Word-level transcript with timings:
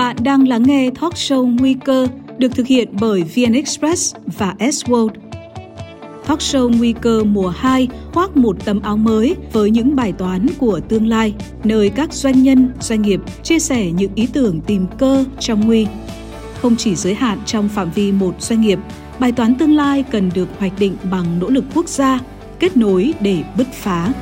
Bạn 0.00 0.16
đang 0.22 0.48
lắng 0.48 0.62
nghe 0.62 0.90
talk 1.00 1.14
show 1.14 1.56
Nguy 1.60 1.76
cơ 1.84 2.06
được 2.38 2.48
thực 2.54 2.66
hiện 2.66 2.88
bởi 3.00 3.22
VN 3.22 3.52
Express 3.52 4.14
và 4.38 4.54
S 4.72 4.84
World. 4.84 5.08
Talk 6.26 6.38
show 6.38 6.78
Nguy 6.78 6.94
cơ 7.00 7.24
mùa 7.24 7.48
2 7.48 7.88
khoác 8.12 8.36
một 8.36 8.64
tấm 8.64 8.80
áo 8.80 8.96
mới 8.96 9.36
với 9.52 9.70
những 9.70 9.96
bài 9.96 10.12
toán 10.12 10.46
của 10.58 10.80
tương 10.88 11.06
lai, 11.06 11.34
nơi 11.64 11.90
các 11.90 12.12
doanh 12.12 12.42
nhân, 12.42 12.72
doanh 12.80 13.02
nghiệp 13.02 13.20
chia 13.42 13.58
sẻ 13.58 13.90
những 13.90 14.14
ý 14.14 14.28
tưởng 14.32 14.60
tìm 14.60 14.86
cơ 14.98 15.24
trong 15.38 15.66
nguy. 15.66 15.86
Không 16.62 16.76
chỉ 16.76 16.94
giới 16.94 17.14
hạn 17.14 17.38
trong 17.46 17.68
phạm 17.68 17.90
vi 17.90 18.12
một 18.12 18.34
doanh 18.38 18.60
nghiệp, 18.60 18.78
bài 19.18 19.32
toán 19.32 19.54
tương 19.54 19.76
lai 19.76 20.04
cần 20.10 20.30
được 20.34 20.48
hoạch 20.58 20.78
định 20.78 20.96
bằng 21.10 21.38
nỗ 21.38 21.48
lực 21.48 21.64
quốc 21.74 21.88
gia, 21.88 22.20
kết 22.58 22.76
nối 22.76 23.14
để 23.20 23.42
bứt 23.56 23.66
phá. 23.72 24.12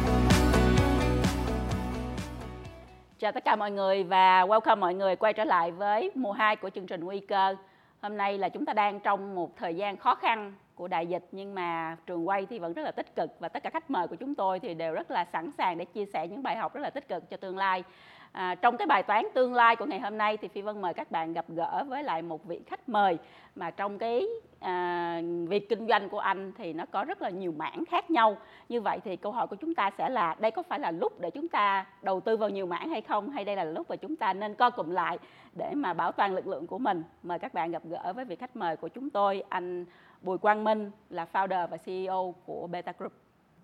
Chào 3.29 3.33
tất 3.33 3.45
cả 3.45 3.57
mọi 3.57 3.71
người 3.71 4.05
và 4.05 4.47
welcome 4.47 4.79
mọi 4.79 4.95
người 4.95 5.17
quay 5.17 5.33
trở 5.33 5.45
lại 5.45 5.71
với 5.71 6.11
mùa 6.15 6.33
2 6.33 6.57
của 6.57 6.71
chương 6.71 6.87
trình 6.87 7.05
Nguy 7.05 7.21
cơ. 7.21 7.57
Hôm 8.03 8.17
nay 8.17 8.39
là 8.39 8.49
chúng 8.49 8.67
ta 8.67 8.73
đang 8.73 9.01
trong 9.01 9.35
một 9.35 9.57
thời 9.57 9.75
gian 9.75 9.97
khó 9.97 10.15
khăn 10.15 10.55
của 10.75 10.89
đại 10.89 11.07
dịch, 11.07 11.25
nhưng 11.33 11.55
mà 11.55 11.97
trường 12.07 12.29
quay 12.29 12.47
thì 12.47 12.59
vẫn 12.59 12.73
rất 12.73 12.83
là 12.83 12.91
tích 12.91 13.17
cực 13.17 13.31
và 13.41 13.49
tất 13.49 13.63
cả 13.63 13.71
khách 13.71 13.91
mời 13.91 14.09
của 14.09 14.17
chúng 14.17 14.35
tôi 14.35 14.61
thì 14.61 14.75
đều 14.75 14.95
rất 14.95 15.11
là 15.11 15.25
sẵn 15.33 15.51
sàng 15.59 15.79
để 15.79 15.85
chia 15.85 16.05
sẻ 16.13 16.27
những 16.27 16.43
bài 16.43 16.57
học 16.57 16.75
rất 16.75 16.81
là 16.81 16.91
tích 16.91 17.09
cực 17.09 17.31
cho 17.31 17.37
tương 17.37 17.57
lai. 17.57 17.85
À, 18.33 18.55
trong 18.55 18.77
cái 18.77 18.87
bài 18.87 19.03
toán 19.03 19.25
tương 19.35 19.55
lai 19.55 19.77
của 19.77 19.85
ngày 19.85 20.01
hôm 20.01 20.19
nay 20.19 20.37
thì 20.37 20.49
Phi 20.49 20.63
Vân 20.63 20.83
mời 20.83 20.95
các 20.95 21.11
bạn 21.11 21.33
gặp 21.33 21.45
gỡ 21.49 21.85
với 21.89 22.03
lại 22.03 22.23
một 22.23 22.45
vị 22.45 22.61
khách 22.67 22.89
mời 22.89 23.19
mà 23.55 23.71
trong 23.71 23.99
cái 23.99 24.27
à, 24.61 25.21
việc 25.49 25.69
kinh 25.69 25.87
doanh 25.89 26.09
của 26.09 26.19
anh 26.19 26.53
thì 26.59 26.73
nó 26.73 26.85
có 26.91 27.05
rất 27.05 27.23
là 27.23 27.31
nhiều 27.31 27.53
mảng 27.57 27.85
khác 27.91 28.11
nhau. 28.11 28.37
Như 28.69 28.81
vậy 28.81 28.99
thì 29.05 29.17
câu 29.17 29.33
hỏi 29.33 29.47
của 29.47 29.57
chúng 29.57 29.75
ta 29.75 29.91
sẽ 29.99 30.09
là 30.09 30.37
đây 30.39 30.51
có 30.51 30.63
phải 30.63 30.79
là 30.79 30.91
lúc 30.91 31.21
để 31.21 31.31
chúng 31.31 31.49
ta 31.49 31.87
đầu 32.03 32.21
tư 32.21 32.37
vào 32.37 32.49
nhiều 32.49 32.67
mảng 32.67 32.89
hay 32.89 33.01
không 33.01 33.31
hay 33.31 33.45
đây 33.45 33.57
là 33.57 33.65
lúc 33.65 33.91
mà 33.91 33.97
chúng 33.97 34.17
ta 34.17 34.33
nên 34.33 34.55
co 34.55 34.71
cụm 34.71 34.91
lại 34.91 35.19
để 35.55 35.75
mà 35.75 35.95
bảo 35.95 36.13
toàn 36.13 36.35
lực 36.35 36.47
lượng 36.47 36.67
của 36.67 36.79
mình. 36.79 37.03
Mời 37.23 37.39
các 37.39 37.55
bạn 37.55 37.71
gặp 37.71 37.83
gỡ 37.85 38.13
với 38.13 38.25
vị 38.25 38.37
khách 38.37 38.57
mời 38.57 38.77
của 38.77 38.89
chúng 38.89 39.11
tôi 39.11 39.45
anh 39.49 39.85
Bùi 40.23 40.39
Quang 40.39 40.65
Minh 40.65 40.91
là 41.11 41.27
founder 41.33 41.67
và 41.67 41.77
CEO 41.77 42.35
của 42.47 42.67
Beta 42.67 42.93
Group. 42.99 43.13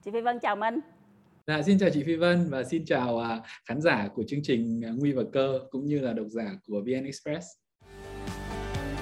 Chị 0.02 0.10
Phi 0.10 0.20
Vân 0.20 0.38
chào 0.38 0.56
Minh. 0.56 0.80
Dạ, 1.46 1.62
xin 1.62 1.78
chào 1.78 1.90
chị 1.90 2.02
Phi 2.02 2.16
Vân 2.16 2.50
và 2.50 2.62
xin 2.62 2.84
chào 2.86 3.16
uh, 3.16 3.24
khán 3.68 3.80
giả 3.80 4.08
của 4.14 4.22
chương 4.26 4.40
trình 4.42 4.80
uh, 4.90 4.98
Nguy 4.98 5.12
và 5.12 5.22
Cơ 5.32 5.58
cũng 5.70 5.86
như 5.86 6.00
là 6.00 6.12
độc 6.12 6.26
giả 6.28 6.50
của 6.68 6.80
VN 6.80 7.04
Express. 7.04 7.46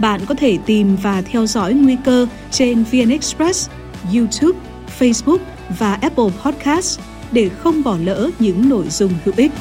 Bạn 0.01 0.21
có 0.29 0.35
thể 0.35 0.59
tìm 0.67 0.97
và 1.03 1.23
theo 1.23 1.47
dõi 1.47 1.75
Nguy 1.75 1.97
cơ 2.05 2.27
trên 2.51 2.85
VN 2.93 3.11
Express, 3.11 3.71
YouTube, 4.15 4.59
Facebook 4.99 5.39
và 5.79 5.95
Apple 5.95 6.31
Podcast 6.45 7.01
để 7.33 7.49
không 7.49 7.75
bỏ 7.85 7.97
lỡ 8.05 8.31
những 8.39 8.69
nội 8.69 8.85
dung 8.89 9.13
hữu 9.25 9.35
ích. 9.37 9.53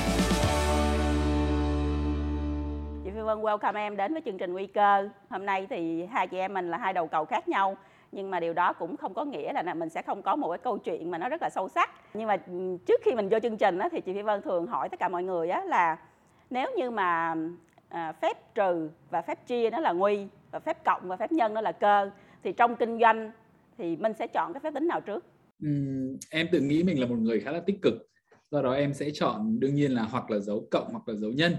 Chị 3.04 3.10
Phi 3.14 3.22
Vân 3.22 3.38
welcome 3.38 3.76
em 3.76 3.98
đến 3.98 4.14
với 4.14 4.22
chương 4.26 4.38
trình 4.38 4.54
Nguy 4.54 4.68
cơ. 4.68 5.10
Hôm 5.30 5.46
nay 5.46 5.68
thì 5.70 6.06
hai 6.12 6.28
chị 6.28 6.38
em 6.38 6.54
mình 6.54 6.70
là 6.70 6.78
hai 6.78 6.94
đầu 6.94 7.08
cầu 7.08 7.26
khác 7.26 7.48
nhau 7.48 7.78
nhưng 8.12 8.32
mà 8.32 8.40
điều 8.40 8.54
đó 8.54 8.74
cũng 8.74 8.98
không 8.98 9.14
có 9.14 9.26
nghĩa 9.26 9.54
là 9.54 9.74
mình 9.74 9.90
sẽ 9.90 10.02
không 10.02 10.22
có 10.22 10.36
một 10.36 10.50
cái 10.50 10.58
câu 10.58 10.78
chuyện 10.78 11.12
mà 11.12 11.18
nó 11.18 11.30
rất 11.30 11.42
là 11.42 11.50
sâu 11.50 11.70
sắc. 11.70 11.90
Nhưng 12.14 12.28
mà 12.28 12.38
ừ, 12.48 12.78
trước 12.86 13.02
khi 13.04 13.16
mình 13.16 13.30
vô 13.30 13.40
chương 13.40 13.58
trình 13.58 13.80
á, 13.80 13.90
thì 13.92 14.02
chị 14.02 14.14
Phi 14.14 14.22
Vân 14.22 14.42
thường 14.42 14.68
hỏi 14.68 14.90
tất 14.90 15.00
cả 15.00 15.10
mọi 15.10 15.24
người 15.24 15.50
á, 15.50 15.64
là 15.66 15.98
nếu 16.50 16.72
như 16.78 16.92
mà 16.92 17.36
à, 17.90 18.12
phép 18.12 18.56
trừ 18.56 18.90
và 19.10 19.22
phép 19.22 19.48
chia 19.48 19.70
nó 19.70 19.80
là 19.80 19.92
nguy 19.92 20.28
và 20.52 20.60
phép 20.60 20.84
cộng 20.86 21.08
và 21.08 21.18
phép 21.18 21.32
nhân 21.32 21.54
nó 21.54 21.62
là 21.62 21.72
cơ 21.72 22.12
thì 22.44 22.52
trong 22.52 22.76
kinh 22.76 23.00
doanh 23.00 23.32
thì 23.78 23.96
mình 23.96 24.14
sẽ 24.20 24.28
chọn 24.28 24.54
cái 24.54 24.60
phép 24.60 24.74
tính 24.74 24.88
nào 24.88 25.02
trước? 25.02 25.26
Uhm, 25.68 26.18
em 26.32 26.48
tự 26.52 26.60
nghĩ 26.60 26.84
mình 26.84 27.00
là 27.00 27.06
một 27.06 27.18
người 27.20 27.40
khá 27.40 27.52
là 27.52 27.60
tích 27.60 27.82
cực. 27.82 27.94
Do 28.52 28.62
đó 28.62 28.74
em 28.74 28.94
sẽ 28.94 29.10
chọn 29.14 29.60
đương 29.60 29.76
nhiên 29.76 29.92
là 29.92 30.02
hoặc 30.04 30.32
là 30.32 30.40
dấu 30.40 30.68
cộng 30.72 30.88
hoặc 30.92 31.08
là 31.08 31.16
dấu 31.16 31.32
nhân. 31.32 31.56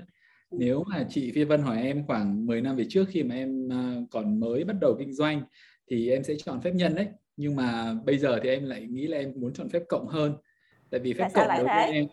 Ừ. 0.50 0.56
nếu 0.61 0.84
mà 0.86 1.06
chị 1.08 1.33
Phi 1.34 1.45
Vân 1.45 1.62
hỏi 1.62 1.83
em 1.83 2.06
khoảng 2.06 2.47
10 2.47 2.61
năm 2.61 2.77
về 2.77 2.84
trước 2.89 3.08
khi 3.08 3.23
mà 3.23 3.34
em 3.34 3.69
à, 3.73 3.95
còn 4.11 4.41
mới 4.41 4.64
bắt 4.64 4.77
đầu 4.80 4.97
kinh 4.98 5.12
doanh 5.12 5.42
thì 5.91 6.11
em 6.11 6.25
sẽ 6.25 6.35
chọn 6.39 6.61
phép 6.61 6.71
nhân 6.75 6.95
đấy. 6.95 7.07
Nhưng 7.37 7.57
mà 7.57 7.95
bây 8.05 8.19
giờ 8.19 8.41
thì 8.43 8.48
em 8.48 8.65
lại 8.65 8.87
nghĩ 8.91 9.07
là 9.07 9.19
em 9.19 9.33
muốn 9.37 9.53
chọn 9.53 9.69
phép 9.69 9.83
cộng 9.89 10.07
hơn. 10.07 10.35
Tại 10.91 11.01
vì 11.01 11.13
phép 11.13 11.29
cộng 11.35 11.48
đối 11.48 11.65
với 11.65 11.93
em 11.93 12.07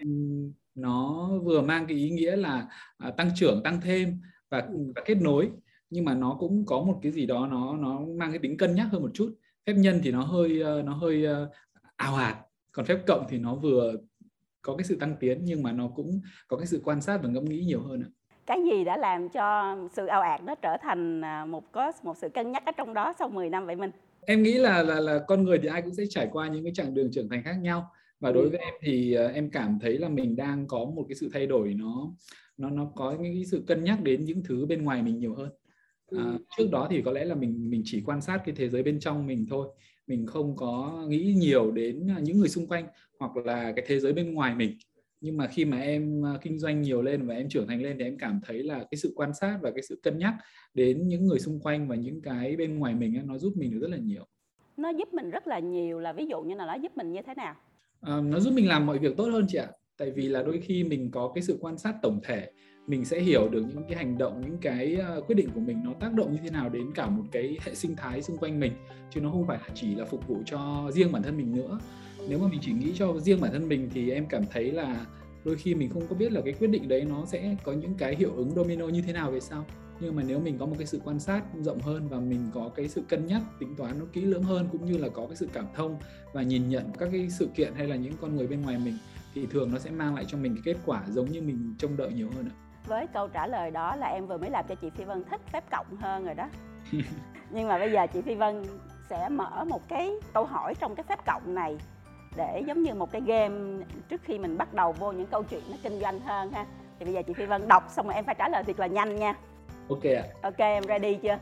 nó 0.75 1.29
vừa 1.43 1.61
mang 1.61 1.85
cái 1.87 1.97
ý 1.97 2.09
nghĩa 2.09 2.35
là 2.35 2.67
à, 2.97 3.11
tăng 3.11 3.29
trưởng 3.35 3.63
tăng 3.63 3.81
thêm 3.81 4.21
và, 4.49 4.67
và 4.95 5.01
kết 5.05 5.15
nối. 5.21 5.49
Nhưng 5.89 6.05
mà 6.05 6.13
nó 6.13 6.37
cũng 6.39 6.65
có 6.65 6.81
một 6.81 6.99
cái 7.01 7.11
gì 7.11 7.25
đó 7.25 7.47
nó 7.47 7.77
nó 7.77 7.99
mang 7.99 8.31
cái 8.31 8.39
tính 8.39 8.57
cân 8.57 8.75
nhắc 8.75 8.87
hơn 8.91 9.01
một 9.01 9.11
chút. 9.13 9.35
Phép 9.65 9.73
nhân 9.73 9.99
thì 10.03 10.11
nó 10.11 10.21
hơi 10.21 10.61
ờ, 10.61 10.81
nó 10.81 10.93
hơi 10.93 11.25
ảo 11.95 12.15
ạt. 12.15 12.37
Còn 12.71 12.85
phép 12.85 12.97
cộng 13.07 13.25
thì 13.29 13.37
nó 13.37 13.55
vừa 13.55 13.93
có 14.61 14.75
cái 14.75 14.83
sự 14.85 14.95
tăng 14.95 15.15
tiến 15.19 15.39
nhưng 15.43 15.63
mà 15.63 15.71
nó 15.71 15.87
cũng 15.87 16.21
có 16.47 16.57
cái 16.57 16.67
sự 16.67 16.81
quan 16.83 17.01
sát 17.01 17.19
và 17.23 17.29
ngẫm 17.29 17.45
nghĩ 17.45 17.59
nhiều 17.59 17.81
hơn 17.81 18.01
ạ 18.01 18.09
cái 18.49 18.59
gì 18.63 18.83
đã 18.83 18.97
làm 18.97 19.29
cho 19.29 19.77
sự 19.91 20.05
ảo 20.05 20.21
ạt 20.21 20.43
nó 20.43 20.55
trở 20.55 20.77
thành 20.81 21.21
à, 21.21 21.45
một 21.45 21.71
có 21.71 21.91
một 22.03 22.17
sự 22.17 22.29
cân 22.29 22.51
nhắc 22.51 22.65
ở 22.65 22.71
trong 22.71 22.93
đó 22.93 23.13
sau 23.19 23.29
10 23.29 23.49
năm 23.49 23.65
vậy 23.65 23.75
mình 23.75 23.91
em 24.29 24.43
nghĩ 24.43 24.53
là 24.53 24.83
là 24.83 24.99
là 24.99 25.19
con 25.27 25.43
người 25.43 25.59
thì 25.63 25.67
ai 25.67 25.81
cũng 25.81 25.93
sẽ 25.93 26.03
trải 26.09 26.29
qua 26.31 26.47
những 26.47 26.63
cái 26.63 26.73
chặng 26.75 26.93
đường 26.93 27.11
trưởng 27.11 27.29
thành 27.29 27.43
khác 27.43 27.55
nhau. 27.61 27.91
Và 28.19 28.31
đối 28.31 28.43
ừ. 28.43 28.49
với 28.49 28.59
em 28.59 28.73
thì 28.81 29.17
uh, 29.25 29.33
em 29.33 29.49
cảm 29.49 29.79
thấy 29.81 29.97
là 29.97 30.09
mình 30.09 30.35
đang 30.35 30.67
có 30.67 30.85
một 30.85 31.05
cái 31.09 31.15
sự 31.15 31.29
thay 31.33 31.47
đổi 31.47 31.73
nó 31.73 32.11
nó 32.57 32.69
nó 32.69 32.91
có 32.95 33.11
những 33.11 33.33
cái 33.33 33.45
sự 33.45 33.63
cân 33.67 33.83
nhắc 33.83 34.03
đến 34.03 34.25
những 34.25 34.43
thứ 34.43 34.65
bên 34.65 34.83
ngoài 34.83 35.03
mình 35.03 35.19
nhiều 35.19 35.35
hơn. 35.35 35.49
À, 36.11 36.23
ừ. 36.23 36.37
trước 36.57 36.67
đó 36.71 36.87
thì 36.91 37.01
có 37.01 37.11
lẽ 37.11 37.25
là 37.25 37.35
mình 37.35 37.69
mình 37.69 37.81
chỉ 37.85 38.03
quan 38.05 38.21
sát 38.21 38.41
cái 38.45 38.55
thế 38.57 38.69
giới 38.69 38.83
bên 38.83 38.99
trong 38.99 39.27
mình 39.27 39.45
thôi. 39.49 39.67
Mình 40.07 40.25
không 40.25 40.55
có 40.55 41.05
nghĩ 41.07 41.33
nhiều 41.37 41.71
đến 41.71 42.07
những 42.21 42.39
người 42.39 42.49
xung 42.49 42.67
quanh 42.67 42.87
hoặc 43.19 43.37
là 43.37 43.71
cái 43.75 43.85
thế 43.87 43.99
giới 43.99 44.13
bên 44.13 44.33
ngoài 44.33 44.55
mình 44.55 44.77
nhưng 45.21 45.37
mà 45.37 45.47
khi 45.47 45.65
mà 45.65 45.79
em 45.79 46.25
à, 46.25 46.33
kinh 46.41 46.59
doanh 46.59 46.81
nhiều 46.81 47.01
lên 47.01 47.27
và 47.27 47.35
em 47.35 47.49
trưởng 47.49 47.67
thành 47.67 47.81
lên 47.81 47.97
thì 47.99 48.03
em 48.03 48.17
cảm 48.17 48.39
thấy 48.45 48.63
là 48.63 48.77
cái 48.77 48.97
sự 48.97 49.13
quan 49.15 49.33
sát 49.33 49.57
và 49.61 49.71
cái 49.71 49.81
sự 49.81 49.99
cân 50.03 50.17
nhắc 50.17 50.33
đến 50.73 51.07
những 51.07 51.25
người 51.25 51.39
xung 51.39 51.59
quanh 51.59 51.87
và 51.87 51.95
những 51.95 52.21
cái 52.21 52.55
bên 52.55 52.79
ngoài 52.79 52.95
mình 52.95 53.21
nó 53.25 53.37
giúp 53.37 53.53
mình 53.57 53.71
được 53.71 53.79
rất 53.81 53.89
là 53.89 53.97
nhiều. 53.97 54.25
Nó 54.77 54.89
giúp 54.89 55.13
mình 55.13 55.29
rất 55.29 55.47
là 55.47 55.59
nhiều 55.59 55.99
là 55.99 56.13
ví 56.13 56.25
dụ 56.25 56.41
như 56.41 56.55
là 56.55 56.65
nó 56.65 56.73
giúp 56.73 56.97
mình 56.97 57.11
như 57.11 57.21
thế 57.21 57.33
nào? 57.35 57.55
À, 58.01 58.21
nó 58.21 58.39
giúp 58.39 58.53
mình 58.53 58.67
làm 58.67 58.85
mọi 58.85 58.99
việc 58.99 59.17
tốt 59.17 59.25
hơn 59.25 59.45
chị 59.47 59.57
ạ. 59.57 59.67
Tại 59.97 60.11
vì 60.11 60.29
là 60.29 60.43
đôi 60.43 60.61
khi 60.61 60.83
mình 60.83 61.11
có 61.11 61.31
cái 61.35 61.41
sự 61.41 61.57
quan 61.61 61.77
sát 61.77 61.95
tổng 62.01 62.19
thể 62.23 62.51
mình 62.89 63.05
sẽ 63.05 63.19
hiểu 63.19 63.49
được 63.49 63.65
những 63.73 63.83
cái 63.89 63.97
hành 63.97 64.17
động 64.17 64.41
những 64.41 64.57
cái 64.61 64.95
à, 64.95 65.15
quyết 65.27 65.35
định 65.35 65.49
của 65.55 65.59
mình 65.59 65.81
nó 65.83 65.93
tác 65.99 66.13
động 66.13 66.31
như 66.31 66.39
thế 66.43 66.49
nào 66.49 66.69
đến 66.69 66.91
cả 66.95 67.09
một 67.09 67.23
cái 67.31 67.57
hệ 67.65 67.75
sinh 67.75 67.95
thái 67.95 68.21
xung 68.21 68.37
quanh 68.37 68.59
mình 68.59 68.73
chứ 69.09 69.21
nó 69.21 69.31
không 69.31 69.47
phải 69.47 69.57
là 69.57 69.69
chỉ 69.75 69.95
là 69.95 70.05
phục 70.05 70.27
vụ 70.27 70.37
cho 70.45 70.89
riêng 70.93 71.11
bản 71.11 71.23
thân 71.23 71.37
mình 71.37 71.55
nữa 71.55 71.79
nếu 72.29 72.39
mà 72.39 72.47
mình 72.47 72.59
chỉ 72.63 72.71
nghĩ 72.71 72.93
cho 72.95 73.13
riêng 73.19 73.41
bản 73.41 73.51
thân 73.51 73.69
mình 73.69 73.89
thì 73.93 74.11
em 74.11 74.25
cảm 74.25 74.43
thấy 74.51 74.71
là 74.71 75.05
đôi 75.45 75.55
khi 75.55 75.75
mình 75.75 75.89
không 75.89 76.07
có 76.09 76.15
biết 76.15 76.31
là 76.31 76.41
cái 76.41 76.53
quyết 76.53 76.67
định 76.67 76.87
đấy 76.87 77.05
nó 77.09 77.25
sẽ 77.25 77.55
có 77.63 77.71
những 77.71 77.93
cái 77.97 78.15
hiệu 78.15 78.31
ứng 78.35 78.51
domino 78.51 78.87
như 78.87 79.01
thế 79.01 79.13
nào 79.13 79.31
về 79.31 79.39
sau 79.39 79.65
nhưng 79.99 80.15
mà 80.15 80.23
nếu 80.27 80.39
mình 80.39 80.57
có 80.57 80.65
một 80.65 80.75
cái 80.77 80.87
sự 80.87 81.01
quan 81.05 81.19
sát 81.19 81.43
rộng 81.53 81.79
hơn 81.79 82.07
và 82.09 82.19
mình 82.19 82.51
có 82.53 82.69
cái 82.75 82.87
sự 82.87 83.03
cân 83.09 83.25
nhắc 83.25 83.41
tính 83.59 83.75
toán 83.75 83.99
nó 83.99 84.05
kỹ 84.13 84.21
lưỡng 84.21 84.43
hơn 84.43 84.67
cũng 84.71 84.85
như 84.85 84.97
là 84.97 85.09
có 85.09 85.25
cái 85.27 85.35
sự 85.35 85.49
cảm 85.53 85.65
thông 85.75 85.97
và 86.33 86.41
nhìn 86.41 86.69
nhận 86.69 86.91
các 86.99 87.09
cái 87.11 87.29
sự 87.29 87.49
kiện 87.55 87.73
hay 87.73 87.87
là 87.87 87.95
những 87.95 88.13
con 88.21 88.35
người 88.35 88.47
bên 88.47 88.61
ngoài 88.61 88.77
mình 88.85 88.97
thì 89.33 89.47
thường 89.51 89.71
nó 89.71 89.79
sẽ 89.79 89.91
mang 89.91 90.15
lại 90.15 90.25
cho 90.27 90.37
mình 90.37 90.55
cái 90.55 90.61
kết 90.65 90.81
quả 90.85 91.03
giống 91.07 91.31
như 91.31 91.41
mình 91.41 91.75
trông 91.79 91.97
đợi 91.97 92.13
nhiều 92.13 92.29
hơn 92.35 92.45
ạ. 92.49 92.55
Với 92.87 93.07
câu 93.13 93.27
trả 93.27 93.47
lời 93.47 93.71
đó 93.71 93.95
là 93.95 94.07
em 94.07 94.27
vừa 94.27 94.37
mới 94.37 94.49
làm 94.49 94.65
cho 94.69 94.75
chị 94.75 94.89
Phi 94.89 95.03
Vân 95.03 95.23
thích 95.23 95.41
phép 95.51 95.63
cộng 95.71 95.95
hơn 95.99 96.25
rồi 96.25 96.35
đó. 96.35 96.49
Nhưng 97.49 97.67
mà 97.67 97.77
bây 97.77 97.91
giờ 97.91 98.07
chị 98.13 98.21
Phi 98.21 98.35
Vân 98.35 98.63
sẽ 99.09 99.29
mở 99.29 99.65
một 99.67 99.89
cái 99.89 100.11
câu 100.33 100.45
hỏi 100.45 100.73
trong 100.79 100.95
cái 100.95 101.03
phép 101.09 101.25
cộng 101.25 101.55
này 101.55 101.77
để 102.39 102.63
giống 102.67 102.83
như 102.83 102.93
một 102.93 103.11
cái 103.11 103.21
game 103.21 103.83
trước 104.09 104.21
khi 104.23 104.39
mình 104.39 104.57
bắt 104.57 104.73
đầu 104.73 104.91
vô 104.91 105.11
những 105.11 105.27
câu 105.27 105.43
chuyện 105.43 105.61
nó 105.69 105.77
kinh 105.83 105.99
doanh 105.99 106.19
hơn 106.19 106.51
ha. 106.51 106.65
Thì 106.99 107.05
bây 107.05 107.13
giờ 107.13 107.21
chị 107.27 107.33
Phi 107.33 107.45
Vân 107.45 107.67
đọc 107.67 107.83
xong 107.89 108.05
rồi 108.05 108.15
em 108.15 108.25
phải 108.25 108.35
trả 108.37 108.49
lời 108.49 108.63
thiệt 108.63 108.79
là 108.79 108.87
nhanh 108.87 109.15
nha. 109.15 109.35
Ok 109.89 110.03
ạ. 110.03 110.23
Ok 110.41 110.57
em 110.57 110.83
ready 110.83 111.15
chưa? 111.15 111.39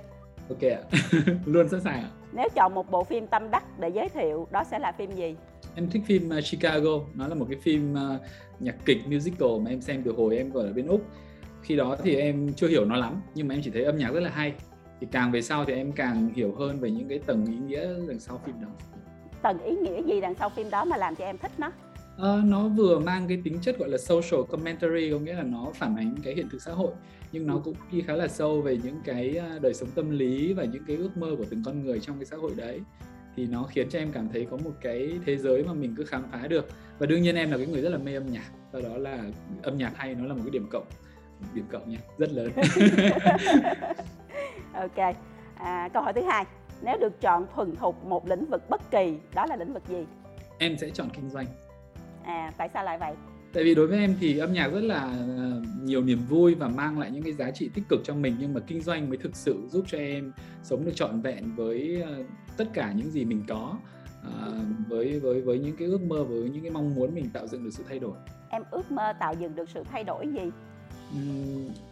Ok 0.50 0.62
ạ. 0.62 0.80
Luôn 1.46 1.70
sẵn 1.70 1.82
sàng 1.82 2.04
ạ. 2.04 2.10
Nếu 2.32 2.48
chọn 2.56 2.74
một 2.76 2.92
bộ 2.92 3.04
phim 3.04 3.28
tâm 3.28 3.52
đắc 3.52 3.80
để 3.80 3.90
giới 3.90 4.10
thiệu 4.10 4.48
đó 4.52 4.64
sẽ 4.64 4.80
là 4.80 4.92
phim 4.92 5.12
gì? 5.12 5.36
Em 5.76 5.90
thích 5.90 6.02
phim 6.06 6.30
uh, 6.38 6.44
Chicago. 6.52 6.92
Nó 7.14 7.28
là 7.28 7.36
một 7.36 7.46
cái 7.50 7.60
phim 7.64 7.94
uh, 7.94 8.22
nhạc 8.60 8.76
kịch 8.86 9.08
musical 9.08 9.50
mà 9.62 9.70
em 9.70 9.82
xem 9.82 10.02
từ 10.04 10.12
hồi 10.12 10.38
em 10.38 10.52
còn 10.52 10.66
ở 10.66 10.74
bên 10.74 10.88
úc. 10.88 11.02
Khi 11.62 11.76
đó 11.76 11.96
thì 12.04 12.16
em 12.16 12.54
chưa 12.54 12.68
hiểu 12.68 12.86
nó 12.86 12.96
lắm 12.96 13.22
nhưng 13.36 13.48
mà 13.48 13.56
em 13.56 13.62
chỉ 13.64 13.72
thấy 13.72 13.84
âm 13.84 13.98
nhạc 13.98 14.10
rất 14.14 14.20
là 14.20 14.30
hay. 14.30 14.54
Thì 15.02 15.08
càng 15.12 15.32
về 15.32 15.42
sau 15.42 15.66
thì 15.66 15.74
em 15.74 15.92
càng 15.92 16.30
hiểu 16.36 16.56
hơn 16.60 16.80
về 16.80 16.92
những 16.92 17.08
cái 17.10 17.20
tầng 17.20 17.46
ý 17.46 17.58
nghĩa 17.58 17.88
đằng 18.08 18.20
sau 18.20 18.42
phim 18.46 18.56
đó 18.62 18.68
tầng 19.42 19.64
ý 19.64 19.76
nghĩa 19.76 20.04
gì 20.04 20.22
đằng 20.22 20.36
sau 20.36 20.50
phim 20.50 20.70
đó 20.70 20.86
mà 20.86 20.98
làm 20.98 21.16
cho 21.16 21.26
em 21.26 21.38
thích 21.38 21.52
nó? 21.58 21.72
Uh, 22.16 22.46
nó 22.46 22.68
vừa 22.68 23.00
mang 23.00 23.28
cái 23.28 23.42
tính 23.44 23.58
chất 23.62 23.80
gọi 23.80 23.90
là 23.90 23.98
social 23.98 24.42
commentary 24.50 25.12
có 25.12 25.20
nghĩa 25.20 25.34
là 25.34 25.44
nó 25.44 25.68
phản 25.76 25.96
ánh 25.96 26.16
cái 26.24 26.34
hiện 26.36 26.50
thực 26.50 26.62
xã 26.62 26.72
hội 26.72 26.92
nhưng 27.32 27.48
nó 27.48 27.62
cũng 27.64 27.74
đi 27.92 28.02
khá 28.02 28.14
là 28.14 28.28
sâu 28.28 28.62
về 28.62 28.78
những 28.84 29.02
cái 29.06 29.36
ờ, 29.36 29.60
đời 29.60 29.74
sống 29.74 29.90
tâm 29.96 30.10
lý 30.10 30.54
và 30.54 30.64
những 30.64 30.84
cái 30.88 30.96
ước 30.96 31.18
mơ 31.18 31.36
của 31.38 31.46
từng 31.50 31.64
con 31.66 31.84
người 31.84 32.00
trong 32.00 32.16
cái 32.20 32.26
xã 32.26 32.38
hội 32.38 32.52
đấy. 32.56 32.82
Thì 33.36 33.48
nó 33.48 33.64
khiến 33.64 33.90
cho 33.90 34.00
em 34.00 34.12
cảm 34.12 34.30
thấy 34.30 34.48
có 34.52 34.58
một 34.58 34.72
cái 34.82 35.20
thế 35.26 35.38
giới 35.38 35.64
mà 35.64 35.74
mình 35.74 35.96
cứ 35.98 36.06
khám 36.06 36.24
phá 36.32 36.48
được. 36.48 36.68
Và 37.00 37.06
đương 37.06 37.22
nhiên 37.22 37.36
em 37.36 37.52
là 37.52 37.58
cái 37.58 37.66
người 37.68 37.82
rất 37.82 37.90
là 37.90 37.98
mê 37.98 38.14
âm 38.14 38.32
nhạc 38.32 38.52
do 38.74 38.82
đó 38.82 38.98
là 38.98 39.24
âm 39.64 39.78
nhạc 39.78 39.92
hay 39.96 40.16
nó 40.16 40.26
là 40.26 40.34
một 40.34 40.42
cái 40.44 40.52
điểm 40.52 40.68
cộng 40.72 40.86
điểm 41.54 41.66
cộng 41.72 41.90
nha 41.90 41.98
rất 42.18 42.30
lớn. 42.32 42.52
Ok 44.74 45.16
à, 45.58 45.90
câu 45.94 46.04
hỏi 46.04 46.14
thứ 46.14 46.22
hai 46.22 46.46
nếu 46.82 46.98
được 46.98 47.22
chọn 47.22 47.46
thuần 47.56 47.76
thục 47.76 48.06
một 48.06 48.28
lĩnh 48.28 48.46
vực 48.46 48.70
bất 48.70 48.92
kỳ 48.92 49.18
đó 49.34 49.46
là 49.46 49.56
lĩnh 49.56 49.74
vực 49.74 49.84
gì? 49.90 50.06
Em 50.58 50.78
sẽ 50.78 50.90
chọn 50.90 51.10
kinh 51.14 51.30
doanh. 51.30 51.46
À 52.24 52.54
tại 52.58 52.70
sao 52.74 52.84
lại 52.84 52.98
vậy? 52.98 53.14
Tại 53.54 53.64
vì 53.64 53.76
đối 53.76 53.88
với 53.88 54.00
em 54.00 54.16
thì 54.20 54.38
âm 54.38 54.54
nhạc 54.54 54.68
rất 54.68 54.84
là 54.84 55.02
ờ, 55.38 55.62
nhiều 55.84 56.02
niềm 56.02 56.20
vui 56.30 56.56
và 56.56 56.68
mang 56.68 57.00
lại 57.00 57.12
những 57.12 57.24
cái 57.24 57.34
giá 57.34 57.52
trị 57.52 57.70
tích 57.74 57.84
cực 57.90 58.00
cho 58.04 58.16
mình 58.16 58.36
nhưng 58.40 58.54
mà 58.54 58.60
kinh 58.68 58.82
doanh 58.82 59.10
mới 59.10 59.18
thực 59.18 59.36
sự 59.36 59.68
giúp 59.70 59.86
cho 59.88 59.98
em 59.98 60.32
sống 60.64 60.86
được 60.86 60.92
trọn 60.96 61.22
vẹn 61.22 61.56
với 61.56 62.02
ờ, 62.02 62.24
tất 62.58 62.66
cả 62.74 62.92
những 62.92 63.12
gì 63.12 63.26
mình 63.26 63.44
có 63.48 63.78
uh, 64.28 64.88
với 64.88 65.20
với 65.20 65.42
với 65.42 65.60
những 65.60 65.76
cái 65.78 65.88
ước 65.88 66.02
mơ 66.02 66.24
với 66.24 66.50
những 66.50 66.62
cái 66.62 66.72
mong 66.72 66.96
muốn 66.96 67.16
mình 67.16 67.30
tạo 67.34 67.48
dựng 67.48 67.64
được 67.64 67.70
sự 67.74 67.84
thay 67.90 68.00
đổi. 68.00 68.18
Em 68.50 68.64
ước 68.72 68.92
mơ 68.92 69.14
tạo 69.20 69.34
dựng 69.40 69.56
được 69.56 69.70
sự 69.70 69.84
thay 69.92 70.04
đổi 70.04 70.28
gì? 70.28 70.52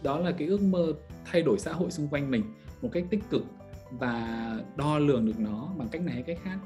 Đó 0.02 0.18
là 0.18 0.30
cái 0.30 0.48
ước 0.48 0.62
mơ 0.62 0.92
thay 1.24 1.42
đổi 1.42 1.58
xã 1.58 1.72
hội 1.72 1.90
xung 1.90 2.08
quanh 2.08 2.30
mình 2.30 2.42
một 2.82 2.88
cách 2.92 3.04
tích 3.10 3.22
cực 3.30 3.42
và 3.90 4.52
đo 4.76 4.98
lường 4.98 5.26
được 5.26 5.38
nó 5.38 5.68
bằng 5.76 5.88
cách 5.88 6.02
này 6.02 6.14
hay 6.14 6.22
cách 6.22 6.38
khác. 6.44 6.56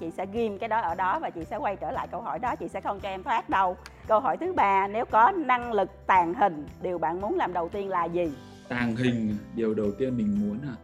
Chị 0.00 0.10
sẽ 0.10 0.26
ghim 0.32 0.58
cái 0.58 0.68
đó 0.68 0.80
ở 0.80 0.94
đó 0.94 1.18
và 1.18 1.30
chị 1.30 1.44
sẽ 1.44 1.56
quay 1.56 1.76
trở 1.76 1.90
lại 1.90 2.08
câu 2.10 2.20
hỏi 2.20 2.38
đó. 2.38 2.56
Chị 2.56 2.68
sẽ 2.68 2.80
không 2.80 3.00
cho 3.00 3.08
em 3.08 3.22
thoát 3.22 3.50
đâu. 3.50 3.76
Câu 4.08 4.20
hỏi 4.20 4.36
thứ 4.36 4.52
ba 4.52 4.88
nếu 4.88 5.04
có 5.04 5.30
năng 5.30 5.72
lực 5.72 5.90
tàng 6.06 6.34
hình 6.34 6.66
điều 6.82 6.98
bạn 6.98 7.20
muốn 7.20 7.36
làm 7.36 7.52
đầu 7.52 7.68
tiên 7.68 7.88
là 7.88 8.04
gì? 8.04 8.32
Tàng 8.68 8.96
hình 8.96 9.36
điều 9.54 9.74
đầu 9.74 9.92
tiên 9.98 10.16
mình 10.16 10.38
muốn 10.40 10.58
à? 10.62 10.74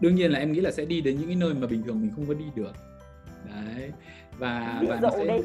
Đương 0.00 0.14
nhiên 0.14 0.30
là 0.30 0.38
em 0.38 0.52
nghĩ 0.52 0.60
là 0.60 0.70
sẽ 0.70 0.84
đi 0.84 1.00
đến 1.00 1.16
những 1.18 1.26
cái 1.26 1.36
nơi 1.36 1.54
mà 1.54 1.66
bình 1.66 1.82
thường 1.82 2.00
mình 2.00 2.10
không 2.16 2.26
có 2.26 2.34
đi 2.34 2.44
được. 2.54 2.72
Đấy 3.44 3.92
và 4.38 4.78
ví 4.80 4.88
dụ 5.00 5.08
sẽ... 5.16 5.24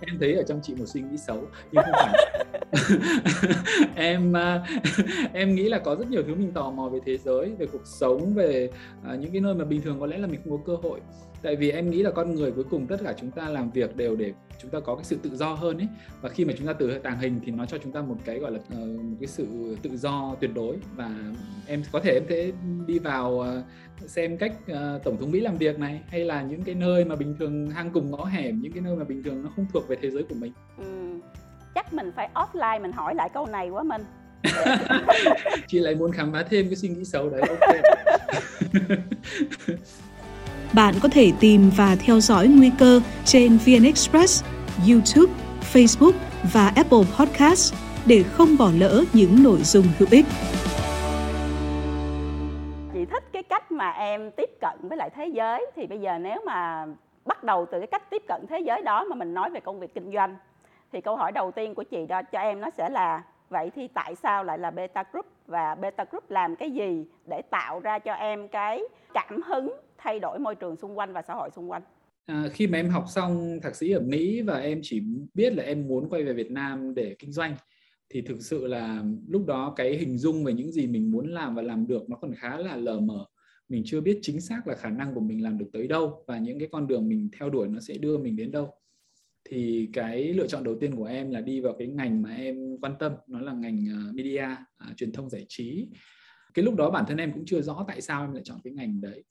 em 0.00 0.18
thấy 0.20 0.34
ở 0.34 0.42
trong 0.48 0.60
chị 0.62 0.74
một 0.74 0.84
suy 0.86 1.00
nghĩ 1.00 1.16
xấu 1.16 1.38
nhưng 1.72 1.84
không 1.84 1.94
phải. 1.94 2.44
Em 3.96 4.36
à, 4.36 4.66
em 5.32 5.54
nghĩ 5.54 5.68
là 5.68 5.78
có 5.78 5.96
rất 5.96 6.10
nhiều 6.10 6.22
thứ 6.26 6.34
mình 6.34 6.52
tò 6.52 6.70
mò 6.70 6.88
về 6.88 6.98
thế 7.06 7.16
giới 7.16 7.54
về 7.58 7.66
cuộc 7.72 7.82
sống 7.84 8.34
về 8.34 8.70
uh, 9.12 9.18
những 9.18 9.32
cái 9.32 9.40
nơi 9.40 9.54
mà 9.54 9.64
bình 9.64 9.82
thường 9.82 10.00
có 10.00 10.06
lẽ 10.06 10.18
là 10.18 10.26
mình 10.26 10.40
không 10.44 10.58
có 10.58 10.64
cơ 10.66 10.88
hội 10.88 11.00
tại 11.44 11.56
vì 11.56 11.70
em 11.70 11.90
nghĩ 11.90 12.02
là 12.02 12.10
con 12.10 12.34
người 12.34 12.52
cuối 12.52 12.64
cùng 12.70 12.86
tất 12.86 12.96
cả 13.04 13.14
chúng 13.20 13.30
ta 13.30 13.48
làm 13.48 13.70
việc 13.70 13.96
đều 13.96 14.16
để 14.16 14.32
chúng 14.62 14.70
ta 14.70 14.80
có 14.80 14.94
cái 14.94 15.04
sự 15.04 15.18
tự 15.22 15.36
do 15.36 15.54
hơn 15.54 15.78
ấy. 15.78 15.88
Và 16.20 16.28
khi 16.28 16.44
mà 16.44 16.52
chúng 16.58 16.66
ta 16.66 16.72
từ 16.72 16.98
tàng 16.98 17.18
hình 17.18 17.40
thì 17.44 17.52
nó 17.52 17.66
cho 17.66 17.78
chúng 17.78 17.92
ta 17.92 18.00
một 18.00 18.16
cái 18.24 18.38
gọi 18.38 18.52
là 18.52 18.58
uh, 18.58 18.88
một 18.88 19.16
cái 19.20 19.26
sự 19.26 19.46
tự 19.82 19.96
do 19.96 20.36
tuyệt 20.40 20.50
đối. 20.54 20.76
Và 20.96 21.10
em 21.66 21.82
có 21.92 22.00
thể 22.00 22.12
em 22.12 22.22
sẽ 22.28 22.50
đi 22.86 22.98
vào 22.98 23.30
uh, 23.30 23.46
xem 24.10 24.36
cách 24.36 24.52
uh, 24.70 25.04
tổng 25.04 25.16
thống 25.20 25.30
mỹ 25.30 25.40
làm 25.40 25.56
việc 25.56 25.78
này 25.78 26.00
hay 26.08 26.24
là 26.24 26.42
những 26.42 26.62
cái 26.62 26.74
nơi 26.74 27.04
mà 27.04 27.16
bình 27.16 27.34
thường 27.38 27.70
hang 27.70 27.90
cùng 27.90 28.10
ngõ 28.10 28.24
hẻm 28.24 28.60
những 28.60 28.72
cái 28.72 28.82
nơi 28.82 28.96
mà 28.96 29.04
bình 29.04 29.22
thường 29.22 29.42
nó 29.42 29.50
không 29.56 29.66
thuộc 29.72 29.88
về 29.88 29.96
thế 30.02 30.10
giới 30.10 30.22
của 30.22 30.34
mình. 30.34 30.52
Ừ. 30.78 31.20
chắc 31.74 31.92
mình 31.94 32.12
phải 32.16 32.30
offline 32.34 32.82
mình 32.82 32.92
hỏi 32.92 33.14
lại 33.14 33.30
câu 33.34 33.46
này 33.46 33.68
quá 33.68 33.82
minh. 33.82 34.04
Chị 35.68 35.78
lại 35.78 35.94
muốn 35.94 36.12
khám 36.12 36.32
phá 36.32 36.42
thêm 36.42 36.66
cái 36.66 36.76
suy 36.76 36.88
nghĩ 36.88 37.04
xấu 37.04 37.30
đấy 37.30 37.40
ok 37.48 37.58
bạn 40.74 40.94
có 41.02 41.08
thể 41.12 41.32
tìm 41.40 41.70
và 41.76 41.96
theo 42.06 42.20
dõi 42.20 42.48
Nguy 42.58 42.70
cơ 42.78 43.00
trên 43.24 43.58
VN 43.64 43.84
Express, 43.84 44.44
YouTube, 44.88 45.32
Facebook 45.72 46.12
và 46.52 46.72
Apple 46.76 47.04
Podcast 47.18 47.74
để 48.06 48.22
không 48.22 48.48
bỏ 48.58 48.70
lỡ 48.78 49.04
những 49.12 49.42
nội 49.42 49.58
dung 49.58 49.84
hữu 49.98 50.08
ích. 50.10 50.26
Chị 52.94 53.04
thích 53.04 53.24
cái 53.32 53.42
cách 53.42 53.72
mà 53.72 53.90
em 53.90 54.30
tiếp 54.30 54.50
cận 54.60 54.88
với 54.88 54.96
lại 54.96 55.10
thế 55.10 55.26
giới 55.26 55.66
thì 55.76 55.86
bây 55.86 56.00
giờ 56.00 56.18
nếu 56.18 56.42
mà 56.46 56.86
bắt 57.24 57.44
đầu 57.44 57.66
từ 57.72 57.78
cái 57.78 57.86
cách 57.86 58.10
tiếp 58.10 58.22
cận 58.28 58.46
thế 58.48 58.60
giới 58.60 58.82
đó 58.82 59.04
mà 59.04 59.16
mình 59.16 59.34
nói 59.34 59.50
về 59.50 59.60
công 59.60 59.80
việc 59.80 59.94
kinh 59.94 60.12
doanh 60.14 60.36
thì 60.92 61.00
câu 61.00 61.16
hỏi 61.16 61.32
đầu 61.32 61.50
tiên 61.50 61.74
của 61.74 61.82
chị 61.82 62.06
đó 62.06 62.22
cho 62.22 62.38
em 62.38 62.60
nó 62.60 62.70
sẽ 62.70 62.88
là 62.88 63.22
vậy 63.48 63.70
thì 63.74 63.88
tại 63.88 64.14
sao 64.14 64.44
lại 64.44 64.58
là 64.58 64.70
Beta 64.70 65.04
Group 65.12 65.26
và 65.46 65.74
Beta 65.74 66.04
Group 66.10 66.30
làm 66.30 66.56
cái 66.56 66.70
gì 66.70 67.06
để 67.26 67.42
tạo 67.50 67.80
ra 67.80 67.98
cho 67.98 68.12
em 68.12 68.48
cái 68.48 68.82
cảm 69.14 69.42
hứng 69.42 69.72
thay 70.04 70.20
đổi 70.20 70.38
môi 70.38 70.54
trường 70.54 70.76
xung 70.76 70.98
quanh 70.98 71.12
và 71.12 71.22
xã 71.22 71.34
hội 71.34 71.50
xung 71.56 71.70
quanh? 71.70 71.82
À, 72.26 72.48
khi 72.52 72.66
mà 72.66 72.78
em 72.78 72.88
học 72.88 73.04
xong 73.08 73.58
thạc 73.62 73.76
sĩ 73.76 73.90
ở 73.90 74.00
Mỹ 74.00 74.42
và 74.42 74.58
em 74.58 74.80
chỉ 74.82 75.02
biết 75.34 75.56
là 75.56 75.62
em 75.62 75.88
muốn 75.88 76.08
quay 76.08 76.22
về 76.22 76.32
Việt 76.32 76.50
Nam 76.50 76.94
để 76.94 77.16
kinh 77.18 77.32
doanh 77.32 77.56
thì 78.08 78.22
thực 78.22 78.42
sự 78.42 78.66
là 78.66 79.04
lúc 79.28 79.46
đó 79.46 79.72
cái 79.76 79.96
hình 79.96 80.18
dung 80.18 80.44
về 80.44 80.52
những 80.52 80.72
gì 80.72 80.86
mình 80.86 81.10
muốn 81.10 81.28
làm 81.28 81.54
và 81.54 81.62
làm 81.62 81.86
được 81.86 82.10
nó 82.10 82.16
còn 82.16 82.34
khá 82.34 82.56
là 82.56 82.76
lờ 82.76 83.00
mờ. 83.00 83.24
Mình 83.68 83.82
chưa 83.86 84.00
biết 84.00 84.18
chính 84.22 84.40
xác 84.40 84.66
là 84.66 84.74
khả 84.74 84.90
năng 84.90 85.14
của 85.14 85.20
mình 85.20 85.42
làm 85.42 85.58
được 85.58 85.66
tới 85.72 85.88
đâu 85.88 86.24
và 86.26 86.38
những 86.38 86.58
cái 86.58 86.68
con 86.72 86.86
đường 86.86 87.08
mình 87.08 87.28
theo 87.38 87.50
đuổi 87.50 87.68
nó 87.68 87.80
sẽ 87.80 87.98
đưa 87.98 88.18
mình 88.18 88.36
đến 88.36 88.50
đâu. 88.50 88.70
Thì 89.44 89.88
cái 89.92 90.34
lựa 90.34 90.46
chọn 90.46 90.64
đầu 90.64 90.76
tiên 90.80 90.96
của 90.96 91.04
em 91.04 91.30
là 91.30 91.40
đi 91.40 91.60
vào 91.60 91.74
cái 91.78 91.88
ngành 91.88 92.22
mà 92.22 92.34
em 92.34 92.76
quan 92.80 92.92
tâm 92.98 93.12
nó 93.26 93.40
là 93.40 93.52
ngành 93.52 93.88
à, 93.88 93.98
media 94.14 94.46
à, 94.76 94.88
truyền 94.96 95.12
thông 95.12 95.30
giải 95.30 95.44
trí. 95.48 95.88
Cái 96.54 96.64
lúc 96.64 96.74
đó 96.74 96.90
bản 96.90 97.04
thân 97.08 97.16
em 97.16 97.32
cũng 97.32 97.44
chưa 97.46 97.60
rõ 97.60 97.84
tại 97.88 98.00
sao 98.00 98.24
em 98.24 98.32
lại 98.32 98.42
chọn 98.44 98.58
cái 98.64 98.72
ngành 98.72 99.00
đấy 99.00 99.24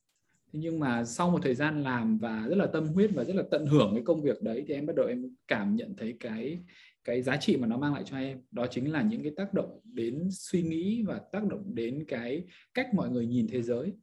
thế 0.53 0.59
nhưng 0.59 0.79
mà 0.79 1.05
sau 1.05 1.29
một 1.29 1.39
thời 1.44 1.55
gian 1.55 1.83
làm 1.83 2.17
và 2.17 2.47
rất 2.50 2.55
là 2.57 2.65
tâm 2.65 2.88
huyết 2.88 3.09
và 3.13 3.23
rất 3.23 3.35
là 3.35 3.44
tận 3.51 3.65
hưởng 3.65 3.91
cái 3.94 4.03
công 4.05 4.21
việc 4.21 4.41
đấy 4.41 4.65
thì 4.67 4.73
em 4.73 4.85
bắt 4.85 4.95
đầu 4.95 5.05
em 5.05 5.35
cảm 5.47 5.75
nhận 5.75 5.95
thấy 5.97 6.17
cái 6.19 6.59
cái 7.03 7.21
giá 7.21 7.38
trị 7.38 7.57
mà 7.57 7.67
nó 7.67 7.77
mang 7.77 7.94
lại 7.94 8.03
cho 8.05 8.17
em. 8.17 8.41
Đó 8.51 8.67
chính 8.67 8.91
là 8.91 9.01
những 9.01 9.23
cái 9.23 9.31
tác 9.38 9.53
động 9.53 9.79
đến 9.83 10.27
suy 10.31 10.61
nghĩ 10.61 11.03
và 11.07 11.21
tác 11.31 11.44
động 11.47 11.75
đến 11.75 12.05
cái 12.07 12.44
cách 12.73 12.94
mọi 12.94 13.09
người 13.09 13.25
nhìn 13.25 13.47
thế 13.47 13.61
giới. 13.61 13.94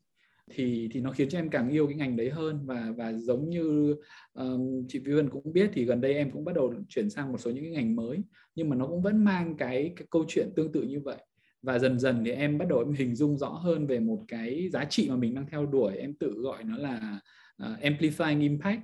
Thì 0.51 0.89
thì 0.93 1.01
nó 1.01 1.13
khiến 1.13 1.29
cho 1.29 1.39
em 1.39 1.51
càng 1.51 1.71
yêu 1.71 1.87
cái 1.87 1.97
ngành 1.97 2.17
đấy 2.17 2.31
hơn 2.31 2.67
và 2.67 2.93
và 2.97 3.13
giống 3.13 3.51
như 3.51 3.97
um, 4.33 4.87
chị 4.89 4.99
Vi 4.99 5.13
Vân 5.13 5.31
cũng 5.31 5.53
biết 5.53 5.71
thì 5.73 5.85
gần 5.85 6.01
đây 6.01 6.15
em 6.15 6.31
cũng 6.31 6.45
bắt 6.45 6.55
đầu 6.55 6.75
chuyển 6.89 7.11
sang 7.11 7.33
một 7.33 7.39
số 7.39 7.51
những 7.51 7.65
cái 7.65 7.73
ngành 7.73 7.97
mới. 7.97 8.19
Nhưng 8.55 8.69
mà 8.69 8.77
nó 8.77 8.87
cũng 8.87 9.03
vẫn 9.03 9.25
mang 9.25 9.57
cái 9.57 9.93
cái 9.97 10.07
câu 10.11 10.25
chuyện 10.29 10.49
tương 10.57 10.73
tự 10.73 10.83
như 10.83 11.01
vậy 11.01 11.17
và 11.63 11.79
dần 11.79 11.99
dần 11.99 12.25
thì 12.25 12.31
em 12.31 12.59
bắt 12.59 12.69
đầu 12.69 12.79
em 12.79 12.93
hình 12.93 13.15
dung 13.15 13.39
rõ 13.39 13.49
hơn 13.49 13.87
về 13.87 14.01
một 14.01 14.25
cái 14.29 14.69
giá 14.73 14.85
trị 14.85 15.09
mà 15.11 15.17
mình 15.17 15.35
đang 15.35 15.47
theo 15.51 15.67
đuổi. 15.67 15.97
Em 15.97 16.15
tự 16.15 16.33
gọi 16.37 16.65
nó 16.65 16.77
là 16.77 17.21
uh, 17.63 17.81
amplifying 17.81 18.41
impact. 18.41 18.81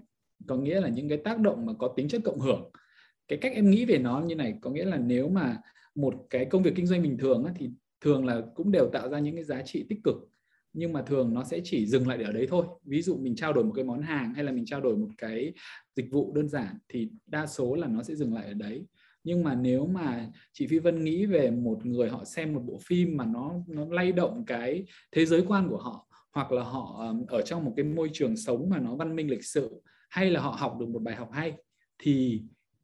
Có 0.47 0.57
nghĩa 0.57 0.81
là 0.81 0.89
những 0.89 1.09
cái 1.09 1.19
tác 1.19 1.39
động 1.41 1.67
mà 1.67 1.73
có 1.79 1.93
tính 1.97 2.09
chất 2.09 2.21
cộng 2.25 2.41
hưởng. 2.41 2.71
Cái 3.29 3.39
cách 3.39 3.53
em 3.55 3.71
nghĩ 3.71 3.85
về 3.85 3.99
nó 3.99 4.21
như 4.21 4.35
này 4.35 4.55
có 4.61 4.71
nghĩa 4.71 4.85
là 4.85 4.99
nếu 4.99 5.29
mà 5.29 5.59
một 5.95 6.15
cái 6.31 6.45
công 6.45 6.63
việc 6.63 6.73
kinh 6.77 6.87
doanh 6.87 7.03
bình 7.03 7.19
thường 7.19 7.45
á, 7.45 7.53
thì 7.57 7.71
thường 8.01 8.25
là 8.25 8.43
cũng 8.55 8.73
đều 8.73 8.89
tạo 8.93 9.09
ra 9.09 9.19
những 9.19 9.35
cái 9.35 9.45
giá 9.45 9.63
trị 9.63 9.87
tích 9.89 9.99
cực. 10.05 10.17
Nhưng 10.73 10.93
mà 10.93 11.03
thường 11.03 11.35
nó 11.35 11.45
sẽ 11.45 11.61
chỉ 11.65 11.87
dừng 11.87 12.09
lại 12.09 12.23
ở 12.23 12.33
đấy 12.33 12.47
thôi. 12.51 12.67
Ví 12.85 13.03
dụ 13.03 13.17
mình 13.17 13.37
trao 13.37 13.53
đổi 13.53 13.65
một 13.65 13.73
cái 13.77 13.85
món 13.85 14.03
hàng 14.03 14.35
hay 14.35 14.45
là 14.45 14.53
mình 14.53 14.67
trao 14.67 14.81
đổi 14.81 14.97
một 14.97 15.09
cái 15.19 15.53
dịch 15.97 16.11
vụ 16.11 16.33
đơn 16.35 16.49
giản 16.49 16.79
thì 16.89 17.11
đa 17.27 17.47
số 17.47 17.75
là 17.75 17.87
nó 17.87 18.03
sẽ 18.03 18.15
dừng 18.15 18.35
lại 18.35 18.47
ở 18.47 18.55
đấy 18.55 18.85
nhưng 19.27 19.45
mà 19.45 19.55
nếu 19.55 19.87
mà 19.87 20.31
chị 20.53 20.67
Phi 20.67 20.79
Vân 20.79 21.05
nghĩ 21.05 21.27
về 21.27 21.51
một 21.51 21.87
người 21.87 22.09
họ 22.09 22.25
xem 22.25 22.55
một 22.55 22.63
bộ 22.67 22.79
phim 22.87 23.17
mà 23.17 23.25
nó 23.25 23.55
nó 23.69 23.87
lay 23.91 24.13
động 24.13 24.45
cái 24.47 24.85
thế 25.13 25.27
giới 25.27 25.45
quan 25.49 25.69
của 25.69 25.77
họ, 25.77 26.09
hoặc 26.33 26.53
là 26.53 26.63
họ 26.63 27.15
ở 27.29 27.43
trong 27.43 27.65
một 27.65 27.73
cái 27.77 27.85
môi 27.85 28.11
trường 28.13 28.37
sống 28.37 28.71
mà 28.71 28.79
nó 28.79 28.97
văn 28.97 29.17
minh 29.17 29.31
lịch 29.31 29.45
sự, 29.45 29.83
hay 30.09 30.31
là 30.31 30.41
họ 30.41 30.51
học 30.51 30.77
được 30.81 30.89
một 30.89 31.03
bài 31.03 31.15
học 31.15 31.31
hay, 31.33 31.53
thì 31.99 32.43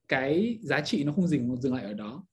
cái 0.09 0.59
giá 0.63 0.81
trị 0.81 1.05
nó 1.05 1.13
không 1.13 1.27
dừng 1.27 1.57
dừng 1.57 1.75
lại 1.75 1.85
ở 1.85 1.93
đó. 1.93 2.27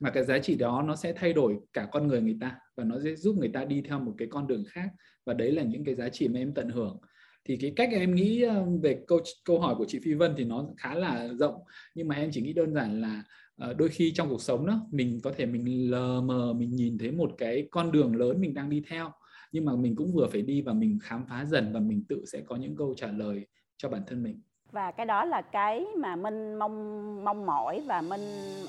Mà 0.00 0.10
cái 0.10 0.24
giá 0.24 0.38
trị 0.38 0.54
đó 0.54 0.82
nó 0.82 0.96
sẽ 0.96 1.12
thay 1.12 1.32
đổi 1.32 1.58
cả 1.72 1.88
con 1.92 2.08
người 2.08 2.22
người 2.22 2.36
ta 2.40 2.58
và 2.76 2.84
nó 2.84 3.00
sẽ 3.04 3.16
giúp 3.16 3.36
người 3.38 3.50
ta 3.54 3.64
đi 3.64 3.80
theo 3.80 4.00
một 4.00 4.14
cái 4.18 4.28
con 4.30 4.46
đường 4.46 4.64
khác. 4.68 4.88
Và 5.26 5.34
đấy 5.34 5.52
là 5.52 5.62
những 5.62 5.84
cái 5.84 5.94
giá 5.94 6.08
trị 6.08 6.28
mà 6.28 6.40
em 6.40 6.54
tận 6.54 6.68
hưởng 6.68 7.00
thì 7.44 7.56
cái 7.56 7.72
cách 7.76 7.88
em 7.92 8.14
nghĩ 8.14 8.42
ờ, 8.42 8.64
về 8.82 9.04
câu 9.06 9.20
câu 9.44 9.60
hỏi 9.60 9.74
của 9.78 9.84
chị 9.88 10.00
Phi 10.04 10.14
Vân 10.14 10.34
thì 10.36 10.44
nó 10.44 10.64
khá 10.76 10.94
là 10.94 11.28
rộng. 11.38 11.54
Nhưng 11.94 12.08
mà 12.08 12.14
em 12.14 12.30
chỉ 12.32 12.42
nghĩ 12.42 12.52
đơn 12.52 12.74
giản 12.74 13.00
là 13.00 13.22
ờ, 13.56 13.74
đôi 13.74 13.88
khi 13.88 14.12
trong 14.14 14.28
cuộc 14.28 14.42
sống 14.42 14.66
đó 14.66 14.80
mình 14.90 15.20
có 15.22 15.32
thể 15.36 15.46
mình 15.46 15.90
lờ 15.90 16.20
mờ 16.20 16.52
mình 16.52 16.70
nhìn 16.70 16.98
thấy 16.98 17.12
một 17.12 17.30
cái 17.38 17.68
con 17.70 17.92
đường 17.92 18.16
lớn 18.16 18.40
mình 18.40 18.54
đang 18.54 18.70
đi 18.70 18.82
theo. 18.88 19.10
Nhưng 19.52 19.64
mà 19.64 19.76
mình 19.76 19.96
cũng 19.96 20.12
vừa 20.12 20.26
phải 20.32 20.42
đi 20.42 20.62
và 20.62 20.72
mình 20.72 20.98
khám 21.02 21.24
phá 21.28 21.44
dần 21.44 21.72
và 21.72 21.80
mình 21.80 22.04
tự 22.08 22.24
sẽ 22.26 22.40
có 22.40 22.56
những 22.56 22.76
câu 22.76 22.94
trả 22.96 23.06
lời 23.06 23.46
cho 23.76 23.88
bản 23.88 24.02
thân 24.06 24.22
mình. 24.22 24.40
Và 24.72 24.90
cái 24.90 25.06
đó 25.06 25.24
là 25.24 25.42
cái 25.42 25.86
mà 25.96 26.16
minh 26.16 26.54
mong 26.54 27.24
mong 27.24 27.46
mỏi 27.46 27.82
và 27.86 28.02
minh 28.02 28.20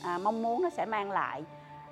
à, 0.04 0.18
mong 0.18 0.44
muốn 0.44 0.62
nó 0.64 0.70
sẽ 0.70 0.86
mang 0.86 1.12
lại. 1.12 1.44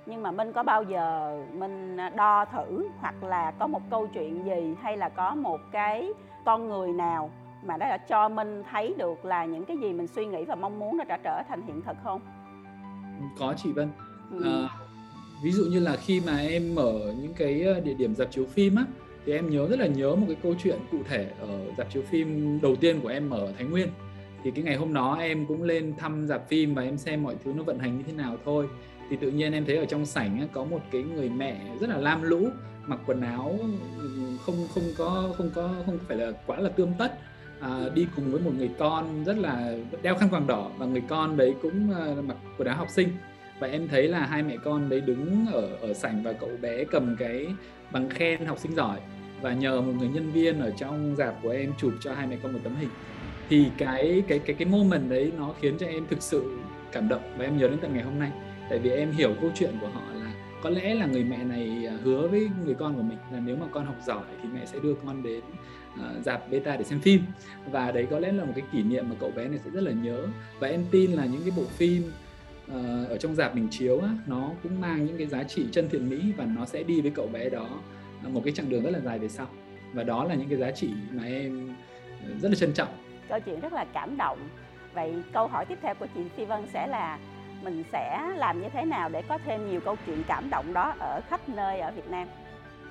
Nhưng 0.05 0.21
mà 0.21 0.31
minh 0.31 0.51
có 0.53 0.63
bao 0.63 0.83
giờ 0.83 1.37
minh 1.53 1.97
à, 1.97 2.09
đo 2.09 2.45
thử 2.45 2.87
hoặc 2.99 3.23
là 3.23 3.51
có 3.59 3.67
một 3.67 3.81
câu 3.89 4.07
chuyện 4.07 4.45
gì 4.45 4.75
hay 4.81 4.97
là 4.97 5.09
có 5.09 5.35
một 5.35 5.59
cái 5.71 6.13
con 6.45 6.67
người 6.67 6.91
nào 6.91 7.31
mà 7.63 7.77
đã 7.77 7.97
cho 7.97 8.29
minh 8.29 8.63
thấy 8.71 8.93
được 8.97 9.25
là 9.25 9.45
những 9.45 9.65
cái 9.65 9.77
gì 9.77 9.93
mình 9.93 10.07
suy 10.07 10.25
nghĩ 10.25 10.45
và 10.45 10.55
mong 10.55 10.79
muốn 10.79 10.97
nó 10.97 11.03
đã 11.03 11.17
trở 11.23 11.43
thành 11.49 11.61
hiện 11.67 11.81
thực 11.81 11.97
không? 12.03 12.21
Có 13.39 13.53
chị 13.57 13.71
vân. 13.71 13.89
Ừ. 14.31 14.43
à, 14.45 14.69
ví 15.43 15.51
dụ 15.51 15.65
như 15.65 15.79
là 15.79 15.95
khi 15.95 16.21
mà 16.25 16.37
em 16.37 16.75
mở 16.75 17.13
những 17.21 17.33
cái 17.33 17.61
ờ, 17.61 17.79
địa 17.79 17.93
điểm 17.93 18.15
dạp 18.15 18.31
chiếu 18.31 18.45
phim 18.45 18.75
á 18.75 18.85
thì 19.25 19.33
em 19.33 19.49
nhớ 19.49 19.67
rất 19.67 19.79
là 19.79 19.87
nhớ 19.87 20.15
một 20.15 20.25
cái 20.27 20.37
câu 20.43 20.55
chuyện 20.63 20.79
cụ 20.91 20.97
thể 21.09 21.31
ở 21.39 21.59
dạp 21.77 21.91
chiếu 21.93 22.03
phim 22.03 22.59
đầu 22.61 22.75
tiên 22.75 22.99
của 23.01 23.07
em 23.07 23.29
ở 23.29 23.53
Thái 23.57 23.65
Nguyên. 23.65 23.87
Thì 24.43 24.51
cái 24.51 24.63
ngày 24.63 24.75
hôm 24.75 24.93
đó 24.93 25.17
em 25.19 25.45
cũng 25.45 25.63
lên 25.63 25.93
thăm 25.97 26.27
dạp 26.27 26.47
phim 26.47 26.73
và 26.75 26.81
em 26.81 26.97
xem 26.97 27.23
mọi 27.23 27.35
thứ 27.43 27.53
nó 27.55 27.63
vận 27.63 27.79
hành 27.79 27.97
như 27.97 28.03
thế 28.07 28.13
nào 28.13 28.37
thôi 28.45 28.69
thì 29.13 29.17
tự 29.21 29.31
nhiên 29.31 29.53
em 29.53 29.65
thấy 29.65 29.77
ở 29.77 29.85
trong 29.85 30.05
sảnh 30.05 30.47
có 30.53 30.63
một 30.63 30.81
cái 30.91 31.03
người 31.03 31.29
mẹ 31.29 31.61
rất 31.79 31.89
là 31.89 31.97
lam 31.97 32.21
lũ 32.21 32.49
mặc 32.85 32.99
quần 33.05 33.21
áo 33.21 33.59
không 34.45 34.67
không 34.73 34.83
có 34.97 35.33
không 35.37 35.49
có 35.55 35.69
không 35.85 35.97
phải 36.07 36.17
là 36.17 36.31
quá 36.45 36.59
là 36.59 36.69
tươm 36.69 36.89
tất 36.97 37.19
à, 37.59 37.89
đi 37.93 38.07
cùng 38.15 38.31
với 38.31 38.41
một 38.41 38.51
người 38.57 38.69
con 38.79 39.23
rất 39.23 39.37
là 39.37 39.73
đeo 40.01 40.15
khăn 40.15 40.29
quàng 40.29 40.47
đỏ 40.47 40.71
và 40.77 40.85
người 40.85 41.03
con 41.09 41.37
đấy 41.37 41.55
cũng 41.61 41.93
à, 41.93 42.15
mặc 42.27 42.37
quần 42.57 42.67
áo 42.67 42.77
học 42.77 42.89
sinh. 42.89 43.09
Và 43.59 43.67
em 43.67 43.87
thấy 43.87 44.07
là 44.07 44.25
hai 44.25 44.43
mẹ 44.43 44.57
con 44.63 44.89
đấy 44.89 45.01
đứng 45.01 45.45
ở 45.53 45.67
ở 45.81 45.93
sảnh 45.93 46.23
và 46.23 46.33
cậu 46.33 46.49
bé 46.61 46.83
cầm 46.83 47.15
cái 47.19 47.47
bằng 47.91 48.09
khen 48.09 48.45
học 48.45 48.59
sinh 48.59 48.75
giỏi 48.75 48.99
và 49.41 49.53
nhờ 49.53 49.81
một 49.81 49.93
người 49.99 50.07
nhân 50.07 50.31
viên 50.31 50.59
ở 50.59 50.71
trong 50.77 51.15
dạp 51.17 51.35
của 51.43 51.49
em 51.49 51.73
chụp 51.77 51.93
cho 52.01 52.13
hai 52.13 52.27
mẹ 52.27 52.37
con 52.43 52.53
một 52.53 52.59
tấm 52.63 52.75
hình. 52.75 52.89
Thì 53.49 53.65
cái 53.77 54.23
cái 54.27 54.39
cái 54.39 54.55
cái 54.59 54.67
moment 54.67 55.09
đấy 55.09 55.31
nó 55.37 55.53
khiến 55.61 55.77
cho 55.77 55.87
em 55.87 56.05
thực 56.09 56.21
sự 56.21 56.57
cảm 56.91 57.09
động 57.09 57.21
và 57.37 57.45
em 57.45 57.57
nhớ 57.57 57.67
đến 57.67 57.77
tận 57.81 57.93
ngày 57.93 58.03
hôm 58.03 58.19
nay 58.19 58.31
tại 58.73 58.79
vì 58.79 58.89
em 58.89 59.11
hiểu 59.11 59.35
câu 59.41 59.51
chuyện 59.55 59.73
của 59.81 59.87
họ 59.87 60.01
là 60.13 60.31
có 60.61 60.69
lẽ 60.69 60.93
là 60.93 61.05
người 61.05 61.23
mẹ 61.23 61.43
này 61.43 61.85
à, 61.89 61.93
hứa 62.03 62.27
với 62.27 62.49
người 62.65 62.75
con 62.75 62.95
của 62.95 63.01
mình 63.01 63.17
là 63.31 63.39
nếu 63.45 63.55
mà 63.55 63.65
con 63.71 63.85
học 63.85 63.95
giỏi 64.05 64.23
thì 64.41 64.49
mẹ 64.53 64.65
sẽ 64.65 64.79
đưa 64.83 64.93
con 65.05 65.23
đến 65.23 65.41
à, 66.01 66.09
uh, 66.17 66.25
dạp 66.25 66.51
beta 66.51 66.75
để 66.75 66.83
xem 66.83 66.99
phim. 66.99 67.21
Và 67.71 67.91
đấy 67.91 68.07
có 68.09 68.19
lẽ 68.19 68.31
là 68.31 68.45
một 68.45 68.51
cái 68.55 68.65
kỷ 68.71 68.83
niệm 68.83 69.09
mà 69.09 69.15
cậu 69.19 69.31
bé 69.31 69.47
này 69.47 69.59
sẽ 69.65 69.71
rất 69.71 69.83
là 69.83 69.91
nhớ. 69.91 70.27
Và 70.59 70.67
em 70.67 70.85
tin 70.91 71.11
là 71.11 71.25
những 71.25 71.41
cái 71.41 71.51
bộ 71.57 71.63
phim 71.63 72.11
uh, 72.71 73.09
ở 73.09 73.17
trong 73.17 73.35
dạp 73.35 73.55
mình 73.55 73.67
chiếu 73.71 73.99
á, 73.99 74.09
nó 74.27 74.51
cũng 74.63 74.81
mang 74.81 75.05
những 75.05 75.17
cái 75.17 75.27
giá 75.27 75.43
trị 75.43 75.65
chân 75.71 75.89
thiện 75.89 76.09
mỹ 76.09 76.21
và 76.37 76.45
nó 76.45 76.65
sẽ 76.65 76.83
đi 76.83 77.01
với 77.01 77.11
cậu 77.11 77.27
bé 77.27 77.49
đó 77.49 77.67
à, 78.23 78.29
một 78.29 78.41
cái 78.45 78.53
chặng 78.53 78.69
đường 78.69 78.83
rất 78.83 78.91
là 78.91 78.99
dài 78.99 79.19
về 79.19 79.29
sau. 79.29 79.47
Và 79.93 80.03
đó 80.03 80.23
là 80.23 80.35
những 80.35 80.49
cái 80.49 80.57
giá 80.57 80.71
trị 80.71 80.89
mà 81.11 81.23
em 81.23 81.73
ờ, 82.25 82.29
rất 82.41 82.49
là 82.49 82.55
trân 82.55 82.73
trọng. 82.73 82.89
Câu 83.29 83.39
chuyện 83.39 83.59
rất 83.59 83.73
là 83.73 83.85
cảm 83.93 84.17
động. 84.17 84.39
Vậy 84.93 85.13
câu 85.33 85.47
hỏi 85.47 85.65
tiếp 85.65 85.77
theo 85.81 85.93
của 85.95 86.07
chị 86.15 86.21
Phi 86.35 86.45
Vân 86.45 86.63
sẽ 86.73 86.87
là 86.87 87.19
mình 87.63 87.83
sẽ 87.91 88.33
làm 88.35 88.61
như 88.61 88.67
thế 88.73 88.85
nào 88.85 89.09
để 89.09 89.21
có 89.27 89.37
thêm 89.45 89.71
nhiều 89.71 89.79
câu 89.79 89.95
chuyện 90.05 90.23
cảm 90.27 90.49
động 90.49 90.73
đó 90.73 90.95
ở 90.99 91.21
khắp 91.29 91.49
nơi 91.49 91.79
ở 91.79 91.91
Việt 91.91 92.09
Nam? 92.09 92.27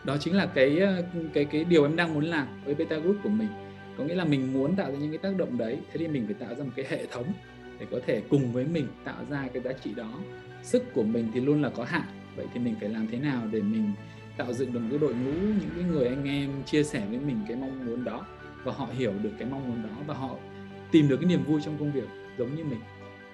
Đó 0.05 0.17
chính 0.21 0.37
là 0.37 0.47
cái 0.47 0.79
ờ, 0.79 1.05
cái 1.33 1.45
cái 1.45 1.65
điều 1.65 1.85
em 1.85 1.97
đang 1.97 2.15
muốn 2.15 2.25
làm 2.25 2.47
với 2.65 2.75
Beta 2.75 2.97
Group 2.97 3.17
của 3.23 3.29
mình. 3.29 3.49
Có 3.99 4.05
nghĩa 4.05 4.15
là 4.15 4.25
mình 4.25 4.53
muốn 4.53 4.77
tạo 4.77 4.91
ra 4.91 4.99
những 4.99 5.11
cái 5.11 5.19
tác 5.19 5.37
động 5.37 5.59
đấy, 5.59 5.79
thế 5.93 5.99
thì 5.99 6.09
mình 6.09 6.27
phải 6.27 6.35
tạo 6.35 6.55
ra 6.55 6.65
một 6.65 6.71
cái 6.77 6.85
hệ 6.89 7.07
thống 7.07 7.27
để 7.81 7.87
có 7.91 7.99
thể 8.07 8.23
cùng 8.29 8.53
với 8.53 8.65
mình 8.65 8.87
tạo 9.05 9.25
ra 9.31 9.49
cái 9.53 9.63
giá 9.63 9.73
trị 9.73 9.95
đó. 9.97 10.11
Sức 10.63 10.95
của 10.95 11.03
mình 11.03 11.31
thì 11.35 11.41
luôn 11.41 11.63
là 11.63 11.71
có 11.71 11.85
hạn, 11.85 12.03
vậy 12.37 12.47
thì 12.55 12.61
mình 12.61 12.75
phải 12.81 12.89
làm 12.89 13.09
thế 13.11 13.19
nào 13.19 13.43
để 13.51 13.61
mình 13.61 13.93
tạo 14.37 14.53
dựng 14.53 14.73
được 14.73 14.81
một 14.81 14.87
cái 14.91 14.99
đội 14.99 15.15
ngũ, 15.15 15.33
những 15.33 15.71
cái 15.75 15.85
người 15.85 16.07
anh 16.07 16.25
em 16.25 16.51
chia 16.67 16.83
sẻ 16.83 17.03
với 17.09 17.19
mình 17.19 17.45
cái 17.49 17.57
mong 17.57 17.87
muốn 17.87 18.05
đó 18.05 18.27
và 18.65 18.73
họ 18.73 18.89
hiểu 18.93 19.13
được 19.23 19.31
cái 19.39 19.49
mong 19.51 19.69
muốn 19.69 19.83
đó 19.83 19.97
và 20.07 20.15
họ 20.15 20.37
tìm 20.91 21.09
được 21.09 21.17
cái 21.17 21.27
niềm 21.27 21.45
vui 21.45 21.61
trong 21.65 21.77
công 21.79 21.93
việc 21.93 22.09
giống 22.39 22.55
như 22.55 22.65
mình? 22.65 22.81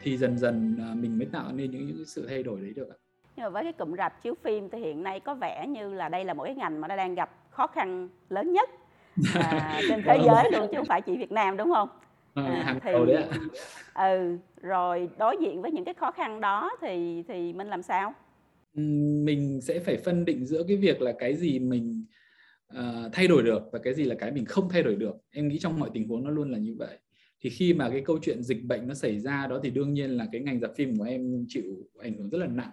Thì 0.02 0.16
dần 0.16 0.38
dần 0.38 0.76
à, 0.80 0.94
mình 0.94 1.18
mới 1.18 1.26
tạo 1.32 1.52
nên 1.52 1.70
những, 1.70 1.86
những 1.86 2.04
sự 2.06 2.26
thay 2.28 2.42
đổi 2.42 2.60
đấy 2.60 2.72
được 2.76 2.88
nhưng 3.36 3.44
mà 3.44 3.50
với 3.50 3.62
cái 3.62 3.72
cụm 3.72 3.94
rạp 3.96 4.22
chiếu 4.22 4.34
phim 4.42 4.68
thì 4.68 4.78
hiện 4.78 5.02
nay 5.02 5.20
có 5.20 5.34
vẻ 5.34 5.66
như 5.68 5.94
là 5.94 6.08
đây 6.08 6.24
là 6.24 6.34
một 6.34 6.44
cái 6.44 6.54
ngành 6.54 6.80
mà 6.80 6.88
nó 6.88 6.96
đang 6.96 7.14
gặp 7.14 7.30
khó 7.50 7.66
khăn 7.66 8.08
lớn 8.28 8.52
nhất 8.52 8.70
à, 9.34 9.80
trên 9.88 10.02
thế 10.04 10.18
giới 10.26 10.50
luôn 10.52 10.68
chứ 10.70 10.76
không 10.76 10.86
phải 10.88 11.02
chỉ 11.02 11.16
Việt 11.16 11.32
Nam 11.32 11.56
đúng 11.56 11.70
không? 11.74 11.88
À, 12.34 12.44
à 12.44 12.62
hàng 12.62 12.78
thì, 12.82 12.92
đầu 12.92 13.06
đấy 13.06 13.16
ạ. 13.16 13.28
Ừ, 13.94 14.36
rồi 14.62 15.08
đối 15.18 15.36
diện 15.40 15.62
với 15.62 15.70
những 15.70 15.84
cái 15.84 15.94
khó 15.94 16.10
khăn 16.10 16.40
đó 16.40 16.70
thì 16.80 17.24
thì 17.28 17.52
mình 17.52 17.68
làm 17.68 17.82
sao? 17.82 18.14
mình 19.24 19.60
sẽ 19.62 19.78
phải 19.78 19.96
phân 19.96 20.24
định 20.24 20.46
giữa 20.46 20.62
cái 20.68 20.76
việc 20.76 21.02
là 21.02 21.12
cái 21.18 21.36
gì 21.36 21.58
mình 21.58 22.04
uh, 22.78 23.12
thay 23.12 23.28
đổi 23.28 23.42
được 23.42 23.62
và 23.72 23.78
cái 23.78 23.94
gì 23.94 24.04
là 24.04 24.14
cái 24.18 24.32
mình 24.32 24.44
không 24.44 24.68
thay 24.68 24.82
đổi 24.82 24.94
được 24.94 25.16
em 25.30 25.48
nghĩ 25.48 25.58
trong 25.58 25.80
mọi 25.80 25.90
tình 25.94 26.08
huống 26.08 26.24
nó 26.24 26.30
luôn 26.30 26.50
là 26.50 26.58
như 26.58 26.74
vậy 26.78 26.98
thì 27.40 27.50
khi 27.50 27.74
mà 27.74 27.90
cái 27.90 28.02
câu 28.04 28.18
chuyện 28.22 28.42
dịch 28.42 28.64
bệnh 28.64 28.88
nó 28.88 28.94
xảy 28.94 29.20
ra 29.20 29.46
đó 29.46 29.60
thì 29.62 29.70
đương 29.70 29.92
nhiên 29.92 30.10
là 30.10 30.26
cái 30.32 30.40
ngành 30.40 30.60
dạp 30.60 30.70
phim 30.76 30.98
của 30.98 31.04
em 31.04 31.44
chịu 31.48 31.64
ảnh 31.98 32.18
hưởng 32.18 32.30
rất 32.30 32.38
là 32.38 32.46
nặng. 32.46 32.70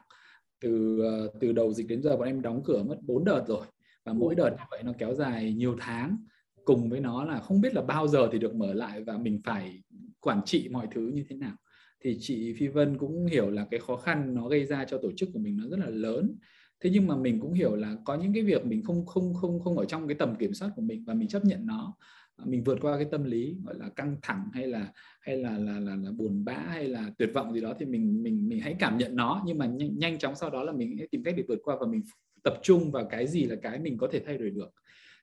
Từ 0.61 1.01
uh, 1.25 1.33
từ 1.39 1.51
đầu 1.51 1.73
dịch 1.73 1.87
đến 1.87 2.01
giờ 2.01 2.17
bọn 2.17 2.27
em 2.27 2.41
đóng 2.41 2.61
cửa 2.65 2.83
mất 2.83 2.97
4 3.01 3.25
đợt 3.25 3.43
rồi 3.47 3.65
và 4.05 4.13
mỗi 4.13 4.35
đợt 4.35 4.49
như 4.49 4.63
vậy 4.71 4.83
nó 4.83 4.93
kéo 4.97 5.13
dài 5.15 5.53
nhiều 5.53 5.75
tháng. 5.79 6.17
Cùng 6.65 6.89
với 6.89 6.99
nó 6.99 7.25
là 7.25 7.39
không 7.39 7.61
biết 7.61 7.73
là 7.73 7.81
bao 7.81 8.07
giờ 8.07 8.29
thì 8.31 8.39
được 8.39 8.55
mở 8.55 8.73
lại 8.73 9.03
và 9.03 9.17
mình 9.17 9.41
phải 9.45 9.83
quản 10.19 10.41
trị 10.45 10.69
mọi 10.71 10.87
thứ 10.91 11.11
như 11.13 11.23
thế 11.29 11.35
nào. 11.35 11.55
Thì 12.03 12.17
chị 12.19 12.53
Phi 12.53 12.67
Vân 12.67 12.97
cũng 12.97 13.25
hiểu 13.25 13.49
là 13.49 13.67
cái 13.71 13.79
khó 13.79 13.95
khăn 13.95 14.35
nó 14.35 14.47
gây 14.47 14.65
ra 14.65 14.85
cho 14.85 14.97
tổ 14.97 15.11
chức 15.17 15.29
của 15.33 15.39
mình 15.39 15.57
nó 15.57 15.67
rất 15.67 15.79
là 15.79 15.89
lớn. 15.89 16.35
Thế 16.83 16.89
nhưng 16.93 17.07
mà 17.07 17.15
mình 17.15 17.39
cũng 17.39 17.53
hiểu 17.53 17.75
là 17.75 17.95
có 18.05 18.15
những 18.15 18.33
cái 18.33 18.43
việc 18.43 18.65
mình 18.65 18.83
không 18.83 19.05
không 19.05 19.33
không 19.33 19.59
không 19.59 19.77
ở 19.77 19.85
trong 19.85 20.07
cái 20.07 20.15
tầm 20.15 20.35
kiểm 20.35 20.53
soát 20.53 20.71
của 20.75 20.81
mình 20.81 21.03
và 21.07 21.13
mình 21.13 21.27
chấp 21.27 21.45
nhận 21.45 21.65
nó 21.65 21.95
mình 22.43 22.63
vượt 22.63 22.77
qua 22.81 22.97
cái 22.97 23.07
tâm 23.11 23.23
lý 23.23 23.57
gọi 23.65 23.75
là 23.75 23.89
căng 23.89 24.17
thẳng 24.21 24.49
hay 24.53 24.67
là 24.67 24.91
hay 25.21 25.37
là 25.37 25.57
là 25.57 25.79
là, 25.79 25.95
là 25.95 26.11
buồn 26.11 26.45
bã 26.45 26.53
hay 26.53 26.87
là 26.87 27.11
tuyệt 27.17 27.29
vọng 27.33 27.53
gì 27.53 27.61
đó 27.61 27.73
thì 27.79 27.85
mình 27.85 28.23
mình 28.23 28.49
mình 28.49 28.59
hãy 28.59 28.75
cảm 28.79 28.97
nhận 28.97 29.15
nó. 29.15 29.43
Nhưng 29.45 29.57
mà 29.57 29.65
nhanh, 29.65 29.99
nhanh 29.99 30.19
chóng 30.19 30.35
sau 30.35 30.49
đó 30.49 30.63
là 30.63 30.71
mình 30.71 30.97
hãy 30.97 31.07
tìm 31.11 31.23
cách 31.23 31.33
để 31.37 31.43
vượt 31.47 31.59
qua 31.63 31.75
và 31.79 31.87
mình 31.87 32.01
tập 32.43 32.59
trung 32.63 32.91
vào 32.91 33.05
cái 33.05 33.27
gì 33.27 33.43
là 33.43 33.55
cái 33.55 33.79
mình 33.79 33.97
có 33.97 34.07
thể 34.11 34.21
thay 34.25 34.37
đổi 34.37 34.49
được. 34.49 34.73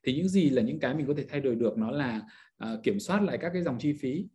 Thì 0.05 0.15
những 0.17 0.29
gì 0.29 0.51
là 0.51 0.63
những 0.63 0.79
cái 0.79 0.95
mình 0.95 1.07
có 1.07 1.15
thể 1.17 1.25
thay 1.29 1.41
đổi 1.41 1.55
được 1.55 1.79
nó 1.79 1.91
là 1.91 2.21
uh, 2.65 2.83
kiểm 2.83 3.01
soát 3.01 3.23
lại 3.23 3.39
các 3.39 3.51
cái 3.53 3.63
dòng 3.63 3.79
chi 3.79 3.93
phí. 3.93 4.27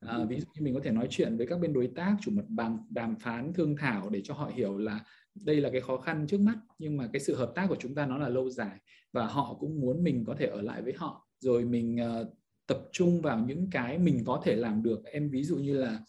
À, 0.00 0.18
ví 0.28 0.40
dụ 0.40 0.46
như 0.54 0.62
mình 0.62 0.74
có 0.74 0.80
thể 0.84 0.90
nói 0.90 1.06
chuyện 1.10 1.36
với 1.36 1.46
các 1.46 1.60
bên 1.60 1.72
đối 1.72 1.86
tác 1.86 2.16
chủ 2.20 2.30
mặt 2.30 2.44
bằng 2.48 2.78
đàm 2.90 3.16
phán 3.16 3.52
thương 3.52 3.76
thảo 3.76 4.10
để 4.10 4.20
cho 4.24 4.34
họ 4.34 4.50
hiểu 4.54 4.78
là 4.78 5.00
đây 5.44 5.60
là 5.60 5.70
cái 5.70 5.80
khó 5.80 5.96
khăn 5.96 6.26
trước 6.26 6.40
mắt 6.40 6.58
nhưng 6.78 6.96
mà 6.96 7.08
cái 7.12 7.20
sự 7.20 7.36
hợp 7.36 7.52
tác 7.54 7.66
của 7.68 7.76
chúng 7.78 7.94
ta 7.94 8.06
nó 8.06 8.18
là 8.18 8.28
lâu 8.28 8.50
dài 8.50 8.78
và 9.12 9.26
họ 9.26 9.56
cũng 9.60 9.80
muốn 9.80 10.04
mình 10.04 10.24
có 10.26 10.34
thể 10.38 10.46
ở 10.46 10.62
lại 10.62 10.82
với 10.82 10.92
họ 10.96 11.25
rồi 11.40 11.64
mình 11.64 11.98
uh, 12.20 12.28
tập 12.66 12.78
trung 12.92 13.20
vào 13.20 13.44
những 13.48 13.70
cái 13.70 13.98
mình 13.98 14.24
có 14.24 14.42
thể 14.44 14.56
làm 14.56 14.82
được. 14.82 15.04
Em 15.04 15.30
ví 15.30 15.44
dụ 15.44 15.56
như 15.56 15.78
là 15.78 16.00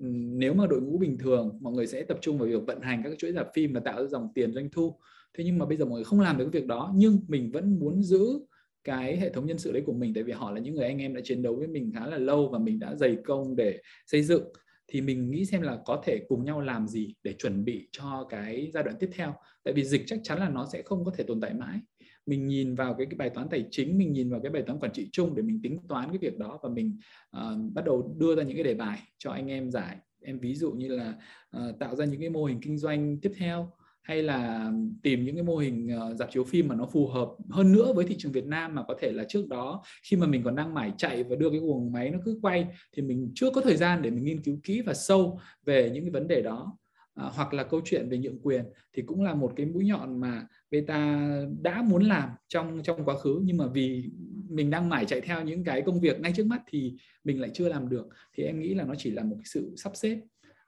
ừ, 0.00 0.06
nếu 0.12 0.54
mà 0.54 0.66
đội 0.66 0.80
ngũ 0.80 0.98
bình 0.98 1.18
thường 1.18 1.58
mọi 1.60 1.72
người 1.72 1.86
sẽ 1.86 2.02
tập 2.02 2.18
trung 2.20 2.38
vào 2.38 2.48
việc 2.48 2.66
vận 2.66 2.80
hành 2.80 3.02
các 3.04 3.12
chuỗi 3.18 3.32
rạp 3.32 3.48
phim 3.54 3.72
và 3.72 3.80
tạo 3.80 4.02
ra 4.02 4.08
dòng 4.08 4.28
tiền 4.34 4.52
doanh 4.54 4.68
thu. 4.70 4.98
Thế 5.38 5.44
nhưng 5.44 5.58
mà 5.58 5.66
bây 5.66 5.76
giờ 5.76 5.84
mọi 5.84 5.94
người 5.94 6.04
không 6.04 6.20
làm 6.20 6.38
được 6.38 6.48
cái 6.52 6.60
việc 6.60 6.66
đó 6.66 6.92
nhưng 6.94 7.20
mình 7.28 7.50
vẫn 7.52 7.78
muốn 7.78 8.02
giữ 8.02 8.40
cái 8.84 9.16
hệ 9.16 9.32
thống 9.32 9.46
nhân 9.46 9.58
sự 9.58 9.72
đấy 9.72 9.82
của 9.86 9.92
mình 9.92 10.14
tại 10.14 10.24
vì 10.24 10.32
họ 10.32 10.50
là 10.50 10.60
những 10.60 10.74
người 10.74 10.84
anh 10.84 10.98
em 10.98 11.14
đã 11.14 11.20
chiến 11.24 11.42
đấu 11.42 11.56
với 11.56 11.66
mình 11.66 11.92
khá 11.94 12.06
là 12.06 12.18
lâu 12.18 12.48
và 12.48 12.58
mình 12.58 12.78
đã 12.78 12.94
dày 12.94 13.16
công 13.24 13.56
để 13.56 13.78
xây 14.06 14.22
dựng 14.22 14.44
thì 14.88 15.00
mình 15.00 15.30
nghĩ 15.30 15.44
xem 15.44 15.62
là 15.62 15.78
có 15.84 16.02
thể 16.04 16.18
cùng 16.28 16.44
nhau 16.44 16.60
làm 16.60 16.88
gì 16.88 17.14
để 17.22 17.32
chuẩn 17.32 17.64
bị 17.64 17.88
cho 17.92 18.26
cái 18.28 18.70
giai 18.74 18.82
đoạn 18.82 18.96
tiếp 19.00 19.10
theo. 19.12 19.34
Tại 19.64 19.74
vì 19.74 19.84
dịch 19.84 20.02
chắc 20.06 20.20
chắn 20.22 20.38
là 20.38 20.48
nó 20.48 20.68
sẽ 20.72 20.82
không 20.82 21.04
có 21.04 21.12
thể 21.16 21.24
tồn 21.24 21.40
tại 21.40 21.54
mãi 21.54 21.78
mình 22.26 22.46
nhìn 22.46 22.74
vào 22.74 22.94
cái, 22.94 23.06
cái 23.06 23.16
bài 23.16 23.30
toán 23.30 23.48
tài 23.48 23.64
chính 23.70 23.98
mình 23.98 24.12
nhìn 24.12 24.30
vào 24.30 24.40
cái 24.40 24.52
bài 24.52 24.62
toán 24.62 24.78
quản 24.78 24.92
trị 24.92 25.08
chung 25.12 25.34
để 25.34 25.42
mình 25.42 25.60
tính 25.62 25.78
toán 25.88 26.08
cái 26.08 26.18
việc 26.18 26.38
đó 26.38 26.58
và 26.62 26.68
mình 26.68 26.98
uh, 27.36 27.72
bắt 27.74 27.84
đầu 27.84 28.14
đưa 28.18 28.36
ra 28.36 28.42
những 28.42 28.56
cái 28.56 28.64
đề 28.64 28.74
bài 28.74 28.98
cho 29.18 29.30
anh 29.30 29.50
em 29.50 29.70
giải. 29.70 29.96
Em 30.22 30.38
ví 30.38 30.54
dụ 30.54 30.72
như 30.72 30.88
là 30.88 31.14
uh, 31.56 31.78
tạo 31.78 31.96
ra 31.96 32.04
những 32.04 32.20
cái 32.20 32.30
mô 32.30 32.44
hình 32.44 32.60
kinh 32.62 32.78
doanh 32.78 33.20
tiếp 33.20 33.32
theo 33.36 33.72
hay 34.02 34.22
là 34.22 34.72
tìm 35.02 35.24
những 35.24 35.34
cái 35.34 35.44
mô 35.44 35.56
hình 35.56 35.90
uh, 35.96 36.16
dạp 36.16 36.30
chiếu 36.30 36.44
phim 36.44 36.68
mà 36.68 36.74
nó 36.74 36.86
phù 36.86 37.08
hợp 37.08 37.28
hơn 37.50 37.72
nữa 37.72 37.92
với 37.92 38.06
thị 38.06 38.16
trường 38.18 38.32
Việt 38.32 38.46
Nam 38.46 38.74
mà 38.74 38.82
có 38.88 38.94
thể 39.00 39.12
là 39.12 39.24
trước 39.28 39.48
đó 39.48 39.82
khi 40.02 40.16
mà 40.16 40.26
mình 40.26 40.42
còn 40.42 40.56
đang 40.56 40.74
mải 40.74 40.92
chạy 40.96 41.24
và 41.24 41.36
đưa 41.36 41.50
cái 41.50 41.58
guồng 41.58 41.92
máy 41.92 42.10
nó 42.10 42.18
cứ 42.24 42.38
quay 42.42 42.66
thì 42.92 43.02
mình 43.02 43.32
chưa 43.34 43.50
có 43.50 43.60
thời 43.60 43.76
gian 43.76 44.02
để 44.02 44.10
mình 44.10 44.24
nghiên 44.24 44.42
cứu 44.42 44.58
kỹ 44.62 44.82
và 44.86 44.94
sâu 44.94 45.40
về 45.64 45.90
những 45.90 46.04
cái 46.04 46.10
vấn 46.10 46.28
đề 46.28 46.42
đó 46.42 46.78
à, 47.16 47.24
hoặc 47.34 47.54
là 47.54 47.64
câu 47.64 47.80
chuyện 47.84 48.08
về 48.08 48.18
nhượng 48.18 48.40
quyền 48.42 48.64
thì 48.92 49.02
cũng 49.02 49.22
là 49.22 49.34
một 49.34 49.52
cái 49.56 49.66
mũi 49.66 49.84
nhọn 49.84 50.20
mà 50.20 50.46
beta 50.70 51.30
đã 51.62 51.82
muốn 51.82 52.02
làm 52.02 52.30
trong 52.48 52.82
trong 52.82 53.04
quá 53.04 53.16
khứ 53.16 53.40
nhưng 53.44 53.56
mà 53.56 53.66
vì 53.66 54.10
mình 54.48 54.70
đang 54.70 54.88
mải 54.88 55.04
chạy 55.04 55.20
theo 55.20 55.44
những 55.44 55.64
cái 55.64 55.82
công 55.82 56.00
việc 56.00 56.20
ngay 56.20 56.32
trước 56.36 56.46
mắt 56.46 56.62
thì 56.66 56.94
mình 57.24 57.40
lại 57.40 57.50
chưa 57.54 57.68
làm 57.68 57.88
được 57.88 58.08
thì 58.34 58.44
em 58.44 58.60
nghĩ 58.60 58.74
là 58.74 58.84
nó 58.84 58.94
chỉ 58.98 59.10
là 59.10 59.22
một 59.22 59.36
cái 59.38 59.46
sự 59.46 59.74
sắp 59.76 59.96
xếp 59.96 60.20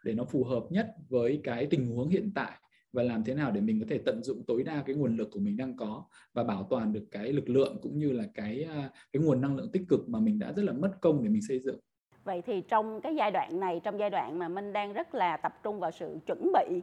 để 0.04 0.14
nó 0.14 0.24
phù 0.24 0.44
hợp 0.44 0.64
nhất 0.70 0.86
với 1.08 1.40
cái 1.44 1.66
tình 1.66 1.86
huống 1.86 2.08
hiện 2.08 2.32
tại 2.34 2.52
và 2.92 3.02
làm 3.02 3.24
thế 3.24 3.34
nào 3.34 3.50
để 3.50 3.60
mình 3.60 3.80
có 3.80 3.86
thể 3.88 3.98
tận 3.98 4.22
dụng 4.22 4.42
tối 4.46 4.62
đa 4.62 4.82
cái 4.86 4.96
nguồn 4.96 5.16
lực 5.16 5.28
của 5.32 5.40
mình 5.40 5.56
đang 5.56 5.76
có 5.76 6.04
và 6.34 6.44
bảo 6.44 6.66
toàn 6.70 6.92
được 6.92 7.04
cái 7.10 7.32
lực 7.32 7.48
lượng 7.48 7.78
cũng 7.82 7.98
như 7.98 8.12
là 8.12 8.24
cái 8.34 8.62
à, 8.62 8.90
cái 9.12 9.22
nguồn 9.22 9.40
năng 9.40 9.56
lượng 9.56 9.72
tích 9.72 9.82
cực 9.88 10.08
mà 10.08 10.20
mình 10.20 10.38
đã 10.38 10.52
rất 10.52 10.62
là 10.62 10.72
mất 10.72 10.92
công 11.00 11.22
để 11.24 11.28
mình 11.28 11.42
xây 11.42 11.58
dựng. 11.58 11.80
Vậy 12.28 12.42
thì 12.46 12.60
trong 12.60 13.00
cái 13.00 13.14
giai 13.14 13.30
đoạn 13.30 13.60
này, 13.60 13.80
trong 13.84 13.98
giai 13.98 14.10
đoạn 14.10 14.38
mà 14.38 14.48
Minh 14.48 14.72
đang 14.72 14.92
rất 14.92 15.14
là 15.14 15.36
tập 15.36 15.54
trung 15.62 15.80
vào 15.80 15.90
sự 15.90 16.18
chuẩn 16.26 16.52
bị 16.52 16.82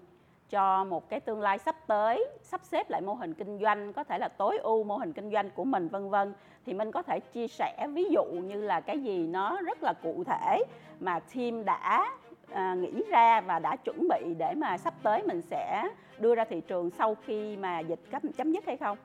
cho 0.49 0.83
một 0.83 1.09
cái 1.09 1.19
tương 1.19 1.41
lai 1.41 1.57
sắp 1.57 1.75
tới, 1.87 2.27
sắp 2.41 2.61
xếp 2.63 2.89
lại 2.89 3.01
mô 3.01 3.13
hình 3.13 3.33
kinh 3.33 3.59
doanh, 3.59 3.93
có 3.93 4.03
thể 4.03 4.17
là 4.17 4.27
tối 4.27 4.57
ưu 4.57 4.83
mô 4.83 4.97
hình 4.97 5.13
kinh 5.13 5.31
doanh 5.31 5.49
của 5.49 5.63
mình 5.63 5.87
vân 5.87 6.09
vân 6.09 6.33
thì 6.65 6.73
mình 6.73 6.91
có 6.91 7.01
thể 7.01 7.19
chia 7.19 7.47
sẻ 7.47 7.87
ví 7.93 8.03
dụ 8.11 8.23
như 8.23 8.61
là 8.61 8.81
cái 8.81 8.99
gì 8.99 9.27
nó 9.27 9.61
rất 9.61 9.83
là 9.83 9.93
cụ 9.93 10.23
thể 10.23 10.63
mà 10.99 11.19
team 11.19 11.65
đã 11.65 12.11
à, 12.51 12.75
nghĩ 12.75 13.03
ra 13.09 13.41
và 13.41 13.59
đã 13.59 13.75
chuẩn 13.75 14.07
bị 14.09 14.35
để 14.37 14.53
mà 14.55 14.77
sắp 14.77 14.93
tới 15.03 15.23
mình 15.27 15.41
sẽ 15.41 15.89
đưa 16.19 16.35
ra 16.35 16.45
thị 16.49 16.61
trường 16.61 16.89
sau 16.89 17.15
khi 17.25 17.57
mà 17.57 17.79
dịch 17.79 17.99
chấm 18.37 18.51
dứt 18.51 18.65
hay 18.65 18.77
không? 18.77 18.97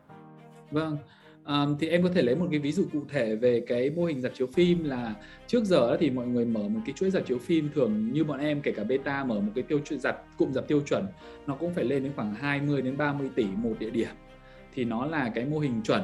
Vâng, 0.70 0.98
Um, 1.50 1.76
thì 1.78 1.88
em 1.88 2.02
có 2.02 2.08
thể 2.14 2.22
lấy 2.22 2.34
một 2.34 2.46
cái 2.50 2.60
ví 2.60 2.72
dụ 2.72 2.84
cụ 2.92 3.02
thể 3.08 3.36
về 3.36 3.60
cái 3.66 3.90
mô 3.90 4.04
hình 4.04 4.20
dạp 4.20 4.32
chiếu 4.34 4.46
phim 4.46 4.84
là 4.84 5.14
trước 5.46 5.64
giờ 5.64 5.96
thì 6.00 6.10
mọi 6.10 6.26
người 6.26 6.44
mở 6.44 6.60
một 6.60 6.80
cái 6.86 6.92
chuỗi 6.96 7.10
dạp 7.10 7.26
chiếu 7.26 7.38
phim 7.38 7.70
thường 7.74 8.12
như 8.12 8.24
bọn 8.24 8.40
em 8.40 8.60
kể 8.62 8.72
cả 8.72 8.84
beta 8.84 9.24
mở 9.24 9.40
một 9.40 9.52
cái 9.54 9.64
tiêu 9.64 9.78
chuẩn 9.84 10.00
dạp 10.00 10.38
cụm 10.38 10.52
dạp 10.52 10.68
tiêu 10.68 10.80
chuẩn 10.80 11.06
nó 11.46 11.54
cũng 11.54 11.74
phải 11.74 11.84
lên 11.84 12.02
đến 12.02 12.12
khoảng 12.16 12.34
20 12.34 12.82
đến 12.82 12.96
30 12.96 13.30
tỷ 13.34 13.44
một 13.44 13.74
địa 13.78 13.90
điểm. 13.90 14.08
Thì 14.74 14.84
nó 14.84 15.06
là 15.06 15.30
cái 15.34 15.44
mô 15.44 15.58
hình 15.58 15.82
chuẩn. 15.82 16.02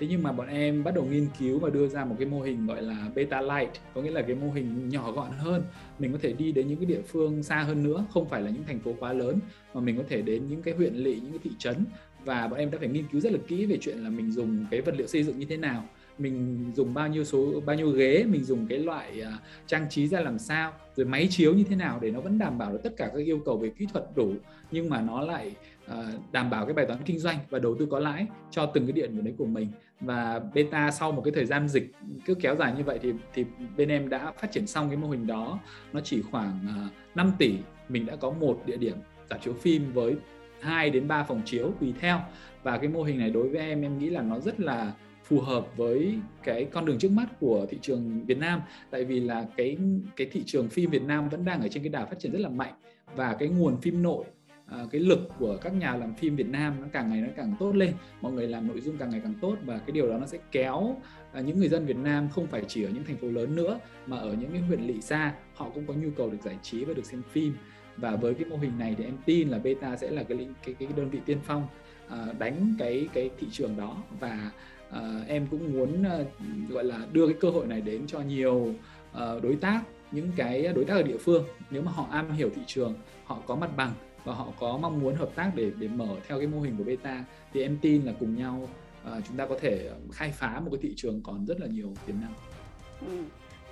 Thế 0.00 0.06
nhưng 0.10 0.22
mà 0.22 0.32
bọn 0.32 0.48
em 0.48 0.84
bắt 0.84 0.94
đầu 0.94 1.04
nghiên 1.04 1.26
cứu 1.38 1.58
và 1.58 1.70
đưa 1.70 1.88
ra 1.88 2.04
một 2.04 2.16
cái 2.18 2.26
mô 2.26 2.40
hình 2.40 2.66
gọi 2.66 2.82
là 2.82 3.10
beta 3.14 3.40
light 3.40 3.72
có 3.94 4.02
nghĩa 4.02 4.10
là 4.10 4.22
cái 4.22 4.36
mô 4.36 4.52
hình 4.52 4.88
nhỏ 4.88 5.12
gọn 5.12 5.30
hơn. 5.38 5.62
Mình 5.98 6.12
có 6.12 6.18
thể 6.22 6.32
đi 6.32 6.52
đến 6.52 6.68
những 6.68 6.78
cái 6.78 6.86
địa 6.86 7.02
phương 7.06 7.42
xa 7.42 7.56
hơn 7.56 7.82
nữa 7.82 8.04
không 8.10 8.28
phải 8.28 8.42
là 8.42 8.50
những 8.50 8.64
thành 8.66 8.80
phố 8.80 8.94
quá 9.00 9.12
lớn 9.12 9.38
mà 9.74 9.80
mình 9.80 9.96
có 9.96 10.02
thể 10.08 10.22
đến 10.22 10.48
những 10.48 10.62
cái 10.62 10.74
huyện 10.74 10.94
lỵ 10.94 11.14
những 11.14 11.30
cái 11.30 11.40
thị 11.42 11.50
trấn 11.58 11.84
và 12.24 12.48
bọn 12.48 12.58
em 12.58 12.70
đã 12.70 12.78
phải 12.78 12.88
nghiên 12.88 13.04
cứu 13.12 13.20
rất 13.20 13.32
là 13.32 13.38
kỹ 13.48 13.66
về 13.66 13.78
chuyện 13.80 13.98
là 13.98 14.10
mình 14.10 14.32
dùng 14.32 14.66
cái 14.70 14.80
vật 14.80 14.94
liệu 14.98 15.06
xây 15.06 15.22
dựng 15.22 15.38
như 15.38 15.46
thế 15.46 15.56
nào 15.56 15.84
mình 16.18 16.64
dùng 16.74 16.94
bao 16.94 17.08
nhiêu 17.08 17.24
số 17.24 17.60
bao 17.66 17.76
nhiêu 17.76 17.90
ghế 17.90 18.24
mình 18.28 18.44
dùng 18.44 18.66
cái 18.66 18.78
loại 18.78 19.22
uh, 19.22 19.40
trang 19.66 19.86
trí 19.90 20.08
ra 20.08 20.20
làm 20.20 20.38
sao 20.38 20.72
rồi 20.96 21.06
máy 21.06 21.26
chiếu 21.30 21.54
như 21.54 21.64
thế 21.64 21.76
nào 21.76 21.98
để 22.02 22.10
nó 22.10 22.20
vẫn 22.20 22.38
đảm 22.38 22.58
bảo 22.58 22.72
được 22.72 22.80
tất 22.82 22.92
cả 22.96 23.10
các 23.14 23.18
yêu 23.18 23.40
cầu 23.44 23.58
về 23.58 23.70
kỹ 23.78 23.86
thuật 23.92 24.04
đủ 24.14 24.34
nhưng 24.70 24.90
mà 24.90 25.00
nó 25.00 25.20
lại 25.20 25.54
uh, 25.90 26.32
đảm 26.32 26.50
bảo 26.50 26.66
cái 26.66 26.74
bài 26.74 26.86
toán 26.86 26.98
kinh 27.04 27.18
doanh 27.18 27.38
và 27.50 27.58
đầu 27.58 27.76
tư 27.78 27.86
có 27.90 27.98
lãi 27.98 28.26
cho 28.50 28.66
từng 28.66 28.86
cái 28.86 28.92
điện 28.92 29.16
của 29.16 29.22
đấy 29.22 29.34
của 29.38 29.46
mình. 29.46 29.68
Và 30.00 30.40
beta 30.54 30.90
sau 30.90 31.12
một 31.12 31.22
cái 31.24 31.32
thời 31.34 31.46
gian 31.46 31.68
dịch 31.68 31.92
cứ 32.24 32.34
kéo 32.34 32.56
dài 32.56 32.72
như 32.76 32.84
vậy 32.84 32.98
thì 33.02 33.12
thì 33.34 33.44
bên 33.76 33.88
em 33.88 34.08
đã 34.08 34.32
phát 34.32 34.52
triển 34.52 34.66
xong 34.66 34.88
cái 34.88 34.96
mô 34.96 35.08
hình 35.08 35.26
đó. 35.26 35.58
Nó 35.92 36.00
chỉ 36.00 36.22
khoảng 36.22 36.60
à, 36.68 36.86
uh, 36.86 37.16
5 37.16 37.32
tỷ 37.38 37.54
mình 37.88 38.06
đã 38.06 38.16
có 38.16 38.30
một 38.30 38.62
địa 38.66 38.76
điểm 38.76 38.96
rạp 39.30 39.42
chiếu 39.42 39.54
phim 39.54 39.92
với 39.92 40.16
2 40.64 40.90
đến 40.90 41.08
3 41.08 41.24
phòng 41.24 41.42
chiếu 41.44 41.72
tùy 41.80 41.94
theo. 42.00 42.20
Và 42.62 42.78
cái 42.78 42.88
mô 42.88 43.02
hình 43.02 43.18
này 43.18 43.30
đối 43.30 43.48
với 43.48 43.60
em 43.60 43.82
em 43.82 43.98
nghĩ 43.98 44.10
là 44.10 44.22
nó 44.22 44.40
rất 44.40 44.60
là 44.60 44.92
phù 45.24 45.40
hợp 45.40 45.76
với 45.76 46.18
cái 46.42 46.64
con 46.64 46.84
đường 46.84 46.98
trước 46.98 47.10
mắt 47.10 47.26
của 47.40 47.66
thị 47.70 47.78
trường 47.82 48.24
Việt 48.26 48.38
Nam. 48.38 48.60
Tại 48.90 49.04
vì 49.04 49.20
là 49.20 49.46
cái 49.56 49.76
cái 50.16 50.26
thị 50.32 50.42
trường 50.46 50.68
phim 50.68 50.90
Việt 50.90 51.02
Nam 51.02 51.28
vẫn 51.28 51.44
đang 51.44 51.60
ở 51.60 51.68
trên 51.68 51.82
cái 51.82 51.90
đà 51.90 52.04
phát 52.04 52.18
triển 52.18 52.32
rất 52.32 52.40
là 52.40 52.48
mạnh. 52.48 52.74
Và 53.16 53.36
cái 53.38 53.48
nguồn 53.48 53.80
phim 53.80 54.02
nội 54.02 54.24
à, 54.66 54.78
cái 54.90 55.00
lực 55.00 55.28
của 55.38 55.56
các 55.56 55.72
nhà 55.74 55.96
làm 55.96 56.14
phim 56.14 56.36
Việt 56.36 56.48
Nam 56.48 56.74
nó 56.80 56.86
càng 56.92 57.10
ngày 57.10 57.20
nó 57.20 57.28
càng 57.36 57.54
tốt 57.60 57.76
lên. 57.76 57.92
Mọi 58.20 58.32
người 58.32 58.48
làm 58.48 58.68
nội 58.68 58.80
dung 58.80 58.96
càng 58.98 59.10
ngày 59.10 59.20
càng 59.24 59.34
tốt. 59.40 59.56
Và 59.64 59.78
cái 59.78 59.92
điều 59.92 60.08
đó 60.08 60.18
nó 60.18 60.26
sẽ 60.26 60.38
kéo 60.52 60.96
à, 61.32 61.40
những 61.40 61.58
người 61.58 61.68
dân 61.68 61.86
Việt 61.86 61.96
Nam 61.96 62.28
không 62.28 62.46
phải 62.46 62.62
chỉ 62.68 62.84
ở 62.84 62.90
những 62.90 63.04
thành 63.04 63.16
phố 63.16 63.28
lớn 63.28 63.56
nữa, 63.56 63.78
mà 64.06 64.16
ở 64.16 64.32
những 64.40 64.50
cái 64.52 64.60
huyện 64.60 64.80
lỵ 64.80 65.00
xa, 65.00 65.34
họ 65.54 65.70
cũng 65.74 65.86
có 65.86 65.94
nhu 65.94 66.10
cầu 66.16 66.30
được 66.30 66.42
giải 66.44 66.56
trí 66.62 66.84
và 66.84 66.94
được 66.94 67.06
xem 67.06 67.22
phim 67.30 67.54
và 67.96 68.16
với 68.16 68.34
cái 68.34 68.44
mô 68.44 68.56
hình 68.56 68.78
này 68.78 68.94
thì 68.98 69.04
em 69.04 69.16
tin 69.26 69.48
là 69.48 69.58
Beta 69.58 69.96
sẽ 69.96 70.10
là 70.10 70.22
cái 70.22 70.48
cái 70.64 70.74
cái 70.78 70.88
đơn 70.96 71.10
vị 71.10 71.18
tiên 71.26 71.38
phong 71.44 71.66
ờ, 72.08 72.34
đánh 72.38 72.74
cái 72.78 73.08
cái 73.12 73.30
thị 73.38 73.46
trường 73.52 73.76
đó 73.76 73.96
và 74.20 74.50
ờ, 74.90 75.20
em 75.28 75.46
cũng 75.50 75.72
muốn 75.72 76.04
ờ, 76.04 76.24
gọi 76.68 76.84
là 76.84 76.98
đưa 77.12 77.26
cái 77.26 77.36
cơ 77.40 77.50
hội 77.50 77.66
này 77.66 77.80
đến 77.80 78.06
cho 78.06 78.20
nhiều 78.20 78.74
đối 79.42 79.56
tác 79.60 79.82
những 80.12 80.30
cái 80.36 80.72
đối 80.74 80.84
tác 80.84 80.94
ở 80.94 81.02
địa 81.02 81.16
phương 81.16 81.44
nếu 81.70 81.82
mà 81.82 81.92
họ 81.92 82.06
am 82.10 82.32
hiểu 82.32 82.50
thị 82.54 82.62
trường 82.66 82.94
họ 83.24 83.38
có 83.46 83.56
mặt 83.56 83.70
bằng 83.76 83.92
và 84.24 84.34
họ 84.34 84.48
có 84.58 84.78
mong 84.78 85.00
muốn 85.00 85.14
hợp 85.14 85.30
tác 85.34 85.52
để 85.54 85.70
để 85.78 85.88
mở 85.88 86.08
theo 86.28 86.38
cái 86.38 86.46
mô 86.46 86.60
hình 86.60 86.76
của 86.78 86.84
beta 86.84 87.24
thì 87.52 87.62
em 87.62 87.78
tin 87.82 88.02
là 88.02 88.12
cùng 88.20 88.36
nhau 88.36 88.68
uh, 89.08 89.24
chúng 89.28 89.36
ta 89.36 89.46
có 89.46 89.58
thể 89.60 89.90
khai 90.12 90.32
phá 90.32 90.60
một 90.60 90.70
cái 90.70 90.78
thị 90.82 90.92
trường 90.96 91.20
còn 91.22 91.46
rất 91.46 91.60
là 91.60 91.66
nhiều 91.66 91.94
tiềm 92.06 92.16
năng. 92.20 92.32
Ừ. 93.06 93.24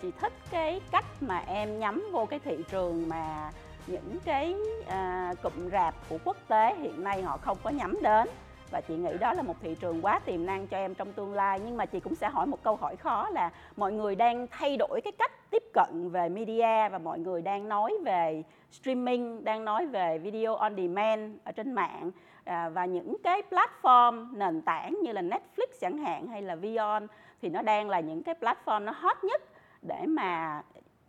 Chị 0.03 0.11
thích 0.21 0.33
cái 0.51 0.81
cách 0.91 1.23
mà 1.23 1.39
em 1.39 1.79
nhắm 1.79 2.05
vô 2.13 2.27
cái 2.27 2.39
thị 2.39 2.57
trường 2.71 3.09
mà 3.09 3.51
những 3.87 4.19
cái 4.25 4.57
à, 4.89 5.35
cụm 5.43 5.71
rạp 5.73 5.95
của 6.09 6.19
quốc 6.25 6.37
tế 6.49 6.75
hiện 6.75 7.05
nay 7.05 7.23
họ 7.23 7.37
không 7.37 7.59
có 7.63 7.71
nhắm 7.71 7.99
đến. 8.03 8.29
Và 8.71 8.81
chị 8.81 8.97
nghĩ 8.97 9.19
đó 9.21 9.33
là 9.33 9.43
một 9.43 9.57
thị 9.61 9.77
trường 9.81 10.03
quá 10.03 10.19
tiềm 10.19 10.47
năng 10.47 10.67
cho 10.67 10.77
em 10.77 10.95
trong 10.95 11.13
tương 11.13 11.35
lai. 11.35 11.61
Nhưng 11.65 11.77
mà 11.77 11.87
chị 11.87 12.01
cũng 12.01 12.15
sẽ 12.15 12.29
hỏi 12.29 12.47
một 12.47 12.63
câu 12.63 12.77
hỏi 12.77 12.97
khó 12.97 13.29
là 13.31 13.51
mọi 13.77 13.93
người 13.93 14.15
đang 14.15 14.47
thay 14.51 14.77
đổi 14.77 15.01
cái 15.01 15.13
cách 15.13 15.51
tiếp 15.51 15.63
cận 15.73 16.11
về 16.11 16.29
media 16.29 16.89
và 16.89 16.99
mọi 16.99 17.19
người 17.19 17.43
đang 17.43 17.69
nói 17.69 17.93
về 18.05 18.43
streaming 18.71 19.45
đang 19.45 19.65
nói 19.65 19.87
về 19.87 20.19
video 20.19 20.55
on 20.55 20.77
demand 20.77 21.33
ở 21.45 21.53
trên 21.53 21.73
mạng 21.73 22.11
à, 22.45 22.69
và 22.69 22.85
những 22.85 23.17
cái 23.25 23.43
platform 23.51 24.39
nền 24.39 24.63
tảng 24.63 24.99
như 25.03 25.13
là 25.13 25.23
Netflix 25.23 25.67
chẳng 25.81 25.99
hạn 25.99 26.27
hay 26.27 26.43
là 26.43 26.55
Vion 26.55 27.07
thì 27.43 27.49
nó 27.49 27.63
đang 27.63 27.89
là 27.89 28.01
những 28.01 28.23
cái 28.23 28.35
platform 28.41 28.85
nó 28.85 28.93
hot 28.97 29.25
nhất 29.25 29.43
để 29.83 30.07
mà 30.07 30.63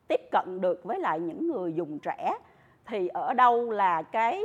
tiếp 0.07 0.21
cận 0.31 0.61
được 0.61 0.83
với 0.83 0.99
lại 0.99 1.19
những 1.19 1.47
người 1.47 1.73
dùng 1.73 1.99
trẻ 1.99 2.37
thì 2.87 3.07
ở 3.07 3.33
đâu 3.33 3.71
là 3.71 4.01
cái 4.01 4.43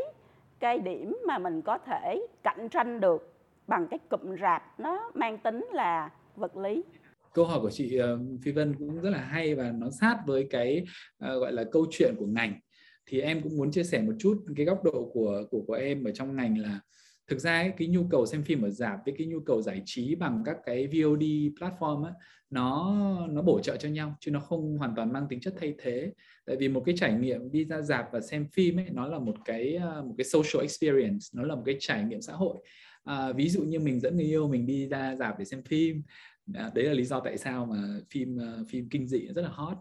cái 0.60 0.78
điểm 0.78 1.16
mà 1.26 1.38
mình 1.38 1.62
có 1.62 1.78
thể 1.78 2.26
cạnh 2.42 2.68
tranh 2.68 3.00
được 3.00 3.34
bằng 3.66 3.86
cái 3.90 3.98
cụm 4.10 4.36
rạp 4.40 4.80
nó 4.80 5.10
mang 5.14 5.38
tính 5.38 5.66
là 5.72 6.10
vật 6.36 6.56
lý? 6.56 6.84
Câu 7.32 7.44
hỏi 7.44 7.60
của 7.60 7.70
chị 7.70 7.96
ờ, 7.96 8.18
Phi 8.42 8.52
Vân 8.52 8.74
cũng 8.78 9.00
rất 9.00 9.10
là 9.10 9.18
hay 9.18 9.54
và 9.54 9.72
nó 9.74 9.90
sát 9.90 10.18
với 10.26 10.46
cái 10.50 10.84
uh, 11.24 11.40
gọi 11.40 11.52
là 11.52 11.64
câu 11.72 11.86
chuyện 11.90 12.14
của 12.18 12.26
ngành. 12.26 12.60
Thì 13.06 13.20
em 13.20 13.40
cũng 13.42 13.56
muốn 13.56 13.70
chia 13.70 13.84
sẻ 13.84 14.02
một 14.02 14.12
chút 14.18 14.44
cái 14.56 14.66
góc 14.66 14.84
độ 14.84 15.10
của 15.12 15.44
của 15.50 15.60
của 15.66 15.74
em 15.74 16.04
ở 16.04 16.10
trong 16.10 16.36
ngành 16.36 16.58
là 16.58 16.80
thực 17.28 17.38
ra 17.38 17.60
ấy, 17.60 17.72
cái 17.78 17.88
nhu 17.88 18.08
cầu 18.10 18.26
xem 18.26 18.42
phim 18.44 18.62
ở 18.62 18.70
rạp 18.70 18.98
với 19.04 19.14
cái 19.18 19.26
nhu 19.26 19.40
cầu 19.40 19.62
giải 19.62 19.82
trí 19.84 20.14
bằng 20.14 20.42
các 20.46 20.56
cái 20.66 20.86
VOD 20.86 21.22
platform 21.60 22.04
ấy, 22.04 22.12
nó 22.50 22.94
nó 23.30 23.42
bổ 23.42 23.60
trợ 23.60 23.76
cho 23.76 23.88
nhau 23.88 24.14
chứ 24.20 24.30
nó 24.30 24.40
không 24.40 24.78
hoàn 24.78 24.94
toàn 24.96 25.12
mang 25.12 25.26
tính 25.28 25.40
chất 25.40 25.54
thay 25.60 25.74
thế. 25.78 26.12
Tại 26.46 26.56
vì 26.56 26.68
một 26.68 26.82
cái 26.86 26.94
trải 26.98 27.12
nghiệm 27.12 27.52
đi 27.52 27.64
ra 27.64 27.80
rạp 27.80 28.06
và 28.12 28.20
xem 28.20 28.46
phim 28.52 28.78
ấy 28.78 28.86
nó 28.92 29.08
là 29.08 29.18
một 29.18 29.36
cái 29.44 29.74
ờ, 29.74 30.02
một 30.02 30.14
cái 30.18 30.24
social 30.24 30.62
experience 30.62 31.26
nó 31.34 31.42
là 31.42 31.54
một 31.54 31.62
cái 31.66 31.76
trải 31.80 32.04
nghiệm 32.04 32.20
xã 32.20 32.32
hội. 32.32 32.56
À, 33.04 33.32
ví 33.32 33.48
dụ 33.48 33.62
như 33.62 33.80
mình 33.80 34.00
dẫn 34.00 34.16
người 34.16 34.26
yêu 34.26 34.48
mình 34.48 34.66
đi 34.66 34.86
ra 34.88 35.16
rạp 35.16 35.38
để 35.38 35.44
xem 35.44 35.62
phim 35.62 36.02
đấy 36.48 36.84
là 36.84 36.92
lý 36.92 37.04
do 37.04 37.20
tại 37.20 37.38
sao 37.38 37.66
mà 37.66 38.00
phim 38.10 38.36
uh, 38.36 38.68
phim 38.68 38.88
kinh 38.88 39.06
dị 39.06 39.26
rất 39.34 39.42
là 39.42 39.48
hot. 39.48 39.76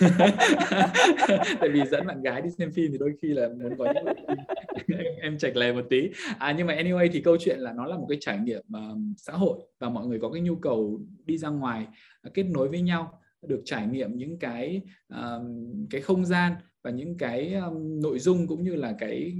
Tại 1.60 1.68
vì 1.72 1.80
dẫn 1.90 2.06
bạn 2.06 2.22
gái 2.22 2.42
đi 2.42 2.50
xem 2.58 2.72
phim 2.72 2.92
thì 2.92 2.98
đôi 2.98 3.12
khi 3.22 3.28
là 3.28 3.48
muốn 3.48 3.78
có 3.78 3.92
những 3.94 4.06
em, 4.98 5.04
em 5.20 5.38
chạch 5.38 5.56
lè 5.56 5.72
một 5.72 5.84
tí. 5.90 6.10
À, 6.38 6.54
nhưng 6.58 6.66
mà 6.66 6.74
anyway 6.74 7.08
thì 7.12 7.20
câu 7.20 7.36
chuyện 7.40 7.58
là 7.58 7.72
nó 7.72 7.86
là 7.86 7.96
một 7.96 8.06
cái 8.08 8.18
trải 8.20 8.38
nghiệm 8.38 8.62
uh, 8.76 8.98
xã 9.16 9.32
hội 9.32 9.58
và 9.78 9.88
mọi 9.88 10.06
người 10.06 10.18
có 10.20 10.30
cái 10.30 10.42
nhu 10.42 10.56
cầu 10.56 11.00
đi 11.24 11.38
ra 11.38 11.48
ngoài 11.48 11.86
uh, 12.28 12.34
kết 12.34 12.42
nối 12.42 12.68
với 12.68 12.80
nhau 12.80 13.20
được 13.42 13.62
trải 13.64 13.86
nghiệm 13.86 14.16
những 14.16 14.38
cái 14.38 14.80
uh, 15.14 15.42
cái 15.90 16.00
không 16.00 16.24
gian 16.24 16.52
và 16.82 16.90
những 16.90 17.18
cái 17.18 17.54
um, 17.54 18.00
nội 18.00 18.18
dung 18.18 18.46
cũng 18.46 18.62
như 18.62 18.74
là 18.74 18.94
cái 18.98 19.34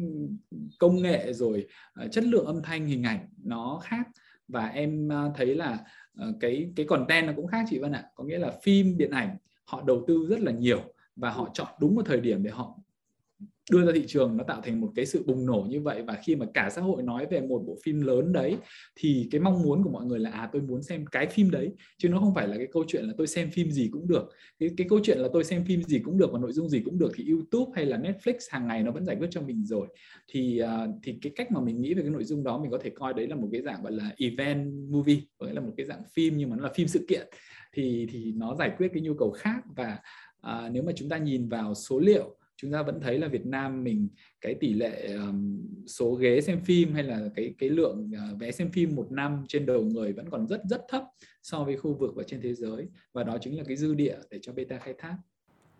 công 0.79 1.03
nghệ 1.03 1.33
rồi 1.33 1.67
uh, 2.05 2.13
chất 2.13 2.25
lượng 2.25 2.47
âm 2.47 2.63
thanh 2.63 2.87
hình 2.87 3.03
ảnh 3.03 3.29
nó 3.45 3.81
khác. 3.85 4.09
Và 4.49 4.67
em 4.67 5.09
uh, 5.09 5.37
thấy 5.37 5.55
là 5.55 5.79
Ờ, 6.08 6.08
Ờ, 6.19 6.33
cái 6.41 6.71
cái 6.77 6.87
content 6.87 7.27
nó 7.27 7.33
cũng 7.37 7.47
khác 7.47 7.65
chị 7.71 7.79
Vân 7.79 7.93
ạ. 7.93 8.05
Có 8.15 8.25
nghĩa 8.25 8.39
là 8.39 8.53
phim, 8.63 8.99
điện 8.99 9.11
ảnh, 9.11 9.37
họ 9.65 9.83
đầu 9.87 10.05
tư 10.09 10.27
rất 10.31 10.41
là 10.41 10.53
nhiều 10.53 10.81
và 11.17 11.31
họ 11.31 11.51
chọn 11.55 11.69
đúng 11.81 11.95
một 11.95 12.03
thời 12.07 12.21
điểm 12.21 12.43
để 12.43 12.51
họ 12.51 12.79
đưa 13.71 13.87
ra 13.87 13.93
thị 13.95 14.05
trường 14.07 14.37
nó 14.37 14.45
tạo 14.45 14.61
thành 14.65 14.81
một 14.81 14.93
cái 14.95 15.07
sự 15.07 15.23
bùng 15.27 15.47
nổ 15.47 15.67
như 15.69 15.81
vậy 15.81 16.03
và 16.03 16.19
khi 16.25 16.37
mà 16.37 16.47
cả 16.55 16.71
xã 16.71 16.81
hội 16.81 17.03
nói 17.03 17.27
về 17.31 17.41
một 17.41 17.63
bộ 17.67 17.77
phim 17.85 18.01
lớn 18.01 18.33
đấy 18.33 18.57
thì 18.97 19.29
cái 19.31 19.41
mong 19.41 19.63
muốn 19.63 19.83
của 19.83 19.91
mọi 19.91 20.05
người 20.05 20.19
là 20.19 20.31
à 20.31 20.49
tôi 20.53 20.63
muốn 20.63 20.83
xem 20.83 21.07
cái 21.07 21.27
phim 21.27 21.51
đấy. 21.51 21.73
Chứ 21.99 22.09
nó 22.09 22.21
không 22.21 22.35
phải 22.35 22.49
là 22.49 22.57
cái 22.57 22.67
câu 22.73 22.85
chuyện 22.89 23.05
là 23.05 23.15
tôi 23.19 23.27
xem 23.27 23.51
phim 23.51 23.71
gì 23.71 23.89
cũng 23.93 24.09
được. 24.09 24.33
Cái, 24.59 24.71
cái 24.77 24.87
câu 24.91 25.01
chuyện 25.03 25.19
là 25.19 25.29
tôi 25.33 25.45
xem 25.45 25.65
phim 25.65 25.83
gì 25.83 25.99
cũng 25.99 26.19
được 26.19 26.33
và 26.33 26.39
nội 26.39 26.53
dung 26.53 26.69
gì 26.69 26.81
cũng 26.85 26.99
được 26.99 27.13
thì 27.15 27.25
YouTube 27.31 27.73
hay 27.75 27.87
là 27.87 27.97
Netflix 27.97 28.35
hàng 28.51 28.67
ngày 28.67 28.83
nó 28.83 28.91
vẫn 28.91 29.05
giải 29.05 29.17
quyết 29.17 29.29
cho 29.31 29.41
mình 29.43 29.65
rồi. 29.65 29.89
Thì 30.29 30.61
uh, 30.63 30.91
thì 31.03 31.19
cái 31.23 31.33
cách 31.37 31.53
mà 31.53 31.61
mình 31.61 31.81
nghĩ 31.81 31.95
về 31.95 32.03
cái 32.03 32.11
nội 32.11 32.25
dung 32.25 32.45
đó 32.45 32.59
mình 32.59 32.71
có 32.71 32.79
thể 32.79 32.91
coi 32.91 33.15
đấy 33.15 33.29
là 33.29 33.37
một 33.37 33.49
cái 33.53 33.63
dạng 33.63 33.83
gọi 33.83 33.93
là 33.93 34.13
event 34.17 34.73
movie 34.91 35.21
có 35.39 35.47
nghĩa 35.47 35.53
là 35.53 35.61
một 35.61 35.73
cái 35.77 35.87
dạng 35.87 36.03
phim 36.15 36.37
nhưng 36.37 36.51
mà 36.51 36.57
nó 36.57 36.63
là 36.63 36.71
phim 36.75 36.89
sự 36.89 37.05
kiện. 37.09 37.29
Thì 37.73 38.07
thì 38.11 38.33
nó 38.37 38.55
giải 38.55 38.73
quyết 38.79 38.89
cái 38.95 39.03
nhu 39.03 39.15
cầu 39.15 39.31
khác 39.31 39.65
và 39.77 39.99
uh, 40.47 40.73
nếu 40.73 40.83
mà 40.83 40.93
chúng 40.97 41.09
ta 41.09 41.19
nhìn 41.19 41.49
vào 41.49 41.75
số 41.75 41.99
liệu 41.99 42.38
chúng 42.61 42.73
ta 42.73 42.83
vẫn 42.83 43.01
thấy 43.01 43.19
là 43.19 43.29
Việt 43.29 43.47
Nam 43.47 43.85
mình 43.85 44.09
cái 44.41 44.55
tỷ 44.55 44.73
lệ 44.73 45.13
um, 45.13 45.67
số 45.87 46.15
ghế 46.15 46.41
xem 46.41 46.61
phim 46.65 46.93
hay 46.93 47.03
là 47.03 47.21
cái 47.35 47.55
cái 47.59 47.69
lượng 47.69 48.11
uh, 48.13 48.41
vé 48.41 48.51
xem 48.51 48.71
phim 48.71 48.97
một 48.97 49.13
năm 49.13 49.45
trên 49.49 49.67
đầu 49.67 49.83
người 49.83 50.13
vẫn 50.13 50.31
còn 50.31 50.47
rất 50.49 50.61
rất 50.71 50.81
thấp 50.89 51.03
so 51.43 51.65
với 51.65 51.77
khu 51.77 51.95
vực 51.95 52.11
và 52.17 52.23
trên 52.27 52.41
thế 52.43 52.55
giới. 52.55 52.87
Và 53.13 53.25
đó 53.25 53.39
chính 53.41 53.59
là 53.59 53.65
cái 53.69 53.77
dư 53.77 53.95
địa 53.95 54.17
để 54.31 54.39
cho 54.43 54.53
beta 54.53 54.79
khai 54.79 54.95
thác. 54.99 55.17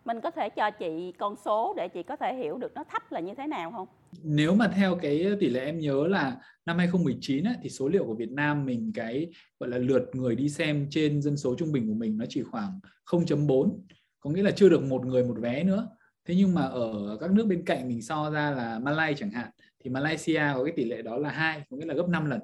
Mình 0.05 0.21
có 0.21 0.31
thể 0.31 0.49
cho 0.49 0.71
chị 0.71 1.13
con 1.19 1.35
số 1.45 1.73
để 1.77 1.87
chị 1.87 2.03
có 2.03 2.15
thể 2.15 2.35
hiểu 2.35 2.57
được 2.57 2.73
nó 2.75 2.83
thấp 2.83 3.11
là 3.11 3.19
như 3.19 3.33
thế 3.37 3.47
nào 3.47 3.71
không? 3.71 3.87
Nếu 4.23 4.55
mà 4.55 4.67
theo 4.75 4.95
cái 4.95 5.25
tỷ 5.39 5.49
lệ 5.49 5.65
em 5.65 5.79
nhớ 5.79 6.07
là 6.07 6.37
năm 6.65 6.77
2019 6.77 7.43
ấy, 7.43 7.55
thì 7.63 7.69
số 7.69 7.87
liệu 7.87 8.05
của 8.05 8.15
Việt 8.15 8.31
Nam 8.31 8.65
mình 8.65 8.91
cái 8.95 9.27
gọi 9.59 9.69
là 9.69 9.77
lượt 9.77 10.09
người 10.13 10.35
đi 10.35 10.49
xem 10.49 10.87
trên 10.89 11.21
dân 11.21 11.37
số 11.37 11.55
trung 11.55 11.71
bình 11.71 11.87
của 11.87 11.93
mình 11.93 12.17
nó 12.17 12.25
chỉ 12.29 12.43
khoảng 12.43 12.79
0.4 13.05 13.79
có 14.19 14.29
nghĩa 14.29 14.43
là 14.43 14.51
chưa 14.51 14.69
được 14.69 14.83
một 14.83 15.05
người 15.05 15.23
một 15.23 15.35
vé 15.39 15.63
nữa 15.63 15.87
thế 16.29 16.35
nhưng 16.35 16.53
mà 16.53 16.61
ở 16.61 17.17
các 17.21 17.31
nước 17.31 17.47
bên 17.47 17.65
cạnh 17.65 17.87
mình 17.87 18.01
so 18.01 18.29
ra 18.29 18.51
là 18.51 18.79
malaysia 18.79 19.19
chẳng 19.19 19.31
hạn 19.31 19.49
thì 19.83 19.89
Malaysia 19.89 20.41
có 20.55 20.63
cái 20.63 20.73
tỷ 20.75 20.83
lệ 20.85 21.01
đó 21.01 21.17
là 21.17 21.29
hai 21.29 21.61
có 21.69 21.77
nghĩa 21.77 21.85
là 21.85 21.93
gấp 21.93 22.09
5 22.09 22.25
lần. 22.25 22.39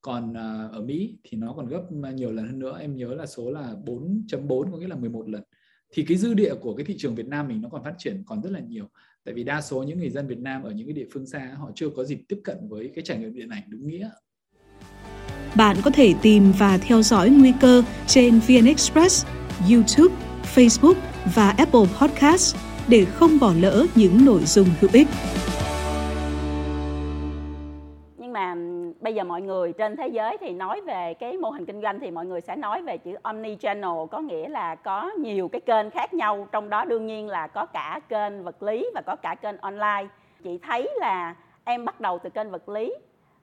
Còn 0.00 0.34
ờ, 0.34 0.68
ở 0.72 0.82
Mỹ 0.82 1.18
thì 1.24 1.38
nó 1.38 1.52
còn 1.52 1.68
gấp 1.68 1.82
nhiều 2.14 2.32
lần 2.32 2.46
hơn 2.46 2.58
nữa. 2.58 2.78
Em 2.80 2.96
nhớ 2.96 3.14
là 3.14 3.26
số 3.26 3.50
là 3.50 3.74
4.4 3.84 4.72
có 4.72 4.78
nghĩa 4.78 4.88
là 4.88 4.96
11 4.96 5.28
lần. 5.28 5.42
Thì 5.92 6.04
cái 6.08 6.16
dư 6.16 6.34
địa 6.34 6.54
của 6.54 6.76
cái 6.76 6.86
thị 6.86 6.94
trường 6.98 7.14
Việt 7.14 7.26
Nam 7.26 7.48
mình 7.48 7.62
nó 7.62 7.68
còn 7.68 7.84
phát 7.84 7.94
triển 7.98 8.22
còn 8.26 8.42
rất 8.42 8.52
là 8.52 8.60
nhiều. 8.60 8.88
Tại 9.24 9.34
vì 9.34 9.44
đa 9.44 9.60
số 9.60 9.82
những 9.82 9.98
người 9.98 10.10
dân 10.10 10.26
Việt 10.26 10.38
Nam 10.38 10.62
ở 10.62 10.70
những 10.70 10.86
cái 10.86 10.94
địa 10.94 11.06
phương 11.12 11.26
xa 11.26 11.54
họ 11.58 11.70
chưa 11.74 11.88
có 11.96 12.04
dịp 12.04 12.20
tiếp 12.28 12.40
cận 12.44 12.56
với 12.68 12.90
cái 12.94 13.04
trải 13.04 13.18
nghiệm 13.18 13.34
điện 13.34 13.48
ảnh 13.48 13.62
đúng 13.68 13.88
nghĩa. 13.88 14.10
Bạn 15.56 15.76
có 15.84 15.90
thể 15.90 16.14
tìm 16.22 16.52
và 16.58 16.78
theo 16.78 17.02
dõi 17.02 17.30
nguy 17.30 17.52
cơ 17.60 17.82
trên 18.06 18.38
VN 18.38 18.64
Express, 18.66 19.26
YouTube, 19.70 20.14
Facebook 20.54 20.96
và 21.34 21.50
Apple 21.50 21.86
Podcast 22.00 22.56
để 22.90 23.04
không 23.14 23.30
bỏ 23.40 23.50
lỡ 23.60 23.86
những 23.94 24.24
nội 24.24 24.40
dung 24.44 24.66
hữu 24.80 24.90
ích. 24.92 25.08
Nhưng 28.16 28.32
mà 28.32 28.54
bây 29.00 29.14
giờ 29.14 29.24
mọi 29.24 29.42
người 29.42 29.72
trên 29.72 29.96
thế 29.96 30.08
giới 30.08 30.36
thì 30.40 30.52
nói 30.52 30.80
về 30.80 31.14
cái 31.14 31.36
mô 31.36 31.50
hình 31.50 31.66
kinh 31.66 31.82
doanh 31.82 32.00
thì 32.00 32.10
mọi 32.10 32.26
người 32.26 32.40
sẽ 32.40 32.56
nói 32.56 32.82
về 32.82 32.98
chữ 32.98 33.14
omni 33.22 33.56
channel 33.60 33.90
có 34.10 34.18
nghĩa 34.18 34.48
là 34.48 34.74
có 34.74 35.10
nhiều 35.18 35.48
cái 35.48 35.60
kênh 35.60 35.90
khác 35.90 36.14
nhau, 36.14 36.48
trong 36.52 36.70
đó 36.70 36.84
đương 36.84 37.06
nhiên 37.06 37.28
là 37.28 37.46
có 37.46 37.66
cả 37.66 38.00
kênh 38.08 38.44
vật 38.44 38.62
lý 38.62 38.90
và 38.94 39.02
có 39.06 39.16
cả 39.16 39.34
kênh 39.34 39.56
online. 39.56 40.06
Chị 40.44 40.58
thấy 40.58 40.88
là 40.96 41.34
em 41.64 41.84
bắt 41.84 42.00
đầu 42.00 42.18
từ 42.18 42.30
kênh 42.30 42.50
vật 42.50 42.68
lý. 42.68 42.94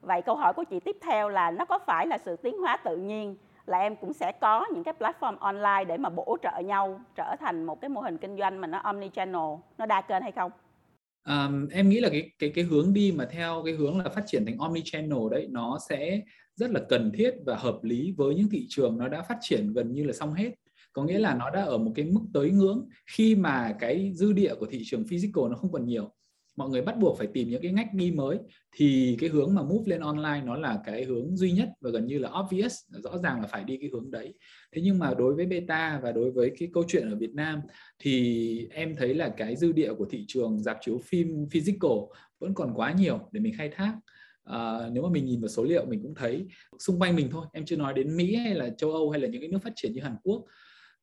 Vậy 0.01 0.21
câu 0.21 0.35
hỏi 0.35 0.53
của 0.53 0.63
chị 0.63 0.79
tiếp 0.79 0.97
theo 1.01 1.29
là 1.29 1.51
nó 1.51 1.65
có 1.65 1.79
phải 1.79 2.07
là 2.07 2.17
sự 2.17 2.35
tiến 2.35 2.57
hóa 2.57 2.77
tự 2.77 2.97
nhiên 2.97 3.35
là 3.65 3.79
em 3.79 3.95
cũng 3.95 4.13
sẽ 4.13 4.31
có 4.41 4.65
những 4.73 4.83
cái 4.83 4.93
platform 4.99 5.37
online 5.37 5.83
để 5.87 5.97
mà 5.97 6.09
bổ 6.09 6.37
trợ 6.43 6.61
nhau 6.65 7.01
trở 7.15 7.35
thành 7.39 7.63
một 7.63 7.81
cái 7.81 7.89
mô 7.89 8.01
hình 8.01 8.17
kinh 8.17 8.37
doanh 8.37 8.61
mà 8.61 8.67
nó 8.67 8.77
omni 8.77 9.09
channel 9.13 9.59
nó 9.77 9.85
đa 9.85 10.01
kênh 10.01 10.21
hay 10.21 10.31
không? 10.31 10.51
Um, 11.27 11.67
em 11.67 11.89
nghĩ 11.89 11.99
là 11.99 12.09
cái 12.09 12.29
cái 12.39 12.51
cái 12.55 12.63
hướng 12.63 12.93
đi 12.93 13.11
mà 13.11 13.27
theo 13.31 13.61
cái 13.65 13.73
hướng 13.73 13.97
là 13.97 14.09
phát 14.09 14.23
triển 14.25 14.45
thành 14.45 14.57
omni 14.57 14.81
channel 14.85 15.19
đấy 15.31 15.47
nó 15.49 15.79
sẽ 15.89 16.21
rất 16.55 16.71
là 16.71 16.79
cần 16.89 17.11
thiết 17.11 17.35
và 17.45 17.55
hợp 17.55 17.79
lý 17.83 18.13
với 18.17 18.35
những 18.35 18.49
thị 18.49 18.65
trường 18.69 18.97
nó 18.97 19.07
đã 19.07 19.21
phát 19.21 19.37
triển 19.41 19.73
gần 19.73 19.93
như 19.93 20.03
là 20.03 20.13
xong 20.13 20.33
hết. 20.33 20.51
Có 20.93 21.03
nghĩa 21.03 21.19
là 21.19 21.35
nó 21.35 21.49
đã 21.49 21.63
ở 21.63 21.77
một 21.77 21.91
cái 21.95 22.05
mức 22.05 22.21
tới 22.33 22.49
ngưỡng 22.49 22.89
khi 23.05 23.35
mà 23.35 23.75
cái 23.79 24.11
dư 24.15 24.33
địa 24.33 24.55
của 24.55 24.65
thị 24.65 24.81
trường 24.85 25.03
physical 25.07 25.43
nó 25.49 25.55
không 25.55 25.71
còn 25.71 25.85
nhiều 25.85 26.09
mọi 26.55 26.69
người 26.69 26.81
bắt 26.81 26.97
buộc 26.99 27.17
phải 27.17 27.27
tìm 27.27 27.49
những 27.49 27.61
cái 27.61 27.71
ngách 27.71 27.93
đi 27.93 28.11
mới 28.11 28.37
thì 28.75 29.17
cái 29.19 29.29
hướng 29.29 29.55
mà 29.55 29.61
move 29.63 29.91
lên 29.91 30.01
online 30.01 30.41
nó 30.45 30.57
là 30.57 30.81
cái 30.85 31.03
hướng 31.03 31.37
duy 31.37 31.51
nhất 31.51 31.69
và 31.81 31.89
gần 31.89 32.05
như 32.05 32.19
là 32.19 32.31
obvious 32.39 32.75
rõ 32.89 33.17
ràng 33.17 33.41
là 33.41 33.47
phải 33.47 33.63
đi 33.63 33.77
cái 33.77 33.89
hướng 33.93 34.11
đấy. 34.11 34.33
Thế 34.71 34.81
nhưng 34.81 34.99
mà 34.99 35.13
đối 35.13 35.35
với 35.35 35.45
beta 35.45 35.99
và 36.03 36.11
đối 36.11 36.31
với 36.31 36.51
cái 36.59 36.69
câu 36.73 36.83
chuyện 36.87 37.09
ở 37.09 37.15
Việt 37.15 37.33
Nam 37.33 37.59
thì 37.99 38.67
em 38.71 38.95
thấy 38.95 39.13
là 39.13 39.29
cái 39.37 39.55
dư 39.55 39.71
địa 39.71 39.93
của 39.93 40.05
thị 40.05 40.25
trường 40.27 40.59
dạp 40.59 40.77
chiếu 40.81 41.01
phim 41.05 41.47
physical 41.51 41.97
vẫn 42.39 42.53
còn 42.53 42.73
quá 42.75 42.91
nhiều 42.91 43.19
để 43.31 43.39
mình 43.39 43.53
khai 43.57 43.69
thác. 43.69 43.95
À, 44.43 44.89
nếu 44.91 45.03
mà 45.03 45.09
mình 45.09 45.25
nhìn 45.25 45.41
vào 45.41 45.49
số 45.49 45.63
liệu 45.63 45.85
mình 45.85 46.01
cũng 46.03 46.15
thấy 46.15 46.47
xung 46.79 46.99
quanh 46.99 47.15
mình 47.15 47.27
thôi 47.31 47.45
em 47.53 47.65
chưa 47.65 47.75
nói 47.75 47.93
đến 47.93 48.17
Mỹ 48.17 48.35
hay 48.35 48.55
là 48.55 48.69
châu 48.69 48.91
Âu 48.91 49.09
hay 49.09 49.21
là 49.21 49.27
những 49.27 49.41
cái 49.41 49.49
nước 49.49 49.59
phát 49.63 49.73
triển 49.75 49.93
như 49.93 50.01
Hàn 50.01 50.15
Quốc 50.23 50.45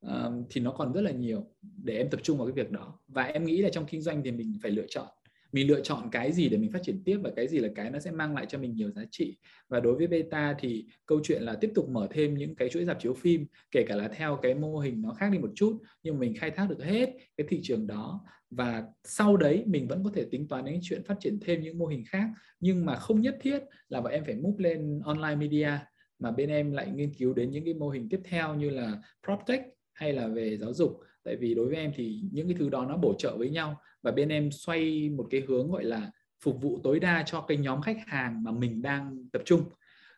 uh, 0.06 0.10
thì 0.50 0.60
nó 0.60 0.72
còn 0.72 0.92
rất 0.92 1.00
là 1.00 1.10
nhiều 1.10 1.46
để 1.84 1.96
em 1.96 2.10
tập 2.10 2.20
trung 2.22 2.38
vào 2.38 2.46
cái 2.46 2.64
việc 2.64 2.70
đó. 2.70 3.00
Và 3.08 3.22
em 3.22 3.44
nghĩ 3.44 3.62
là 3.62 3.68
trong 3.68 3.86
kinh 3.86 4.02
doanh 4.02 4.22
thì 4.24 4.32
mình 4.32 4.58
phải 4.62 4.70
lựa 4.70 4.86
chọn 4.88 5.06
mình 5.52 5.68
lựa 5.68 5.80
chọn 5.80 6.08
cái 6.12 6.32
gì 6.32 6.48
để 6.48 6.56
mình 6.56 6.72
phát 6.72 6.82
triển 6.82 7.02
tiếp 7.04 7.18
và 7.22 7.30
cái 7.36 7.48
gì 7.48 7.58
là 7.58 7.68
cái 7.74 7.90
nó 7.90 7.98
sẽ 7.98 8.10
mang 8.10 8.34
lại 8.34 8.46
cho 8.48 8.58
mình 8.58 8.74
nhiều 8.74 8.90
giá 8.90 9.02
trị. 9.10 9.36
Và 9.68 9.80
đối 9.80 9.94
với 9.94 10.06
beta 10.06 10.54
thì 10.58 10.86
câu 11.06 11.20
chuyện 11.24 11.42
là 11.42 11.56
tiếp 11.60 11.70
tục 11.74 11.88
mở 11.88 12.08
thêm 12.10 12.34
những 12.34 12.54
cái 12.54 12.68
chuỗi 12.68 12.84
dạp 12.84 13.00
chiếu 13.00 13.14
phim, 13.14 13.46
kể 13.70 13.84
cả 13.88 13.96
là 13.96 14.08
theo 14.08 14.38
cái 14.42 14.54
mô 14.54 14.78
hình 14.78 15.02
nó 15.02 15.14
khác 15.14 15.28
đi 15.32 15.38
một 15.38 15.50
chút, 15.54 15.78
nhưng 16.02 16.18
mình 16.18 16.34
khai 16.36 16.50
thác 16.50 16.66
được 16.70 16.84
hết 16.84 17.10
cái 17.36 17.46
thị 17.50 17.60
trường 17.62 17.86
đó. 17.86 18.20
Và 18.50 18.84
sau 19.04 19.36
đấy 19.36 19.62
mình 19.66 19.88
vẫn 19.88 20.04
có 20.04 20.10
thể 20.14 20.24
tính 20.30 20.48
toán 20.48 20.64
đến 20.64 20.80
chuyện 20.82 21.04
phát 21.04 21.14
triển 21.20 21.38
thêm 21.40 21.62
những 21.62 21.78
mô 21.78 21.86
hình 21.86 22.04
khác, 22.06 22.28
nhưng 22.60 22.86
mà 22.86 22.96
không 22.96 23.20
nhất 23.20 23.36
thiết 23.40 23.62
là 23.88 24.00
bọn 24.00 24.12
em 24.12 24.24
phải 24.24 24.34
move 24.34 24.64
lên 24.64 25.00
online 25.04 25.36
media, 25.36 25.70
mà 26.18 26.30
bên 26.30 26.48
em 26.48 26.72
lại 26.72 26.90
nghiên 26.94 27.14
cứu 27.14 27.34
đến 27.34 27.50
những 27.50 27.64
cái 27.64 27.74
mô 27.74 27.88
hình 27.88 28.08
tiếp 28.08 28.20
theo 28.24 28.54
như 28.54 28.70
là 28.70 29.02
proptech 29.26 29.60
hay 29.92 30.12
là 30.12 30.28
về 30.28 30.56
giáo 30.56 30.74
dục 30.74 31.00
tại 31.24 31.36
vì 31.36 31.54
đối 31.54 31.66
với 31.66 31.76
em 31.76 31.92
thì 31.94 32.20
những 32.32 32.48
cái 32.48 32.56
thứ 32.58 32.68
đó 32.68 32.86
nó 32.88 32.96
bổ 32.96 33.14
trợ 33.18 33.36
với 33.36 33.50
nhau 33.50 33.80
và 34.02 34.10
bên 34.10 34.28
em 34.28 34.50
xoay 34.52 35.10
một 35.10 35.26
cái 35.30 35.40
hướng 35.48 35.70
gọi 35.70 35.84
là 35.84 36.10
phục 36.44 36.62
vụ 36.62 36.80
tối 36.82 37.00
đa 37.00 37.22
cho 37.26 37.40
cái 37.40 37.56
nhóm 37.56 37.82
khách 37.82 37.98
hàng 38.06 38.42
mà 38.42 38.52
mình 38.52 38.82
đang 38.82 39.28
tập 39.32 39.42
trung. 39.44 39.62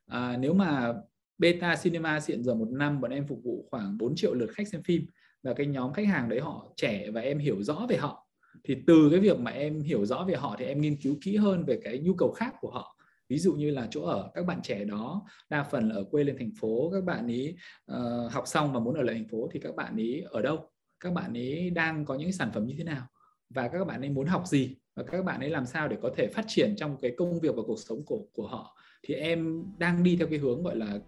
À, 0.07 0.37
nếu 0.41 0.55
mà 0.55 0.95
beta 1.39 1.77
cinema 1.83 2.21
hiện 2.29 2.45
giờ 2.45 2.55
một 2.55 2.69
năm 2.71 3.01
bọn 3.01 3.11
em 3.11 3.27
phục 3.27 3.41
vụ 3.45 3.69
khoảng 3.71 3.99
4 3.99 4.17
triệu 4.17 4.35
lượt 4.35 4.51
khách 4.55 4.69
xem 4.69 4.83
phim 4.83 5.07
và 5.43 5.55
cái 5.55 5.67
nhóm 5.67 5.93
khách 5.93 6.07
hàng 6.07 6.29
đấy 6.29 6.41
họ 6.41 6.73
trẻ 6.77 7.11
và 7.11 7.21
em 7.21 7.39
hiểu 7.39 7.63
rõ 7.63 7.87
về 7.89 7.97
họ 7.97 8.29
thì 8.65 8.77
từ 8.87 9.09
cái 9.11 9.21
việc 9.21 9.39
mà 9.39 9.51
em 9.51 9.81
hiểu 9.81 10.07
rõ 10.07 10.25
về 10.29 10.35
họ 10.35 10.57
thì 10.59 10.65
em 10.65 10.81
nghiên 10.81 10.97
cứu 10.97 11.17
kỹ 11.21 11.37
hơn 11.37 11.65
về 11.65 11.81
cái 11.85 11.99
nhu 11.99 12.15
cầu 12.15 12.33
khác 12.33 12.55
của 12.61 12.71
họ. 12.71 12.97
Ví 13.29 13.39
dụ 13.39 13.55
như 13.55 13.71
là 13.71 13.89
chỗ 13.91 14.03
ở 14.03 14.31
các 14.35 14.47
bạn 14.47 14.61
trẻ 14.63 14.85
đó 14.85 15.23
đa 15.51 15.63
phần 15.63 15.89
là 15.89 15.95
ở 15.95 16.05
quê 16.11 16.25
lên 16.25 16.37
thành 16.39 16.51
phố 16.61 16.91
các 16.95 17.05
bạn 17.05 17.27
ý 17.27 17.57
uh, 17.93 18.33
học 18.33 18.45
xong 18.47 18.73
và 18.73 18.81
muốn 18.81 18.95
ở 18.95 19.03
lại 19.03 19.15
thành 19.15 19.29
phố 19.29 19.49
thì 19.53 19.61
các 19.61 19.75
bạn 19.77 19.97
ý 19.97 20.23
ở 20.31 20.43
đâu? 20.43 20.71
Các 21.03 21.13
bạn 21.13 21.37
ấy 21.37 21.71
đang 21.71 22.05
có 22.05 22.15
những 22.15 22.33
sản 22.33 22.51
phẩm 22.55 22.67
như 22.67 22.75
thế 22.79 22.85
nào? 22.85 23.07
Và 23.51 23.69
các 23.69 23.85
bạn 23.87 24.01
ấy 24.01 24.11
muốn 24.11 24.27
học 24.27 24.47
gì? 24.47 24.77
Và 24.97 25.03
các 25.03 25.25
bạn 25.25 25.41
ấy 25.41 25.51
làm 25.51 25.67
sao 25.67 25.89
để 25.89 25.97
có 26.03 26.11
thể 26.17 26.29
phát 26.35 26.45
triển 26.47 26.75
trong 26.77 26.97
cái 27.03 27.15
công 27.19 27.41
việc 27.41 27.57
và 27.57 27.63
cuộc 27.67 27.79
sống 27.79 27.99
của 28.07 28.21
của 28.35 28.47
họ? 28.47 28.77
Thì 29.03 29.15
em 29.15 29.65
đang 29.79 30.03
đi 30.03 30.17
theo 30.17 30.29
cái 30.29 30.39
hướng 30.39 30.63
gọi 30.63 30.77
là 30.77 30.99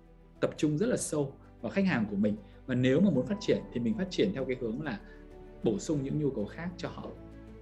tập 0.41 0.51
trung 0.57 0.79
rất 0.79 0.87
là 0.87 0.97
sâu 0.97 1.33
vào 1.61 1.71
khách 1.71 1.85
hàng 1.85 2.07
của 2.11 2.17
mình. 2.17 2.37
Và 2.67 2.75
nếu 2.75 3.01
mà 3.01 3.11
muốn 3.11 3.27
phát 3.27 3.37
triển 3.41 3.59
thì 3.73 3.81
mình 3.81 3.95
phát 3.99 4.07
triển 4.11 4.31
theo 4.35 4.45
cái 4.45 4.57
hướng 4.61 4.83
là 4.83 4.99
bổ 5.63 5.79
sung 5.79 5.99
những 6.03 6.19
nhu 6.19 6.31
cầu 6.31 6.45
khác 6.45 6.69
cho 6.77 6.89
họ. 6.89 7.07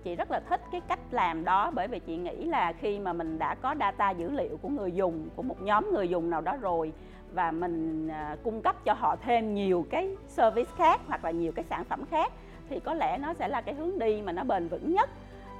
Chị 0.04 0.16
rất 0.16 0.30
là 0.30 0.40
thích 0.50 0.60
cái 0.72 0.80
cách 0.88 1.00
làm 1.10 1.44
đó 1.44 1.70
bởi 1.74 1.88
vì 1.88 1.98
chị 2.06 2.16
nghĩ 2.16 2.44
là 2.44 2.72
khi 2.80 2.98
mà 2.98 3.12
mình 3.12 3.38
đã 3.38 3.54
có 3.54 3.74
data 3.80 4.10
dữ 4.10 4.30
liệu 4.30 4.56
của 4.56 4.68
người 4.68 4.92
dùng, 4.92 5.28
của 5.36 5.42
một 5.42 5.62
nhóm 5.62 5.90
người 5.94 6.08
dùng 6.08 6.30
nào 6.30 6.40
đó 6.40 6.56
rồi 6.56 6.92
và 7.34 7.50
mình 7.50 8.08
à, 8.08 8.36
cung 8.42 8.62
cấp 8.62 8.84
cho 8.84 8.92
họ 8.92 9.16
thêm 9.16 9.54
nhiều 9.54 9.86
cái 9.90 10.16
service 10.28 10.70
khác 10.76 11.00
hoặc 11.08 11.24
là 11.24 11.30
nhiều 11.30 11.52
cái 11.52 11.64
sản 11.70 11.84
phẩm 11.84 12.04
khác, 12.10 12.32
thì 12.68 12.80
có 12.80 12.94
lẽ 12.94 13.18
nó 13.18 13.34
sẽ 13.34 13.48
là 13.48 13.60
cái 13.60 13.74
hướng 13.74 13.98
đi 13.98 14.22
mà 14.22 14.32
nó 14.32 14.44
bền 14.44 14.68
vững 14.68 14.92
nhất. 14.92 15.10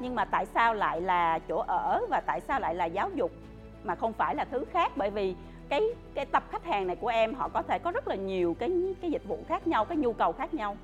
Nhưng 0.01 0.15
mà 0.15 0.25
tại 0.25 0.47
sao 0.47 0.75
lại 0.75 1.01
là 1.01 1.39
chỗ 1.39 1.65
ở 1.67 2.01
và 2.11 2.21
tại 2.21 2.41
sao 2.41 2.61
lại 2.61 2.75
là 2.75 2.85
giáo 2.85 3.11
dục 3.15 3.31
mà 3.85 3.95
không 3.95 4.13
phải 4.13 4.35
là 4.35 4.45
thứ 4.45 4.65
khác? 4.73 4.93
Bởi 4.97 5.11
vì 5.11 5.35
cái 5.69 5.83
cái 6.15 6.27
tập 6.27 6.43
khách 6.51 6.65
hàng 6.65 6.87
này 6.87 6.97
của 6.97 7.09
em, 7.09 7.35
họ 7.35 7.49
có 7.49 7.63
thể 7.63 7.79
có 7.79 7.91
rất 7.91 8.09
là 8.09 8.15
nhiều 8.15 8.55
cái 8.59 8.95
cái 9.01 9.11
dịch 9.11 9.25
vụ 9.25 9.39
khác 9.49 9.67
nhau, 9.67 9.85
cái 9.85 9.97
nhu 9.97 10.13
cầu 10.13 10.33
khác 10.33 10.55
nhau. 10.55 10.77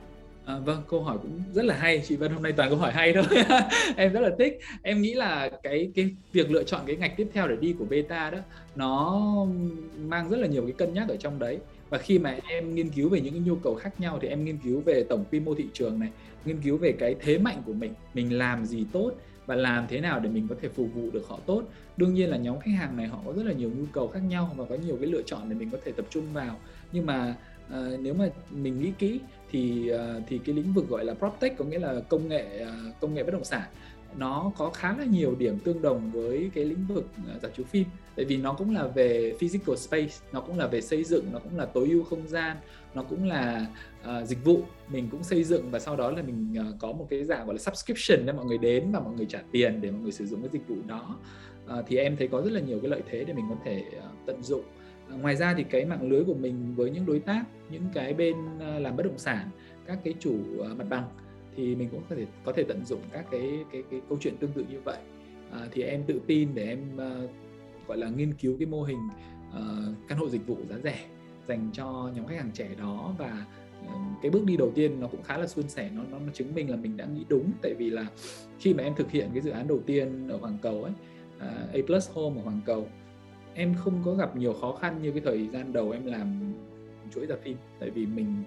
À, 0.48 0.58
vâng, 0.58 0.82
câu 0.88 1.02
hỏi 1.02 1.18
cũng 1.22 1.42
rất 1.52 1.64
là 1.64 1.76
hay. 1.76 2.02
Chị 2.06 2.16
Vân 2.16 2.32
hôm 2.32 2.42
nay 2.42 2.52
toàn 2.52 2.68
câu 2.68 2.78
hỏi 2.78 2.92
hay 2.92 3.12
thôi. 3.12 3.24
em 3.96 4.12
rất 4.12 4.20
là 4.20 4.30
thích. 4.38 4.58
Em 4.82 5.02
nghĩ 5.02 5.14
là 5.14 5.50
cái 5.62 5.90
cái 5.94 6.10
việc 6.32 6.50
lựa 6.50 6.64
chọn 6.64 6.80
cái 6.86 6.96
ngạch 6.96 7.16
tiếp 7.16 7.28
theo 7.32 7.48
để 7.48 7.56
đi 7.60 7.74
của 7.78 7.84
beta 7.84 8.30
đó 8.30 8.38
nó 8.76 9.22
mang 9.98 10.28
rất 10.30 10.36
là 10.36 10.46
nhiều 10.46 10.62
cái 10.62 10.72
cân 10.72 10.94
nhắc 10.94 11.08
ở 11.08 11.16
trong 11.16 11.38
đấy. 11.38 11.58
Và 11.90 11.98
khi 11.98 12.18
mà 12.18 12.36
em 12.48 12.74
nghiên 12.74 12.90
cứu 12.90 13.08
về 13.08 13.20
những 13.20 13.32
cái 13.32 13.42
nhu 13.42 13.56
cầu 13.56 13.74
khác 13.74 14.00
nhau 14.00 14.18
thì 14.22 14.28
em 14.28 14.44
nghiên 14.44 14.58
cứu 14.58 14.80
về 14.80 15.04
tổng 15.08 15.24
quy 15.30 15.40
mô 15.40 15.54
thị 15.54 15.66
trường 15.72 16.00
này, 16.00 16.10
nghiên 16.44 16.60
cứu 16.60 16.76
về 16.76 16.92
cái 16.92 17.14
thế 17.20 17.38
mạnh 17.38 17.62
của 17.66 17.72
mình, 17.72 17.94
mình 18.14 18.38
làm 18.38 18.64
gì 18.64 18.86
tốt 18.92 19.12
và 19.46 19.54
làm 19.54 19.86
thế 19.88 20.00
nào 20.00 20.20
để 20.20 20.30
mình 20.30 20.46
có 20.48 20.54
thể 20.62 20.68
phục 20.68 20.86
vụ 20.94 21.10
được 21.12 21.28
họ 21.28 21.38
tốt. 21.46 21.62
Đương 21.96 22.14
nhiên 22.14 22.30
là 22.30 22.36
nhóm 22.36 22.60
khách 22.60 22.74
hàng 22.78 22.96
này 22.96 23.06
họ 23.06 23.18
có 23.26 23.32
rất 23.32 23.46
là 23.46 23.52
nhiều 23.52 23.70
nhu 23.76 23.84
cầu 23.92 24.08
khác 24.08 24.20
nhau 24.28 24.54
và 24.56 24.64
có 24.64 24.74
nhiều 24.86 24.96
cái 25.00 25.06
lựa 25.06 25.22
chọn 25.22 25.48
để 25.48 25.54
mình 25.54 25.70
có 25.70 25.78
thể 25.84 25.92
tập 25.92 26.06
trung 26.10 26.24
vào. 26.32 26.56
Nhưng 26.92 27.06
mà 27.06 27.34
à, 27.70 27.90
nếu 28.00 28.14
mà 28.14 28.28
mình 28.50 28.80
nghĩ 28.80 28.92
kỹ 28.98 29.20
thì 29.50 29.90
uh, 29.94 30.22
thì 30.28 30.38
cái 30.38 30.54
lĩnh 30.54 30.72
vực 30.72 30.88
gọi 30.88 31.04
là 31.04 31.14
proptech 31.14 31.58
có 31.58 31.64
nghĩa 31.64 31.78
là 31.78 32.00
công 32.08 32.28
nghệ 32.28 32.62
uh, 32.62 33.00
công 33.00 33.14
nghệ 33.14 33.22
bất 33.22 33.32
động 33.32 33.44
sản 33.44 33.68
nó 34.16 34.52
có 34.56 34.70
khá 34.70 34.96
là 34.98 35.04
nhiều 35.04 35.34
điểm 35.38 35.58
tương 35.58 35.82
đồng 35.82 36.10
với 36.12 36.50
cái 36.54 36.64
lĩnh 36.64 36.86
vực 36.88 37.06
à, 37.28 37.34
giả 37.42 37.48
chiếu 37.56 37.66
phim. 37.66 37.84
Tại 38.16 38.24
vì 38.24 38.36
nó 38.36 38.52
cũng 38.52 38.74
là 38.74 38.86
về 38.86 39.34
physical 39.38 39.76
space 39.76 40.14
nó 40.32 40.40
cũng 40.40 40.58
là 40.58 40.66
về 40.66 40.80
xây 40.80 41.04
dựng 41.04 41.24
nó 41.32 41.38
cũng 41.38 41.58
là 41.58 41.64
tối 41.64 41.88
ưu 41.88 42.04
không 42.04 42.28
gian 42.28 42.56
nó 42.94 43.02
cũng 43.02 43.28
là 43.28 43.66
uh, 44.02 44.28
dịch 44.28 44.44
vụ. 44.44 44.62
Mình 44.88 45.08
cũng 45.10 45.22
xây 45.22 45.44
dựng 45.44 45.70
và 45.70 45.78
sau 45.78 45.96
đó 45.96 46.10
là 46.10 46.22
mình 46.22 46.54
uh, 46.60 46.74
có 46.80 46.92
một 46.92 47.06
cái 47.10 47.24
dạng 47.24 47.46
gọi 47.46 47.54
là 47.54 47.60
subscription 47.60 48.26
để 48.26 48.32
mọi 48.32 48.44
người 48.44 48.58
đến 48.58 48.92
và 48.92 49.00
mọi 49.00 49.14
người 49.14 49.26
trả 49.28 49.42
tiền 49.52 49.80
để 49.80 49.90
mọi 49.90 50.00
người 50.00 50.12
sử 50.12 50.26
dụng 50.26 50.42
cái 50.42 50.50
dịch 50.52 50.68
vụ 50.68 50.76
đó. 50.86 51.18
Uh, 51.78 51.84
thì 51.86 51.96
em 51.96 52.16
thấy 52.16 52.28
có 52.28 52.42
rất 52.42 52.52
là 52.52 52.60
nhiều 52.60 52.78
cái 52.82 52.90
lợi 52.90 53.02
thế 53.10 53.24
để 53.24 53.32
mình 53.32 53.44
có 53.48 53.56
thể 53.64 53.84
uh, 53.98 54.26
tận 54.26 54.42
dụng 54.42 54.62
ngoài 55.16 55.36
ra 55.36 55.54
thì 55.54 55.64
cái 55.64 55.84
mạng 55.84 56.10
lưới 56.10 56.24
của 56.24 56.34
mình 56.34 56.74
với 56.76 56.90
những 56.90 57.06
đối 57.06 57.18
tác 57.18 57.44
những 57.70 57.84
cái 57.94 58.14
bên 58.14 58.36
ờ, 58.60 58.78
làm 58.78 58.96
bất 58.96 59.02
động 59.02 59.18
sản 59.18 59.50
các 59.86 59.98
cái 60.04 60.14
chủ 60.20 60.38
ờ, 60.58 60.74
mặt 60.74 60.86
bằng 60.88 61.08
thì 61.56 61.74
mình 61.74 61.88
cũng 61.90 62.02
có 62.08 62.16
thể 62.16 62.26
có 62.44 62.52
thể 62.52 62.62
tận 62.68 62.84
dụng 62.84 63.00
các 63.12 63.26
cái 63.30 63.64
cái 63.72 63.82
cái 63.90 64.00
câu 64.08 64.18
chuyện 64.20 64.36
tương 64.36 64.52
tự 64.52 64.64
như 64.70 64.80
vậy. 64.84 64.98
À, 65.52 65.68
thì 65.72 65.82
em 65.82 66.02
tự 66.06 66.20
tin 66.26 66.48
để 66.54 66.66
em 66.66 66.80
uh, 66.94 67.30
gọi 67.88 67.98
là 67.98 68.08
nghiên 68.08 68.34
cứu 68.34 68.56
cái 68.58 68.66
mô 68.66 68.82
hình 68.82 69.08
uh, 69.48 70.08
căn 70.08 70.18
hộ 70.18 70.28
dịch 70.28 70.46
vụ 70.46 70.56
giá 70.70 70.76
rẻ 70.84 70.98
dành 71.48 71.70
cho 71.72 72.10
nhóm 72.16 72.26
khách 72.26 72.36
hàng 72.36 72.50
trẻ 72.54 72.68
đó 72.78 73.14
và 73.18 73.46
uh, 73.84 74.22
cái 74.22 74.30
bước 74.30 74.44
đi 74.44 74.56
đầu 74.56 74.72
tiên 74.74 75.00
nó 75.00 75.06
cũng 75.06 75.22
khá 75.22 75.38
là 75.38 75.46
suôn 75.46 75.68
sẻ 75.68 75.90
nó, 75.94 76.02
nó 76.10 76.18
nó 76.18 76.32
chứng 76.32 76.54
minh 76.54 76.70
là 76.70 76.76
mình 76.76 76.96
đã 76.96 77.04
nghĩ 77.04 77.24
đúng. 77.28 77.50
Tại 77.62 77.74
vì 77.78 77.90
là 77.90 78.06
khi 78.58 78.74
mà 78.74 78.82
em 78.82 78.94
thực 78.94 79.10
hiện 79.10 79.28
cái 79.32 79.42
dự 79.42 79.50
án 79.50 79.68
đầu 79.68 79.80
tiên 79.86 80.28
ở 80.28 80.36
Hoàng 80.36 80.58
Cầu 80.62 80.84
ấy 80.84 80.92
uh, 81.36 81.72
A 81.72 81.78
Plus 81.86 82.10
Home 82.10 82.40
ở 82.40 82.44
Hoàng 82.44 82.60
Cầu 82.66 82.86
em 83.58 83.74
không 83.74 84.02
có 84.04 84.14
gặp 84.14 84.36
nhiều 84.36 84.52
khó 84.52 84.72
khăn 84.72 85.02
như 85.02 85.12
cái 85.12 85.20
thời 85.24 85.48
gian 85.48 85.72
đầu 85.72 85.90
em 85.90 86.06
làm 86.06 86.54
chuỗi 87.14 87.26
rạp 87.26 87.38
phim. 87.42 87.56
Tại 87.80 87.90
vì 87.90 88.06
mình 88.06 88.42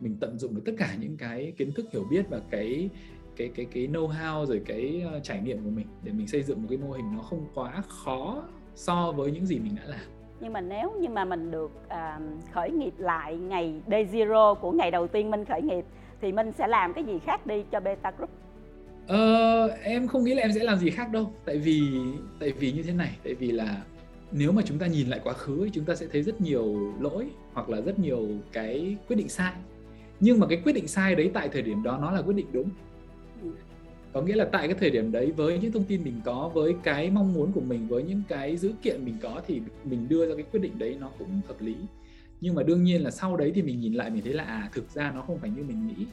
mình 0.00 0.16
tận 0.20 0.38
dụng 0.38 0.54
được 0.54 0.62
tất 0.64 0.72
cả 0.78 0.94
những 1.00 1.16
cái 1.16 1.52
kiến 1.56 1.72
thức 1.72 1.86
hiểu 1.92 2.04
biết 2.10 2.22
và 2.30 2.40
cái 2.50 2.90
cái 3.36 3.50
cái 3.54 3.66
cái 3.74 3.86
know 3.86 4.08
how 4.08 4.46
rồi 4.46 4.62
cái 4.66 5.02
uh, 5.16 5.22
trải 5.22 5.40
nghiệm 5.40 5.64
của 5.64 5.70
mình 5.70 5.86
để 6.02 6.12
mình 6.12 6.26
xây 6.26 6.42
dựng 6.42 6.62
một 6.62 6.66
cái 6.68 6.78
mô 6.78 6.90
hình 6.90 7.04
nó 7.16 7.22
không 7.22 7.46
quá 7.54 7.82
khó 7.88 8.42
so 8.74 9.12
với 9.12 9.30
những 9.30 9.46
gì 9.46 9.58
mình 9.58 9.76
đã 9.76 9.82
làm. 9.86 10.00
Nhưng 10.40 10.52
mà 10.52 10.60
nếu 10.60 10.92
như 11.00 11.08
mà 11.08 11.24
mình 11.24 11.50
được 11.50 11.70
uh, 11.86 12.52
khởi 12.52 12.70
nghiệp 12.70 12.94
lại 12.98 13.36
ngày 13.36 13.80
day 13.90 14.04
zero 14.12 14.54
của 14.54 14.72
ngày 14.72 14.90
đầu 14.90 15.08
tiên 15.08 15.30
mình 15.30 15.44
khởi 15.44 15.62
nghiệp 15.62 15.84
thì 16.20 16.32
mình 16.32 16.52
sẽ 16.52 16.66
làm 16.66 16.92
cái 16.92 17.04
gì 17.04 17.18
khác 17.18 17.46
đi 17.46 17.64
cho 17.70 17.80
beta 17.80 18.10
group? 18.10 18.30
Ờ, 19.06 19.66
em 19.68 20.08
không 20.08 20.24
nghĩ 20.24 20.34
là 20.34 20.42
em 20.42 20.52
sẽ 20.52 20.64
làm 20.64 20.78
gì 20.78 20.90
khác 20.90 21.12
đâu. 21.12 21.32
Tại 21.44 21.58
vì 21.58 21.80
tại 22.40 22.52
vì 22.52 22.72
như 22.72 22.82
thế 22.82 22.92
này 22.92 23.16
tại 23.24 23.34
vì 23.34 23.52
là 23.52 23.82
nếu 24.32 24.52
mà 24.52 24.62
chúng 24.66 24.78
ta 24.78 24.86
nhìn 24.86 25.08
lại 25.08 25.20
quá 25.24 25.32
khứ 25.32 25.68
chúng 25.72 25.84
ta 25.84 25.94
sẽ 25.94 26.06
thấy 26.12 26.22
rất 26.22 26.40
nhiều 26.40 26.92
lỗi 27.00 27.26
hoặc 27.52 27.68
là 27.68 27.80
rất 27.80 27.98
nhiều 27.98 28.28
cái 28.52 28.96
quyết 29.08 29.16
định 29.16 29.28
sai. 29.28 29.52
Nhưng 30.20 30.40
mà 30.40 30.46
cái 30.46 30.60
quyết 30.64 30.72
định 30.72 30.88
sai 30.88 31.14
đấy 31.14 31.30
tại 31.34 31.48
thời 31.48 31.62
điểm 31.62 31.82
đó 31.82 31.98
nó 32.02 32.10
là 32.10 32.22
quyết 32.22 32.36
định 32.36 32.46
đúng. 32.52 32.70
Có 34.12 34.22
nghĩa 34.22 34.34
là 34.34 34.44
tại 34.44 34.68
cái 34.68 34.76
thời 34.80 34.90
điểm 34.90 35.12
đấy, 35.12 35.32
với 35.32 35.58
những 35.58 35.72
thông 35.72 35.84
tin 35.84 36.04
mình 36.04 36.20
có, 36.24 36.50
với 36.54 36.74
cái 36.82 37.10
mong 37.10 37.34
muốn 37.34 37.52
của 37.52 37.60
mình, 37.60 37.88
với 37.88 38.02
những 38.02 38.22
cái 38.28 38.56
dữ 38.56 38.72
kiện 38.82 39.04
mình 39.04 39.16
có 39.22 39.42
thì 39.46 39.60
mình 39.84 40.08
đưa 40.08 40.28
ra 40.28 40.34
cái 40.34 40.44
quyết 40.52 40.60
định 40.60 40.78
đấy 40.78 40.96
nó 41.00 41.10
cũng 41.18 41.40
hợp 41.48 41.60
lý. 41.60 41.74
Nhưng 42.40 42.54
mà 42.54 42.62
đương 42.62 42.84
nhiên 42.84 43.02
là 43.02 43.10
sau 43.10 43.36
đấy 43.36 43.52
thì 43.54 43.62
mình 43.62 43.80
nhìn 43.80 43.94
lại, 43.94 44.10
mình 44.10 44.22
thấy 44.24 44.32
là 44.32 44.44
à 44.44 44.70
thực 44.72 44.90
ra 44.90 45.12
nó 45.14 45.22
không 45.22 45.38
phải 45.38 45.50
như 45.50 45.62
mình 45.62 45.86
nghĩ. 45.86 46.06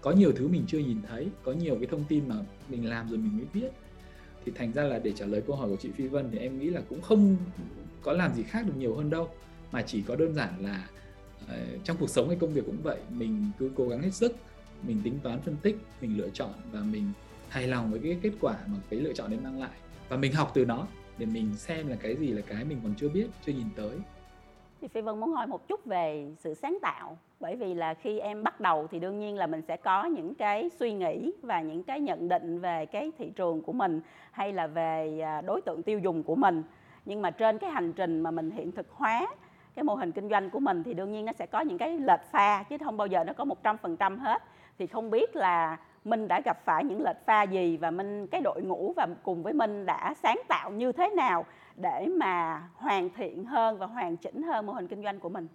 Có 0.00 0.10
nhiều 0.10 0.32
thứ 0.36 0.48
mình 0.48 0.64
chưa 0.66 0.78
nhìn 0.78 0.96
thấy, 1.08 1.26
có 1.44 1.52
nhiều 1.52 1.76
cái 1.76 1.86
thông 1.86 2.04
tin 2.08 2.28
mà 2.28 2.34
mình 2.68 2.88
làm 2.88 3.08
rồi 3.08 3.18
mình 3.18 3.36
mới 3.36 3.46
biết 3.54 3.70
thì 4.44 4.52
thành 4.54 4.72
ra 4.72 4.82
là 4.82 4.98
để 4.98 5.12
trả 5.12 5.26
lời 5.26 5.42
câu 5.46 5.56
hỏi 5.56 5.68
của 5.68 5.76
chị 5.76 5.90
Phi 5.96 6.06
Vân 6.06 6.28
thì 6.32 6.38
em 6.38 6.58
nghĩ 6.58 6.70
là 6.70 6.80
cũng 6.88 7.00
không 7.00 7.36
có 8.02 8.12
làm 8.12 8.34
gì 8.34 8.42
khác 8.42 8.66
được 8.66 8.76
nhiều 8.76 8.94
hơn 8.94 9.10
đâu. 9.10 9.28
Mà 9.72 9.82
chỉ 9.82 10.02
có 10.02 10.16
đơn 10.16 10.34
giản 10.34 10.54
là 10.60 10.88
ờ, 11.48 11.58
trong 11.84 11.96
cuộc 12.00 12.10
sống 12.10 12.28
hay 12.28 12.36
công 12.40 12.52
việc 12.52 12.62
cũng 12.66 12.82
vậy, 12.82 12.98
mình 13.10 13.50
cứ 13.58 13.70
cố 13.74 13.88
gắng 13.88 14.02
hết 14.02 14.14
sức, 14.14 14.36
mình 14.86 15.00
tính 15.04 15.18
toán 15.22 15.40
phân 15.40 15.56
tích, 15.62 15.76
mình 16.00 16.18
lựa 16.18 16.28
chọn 16.28 16.52
và 16.72 16.80
mình 16.80 17.12
hài 17.48 17.68
lòng 17.68 17.90
với 17.90 18.00
cái 18.00 18.18
kết 18.22 18.32
quả 18.40 18.56
mà 18.66 18.78
cái 18.90 19.00
lựa 19.00 19.12
chọn 19.12 19.30
đấy 19.30 19.40
mang 19.42 19.60
lại. 19.60 19.70
Và 20.08 20.16
mình 20.16 20.32
học 20.32 20.50
từ 20.54 20.64
nó 20.64 20.86
để 21.18 21.26
mình 21.26 21.54
xem 21.56 21.88
là 21.88 21.96
cái 21.96 22.16
gì 22.16 22.28
là 22.28 22.42
cái 22.42 22.64
mình 22.64 22.78
còn 22.82 22.94
chưa 22.94 23.08
biết, 23.08 23.26
chưa 23.46 23.52
nhìn 23.52 23.66
tới 23.76 23.98
thì 24.82 24.88
phi 24.88 25.00
vân 25.00 25.20
muốn 25.20 25.32
hỏi 25.32 25.46
một 25.46 25.68
chút 25.68 25.84
về 25.84 26.26
sự 26.38 26.54
sáng 26.54 26.78
tạo. 26.82 27.16
Bởi 27.40 27.56
vì 27.56 27.74
là 27.74 27.94
khi 27.94 28.18
em 28.18 28.42
bắt 28.42 28.60
đầu 28.60 28.86
thì 28.90 28.98
đương 28.98 29.18
nhiên 29.18 29.36
là 29.36 29.46
mình 29.46 29.62
sẽ 29.62 29.76
có 29.76 30.04
những 30.04 30.34
cái 30.34 30.70
suy 30.70 30.92
nghĩ 30.92 31.32
và 31.42 31.60
những 31.60 31.82
cái 31.82 32.00
nhận 32.00 32.28
định 32.28 32.60
về 32.60 32.86
cái 32.86 33.12
thị 33.18 33.30
trường 33.36 33.62
của 33.62 33.72
mình 33.72 34.00
hay 34.30 34.52
là 34.52 34.66
về 34.66 35.20
à, 35.20 35.40
đối 35.40 35.60
tượng 35.60 35.82
tiêu 35.82 35.98
dùng 35.98 36.22
của 36.22 36.34
mình. 36.34 36.62
Nhưng 37.04 37.22
mà 37.22 37.30
trên 37.30 37.58
cái 37.58 37.70
hành 37.70 37.92
trình 37.92 38.20
mà 38.20 38.30
mình 38.30 38.50
hiện 38.50 38.72
thực 38.72 38.90
hóa 38.90 39.26
cái 39.74 39.82
mô 39.82 39.94
hình 39.94 40.12
kinh 40.12 40.28
doanh 40.28 40.50
của 40.50 40.60
mình 40.60 40.82
thì 40.82 40.94
đương 40.94 41.12
nhiên 41.12 41.24
nó 41.24 41.32
sẽ 41.32 41.46
có 41.46 41.60
những 41.60 41.78
cái 41.78 41.98
lệch 41.98 42.24
pha, 42.30 42.62
chứ 42.62 42.76
không 42.84 42.96
bao 42.96 43.06
giờ 43.06 43.24
nó 43.24 43.32
có 43.32 43.44
một 43.44 43.62
trăm 43.62 43.78
phần 43.78 43.96
trăm 43.96 44.18
hết. 44.18 44.42
Thì 44.78 44.86
không 44.86 45.10
biết 45.10 45.36
là 45.36 45.76
Minh 46.04 46.28
đã 46.28 46.40
gặp 46.40 46.64
phải 46.64 46.84
những 46.84 47.02
lệch 47.02 47.26
pha 47.26 47.42
gì 47.42 47.76
và 47.76 47.90
Minh, 47.90 48.26
cái 48.26 48.40
đội 48.40 48.62
ngũ 48.62 48.92
và 48.96 49.06
cùng 49.22 49.42
với 49.42 49.52
Minh 49.52 49.86
đã 49.86 50.14
sáng 50.22 50.40
tạo 50.48 50.70
như 50.70 50.92
thế 50.92 51.10
nào 51.10 51.44
để 51.76 52.06
mà 52.18 52.68
hoàn 52.74 53.10
thiện 53.16 53.44
hơn 53.44 53.78
và 53.78 53.86
hoàn 53.86 54.16
chỉnh 54.16 54.42
hơn 54.42 54.66
mô 54.66 54.72
hình 54.72 54.88
kinh 54.88 55.02
doanh 55.02 55.20
của 55.20 55.28
mình. 55.28 55.46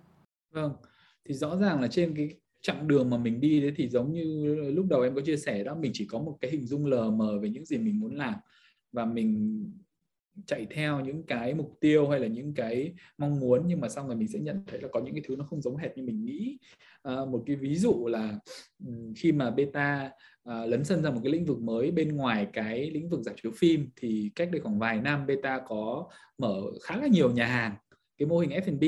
Vâng, 0.51 0.73
thì 1.25 1.34
rõ 1.34 1.58
ràng 1.58 1.82
là 1.82 1.88
trên 1.88 2.13
cái 2.15 2.30
chặng 2.62 2.88
đường 2.88 3.10
mà 3.10 3.17
mình 3.17 3.41
đi 3.41 3.62
đấy 3.62 3.73
thì 3.75 3.89
giống 3.89 4.12
như 4.12 4.56
lúc 4.71 4.86
đầu 4.89 5.01
em 5.01 5.15
có 5.15 5.21
chia 5.21 5.38
sẻ 5.38 5.63
đó 5.63 5.75
mình 5.75 5.91
chỉ 5.93 6.06
có 6.06 6.19
một 6.19 6.38
cái 6.41 6.51
hình 6.51 6.65
dung 6.65 6.86
lờ 6.86 7.12
mờ 7.12 7.39
về 7.39 7.49
những 7.49 7.65
gì 7.65 7.77
mình 7.77 7.99
muốn 7.99 8.15
làm 8.15 8.34
và 8.91 9.06
mình 9.06 9.63
chạy 10.45 10.67
theo 10.69 10.99
những 10.99 11.23
cái 11.23 11.53
mục 11.53 11.77
tiêu 11.80 12.10
hay 12.10 12.19
là 12.19 12.27
những 12.27 12.53
cái 12.53 12.93
mong 13.17 13.39
muốn 13.39 13.63
nhưng 13.67 13.82
mà 13.82 13.89
xong 13.89 14.08
rồi 14.08 14.15
mình 14.15 14.27
sẽ 14.27 14.39
nhận 14.39 14.63
thấy 14.67 14.82
là 14.82 14.88
có 14.91 14.99
những 14.99 15.13
cái 15.13 15.23
thứ 15.27 15.36
nó 15.36 15.45
không 15.45 15.62
giống 15.62 15.77
hệt 15.77 15.97
như 15.97 16.03
mình 16.03 16.25
nghĩ 16.25 16.58
à, 17.03 17.15
một 17.25 17.43
cái 17.45 17.56
ví 17.56 17.75
dụ 17.75 18.08
là 18.08 18.39
khi 19.15 19.32
mà 19.32 19.51
beta 19.51 20.12
à, 20.47 20.65
lấn 20.65 20.83
sân 20.83 21.03
ra 21.03 21.10
một 21.10 21.19
cái 21.23 21.31
lĩnh 21.31 21.45
vực 21.45 21.60
mới 21.60 21.91
bên 21.91 22.15
ngoài 22.15 22.47
cái 22.53 22.91
lĩnh 22.91 23.10
vực 23.10 23.21
giải 23.21 23.36
chiếu 23.43 23.51
phim 23.55 23.89
thì 23.95 24.31
cách 24.36 24.49
đây 24.51 24.62
khoảng 24.62 24.79
vài 24.79 25.01
năm 25.01 25.27
beta 25.27 25.62
có 25.67 26.10
mở 26.38 26.62
khá 26.83 26.97
là 26.97 27.07
nhiều 27.07 27.31
nhà 27.31 27.45
hàng 27.45 27.75
cái 28.17 28.27
mô 28.27 28.38
hình 28.38 28.49
F&B 28.49 28.83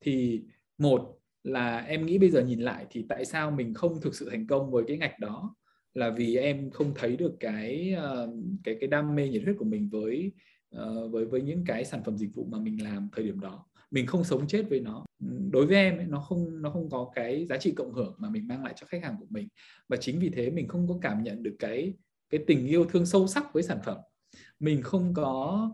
thì 0.00 0.42
một 0.78 1.18
là 1.44 1.78
em 1.78 2.06
nghĩ 2.06 2.18
bây 2.18 2.30
giờ 2.30 2.42
nhìn 2.42 2.60
lại 2.60 2.86
thì 2.90 3.06
tại 3.08 3.24
sao 3.24 3.50
mình 3.50 3.74
không 3.74 4.00
thực 4.00 4.14
sự 4.14 4.28
thành 4.30 4.46
công 4.46 4.70
với 4.70 4.84
cái 4.88 4.98
ngạch 4.98 5.18
đó? 5.20 5.56
Là 5.94 6.10
vì 6.10 6.36
em 6.36 6.70
không 6.70 6.92
thấy 6.94 7.16
được 7.16 7.36
cái 7.40 7.92
ờ, 7.96 8.32
cái 8.64 8.76
cái 8.80 8.88
đam 8.88 9.14
mê 9.14 9.28
nhiệt 9.28 9.42
huyết 9.44 9.56
của 9.58 9.64
mình 9.64 9.88
với 9.88 10.32
ờ, 10.70 11.08
với 11.08 11.24
với 11.24 11.42
những 11.42 11.64
cái 11.66 11.84
sản 11.84 12.04
phẩm 12.04 12.18
dịch 12.18 12.34
vụ 12.34 12.44
mà 12.44 12.58
mình 12.58 12.84
làm 12.84 13.08
thời 13.12 13.24
điểm 13.24 13.40
đó 13.40 13.66
mình 13.90 14.06
không 14.06 14.24
sống 14.24 14.46
chết 14.46 14.64
với 14.70 14.80
nó. 14.80 15.06
Ừ, 15.20 15.26
đối 15.50 15.66
với 15.66 15.76
em 15.76 15.96
ấy, 15.96 16.06
nó 16.06 16.20
không 16.20 16.62
nó 16.62 16.70
không 16.70 16.90
có 16.90 17.10
cái 17.14 17.46
giá 17.46 17.56
trị 17.56 17.72
cộng 17.76 17.92
hưởng 17.92 18.14
mà 18.18 18.30
mình 18.30 18.48
mang 18.48 18.64
lại 18.64 18.74
cho 18.76 18.86
khách 18.86 19.02
hàng 19.02 19.16
của 19.20 19.26
mình. 19.30 19.48
Và 19.88 19.96
chính 19.96 20.18
vì 20.18 20.30
thế 20.30 20.50
mình 20.50 20.68
không 20.68 20.88
có 20.88 20.98
cảm 21.02 21.22
nhận 21.22 21.42
được 21.42 21.56
cái 21.58 21.94
cái 22.30 22.44
tình 22.46 22.66
yêu 22.66 22.84
thương 22.84 23.06
sâu 23.06 23.26
sắc 23.26 23.52
với 23.52 23.62
sản 23.62 23.78
phẩm. 23.84 23.98
Mình 24.60 24.82
không 24.82 25.14
có 25.14 25.70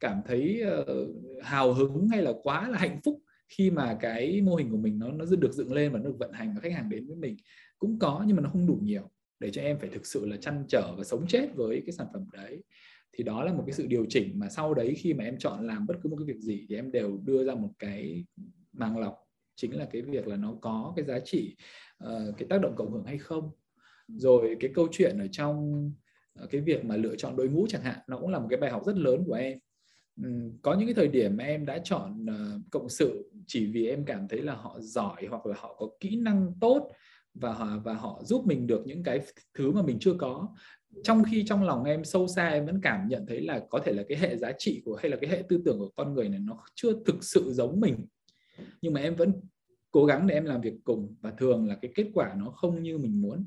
cảm 0.00 0.20
thấy 0.26 0.62
uh, 0.80 1.44
hào 1.44 1.72
hứng 1.72 2.08
hay 2.08 2.22
là 2.22 2.32
quá 2.42 2.68
là 2.68 2.78
hạnh 2.78 3.00
phúc 3.04 3.22
khi 3.48 3.70
mà 3.70 3.96
cái 4.00 4.40
mô 4.40 4.56
hình 4.56 4.70
của 4.70 4.76
mình 4.76 4.98
nó 4.98 5.10
nó 5.10 5.24
được 5.38 5.52
dựng 5.52 5.72
lên 5.72 5.92
và 5.92 5.98
nó 5.98 6.04
được 6.04 6.18
vận 6.18 6.32
hành 6.32 6.54
và 6.54 6.60
khách 6.60 6.72
hàng 6.72 6.88
đến 6.90 7.06
với 7.06 7.16
mình. 7.16 7.36
Cũng 7.78 7.98
có 7.98 8.24
nhưng 8.26 8.36
mà 8.36 8.42
nó 8.42 8.50
không 8.50 8.66
đủ 8.66 8.78
nhiều 8.82 9.10
để 9.40 9.50
cho 9.50 9.62
em 9.62 9.78
phải 9.78 9.88
thực 9.88 10.06
sự 10.06 10.26
là 10.26 10.36
chăn 10.36 10.64
trở 10.68 10.94
và 10.98 11.04
sống 11.04 11.26
chết 11.28 11.48
với 11.54 11.82
cái 11.86 11.92
sản 11.92 12.06
phẩm 12.12 12.24
đấy 12.32 12.62
thì 13.12 13.24
đó 13.24 13.44
là 13.44 13.52
một 13.52 13.62
cái 13.66 13.72
sự 13.72 13.86
điều 13.86 14.06
chỉnh 14.08 14.38
mà 14.38 14.48
sau 14.48 14.74
đấy 14.74 14.94
khi 14.98 15.14
mà 15.14 15.24
em 15.24 15.38
chọn 15.38 15.66
làm 15.66 15.86
bất 15.86 15.94
cứ 16.02 16.08
một 16.08 16.16
cái 16.16 16.26
việc 16.26 16.40
gì 16.40 16.66
thì 16.68 16.76
em 16.76 16.92
đều 16.92 17.20
đưa 17.24 17.44
ra 17.44 17.54
một 17.54 17.70
cái 17.78 18.24
màng 18.72 18.98
lọc. 18.98 19.14
Chính 19.56 19.76
là 19.76 19.84
cái 19.92 20.02
việc 20.02 20.26
là 20.26 20.36
nó 20.36 20.54
có 20.60 20.92
cái 20.96 21.04
giá 21.04 21.18
trị 21.20 21.56
uh, 22.04 22.36
cái 22.38 22.48
tác 22.48 22.60
động 22.60 22.76
cộng 22.76 22.92
hưởng 22.92 23.04
hay 23.04 23.18
không. 23.18 23.50
Rồi 24.08 24.56
cái 24.60 24.70
câu 24.74 24.88
chuyện 24.92 25.18
ở 25.18 25.26
trong 25.32 25.90
ờ, 26.34 26.46
cái 26.50 26.60
việc 26.60 26.84
mà 26.84 26.96
lựa 26.96 27.16
chọn 27.16 27.36
đội 27.36 27.48
ngũ 27.48 27.66
chẳng 27.68 27.82
hạn 27.82 27.98
nó 28.06 28.18
cũng 28.18 28.28
là 28.28 28.38
một 28.38 28.46
cái 28.50 28.60
bài 28.60 28.70
học 28.70 28.82
rất 28.86 28.96
lớn 28.96 29.24
của 29.26 29.34
em. 29.34 29.58
Có 30.62 30.74
những 30.74 30.86
cái 30.86 30.94
thời 30.94 31.08
điểm 31.08 31.36
mà 31.36 31.44
em 31.44 31.66
đã 31.66 31.78
chọn 31.84 32.26
ờ, 32.26 32.60
cộng 32.70 32.88
sự 32.88 33.30
chỉ 33.46 33.66
vì 33.66 33.88
em 33.88 34.04
cảm 34.04 34.28
thấy 34.28 34.42
là 34.42 34.54
họ 34.54 34.80
giỏi 34.80 35.26
hoặc 35.30 35.46
là 35.46 35.56
họ 35.58 35.74
có 35.78 35.88
kỹ 36.00 36.16
năng 36.16 36.52
tốt 36.60 36.90
và 37.34 37.52
họ 37.52 37.66
và 37.84 37.94
họ 37.94 38.22
giúp 38.24 38.46
mình 38.46 38.66
được 38.66 38.82
những 38.86 39.02
cái 39.02 39.20
thứ 39.54 39.70
mà 39.70 39.82
mình 39.82 39.98
chưa 40.00 40.14
có 40.18 40.48
trong 41.04 41.22
khi 41.24 41.44
trong 41.46 41.64
lòng 41.64 41.84
em, 41.84 42.04
sâu 42.04 42.28
xa 42.28 42.48
em 42.48 42.66
vẫn 42.66 42.80
cảm 42.82 43.08
nhận 43.08 43.26
thấy 43.26 43.40
là 43.40 43.60
có 43.70 43.78
thể 43.84 43.92
là 43.92 44.02
cái 44.08 44.18
hệ 44.18 44.36
giá 44.36 44.52
trị 44.58 44.82
của, 44.84 44.96
hay 44.96 45.10
là 45.10 45.16
cái 45.20 45.30
hệ 45.30 45.42
tư 45.48 45.62
tưởng 45.64 45.78
của 45.78 45.90
con 45.96 46.14
người 46.14 46.28
này 46.28 46.40
nó 46.40 46.64
chưa 46.74 46.92
thực 47.06 47.24
sự 47.24 47.52
giống 47.52 47.80
mình. 47.80 48.06
Nhưng 48.82 48.92
mà 48.92 49.00
em 49.00 49.16
vẫn 49.16 49.32
cố 49.90 50.04
gắng 50.04 50.26
để 50.26 50.34
em 50.34 50.44
làm 50.44 50.60
việc 50.60 50.74
cùng 50.84 51.14
và 51.20 51.30
thường 51.30 51.68
là 51.68 51.74
cái 51.82 51.92
kết 51.94 52.06
quả 52.14 52.34
nó 52.38 52.50
không 52.50 52.82
như 52.82 52.98
mình 52.98 53.22
muốn. 53.22 53.46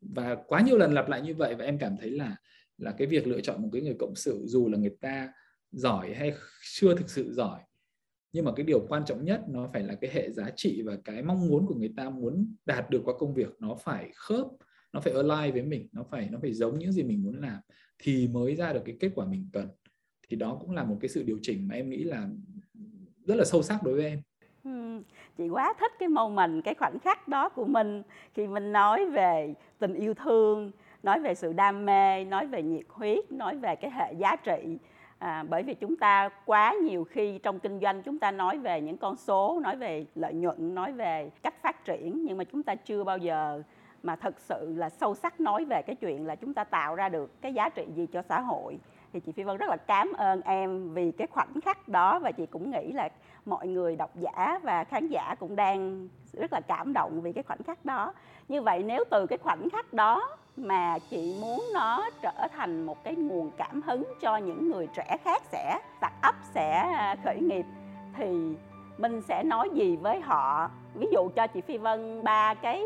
Và 0.00 0.36
quá 0.46 0.60
nhiều 0.60 0.78
lần 0.78 0.92
lặp 0.92 1.08
lại 1.08 1.22
như 1.22 1.34
vậy 1.34 1.54
và 1.54 1.64
em 1.64 1.78
cảm 1.78 1.96
thấy 2.00 2.10
là 2.10 2.36
là 2.78 2.92
cái 2.98 3.06
việc 3.06 3.26
lựa 3.26 3.40
chọn 3.40 3.62
một 3.62 3.68
cái 3.72 3.82
người 3.82 3.96
cộng 3.98 4.14
sự 4.14 4.42
dù 4.44 4.68
là 4.68 4.78
người 4.78 4.96
ta 5.00 5.32
giỏi 5.70 6.14
hay 6.14 6.32
chưa 6.72 6.96
thực 6.96 7.10
sự 7.10 7.32
giỏi. 7.32 7.60
Nhưng 8.32 8.44
mà 8.44 8.52
cái 8.56 8.66
điều 8.66 8.86
quan 8.88 9.04
trọng 9.04 9.24
nhất 9.24 9.40
nó 9.48 9.70
phải 9.72 9.82
là 9.82 9.94
cái 9.94 10.10
hệ 10.14 10.30
giá 10.30 10.50
trị 10.56 10.82
và 10.82 10.96
cái 11.04 11.22
mong 11.22 11.48
muốn 11.48 11.66
của 11.66 11.74
người 11.74 11.92
ta 11.96 12.10
muốn 12.10 12.54
đạt 12.66 12.90
được 12.90 13.00
qua 13.04 13.14
công 13.18 13.34
việc 13.34 13.56
nó 13.58 13.74
phải 13.74 14.10
khớp 14.14 14.46
nó 14.92 15.00
phải 15.00 15.12
align 15.12 15.52
với 15.52 15.62
mình 15.62 15.88
nó 15.92 16.04
phải 16.10 16.28
nó 16.30 16.38
phải 16.42 16.52
giống 16.52 16.78
những 16.78 16.92
gì 16.92 17.02
mình 17.02 17.22
muốn 17.22 17.40
làm 17.40 17.60
thì 17.98 18.28
mới 18.28 18.54
ra 18.56 18.72
được 18.72 18.82
cái 18.84 18.96
kết 19.00 19.10
quả 19.14 19.26
mình 19.26 19.48
cần. 19.52 19.68
Thì 20.28 20.36
đó 20.36 20.58
cũng 20.60 20.70
là 20.70 20.84
một 20.84 20.96
cái 21.00 21.08
sự 21.08 21.22
điều 21.22 21.38
chỉnh 21.42 21.68
mà 21.68 21.74
em 21.74 21.90
nghĩ 21.90 22.04
là 22.04 22.28
rất 23.26 23.34
là 23.34 23.44
sâu 23.44 23.62
sắc 23.62 23.82
đối 23.82 23.94
với 23.94 24.04
em. 24.04 24.22
Hmm, 24.64 25.02
chị 25.38 25.48
quá 25.48 25.74
thích 25.80 25.92
cái 25.98 26.08
moment 26.08 26.64
cái 26.64 26.74
khoảnh 26.74 26.98
khắc 26.98 27.28
đó 27.28 27.48
của 27.48 27.64
mình 27.64 28.02
khi 28.34 28.46
mình 28.46 28.72
nói 28.72 29.10
về 29.10 29.54
tình 29.78 29.94
yêu 29.94 30.14
thương 30.14 30.70
nói 31.02 31.20
về 31.20 31.34
sự 31.34 31.52
đam 31.52 31.86
mê 31.86 32.24
nói 32.24 32.46
về 32.46 32.62
nhiệt 32.62 32.84
huyết 32.88 33.32
nói 33.32 33.56
về 33.56 33.76
cái 33.76 33.90
hệ 33.90 34.12
giá 34.18 34.36
trị. 34.36 34.78
À, 35.18 35.44
bởi 35.48 35.62
vì 35.62 35.74
chúng 35.74 35.96
ta 35.96 36.28
quá 36.44 36.74
nhiều 36.84 37.04
khi 37.04 37.38
trong 37.38 37.60
kinh 37.60 37.80
doanh 37.80 38.02
chúng 38.02 38.18
ta 38.18 38.30
nói 38.30 38.58
về 38.58 38.80
những 38.80 38.96
con 38.96 39.16
số 39.16 39.60
nói 39.62 39.76
về 39.76 40.06
lợi 40.14 40.34
nhuận 40.34 40.74
nói 40.74 40.92
về 40.92 41.30
cách 41.42 41.62
phát 41.62 41.84
triển 41.84 42.24
nhưng 42.24 42.38
mà 42.38 42.44
chúng 42.44 42.62
ta 42.62 42.74
chưa 42.74 43.04
bao 43.04 43.18
giờ 43.18 43.62
mà 44.02 44.16
thực 44.16 44.40
sự 44.40 44.74
là 44.76 44.88
sâu 44.88 45.14
sắc 45.14 45.40
nói 45.40 45.64
về 45.64 45.82
cái 45.82 45.96
chuyện 45.96 46.26
là 46.26 46.36
chúng 46.36 46.54
ta 46.54 46.64
tạo 46.64 46.94
ra 46.94 47.08
được 47.08 47.42
cái 47.42 47.54
giá 47.54 47.68
trị 47.68 47.86
gì 47.94 48.06
cho 48.06 48.22
xã 48.22 48.40
hội. 48.40 48.78
Thì 49.12 49.20
chị 49.20 49.32
Phi 49.32 49.42
Vân 49.42 49.56
rất 49.56 49.68
là 49.68 49.76
cảm 49.76 50.12
ơn 50.12 50.40
em 50.40 50.94
vì 50.94 51.12
cái 51.12 51.26
khoảnh 51.26 51.60
khắc 51.64 51.88
đó 51.88 52.18
và 52.18 52.32
chị 52.32 52.46
cũng 52.46 52.70
nghĩ 52.70 52.92
là 52.92 53.08
mọi 53.44 53.68
người 53.68 53.96
độc 53.96 54.10
giả 54.14 54.60
và 54.62 54.84
khán 54.84 55.08
giả 55.08 55.34
cũng 55.40 55.56
đang 55.56 56.08
rất 56.32 56.52
là 56.52 56.60
cảm 56.60 56.92
động 56.92 57.20
vì 57.20 57.32
cái 57.32 57.42
khoảnh 57.42 57.62
khắc 57.62 57.84
đó. 57.84 58.14
Như 58.48 58.62
vậy 58.62 58.82
nếu 58.82 59.04
từ 59.10 59.26
cái 59.26 59.38
khoảnh 59.38 59.70
khắc 59.70 59.92
đó 59.92 60.28
mà 60.56 60.98
chị 61.10 61.36
muốn 61.40 61.64
nó 61.74 62.10
trở 62.22 62.48
thành 62.56 62.86
một 62.86 63.04
cái 63.04 63.14
nguồn 63.14 63.50
cảm 63.56 63.82
hứng 63.82 64.04
cho 64.20 64.36
những 64.36 64.70
người 64.70 64.88
trẻ 64.94 65.16
khác 65.24 65.42
sẽ, 65.52 65.78
start 65.98 66.14
up 66.28 66.34
sẽ 66.54 66.70
à, 66.78 67.16
khởi 67.24 67.40
nghiệp, 67.40 67.66
thì 68.16 68.56
mình 68.98 69.22
sẽ 69.28 69.42
nói 69.42 69.70
gì 69.72 69.96
với 69.96 70.20
họ? 70.20 70.70
Ví 70.94 71.06
dụ 71.12 71.28
cho 71.36 71.46
chị 71.46 71.60
Phi 71.60 71.78
Vân 71.78 72.24
ba 72.24 72.54
cái 72.54 72.84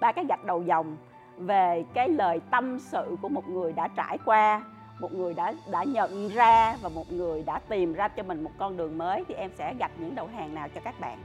ba 0.00 0.12
cái 0.12 0.24
gạch 0.28 0.44
đầu 0.44 0.62
dòng 0.62 0.96
về 1.38 1.84
cái 1.94 2.08
lời 2.08 2.40
tâm 2.50 2.78
sự 2.78 3.16
của 3.22 3.28
một 3.28 3.48
người 3.48 3.72
đã 3.72 3.88
trải 3.88 4.18
qua 4.24 4.64
một 5.00 5.12
người 5.12 5.34
đã 5.34 5.54
đã 5.70 5.84
nhận 5.84 6.28
ra 6.28 6.76
và 6.82 6.88
một 6.88 7.12
người 7.12 7.42
đã 7.42 7.58
tìm 7.58 7.92
ra 7.92 8.08
cho 8.08 8.22
mình 8.22 8.44
một 8.44 8.50
con 8.58 8.76
đường 8.76 8.98
mới 8.98 9.24
thì 9.28 9.34
em 9.34 9.50
sẽ 9.58 9.74
gạch 9.78 9.90
những 9.98 10.14
đầu 10.14 10.26
hàng 10.26 10.54
nào 10.54 10.68
cho 10.74 10.80
các 10.80 11.00
bạn. 11.00 11.18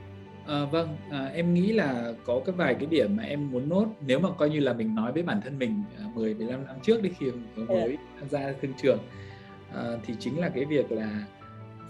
À, 0.48 0.66
vâng, 0.72 0.98
à, 1.12 1.30
em 1.34 1.54
nghĩ 1.54 1.72
là 1.72 2.14
có 2.26 2.42
cái 2.46 2.56
vài 2.56 2.76
cái 2.76 2.86
điểm 2.86 3.18
mà 3.18 3.24
em 3.24 3.52
muốn 3.52 3.70
nốt. 3.70 3.86
Nếu 4.06 4.20
mà 4.20 4.30
coi 4.38 4.50
như 4.50 4.60
là 4.60 4.74
mình 4.74 4.96
nói 4.96 5.12
với 5.12 5.24
bản 5.24 5.42
thân 5.42 5.60
mình 5.60 5.84
à, 6.00 6.04
10 6.16 6.34
15 6.34 6.66
năm 6.66 6.76
trước 6.84 7.02
đi 7.02 7.10
khi 7.20 7.32
mới 7.56 7.68
ừ. 7.68 7.96
tham 8.20 8.30
gia 8.30 8.54
thương 8.62 8.74
trường 8.82 9.00
à, 9.76 9.84
thì 10.06 10.14
chính 10.20 10.40
là 10.40 10.50
cái 10.50 10.66
việc 10.66 10.92
là 10.92 11.10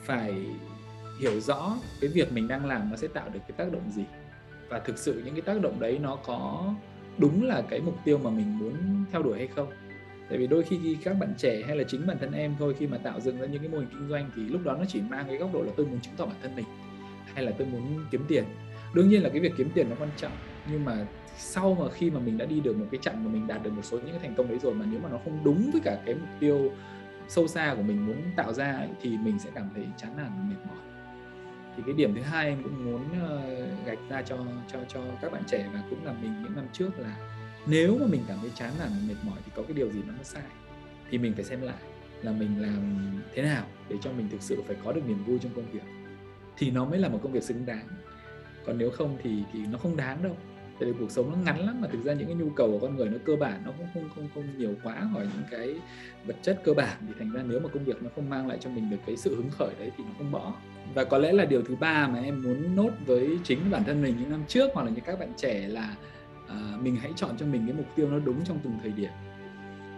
phải 0.01 0.33
hiểu 1.19 1.39
rõ 1.39 1.77
cái 2.01 2.09
việc 2.13 2.33
mình 2.33 2.47
đang 2.47 2.65
làm 2.65 2.89
nó 2.89 2.97
sẽ 2.97 3.07
tạo 3.07 3.29
được 3.33 3.39
cái 3.47 3.57
tác 3.57 3.71
động 3.71 3.89
gì 3.89 4.03
và 4.71 4.79
thực 4.79 4.97
sự 4.97 5.21
những 5.25 5.33
cái 5.33 5.41
tác 5.41 5.61
động 5.61 5.79
đấy 5.79 5.99
nó 6.01 6.15
có 6.15 6.73
đúng 7.17 7.43
là 7.43 7.61
cái 7.69 7.81
mục 7.81 7.95
tiêu 8.05 8.17
mà 8.17 8.29
mình 8.29 8.59
muốn 8.59 8.73
theo 9.11 9.23
đuổi 9.23 9.37
hay 9.37 9.47
không? 9.47 9.67
Tại 10.29 10.37
vì 10.37 10.47
đôi 10.47 10.63
khi 10.63 10.97
các 11.03 11.19
bạn 11.19 11.33
trẻ 11.37 11.61
hay 11.67 11.75
là 11.75 11.83
chính 11.87 12.07
bản 12.07 12.17
thân 12.19 12.31
em 12.31 12.55
thôi 12.59 12.75
khi 12.79 12.87
mà 12.87 12.97
tạo 12.97 13.19
dựng 13.19 13.37
ra 13.37 13.47
những 13.47 13.61
cái 13.61 13.69
mô 13.69 13.77
hình 13.77 13.89
kinh 13.91 14.09
doanh 14.09 14.29
thì 14.35 14.41
lúc 14.41 14.61
đó 14.63 14.75
nó 14.79 14.85
chỉ 14.87 15.01
mang 15.09 15.25
cái 15.27 15.37
góc 15.37 15.53
độ 15.53 15.61
là 15.61 15.71
tôi 15.77 15.85
muốn 15.85 15.99
chứng 15.99 16.13
tỏ 16.17 16.25
bản 16.25 16.35
thân 16.41 16.55
mình 16.55 16.65
hay 17.33 17.43
là 17.43 17.51
tôi 17.57 17.67
muốn 17.67 18.05
kiếm 18.11 18.25
tiền. 18.27 18.43
Đương 18.93 19.09
nhiên 19.09 19.23
là 19.23 19.29
cái 19.29 19.39
việc 19.39 19.53
kiếm 19.57 19.69
tiền 19.73 19.89
nó 19.89 19.95
quan 19.99 20.09
trọng 20.17 20.31
nhưng 20.71 20.85
mà 20.85 21.05
sau 21.37 21.77
mà 21.79 21.89
khi 21.89 22.09
mà 22.11 22.19
mình 22.19 22.37
đã 22.37 22.45
đi 22.45 22.59
được 22.59 22.77
một 22.77 22.85
cái 22.91 22.99
chặng 23.03 23.25
mà 23.25 23.31
mình 23.31 23.47
đạt 23.47 23.63
được 23.63 23.73
một 23.73 23.85
số 23.85 23.97
những 23.97 24.09
cái 24.11 24.19
thành 24.19 24.35
công 24.35 24.47
đấy 24.47 24.59
rồi 24.59 24.73
mà 24.73 24.85
nếu 24.91 24.99
mà 24.99 25.09
nó 25.09 25.17
không 25.23 25.43
đúng 25.43 25.69
với 25.71 25.81
cả 25.81 26.01
cái 26.05 26.15
mục 26.15 26.29
tiêu 26.39 26.71
sâu 27.27 27.47
xa 27.47 27.73
của 27.77 27.83
mình 27.83 28.05
muốn 28.05 28.17
tạo 28.35 28.53
ra 28.53 28.71
ấy, 28.71 28.89
thì 29.01 29.17
mình 29.17 29.39
sẽ 29.39 29.49
cảm 29.55 29.69
thấy 29.75 29.85
chán 29.97 30.17
nản 30.17 30.49
mệt 30.49 30.55
mỏi 30.67 30.90
thì 31.77 31.83
cái 31.85 31.95
điểm 31.95 32.15
thứ 32.15 32.21
hai 32.21 32.47
em 32.47 32.63
cũng 32.63 32.85
muốn 32.85 33.01
ờ, 33.21 33.41
gạch 33.85 33.99
ra 34.09 34.21
cho 34.21 34.37
cho 34.71 34.79
cho 34.87 35.01
các 35.21 35.31
bạn 35.31 35.43
trẻ 35.47 35.69
và 35.73 35.83
cũng 35.89 36.05
là 36.05 36.13
mình 36.13 36.43
những 36.43 36.55
năm 36.55 36.65
trước 36.73 36.99
là 36.99 37.17
nếu 37.65 37.97
mà 37.99 38.05
mình 38.09 38.21
cảm 38.27 38.37
thấy 38.41 38.51
chán 38.55 38.73
nản 38.79 38.89
mệt 39.07 39.15
mỏi 39.23 39.39
thì 39.45 39.51
có 39.55 39.63
cái 39.63 39.73
điều 39.73 39.91
gì 39.91 39.99
nó 40.07 40.13
sai 40.23 40.43
thì 41.11 41.17
mình 41.17 41.33
phải 41.35 41.43
xem 41.43 41.61
lại 41.61 41.81
là 42.21 42.31
mình 42.31 42.61
làm 42.61 43.11
thế 43.33 43.43
nào 43.43 43.65
để 43.89 43.95
cho 44.01 44.11
mình 44.11 44.29
thực 44.31 44.41
sự 44.41 44.63
phải 44.67 44.75
có 44.83 44.91
được 44.91 45.01
niềm 45.07 45.23
vui 45.25 45.39
trong 45.39 45.51
công 45.55 45.71
việc. 45.71 45.83
Thì 46.57 46.71
nó 46.71 46.85
mới 46.85 46.99
là 46.99 47.09
một 47.09 47.19
công 47.23 47.31
việc 47.31 47.43
xứng 47.43 47.65
đáng. 47.65 47.87
Còn 48.65 48.77
nếu 48.77 48.91
không 48.91 49.17
thì 49.23 49.43
thì 49.53 49.59
nó 49.71 49.77
không 49.77 49.97
đáng 49.97 50.23
đâu 50.23 50.37
tại 50.81 50.91
vì 50.91 50.97
cuộc 50.99 51.11
sống 51.11 51.31
nó 51.31 51.37
ngắn 51.45 51.65
lắm 51.65 51.81
mà 51.81 51.87
thực 51.87 52.03
ra 52.03 52.13
những 52.13 52.27
cái 52.27 52.35
nhu 52.35 52.49
cầu 52.49 52.71
của 52.71 52.79
con 52.79 52.95
người 52.95 53.09
nó 53.09 53.17
cơ 53.25 53.35
bản 53.35 53.61
nó 53.65 53.71
cũng 53.77 53.87
không 53.93 54.09
không 54.15 54.27
không 54.35 54.43
nhiều 54.57 54.73
quá 54.83 54.99
hỏi 54.99 55.27
những 55.33 55.43
cái 55.51 55.75
vật 56.25 56.35
chất 56.41 56.61
cơ 56.63 56.73
bản. 56.73 56.97
Thì 57.07 57.13
thành 57.19 57.31
ra 57.31 57.43
nếu 57.47 57.59
mà 57.59 57.69
công 57.69 57.83
việc 57.83 58.03
nó 58.03 58.09
không 58.15 58.29
mang 58.29 58.47
lại 58.47 58.57
cho 58.61 58.69
mình 58.69 58.89
được 58.89 58.97
cái 59.05 59.17
sự 59.17 59.35
hứng 59.35 59.49
khởi 59.49 59.69
đấy 59.79 59.91
thì 59.97 60.03
nó 60.03 60.09
không 60.17 60.31
bỏ. 60.31 60.53
Và 60.93 61.03
có 61.03 61.17
lẽ 61.17 61.31
là 61.31 61.45
điều 61.45 61.61
thứ 61.61 61.75
ba 61.75 62.07
mà 62.07 62.21
em 62.21 62.41
muốn 62.43 62.75
nốt 62.75 62.89
với 63.05 63.39
chính 63.43 63.59
bản 63.71 63.83
thân 63.83 64.01
mình 64.01 64.15
những 64.19 64.29
năm 64.29 64.43
trước 64.47 64.69
hoặc 64.73 64.83
là 64.83 64.91
những 64.91 65.03
các 65.03 65.19
bạn 65.19 65.33
trẻ 65.37 65.67
là 65.67 65.95
à, 66.47 66.77
mình 66.81 66.95
hãy 66.95 67.11
chọn 67.15 67.37
cho 67.37 67.45
mình 67.45 67.61
cái 67.67 67.75
mục 67.77 67.87
tiêu 67.95 68.09
nó 68.11 68.19
đúng 68.19 68.45
trong 68.45 68.59
từng 68.63 68.73
thời 68.81 68.91
điểm. 68.91 69.11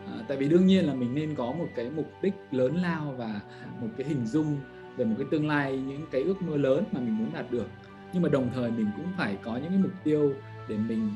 À, 0.08 0.24
tại 0.28 0.38
vì 0.38 0.50
đương 0.50 0.66
nhiên 0.66 0.86
là 0.86 0.94
mình 0.94 1.16
nên 1.16 1.36
có 1.36 1.46
một 1.46 1.68
cái 1.76 1.90
mục 1.96 2.12
đích 2.22 2.34
lớn 2.52 2.76
lao 2.76 3.16
và 3.18 3.42
một 3.82 3.88
cái 3.98 4.08
hình 4.08 4.26
dung 4.26 4.58
về 4.98 5.06
một 5.06 5.16
cái 5.18 5.28
tương 5.32 5.48
lai 5.48 5.78
những 5.78 6.02
cái 6.12 6.22
ước 6.22 6.42
mơ 6.42 6.58
lớn 6.58 6.84
mà 6.92 7.00
mình 7.00 7.18
muốn 7.18 7.34
đạt 7.34 7.52
được. 7.52 7.68
Nhưng 8.14 8.24
mà 8.24 8.30
đồng 8.30 8.50
thời 8.56 8.72
mình 8.72 8.88
cũng 8.96 9.06
phải 9.18 9.38
có 9.44 9.58
những 9.58 9.70
cái 9.70 9.78
mục 9.78 9.92
tiêu 10.04 10.34
để 10.68 10.78
mình 10.78 11.10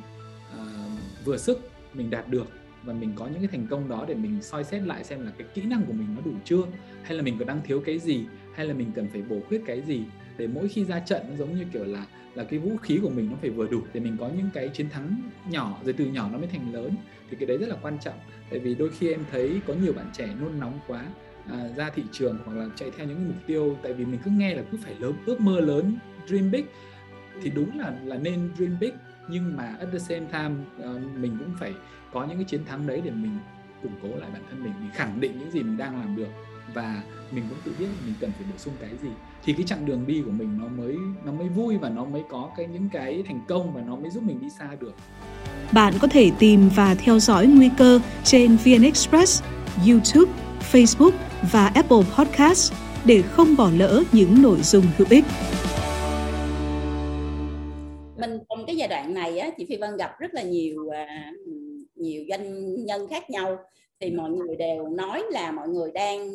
uh, 0.53 1.25
vừa 1.25 1.37
sức 1.37 1.69
mình 1.93 2.09
đạt 2.09 2.29
được 2.29 2.47
và 2.83 2.93
mình 2.93 3.11
có 3.15 3.27
những 3.27 3.39
cái 3.39 3.47
thành 3.47 3.67
công 3.69 3.89
đó 3.89 4.05
để 4.07 4.15
mình 4.15 4.41
soi 4.41 4.63
xét 4.63 4.81
lại 4.81 5.03
xem 5.03 5.25
là 5.25 5.31
cái 5.37 5.47
kỹ 5.53 5.61
năng 5.61 5.85
của 5.85 5.93
mình 5.93 6.07
nó 6.15 6.21
đủ 6.25 6.31
chưa? 6.45 6.63
Hay 7.03 7.17
là 7.17 7.23
mình 7.23 7.35
còn 7.39 7.47
đang 7.47 7.61
thiếu 7.65 7.81
cái 7.85 7.99
gì? 7.99 8.25
Hay 8.55 8.65
là 8.65 8.73
mình 8.73 8.91
cần 8.95 9.07
phải 9.11 9.21
bổ 9.21 9.39
khuyết 9.47 9.61
cái 9.65 9.81
gì 9.81 10.03
để 10.37 10.47
mỗi 10.47 10.67
khi 10.67 10.85
ra 10.85 10.99
trận 10.99 11.21
nó 11.29 11.35
giống 11.35 11.55
như 11.55 11.65
kiểu 11.73 11.85
là 11.85 12.05
là 12.35 12.43
cái 12.43 12.59
vũ 12.59 12.77
khí 12.77 12.99
của 13.01 13.09
mình 13.09 13.27
nó 13.31 13.37
phải 13.41 13.49
vừa 13.49 13.67
đủ 13.67 13.81
để 13.93 13.99
mình 13.99 14.17
có 14.19 14.29
những 14.37 14.49
cái 14.53 14.69
chiến 14.73 14.89
thắng 14.89 15.21
nhỏ 15.49 15.79
rồi 15.83 15.93
từ 15.93 16.05
nhỏ 16.05 16.29
nó 16.31 16.37
mới 16.37 16.47
thành 16.47 16.73
lớn 16.73 16.95
thì 17.29 17.37
cái 17.39 17.47
đấy 17.47 17.57
rất 17.57 17.69
là 17.69 17.75
quan 17.81 17.97
trọng. 17.99 18.19
Tại 18.49 18.59
vì 18.59 18.75
đôi 18.75 18.89
khi 18.89 19.11
em 19.11 19.19
thấy 19.31 19.61
có 19.67 19.73
nhiều 19.73 19.93
bạn 19.93 20.05
trẻ 20.13 20.29
nôn 20.41 20.59
nóng 20.59 20.79
quá 20.87 21.05
à, 21.51 21.69
ra 21.75 21.89
thị 21.89 22.03
trường 22.11 22.37
hoặc 22.45 22.57
là 22.57 22.69
chạy 22.75 22.91
theo 22.97 23.07
những 23.07 23.27
mục 23.27 23.37
tiêu 23.47 23.77
tại 23.83 23.93
vì 23.93 24.05
mình 24.05 24.19
cứ 24.25 24.31
nghe 24.31 24.55
là 24.55 24.63
cứ 24.71 24.77
phải 24.83 24.95
lớn 24.99 25.13
ước 25.25 25.41
mơ 25.41 25.59
lớn 25.59 25.97
dream 26.27 26.51
big 26.51 26.65
thì 27.41 27.49
đúng 27.49 27.79
là 27.79 27.99
là 28.05 28.17
nên 28.17 28.49
dream 28.57 28.77
big 28.79 28.91
nhưng 29.29 29.57
mà 29.57 29.75
at 29.79 29.89
the 29.91 29.99
same 29.99 30.25
time 30.31 30.55
uh, 30.77 31.01
mình 31.15 31.37
cũng 31.39 31.53
phải 31.59 31.73
có 32.13 32.25
những 32.25 32.37
cái 32.37 32.45
chiến 32.45 32.65
thắng 32.65 32.87
đấy 32.87 33.01
để 33.05 33.11
mình 33.11 33.39
củng 33.83 33.95
cố 34.03 34.07
lại 34.19 34.29
bản 34.33 34.41
thân 34.49 34.63
mình 34.63 34.73
mình 34.79 34.91
khẳng 34.93 35.19
định 35.21 35.39
những 35.39 35.51
gì 35.51 35.59
mình 35.59 35.77
đang 35.77 35.99
làm 35.99 36.15
được 36.15 36.29
và 36.73 37.01
mình 37.31 37.43
cũng 37.49 37.57
tự 37.63 37.71
biết 37.79 37.85
mình 38.05 38.13
cần 38.19 38.31
phải 38.31 38.47
bổ 38.51 38.57
sung 38.57 38.73
cái 38.79 38.89
gì. 39.01 39.09
Thì 39.43 39.53
cái 39.53 39.63
chặng 39.65 39.85
đường 39.85 40.07
đi 40.07 40.21
của 40.25 40.31
mình 40.31 40.59
nó 40.61 40.67
mới 40.67 40.95
nó 41.25 41.31
mới 41.31 41.47
vui 41.49 41.77
và 41.77 41.89
nó 41.89 42.05
mới 42.05 42.23
có 42.29 42.49
cái 42.57 42.67
những 42.67 42.89
cái 42.89 43.23
thành 43.27 43.41
công 43.47 43.73
và 43.73 43.81
nó 43.81 43.95
mới 43.95 44.11
giúp 44.11 44.23
mình 44.23 44.39
đi 44.41 44.47
xa 44.49 44.69
được. 44.79 44.93
Bạn 45.71 45.93
có 46.01 46.07
thể 46.07 46.31
tìm 46.39 46.69
và 46.75 46.95
theo 46.95 47.19
dõi 47.19 47.47
nguy 47.47 47.69
cơ 47.77 47.99
trên 48.23 48.57
VN 48.63 48.83
Express, 48.83 49.43
YouTube, 49.87 50.31
Facebook 50.71 51.11
và 51.51 51.67
Apple 51.67 52.03
Podcast 52.17 52.73
để 53.05 53.21
không 53.21 53.55
bỏ 53.55 53.69
lỡ 53.77 54.03
những 54.11 54.41
nội 54.41 54.61
dung 54.61 54.85
hữu 54.97 55.07
ích 55.09 55.25
cái 58.67 58.75
giai 58.75 58.87
đoạn 58.87 59.13
này 59.13 59.39
á 59.39 59.49
chị 59.57 59.65
Phi 59.69 59.75
Vân 59.75 59.97
gặp 59.97 60.19
rất 60.19 60.33
là 60.33 60.41
nhiều 60.41 60.89
à, 60.89 61.31
nhiều 61.95 62.23
doanh 62.29 62.75
nhân 62.85 63.07
khác 63.07 63.29
nhau. 63.29 63.57
Thì 63.99 64.11
mọi 64.11 64.29
người 64.29 64.55
đều 64.55 64.87
nói 64.89 65.23
là 65.29 65.51
mọi 65.51 65.69
người 65.69 65.91
đang 65.91 66.31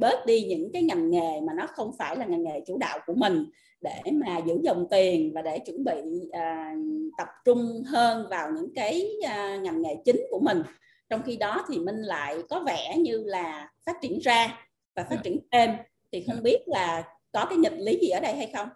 bớt 0.00 0.26
đi 0.26 0.44
những 0.44 0.72
cái 0.72 0.82
ngành 0.82 1.10
nghề 1.10 1.40
mà 1.40 1.52
nó 1.56 1.66
không 1.66 1.92
phải 1.98 2.16
là 2.16 2.26
ngành 2.26 2.42
nghề 2.42 2.60
chủ 2.66 2.78
đạo 2.78 2.98
của 3.06 3.14
mình 3.14 3.44
để 3.80 4.00
mà 4.12 4.38
giữ 4.46 4.54
dòng 4.62 4.86
tiền 4.90 5.32
và 5.34 5.42
để 5.42 5.58
chuẩn 5.58 5.84
bị 5.84 6.28
à, 6.32 6.74
tập 7.18 7.28
trung 7.44 7.82
hơn 7.86 8.26
vào 8.30 8.50
những 8.56 8.74
cái 8.74 9.06
à, 9.26 9.56
ngành 9.62 9.82
nghề 9.82 9.94
chính 10.04 10.20
của 10.30 10.40
mình. 10.42 10.62
Trong 11.08 11.22
khi 11.26 11.36
đó 11.36 11.64
thì 11.68 11.78
minh 11.78 12.02
lại 12.02 12.36
có 12.48 12.64
vẻ 12.66 12.96
như 12.98 13.22
là 13.26 13.70
phát 13.86 13.96
triển 14.02 14.18
ra 14.18 14.68
và 14.96 15.04
phát 15.04 15.16
dạ. 15.16 15.20
triển 15.24 15.38
thêm. 15.52 15.70
Thì 16.12 16.24
không 16.26 16.36
dạ. 16.36 16.42
biết 16.42 16.58
là 16.66 17.04
có 17.32 17.46
cái 17.50 17.58
nghịch 17.58 17.78
lý 17.78 17.98
gì 18.02 18.08
ở 18.08 18.20
đây 18.20 18.36
hay 18.36 18.50
không 18.54 18.68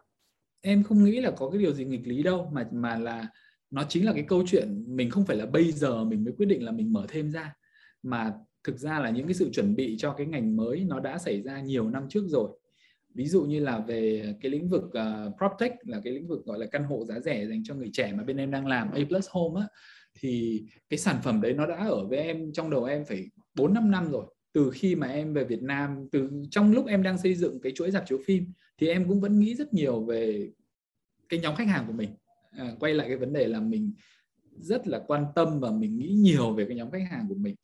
em 0.67 0.83
không 0.83 1.05
nghĩ 1.05 1.21
là 1.21 1.31
có 1.31 1.51
cái 1.51 1.61
điều 1.61 1.73
gì 1.73 1.85
nghịch 1.85 2.07
lý 2.07 2.23
đâu 2.23 2.51
mà 2.53 2.69
mà 2.73 2.99
là 2.99 3.29
nó 3.71 3.85
chính 3.89 4.07
là 4.07 4.13
cái 4.13 4.25
câu 4.29 4.43
chuyện 4.47 4.85
mình 4.97 5.11
không 5.11 5.27
phải 5.27 5.37
là 5.37 5.47
bây 5.47 5.73
giờ 5.73 6.05
mình 6.05 6.25
mới 6.25 6.35
quyết 6.37 6.47
định 6.47 6.65
là 6.65 6.73
mình 6.73 6.93
mở 6.93 7.07
thêm 7.09 7.31
ra. 7.31 7.55
Mà 8.03 8.33
thực 8.65 8.79
ra 8.79 9.01
là 9.01 9.11
những 9.11 9.27
cái 9.27 9.35
sự 9.35 9.51
chuẩn 9.53 9.77
bị 9.77 9.97
cho 9.99 10.13
cái 10.13 10.27
ngành 10.27 10.57
mới 10.57 10.85
nó 10.85 11.01
đã 11.01 11.19
xảy 11.19 11.43
ra 11.43 11.61
nhiều 11.61 11.91
năm 11.91 12.07
trước 12.09 12.25
rồi. 12.29 12.51
Ví 13.15 13.27
dụ 13.27 13.43
như 13.43 13.61
là 13.61 13.79
về 13.79 14.35
cái 14.41 14.51
lĩnh 14.51 14.69
vực 14.69 14.83
ờ, 14.93 15.27
uh, 15.27 15.35
PropTech 15.39 15.73
là 15.83 16.01
cái 16.05 16.13
lĩnh 16.13 16.29
vực 16.29 16.45
gọi 16.45 16.59
là 16.59 16.67
căn 16.67 16.85
hộ 16.85 17.05
giá 17.05 17.21
rẻ 17.21 17.47
dành 17.47 17.63
cho 17.65 17.75
người 17.75 17.91
trẻ 17.93 18.13
mà 18.13 18.25
bên 18.25 18.37
em 18.37 18.51
đang 18.51 18.67
làm 18.67 18.91
A 18.91 19.01
Plus 19.09 19.29
Home 19.31 19.61
á 19.61 19.67
thì 20.21 20.63
cái 20.89 20.99
sản 20.99 21.17
phẩm 21.23 21.41
đấy 21.41 21.53
nó 21.53 21.67
đã 21.67 21.77
ở 21.77 22.07
với 22.07 22.19
em 22.19 22.53
trong 22.53 22.71
đầu 22.71 22.85
em 22.85 23.05
phải 23.05 23.25
4 23.55 23.75
5 23.75 23.91
năm 23.91 24.11
rồi. 24.11 24.27
Từ 24.53 24.71
khi 24.75 24.95
mà 24.95 25.07
em 25.07 25.35
về 25.35 25.45
Việt 25.45 25.63
Nam 25.63 26.09
từ 26.13 26.31
trong 26.51 26.73
lúc 26.73 26.87
em 26.87 27.03
đang 27.03 27.19
xây 27.19 27.35
dựng 27.35 27.61
cái 27.61 27.73
chuỗi 27.75 27.91
dạp 27.91 28.05
chiếu 28.07 28.19
phim 28.27 28.53
thì 28.79 28.89
em 28.89 29.09
cũng 29.09 29.21
vẫn 29.21 29.41
nghĩ 29.41 29.55
rất 29.55 29.75
nhiều 29.75 30.05
về 30.05 30.51
cái 31.29 31.41
nhóm 31.41 31.57
khách 31.57 31.69
hàng 31.69 31.85
của 31.87 31.93
mình. 31.93 32.11
À, 32.51 32.73
quay 32.81 32.95
lại 32.95 33.09
cái 33.09 33.17
vấn 33.17 33.33
đề 33.33 33.47
là 33.47 33.61
mình 33.61 33.93
rất 34.57 34.87
là 34.87 35.03
quan 35.07 35.25
tâm 35.35 35.61
và 35.61 35.71
mình 35.71 35.99
nghĩ 35.99 36.09
nhiều 36.09 36.53
về 36.53 36.65
cái 36.65 36.77
nhóm 36.77 36.91
khách 36.91 37.07
hàng 37.11 37.27
của 37.29 37.35
mình. 37.35 37.55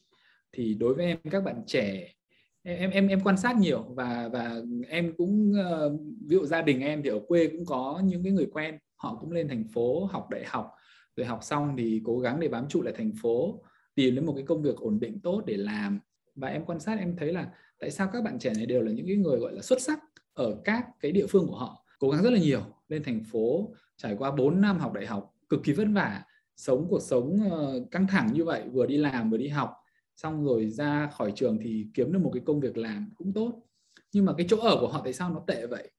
Thì 0.53 0.75
đối 0.75 0.94
với 0.94 1.07
em 1.07 1.18
các 1.31 1.44
bạn 1.44 1.62
trẻ 1.66 2.14
em 2.62 2.90
em 2.90 3.09
em 3.09 3.20
quan 3.20 3.37
sát 3.37 3.57
nhiều 3.57 3.83
và 3.83 4.29
và 4.33 4.61
em 4.88 5.12
cũng 5.16 5.53
uh, 5.53 6.01
ví 6.27 6.37
dụ 6.37 6.46
gia 6.46 6.62
đình 6.62 6.81
em 6.81 7.03
thì 7.03 7.11
ở 7.11 7.20
quê 7.27 7.46
cũng 7.46 7.64
có 7.64 8.03
những 8.05 8.22
cái 8.22 8.33
người 8.33 8.46
quen 8.53 8.79
họ 8.96 9.18
cũng 9.20 9.33
lên 9.33 9.48
thành 9.48 9.64
phố 9.75 10.05
học 10.05 10.31
đại 10.31 10.44
học. 10.46 10.70
Rồi 11.16 11.27
học 11.27 11.38
xong 11.42 11.75
thì 11.79 12.01
cố 12.05 12.18
gắng 12.18 12.40
để 12.40 12.48
bám 12.48 12.68
trụ 12.68 12.83
lại 12.83 12.94
thành 12.96 13.12
phố 13.22 13.62
tìm 13.94 14.14
đến 14.14 14.27
một 14.27 14.33
cái 14.37 14.44
công 14.46 14.62
việc 14.62 14.77
ổn 14.77 15.01
định 15.01 15.20
tốt 15.20 15.42
để 15.46 15.57
làm. 15.57 16.01
Và 16.35 16.48
em 16.48 16.64
quan 16.64 16.81
sát 16.81 16.98
em 16.98 17.16
thấy 17.16 17.33
là 17.33 17.51
tại 17.79 17.90
sao 17.90 18.11
các 18.12 18.25
bạn 18.25 18.38
trẻ 18.38 18.53
này 18.57 18.66
đều 18.66 18.83
là 18.83 18.92
những 18.92 19.07
cái 19.07 19.16
người 19.16 19.38
gọi 19.38 19.53
là 19.53 19.62
xuất 19.62 19.81
sắc 19.81 20.01
ở 20.35 20.61
các 20.64 20.87
cái 21.01 21.12
địa 21.12 21.27
phương 21.27 21.47
của 21.47 21.57
họ, 21.57 21.85
cố 21.99 22.11
gắng 22.11 22.23
rất 22.23 22.31
là 22.31 22.38
nhiều, 22.38 22.62
lên 22.88 23.03
thành 23.03 23.25
phố, 23.25 23.75
trải 23.97 24.16
qua 24.18 24.31
4 24.31 24.61
năm 24.61 24.79
học 24.79 24.92
đại 24.92 25.07
học, 25.07 25.35
cực 25.49 25.61
kỳ 25.64 25.73
vất 25.73 25.88
vả, 25.95 26.25
sống 26.57 26.87
cuộc 26.88 27.03
sống 27.03 27.51
ờ, 27.51 27.85
căng 27.90 28.07
thẳng 28.07 28.33
như 28.33 28.45
vậy, 28.45 28.62
vừa 28.73 28.87
đi 28.87 28.97
làm 28.97 29.31
vừa 29.31 29.37
đi 29.37 29.49
học, 29.49 29.75
xong 30.16 30.45
rồi 30.45 30.71
ra 30.71 31.11
khỏi 31.12 31.33
trường 31.37 31.59
thì 31.62 31.87
kiếm 31.95 32.12
được 32.12 32.18
một 32.18 32.31
cái 32.35 32.42
công 32.47 32.61
việc 32.61 32.77
làm 32.77 33.11
cũng 33.16 33.33
tốt. 33.33 33.62
Nhưng 34.12 34.25
mà 34.25 34.33
cái 34.37 34.47
chỗ 34.49 34.57
ở 34.57 34.77
của 34.81 34.88
họ 34.88 35.01
tại 35.05 35.12
sao 35.12 35.31
nó 35.31 35.40
tệ 35.47 35.66
vậy? 35.66 35.90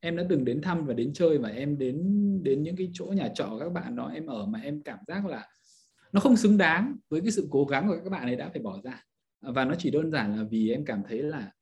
Em 0.00 0.16
đã 0.16 0.24
từng 0.28 0.44
đến 0.44 0.62
thăm 0.62 0.86
và 0.86 0.94
đến 0.94 1.12
chơi 1.12 1.38
và 1.38 1.48
em 1.48 1.78
đến 1.78 1.96
đến 2.42 2.62
những 2.62 2.76
cái 2.76 2.90
chỗ 2.92 3.04
nhà 3.04 3.28
trọ 3.34 3.56
các 3.60 3.72
bạn 3.72 3.96
đó, 3.96 4.10
em 4.14 4.26
ở 4.26 4.46
mà 4.46 4.60
em 4.60 4.82
cảm 4.82 4.98
giác 5.06 5.26
là 5.26 5.48
nó 6.12 6.20
không 6.20 6.36
xứng 6.36 6.58
đáng 6.58 6.96
với 7.08 7.20
cái 7.20 7.30
sự 7.30 7.48
cố 7.50 7.64
gắng 7.64 7.88
của 7.88 7.96
các 8.04 8.10
bạn 8.10 8.22
ấy 8.22 8.36
đã 8.36 8.48
phải 8.48 8.62
bỏ 8.62 8.80
ra. 8.84 9.04
Và 9.40 9.64
nó 9.64 9.74
chỉ 9.78 9.90
đơn 9.90 10.10
giản 10.10 10.36
là 10.36 10.44
vì 10.50 10.70
em 10.70 10.84
cảm 10.84 11.02
thấy 11.08 11.22
là 11.22 11.52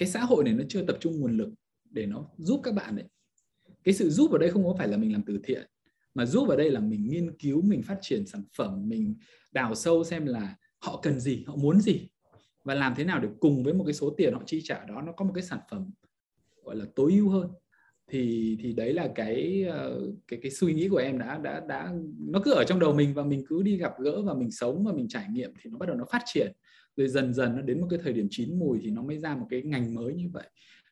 cái 0.00 0.08
xã 0.08 0.20
hội 0.20 0.44
này 0.44 0.54
nó 0.54 0.64
chưa 0.68 0.82
tập 0.82 0.96
trung 1.00 1.20
nguồn 1.20 1.36
lực 1.36 1.50
để 1.90 2.06
nó 2.06 2.28
giúp 2.38 2.60
các 2.64 2.74
bạn 2.74 2.96
đấy 2.96 3.06
cái 3.84 3.94
sự 3.94 4.10
giúp 4.10 4.32
ở 4.32 4.38
đây 4.38 4.50
không 4.50 4.64
có 4.64 4.74
phải 4.78 4.88
là 4.88 4.96
mình 4.96 5.12
làm 5.12 5.22
từ 5.26 5.40
thiện, 5.44 5.66
mà 6.14 6.26
giúp 6.26 6.48
ở 6.48 6.56
đây 6.56 6.70
là 6.70 6.80
mình 6.80 7.08
nghiên 7.08 7.38
cứu, 7.38 7.62
mình 7.62 7.82
phát 7.82 7.98
triển 8.00 8.26
sản 8.26 8.44
phẩm, 8.56 8.88
mình 8.88 9.14
đào 9.52 9.74
sâu 9.74 10.04
xem 10.04 10.26
là 10.26 10.56
họ 10.78 11.00
cần 11.02 11.20
gì, 11.20 11.44
họ 11.46 11.56
muốn 11.56 11.80
gì, 11.80 12.08
và 12.64 12.74
làm 12.74 12.94
thế 12.96 13.04
nào 13.04 13.20
để 13.20 13.28
cùng 13.40 13.64
với 13.64 13.74
một 13.74 13.84
cái 13.84 13.94
số 13.94 14.10
tiền 14.10 14.34
họ 14.34 14.42
chi 14.46 14.60
trả 14.64 14.84
đó, 14.84 15.02
nó 15.02 15.12
có 15.12 15.24
một 15.24 15.32
cái 15.34 15.44
sản 15.44 15.58
phẩm, 15.70 15.90
gọi 16.64 16.76
là, 16.76 16.84
tối 16.96 17.12
ưu 17.12 17.28
hơn. 17.28 17.48
Thì 18.12 18.56
thì 18.60 18.72
đấy 18.72 18.92
là 18.92 19.08
cái 19.14 19.64
ờ, 19.64 20.00
cái 20.28 20.38
cái 20.42 20.50
suy 20.50 20.74
nghĩ 20.74 20.88
của 20.88 20.96
em 20.96 21.18
đã 21.18 21.38
đã 21.38 21.60
đã, 21.68 21.92
nó 22.18 22.40
cứ 22.44 22.52
ở 22.52 22.64
trong 22.64 22.80
đầu 22.80 22.94
mình 22.94 23.14
và 23.14 23.24
mình 23.24 23.44
cứ 23.48 23.62
đi 23.62 23.76
gặp 23.76 23.92
gỡ 24.00 24.22
và 24.22 24.34
mình 24.34 24.50
sống 24.50 24.84
và 24.84 24.92
mình 24.92 25.08
trải 25.08 25.26
nghiệm 25.30 25.52
thì 25.62 25.70
nó 25.70 25.78
bắt 25.78 25.86
đầu 25.86 25.96
nó 25.96 26.04
phát 26.12 26.22
triển 26.26 26.52
rồi 27.00 27.08
dần 27.08 27.34
dần 27.34 27.56
nó 27.56 27.62
đến 27.62 27.80
một 27.80 27.86
cái 27.90 27.98
thời 28.02 28.12
điểm 28.12 28.26
chín 28.30 28.58
mùi 28.58 28.78
thì 28.82 28.90
nó 28.90 29.02
mới 29.02 29.18
ra 29.18 29.36
một 29.36 29.46
cái 29.50 29.62
ngành 29.62 29.94
mới 29.94 30.14
như 30.14 30.28
vậy. 30.32 30.48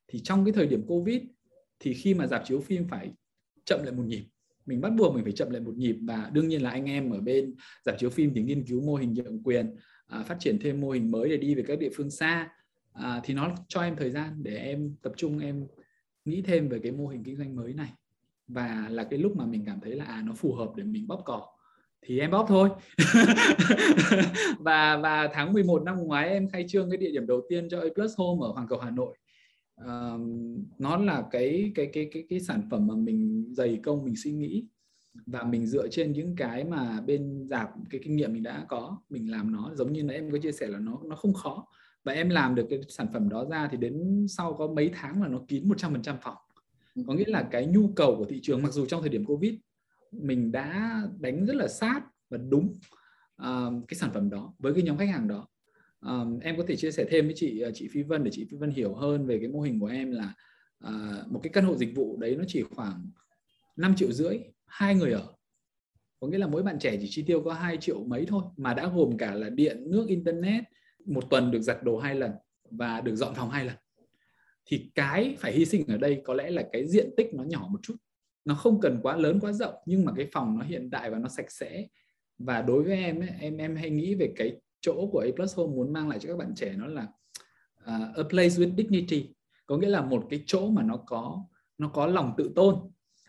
Thì 0.08 0.20
trong 0.20 0.44
cái 0.44 0.52
thời 0.52 0.66
điểm 0.66 0.82
covid 0.86 1.22
thì 1.80 1.94
khi 1.94 2.14
mà 2.14 2.26
dạp 2.26 2.42
chiếu 2.44 2.60
phim 2.60 2.88
phải 2.88 3.12
chậm 3.64 3.82
lại 3.82 3.92
một 3.92 4.04
nhịp. 4.06 4.24
Mình 4.66 4.80
bắt 4.80 4.92
buộc 4.98 5.14
mình 5.14 5.24
phải 5.24 5.32
chậm 5.32 5.50
lại 5.50 5.60
một 5.60 5.76
nhịp 5.76 5.96
và 6.02 6.30
đương 6.32 6.48
nhiên 6.48 6.62
là 6.62 6.70
anh 6.70 6.84
em 6.84 7.10
ở 7.10 7.20
bên 7.20 7.54
dạp 7.84 7.98
chiếu 7.98 8.10
phim 8.10 8.32
thì 8.34 8.42
nghiên 8.42 8.64
cứu 8.64 8.80
mô 8.80 8.94
hình 8.94 9.14
nhượng 9.14 9.42
quyền 9.42 9.76
à, 10.06 10.22
phát 10.22 10.36
triển 10.40 10.58
thêm 10.60 10.80
mô 10.80 10.90
hình 10.90 11.10
mới 11.10 11.28
để 11.28 11.36
đi 11.36 11.54
về 11.54 11.62
các 11.66 11.78
địa 11.78 11.90
phương 11.94 12.10
xa. 12.10 12.48
À, 12.92 13.20
thì 13.24 13.34
nó 13.34 13.54
cho 13.68 13.80
em 13.80 13.96
thời 13.96 14.10
gian 14.10 14.42
để 14.42 14.56
em 14.56 14.94
tập 15.02 15.12
trung 15.16 15.38
em 15.38 15.66
nghĩ 16.24 16.42
thêm 16.42 16.68
về 16.68 16.78
cái 16.78 16.92
mô 16.92 17.06
hình 17.06 17.24
kinh 17.24 17.36
doanh 17.36 17.56
mới 17.56 17.74
này. 17.74 17.92
Và 18.48 18.88
là 18.90 19.04
cái 19.04 19.18
lúc 19.18 19.36
mà 19.36 19.46
mình 19.46 19.64
cảm 19.66 19.80
thấy 19.80 19.94
là 19.94 20.04
à 20.04 20.22
nó 20.26 20.32
phù 20.32 20.54
hợp 20.54 20.72
để 20.76 20.84
mình 20.84 21.06
bóp 21.06 21.22
cỏ 21.24 21.46
thì 22.02 22.18
em 22.18 22.30
bóp 22.30 22.46
thôi. 22.48 22.68
Và 24.58 24.96
và 24.96 25.28
tháng 25.32 25.52
11 25.52 25.82
năm 25.82 25.98
ngoái 25.98 26.28
em 26.28 26.48
khai 26.48 26.64
trương 26.68 26.90
cái 26.90 26.96
địa 26.96 27.11
điểm 27.11 27.26
đầu 27.26 27.40
tiên 27.48 27.68
cho 27.70 27.80
A 27.80 27.87
Plus 27.94 28.18
Home 28.18 28.46
ở 28.46 28.52
Hoàng 28.52 28.66
Cầu 28.68 28.78
Hà 28.78 28.90
Nội. 28.90 29.16
Uh, 29.80 30.20
nó 30.78 30.96
là 30.96 31.24
cái 31.30 31.72
cái 31.74 31.90
cái 31.92 32.08
cái 32.12 32.24
cái 32.28 32.40
sản 32.40 32.62
phẩm 32.70 32.87
mà 32.87 32.94
mình 32.94 33.44
dày 33.50 33.80
công 33.82 34.04
mình 34.04 34.14
suy 34.16 34.32
nghĩ 34.32 34.64
và 35.26 35.42
mình 35.42 35.66
dựa 35.66 35.88
trên 35.88 36.12
những 36.12 36.37
cái 36.37 36.64
mà 36.64 37.00
bên 37.00 37.46
giảm 37.50 37.68
cái 37.90 38.00
kinh 38.04 38.16
nghiệm 38.16 38.32
mình 38.32 38.42
đã 38.42 38.64
có 38.68 38.99
mình 39.11 39.30
làm 39.30 39.53
nó. 39.53 39.70
Giống 39.74 39.92
như 39.92 40.03
là 40.03 40.14
em 40.14 40.30
có 40.30 40.38
chia 40.38 40.53
sẻ 40.53 40.66
là 40.66 40.78
nó 40.78 40.99
nó 41.05 41.16
không 41.16 41.34
khó. 41.34 41.66
Và 42.05 42.12
em 42.12 42.28
làm 42.28 42.55
được 42.55 42.66
cái 42.70 42.80
sản 42.88 43.07
phẩm 43.12 43.28
đó 43.28 43.44
ra 43.51 43.68
thì 43.70 43.76
đến 43.76 44.26
sau 44.28 44.55
có 44.55 44.66
mấy 44.66 44.90
tháng 44.94 45.22
là 45.22 45.28
nó 45.28 45.40
kín 45.49 45.68
100% 45.68 46.14
phòng. 46.22 46.36
Có 47.07 47.14
nghĩa 47.14 47.24
là 47.26 47.49
cái 47.51 47.66
nhu 47.66 47.88
cầu 47.96 48.16
của 48.16 48.24
thị 48.24 48.40
trường 48.42 48.62
mặc 48.62 48.72
dù 48.72 48.86
trong 48.86 49.01
thời 49.01 49.11
điểm 49.11 49.24
covid 49.24 49.55
mình 50.12 50.52
đã 50.52 51.02
đánh 51.18 51.46
rất 51.46 51.56
là 51.56 51.68
sát 51.68 52.00
và 52.30 52.38
đúng 52.38 52.74
uh, 53.42 53.88
cái 53.88 53.94
sản 53.94 54.11
phẩm 54.14 54.30
đó 54.30 54.54
với 54.59 54.74
cái 54.74 54.82
nhóm 54.82 54.96
khách 54.96 55.09
hàng 55.09 55.28
đó. 55.28 55.48
Um, 56.00 56.38
em 56.38 56.56
có 56.56 56.64
thể 56.68 56.76
chia 56.76 56.90
sẻ 56.90 57.06
thêm 57.09 57.24
với 57.24 57.34
chị 57.36 57.61
ờ, 57.61 57.70
chị 57.74 57.88
Phi 57.88 58.02
Vân 58.02 58.24
để 58.24 58.30
chị 58.34 58.46
Phi 58.50 58.56
Vân 58.56 58.70
hiểu 58.70 58.94
hơn 58.94 59.26
về 59.26 59.38
cái 59.38 59.48
mô 59.48 59.61
hình 59.61 59.80
của 59.80 59.86
em 59.86 60.11
là 60.11 60.34
uh, 60.86 61.32
một 61.32 61.40
cái 61.42 61.50
căn 61.52 61.64
hộ 61.64 61.76
dịch 61.76 61.96
vụ 61.96 62.16
đấy 62.16 62.36
nó 62.36 62.44
chỉ 62.48 62.62
khoảng 62.62 63.11
5 63.76 63.94
triệu 63.96 64.12
rưỡi 64.12 64.38
hai 64.66 64.94
người 64.94 65.12
ở. 65.12 65.32
Có 66.20 66.28
nghĩa 66.28 66.38
là 66.38 66.46
mỗi 66.46 66.62
bạn 66.62 66.78
trẻ 66.78 66.96
chỉ 67.00 67.06
chi 67.11 67.22
tiêu 67.26 67.42
có 67.44 67.52
2 67.52 67.76
triệu 67.76 68.04
mấy 68.04 68.26
thôi 68.26 68.42
mà 68.56 68.74
đã 68.74 68.88
gồm 68.94 69.18
cả 69.18 69.34
là 69.34 69.48
điện 69.50 69.90
nước 69.90 70.09
internet 70.09 70.64
một 71.04 71.24
tuần 71.30 71.50
được 71.50 71.61
giặt 71.61 71.82
đồ 71.82 71.98
hai 71.98 72.14
lần 72.14 72.30
và 72.70 73.00
được 73.00 73.16
dọn 73.16 73.34
phòng 73.34 73.50
hai 73.50 73.64
lần. 73.64 73.76
Thì 74.66 74.90
cái 74.94 75.36
phải 75.38 75.52
hy 75.52 75.64
sinh 75.64 75.86
ở 75.86 75.96
đây 75.96 76.22
có 76.24 76.34
lẽ 76.34 76.50
là 76.50 76.68
cái 76.72 76.86
diện 76.86 77.11
tích 77.16 77.34
nó 77.34 77.44
nhỏ 77.44 77.68
một 77.70 77.78
chút 77.82 77.96
nó 78.49 78.55
không 78.55 78.80
cần 78.80 79.01
quá 79.03 79.16
lớn 79.16 79.40
quá 79.40 79.53
rộng 79.53 79.74
nhưng 79.86 80.05
mà 80.05 80.12
cái 80.16 80.26
phòng 80.32 80.59
nó 80.59 80.64
hiện 80.64 80.90
đại 80.90 81.11
và 81.11 81.18
nó 81.18 81.28
sạch 81.28 81.51
sẽ. 81.53 81.86
Và 82.38 82.62
đối 82.62 82.82
với 82.82 82.96
em 82.96 83.20
ấy, 83.20 83.28
em 83.40 83.57
em 83.57 83.76
hay 83.76 83.90
nghĩ 83.90 84.14
về 84.14 84.32
cái 84.36 84.57
chỗ 84.80 85.09
của 85.12 85.18
A 85.18 85.28
Plus 85.36 85.57
Home 85.57 85.74
muốn 85.76 85.92
mang 85.92 86.09
lại 86.09 86.18
cho 86.18 86.28
các 86.28 86.36
bạn 86.36 86.55
trẻ 86.55 86.74
nó 86.76 86.86
là 86.86 87.03
uh, 87.82 88.16
a 88.16 88.22
place 88.30 88.49
with 88.49 88.76
dignity. 88.76 89.34
Có 89.66 89.76
nghĩa 89.76 89.88
là 89.88 90.03
một 90.03 90.26
cái 90.30 90.42
chỗ 90.46 90.70
mà 90.70 90.82
nó 90.82 90.96
có 90.96 91.44
nó 91.78 91.88
có 91.88 92.07
lòng 92.07 92.34
tự 92.36 92.53
tôn. 92.55 92.74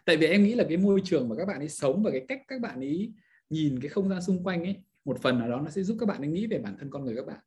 Tại 0.06 0.18
vì 0.18 0.28
em 0.28 0.44
nghĩ 0.44 0.56
là 0.56 0.66
cái 0.70 0.78
môi 0.78 1.02
trường 1.04 1.30
mà 1.30 1.36
các 1.36 1.46
bạn 1.46 1.60
ấy 1.60 1.70
sống 1.70 2.04
và 2.04 2.12
cái 2.12 2.26
cách 2.28 2.42
các 2.48 2.62
bạn 2.62 2.80
ấy 2.80 3.14
nhìn 3.50 3.80
cái 3.80 3.90
không 3.90 4.10
gian 4.10 4.22
xung 4.22 4.44
quanh 4.44 4.64
ấy 4.64 4.76
một 5.06 5.22
phần 5.22 5.40
nào 5.40 5.50
đó 5.50 5.62
nó 5.62 5.70
sẽ 5.70 5.84
giúp 5.84 5.98
các 6.00 6.06
bạn 6.06 6.22
ấy 6.22 6.28
nghĩ 6.28 6.48
về 6.48 6.60
bản 6.60 6.76
thân 6.80 6.90
con 6.90 7.06
người 7.06 7.16
các 7.16 7.26
bạn. 7.26 7.40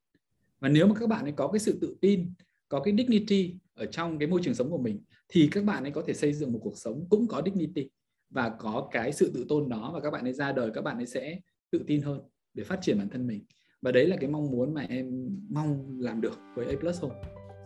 Và 0.61 0.69
nếu 0.69 0.87
mà 0.87 0.95
các 1.01 1.09
bạn 1.09 1.25
ấy 1.25 1.33
có 1.33 1.49
cái 1.49 1.59
sự 1.59 1.79
tự 1.81 1.97
tin 2.01 2.33
có 2.69 2.81
cái 2.81 2.95
dignity 2.99 3.55
ở 3.75 3.87
trong 3.87 4.19
cái 4.19 4.29
môi 4.29 4.41
trường 4.45 4.55
sống 4.55 4.71
của 4.71 4.79
mình 4.79 5.01
thì 5.33 5.49
các 5.53 5.65
bạn 5.65 5.85
ấy 5.85 5.93
có 5.93 6.03
thể 6.07 6.15
xây 6.15 6.33
dựng 6.33 6.53
một 6.53 6.59
cuộc 6.63 6.79
sống 6.79 7.07
cũng 7.11 7.29
có 7.29 7.43
dignity 7.45 7.89
và 8.31 8.49
có 8.49 8.89
cái 8.91 9.13
sự 9.13 9.31
tự 9.35 9.47
tôn 9.49 9.69
đó 9.69 9.91
và 9.95 10.01
các 10.01 10.11
bạn 10.11 10.25
ấy 10.25 10.33
ra 10.33 10.53
đời 10.53 10.71
các 10.75 10.85
bạn 10.85 10.97
ấy 10.97 11.07
sẽ 11.07 11.39
tự 11.71 11.85
tin 11.87 12.03
hơn 12.03 12.21
để 12.55 12.65
phát 12.65 12.79
triển 12.83 12.99
bản 12.99 13.09
thân 13.09 13.27
mình. 13.27 13.45
Và 13.83 13.93
đấy 13.93 14.07
là 14.07 14.17
cái 14.21 14.31
mong 14.31 14.51
muốn 14.51 14.75
mà 14.75 14.87
em 14.89 15.29
mong 15.51 15.99
làm 16.01 16.21
được 16.21 16.39
với 16.55 16.67
A 16.67 16.73
Plus 16.81 17.03
Home. 17.03 17.15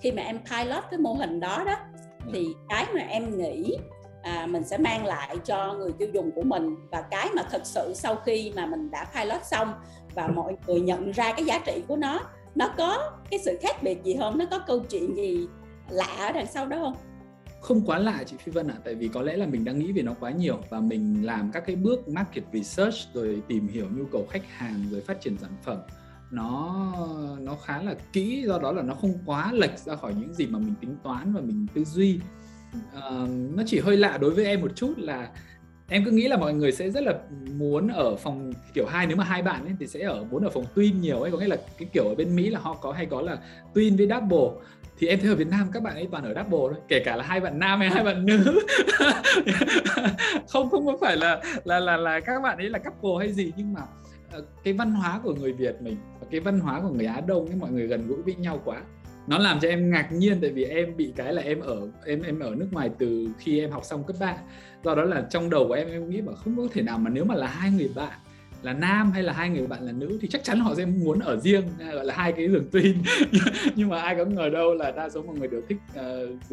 Khi 0.02 0.12
mà 0.12 0.22
em 0.22 0.38
pilot 0.50 0.84
cái 0.90 0.98
mô 0.98 1.14
hình 1.14 1.40
đó 1.40 1.64
đó 1.66 1.74
dạ. 1.74 2.30
thì 2.32 2.46
cái 2.68 2.86
mà 2.94 3.00
em 3.00 3.38
nghĩ 3.38 3.76
à, 4.22 4.46
mình 4.46 4.64
sẽ 4.64 4.78
mang 4.78 5.06
lại 5.06 5.36
cho 5.44 5.74
người 5.74 5.92
tiêu 5.98 6.08
dùng 6.14 6.30
của 6.34 6.42
mình 6.42 6.74
và 6.90 7.02
cái 7.10 7.28
mà 7.36 7.42
thật 7.50 7.62
sự 7.64 7.92
sau 7.94 8.16
khi 8.16 8.52
mà 8.56 8.66
mình 8.66 8.90
đã 8.90 9.06
pilot 9.14 9.44
xong 9.44 9.72
và 10.14 10.28
mọi 10.28 10.56
người 10.66 10.80
nhận 10.80 11.10
ra 11.10 11.32
cái 11.32 11.44
giá 11.44 11.58
trị 11.66 11.82
của 11.88 11.96
nó 11.96 12.20
nó 12.54 12.74
có 12.78 13.12
cái 13.30 13.40
sự 13.44 13.58
khác 13.60 13.82
biệt 13.82 13.98
gì 14.04 14.16
không 14.18 14.38
nó 14.38 14.44
có 14.50 14.58
câu 14.66 14.78
chuyện 14.78 15.16
gì 15.16 15.46
lạ 15.88 16.16
ở 16.18 16.32
đằng 16.32 16.46
sau 16.46 16.66
đó 16.66 16.76
không 16.80 17.05
không 17.66 17.86
quá 17.86 17.98
lạ 17.98 18.24
chị 18.26 18.36
Phi 18.36 18.52
Vân 18.52 18.68
ạ, 18.68 18.74
à, 18.76 18.80
tại 18.84 18.94
vì 18.94 19.08
có 19.08 19.22
lẽ 19.22 19.36
là 19.36 19.46
mình 19.46 19.64
đang 19.64 19.78
nghĩ 19.78 19.92
về 19.92 20.02
nó 20.02 20.14
quá 20.20 20.30
nhiều 20.30 20.58
và 20.70 20.80
mình 20.80 21.26
làm 21.26 21.50
các 21.52 21.62
cái 21.66 21.76
bước 21.76 22.08
market 22.08 22.44
research 22.52 22.94
rồi 23.14 23.42
tìm 23.48 23.68
hiểu 23.68 23.86
nhu 23.94 24.04
cầu 24.12 24.26
khách 24.30 24.48
hàng 24.48 24.84
rồi 24.90 25.00
phát 25.00 25.20
triển 25.20 25.36
sản 25.38 25.50
phẩm. 25.62 25.78
Nó 26.30 26.86
nó 27.40 27.56
khá 27.64 27.82
là 27.82 27.94
kỹ 28.12 28.44
do 28.46 28.58
đó 28.58 28.72
là 28.72 28.82
nó 28.82 28.94
không 28.94 29.18
quá 29.26 29.52
lệch 29.52 29.78
ra 29.78 29.96
khỏi 29.96 30.14
những 30.14 30.34
gì 30.34 30.46
mà 30.46 30.58
mình 30.58 30.74
tính 30.80 30.96
toán 31.02 31.32
và 31.32 31.40
mình 31.40 31.66
tư 31.74 31.84
duy. 31.84 32.20
Uh, 32.76 33.28
nó 33.56 33.62
chỉ 33.66 33.80
hơi 33.80 33.96
lạ 33.96 34.18
đối 34.18 34.30
với 34.30 34.44
em 34.44 34.60
một 34.60 34.70
chút 34.74 34.98
là 34.98 35.30
em 35.88 36.04
cứ 36.04 36.10
nghĩ 36.10 36.28
là 36.28 36.36
mọi 36.36 36.54
người 36.54 36.72
sẽ 36.72 36.90
rất 36.90 37.04
là 37.04 37.14
muốn 37.58 37.88
ở 37.88 38.16
phòng 38.16 38.52
kiểu 38.74 38.86
hai, 38.86 39.06
nếu 39.06 39.16
mà 39.16 39.24
hai 39.24 39.42
bạn 39.42 39.64
ấy 39.64 39.74
thì 39.80 39.86
sẽ 39.86 40.00
ở, 40.00 40.24
muốn 40.30 40.44
ở 40.44 40.50
phòng 40.50 40.64
twin 40.74 41.00
nhiều 41.00 41.20
ấy. 41.20 41.30
Có 41.30 41.38
nghĩa 41.38 41.48
là 41.48 41.56
cái 41.78 41.88
kiểu 41.92 42.04
ở 42.04 42.14
bên 42.14 42.36
Mỹ 42.36 42.50
là 42.50 42.60
họ 42.60 42.74
có, 42.74 42.92
hay 42.92 43.06
có 43.06 43.22
là 43.22 43.38
twin 43.74 43.96
với 43.96 44.08
double. 44.08 44.66
Thì 44.98 45.06
em 45.06 45.20
thấy 45.20 45.28
ở 45.28 45.36
Việt 45.36 45.48
Nam 45.48 45.68
các 45.72 45.82
bạn 45.82 45.94
ấy 45.94 46.08
toàn 46.10 46.24
ở 46.24 46.28
double 46.28 46.58
thôi, 46.58 46.74
kể 46.88 47.00
cả 47.04 47.16
là 47.16 47.24
hai 47.24 47.40
bạn 47.40 47.58
nam 47.58 47.80
hay 47.80 47.90
hai 47.90 48.04
bạn 48.04 48.26
nữ. 48.26 48.60
Không 50.48 50.70
không 50.70 50.86
có 50.86 50.96
phải 51.00 51.16
là 51.16 51.42
là 51.64 51.80
là 51.80 51.96
là 51.96 52.20
các 52.20 52.42
bạn 52.42 52.58
ấy 52.58 52.70
là 52.70 52.78
couple 52.78 53.26
hay 53.26 53.32
gì, 53.32 53.52
nhưng 53.56 53.72
mà 53.72 53.80
ờ, 54.32 54.44
cái 54.64 54.72
văn 54.74 54.90
hóa 54.90 55.20
của 55.24 55.34
người 55.34 55.52
Việt 55.52 55.76
mình 55.80 55.96
cái 56.30 56.40
văn 56.40 56.60
hóa 56.60 56.80
của 56.80 56.88
người 56.88 57.06
Á 57.06 57.20
Đông 57.26 57.46
ấy, 57.46 57.56
mọi 57.56 57.70
người 57.70 57.86
gần 57.86 58.08
gũi 58.08 58.22
với 58.22 58.34
nhau 58.34 58.60
quá 58.64 58.82
nó 59.26 59.38
làm 59.38 59.60
cho 59.60 59.68
em 59.68 59.90
ngạc 59.90 60.12
nhiên 60.12 60.38
tại 60.40 60.50
vì 60.50 60.64
em 60.64 60.96
bị 60.96 61.12
cái 61.16 61.32
là 61.32 61.42
em 61.42 61.60
ở 61.60 61.88
em 62.06 62.22
em 62.22 62.40
ở 62.40 62.54
nước 62.54 62.68
ngoài 62.70 62.90
từ 62.98 63.28
khi 63.38 63.60
em 63.60 63.70
học 63.70 63.84
xong 63.84 64.04
cấp 64.04 64.16
3 64.20 64.36
do 64.84 64.94
đó 64.94 65.04
là 65.04 65.26
trong 65.30 65.50
đầu 65.50 65.68
của 65.68 65.74
em 65.74 65.88
em 65.88 66.10
nghĩ 66.10 66.20
mà 66.20 66.32
không 66.34 66.56
có 66.56 66.62
thể 66.72 66.82
nào 66.82 66.98
mà 66.98 67.10
nếu 67.10 67.24
mà 67.24 67.34
là 67.34 67.46
hai 67.46 67.70
người 67.70 67.90
bạn 67.94 68.18
là 68.62 68.72
nam 68.72 69.12
hay 69.12 69.22
là 69.22 69.32
hai 69.32 69.48
người 69.48 69.66
bạn 69.66 69.82
là 69.82 69.92
nữ 69.92 70.18
thì 70.22 70.28
chắc 70.28 70.44
chắn 70.44 70.60
họ 70.60 70.74
sẽ 70.74 70.84
muốn 70.84 71.18
ở 71.18 71.36
riêng 71.36 71.64
gọi 71.94 72.04
là 72.04 72.14
hai 72.14 72.32
cái 72.32 72.48
giường 72.48 72.68
twin 72.72 72.94
nhưng 73.74 73.88
mà 73.88 74.00
ai 74.00 74.16
có 74.16 74.24
ngờ 74.24 74.48
đâu 74.48 74.74
là 74.74 74.90
đa 74.90 75.08
số 75.08 75.22
mọi 75.22 75.36
người 75.36 75.48
đều 75.48 75.60
thích 75.68 75.78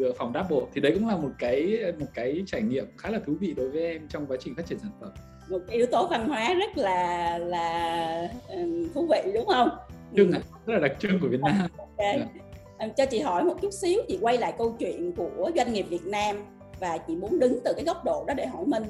uh, 0.08 0.16
phòng 0.18 0.32
double 0.34 0.66
thì 0.74 0.80
đấy 0.80 0.92
cũng 0.94 1.08
là 1.08 1.16
một 1.16 1.30
cái 1.38 1.78
một 1.98 2.06
cái 2.14 2.42
trải 2.46 2.62
nghiệm 2.62 2.84
khá 2.98 3.10
là 3.10 3.18
thú 3.26 3.34
vị 3.40 3.54
đối 3.56 3.70
với 3.70 3.82
em 3.82 4.08
trong 4.08 4.26
quá 4.26 4.36
trình 4.40 4.54
phát 4.54 4.66
triển 4.66 4.78
sản 4.78 4.90
phẩm 5.00 5.10
một 5.48 5.60
yếu 5.70 5.86
tố 5.86 6.06
văn 6.06 6.28
hóa 6.28 6.54
rất 6.54 6.78
là 6.78 7.38
là 7.38 8.28
thú 8.94 9.08
vị 9.10 9.32
đúng 9.34 9.46
không? 9.46 9.68
Trưng 10.16 10.32
à, 10.32 10.40
rất 10.66 10.74
là 10.74 10.80
đặc 10.88 10.96
trưng 10.98 11.20
của 11.20 11.28
Việt 11.28 11.40
Nam. 11.40 11.54
Okay. 11.78 12.16
Yeah. 12.16 12.28
Dạ. 12.78 12.88
cho 12.96 13.06
chị 13.06 13.20
hỏi 13.20 13.44
một 13.44 13.54
chút 13.62 13.72
xíu 13.72 14.02
chị 14.08 14.18
quay 14.20 14.38
lại 14.38 14.54
câu 14.58 14.76
chuyện 14.78 15.12
của 15.16 15.50
doanh 15.56 15.72
nghiệp 15.72 15.86
Việt 15.88 16.06
Nam 16.06 16.44
và 16.80 16.98
chị 16.98 17.16
muốn 17.16 17.38
đứng 17.38 17.60
từ 17.64 17.72
cái 17.76 17.84
góc 17.84 18.04
độ 18.04 18.24
đó 18.26 18.34
để 18.34 18.46
hỏi 18.46 18.66
Minh 18.66 18.84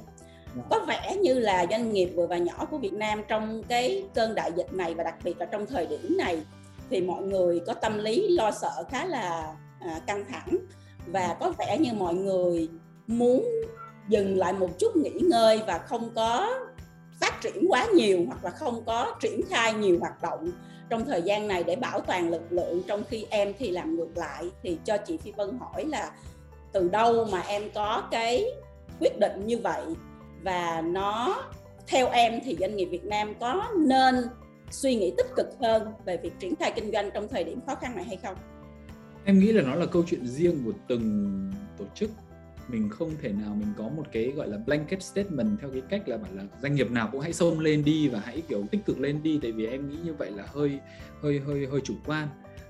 Dạ. 0.57 0.62
có 0.70 0.85
vẻ 0.89 1.16
như 1.16 1.39
là 1.39 1.66
doanh 1.70 1.93
nghiệp 1.93 2.07
vừa 2.16 2.26
và 2.26 2.39
nhỏ 2.39 2.64
của 2.70 2.78
Việt 2.78 2.93
Nam 2.93 3.22
trong 3.28 3.62
cái 3.68 4.05
cơn 4.14 4.35
đại 4.35 4.53
dịch 4.57 4.72
này 4.72 4.95
và 4.95 5.05
đặc 5.05 5.14
biệt 5.24 5.39
là 5.39 5.47
trong 5.47 5.66
thời 5.66 5.87
điểm 5.87 6.16
này 6.18 6.43
thì 6.91 7.01
mọi 7.01 7.22
người 7.22 7.61
có 7.66 7.74
tâm 7.74 7.99
lý 7.99 8.28
lo 8.28 8.51
sợ 8.51 8.85
khá 8.91 9.07
là 9.07 9.55
à, 9.80 10.01
căng 10.07 10.24
thẳng 10.28 10.59
và 11.07 11.37
có 11.41 11.53
vẻ 11.59 11.78
như 11.80 11.93
mọi 11.93 12.14
người 12.14 12.68
muốn 13.07 13.45
dừng 14.09 14.37
lại 14.37 14.53
một 14.53 14.78
chút 14.78 14.97
nghỉ 14.97 15.11
ngơi 15.11 15.61
và 15.66 15.78
không 15.78 16.11
có 16.14 16.61
phát 17.20 17.41
triển 17.41 17.64
quá 17.68 17.87
nhiều 17.95 18.24
hoặc 18.26 18.45
là 18.45 18.51
không 18.51 18.85
có 18.87 19.14
triển 19.20 19.41
khai 19.51 19.74
nhiều 19.74 19.99
hoạt 20.01 20.22
động 20.22 20.51
trong 20.91 21.05
thời 21.05 21.22
gian 21.22 21.49
này 21.49 21.64
để 21.64 21.76
bảo 21.76 22.01
toàn 22.01 22.30
lực 22.30 22.43
lượng, 22.51 22.82
trong 22.87 23.03
khi 23.09 23.26
em 23.30 23.53
thì 23.59 23.70
làm 23.70 23.97
ngược 23.97 24.16
lại, 24.16 24.45
thì 24.62 24.78
cho 24.85 24.97
chị 24.97 25.16
Phi 25.16 25.32
Vân 25.32 25.59
hỏi 25.59 25.85
là 25.85 26.12
từ 26.72 26.89
đâu 26.89 27.24
mà 27.32 27.41
em 27.41 27.62
có 27.74 28.09
cái 28.11 28.45
quyết 29.01 29.18
định 29.20 29.47
như 29.47 29.59
vậy 29.59 29.85
và 30.43 30.80
nó, 30.80 31.43
theo 31.87 32.09
em 32.09 32.41
thì 32.45 32.57
doanh 32.61 32.76
nghiệp 32.76 32.85
Việt 32.85 33.05
Nam 33.05 33.35
có 33.41 33.70
nên 33.78 34.14
suy 34.70 34.95
nghĩ 34.95 35.12
tích 35.16 35.26
cực 35.37 35.47
hơn 35.61 35.93
về 36.05 36.16
việc 36.16 36.32
triển 36.39 36.57
khai 36.57 36.72
kinh 36.76 36.93
doanh 36.93 37.11
trong 37.11 37.28
thời 37.28 37.45
điểm 37.45 37.61
khó 37.66 37.74
khăn 37.74 37.97
này 37.97 38.05
hay 38.05 38.16
không? 38.16 38.37
Em 39.24 39.39
nghĩ 39.39 39.53
là 39.53 39.62
nó 39.62 39.74
là 39.74 39.87
câu 39.87 40.03
chuyện 40.07 40.26
riêng 40.26 40.62
của 40.64 40.72
từng 40.89 41.53
tổ 41.78 41.85
chức 41.95 42.11
mình 42.69 42.89
không 42.89 43.11
thể 43.23 43.33
nào 43.33 43.55
mình 43.55 43.69
có 43.77 43.89
một 43.89 44.03
cái 44.12 44.33
gọi 44.37 44.49
là 44.49 44.59
blanket 44.67 45.03
statement 45.03 45.61
theo 45.61 45.71
cái 45.71 45.83
cách 45.89 46.09
là 46.09 46.17
bảo 46.17 46.33
là 46.35 46.45
doanh 46.62 46.75
nghiệp 46.75 46.91
nào 46.91 47.09
cũng 47.12 47.21
hãy 47.21 47.33
xông 47.33 47.61
lên 47.61 47.85
đi 47.85 48.09
và 48.09 48.21
hãy 48.25 48.43
kiểu 48.49 48.65
tích 48.71 48.85
cực 48.87 49.01
lên 49.01 49.23
đi. 49.23 49.39
Tại 49.43 49.53
vì 49.53 49.67
em 49.67 49.91
nghĩ 49.91 49.97
như 50.05 50.15
vậy 50.15 50.31
là 50.31 50.47
hơi 50.47 50.79
hơi 51.21 51.39
hơi 51.39 51.67
hơi 51.67 51.81
chủ 51.85 51.95
quan. 52.07 52.29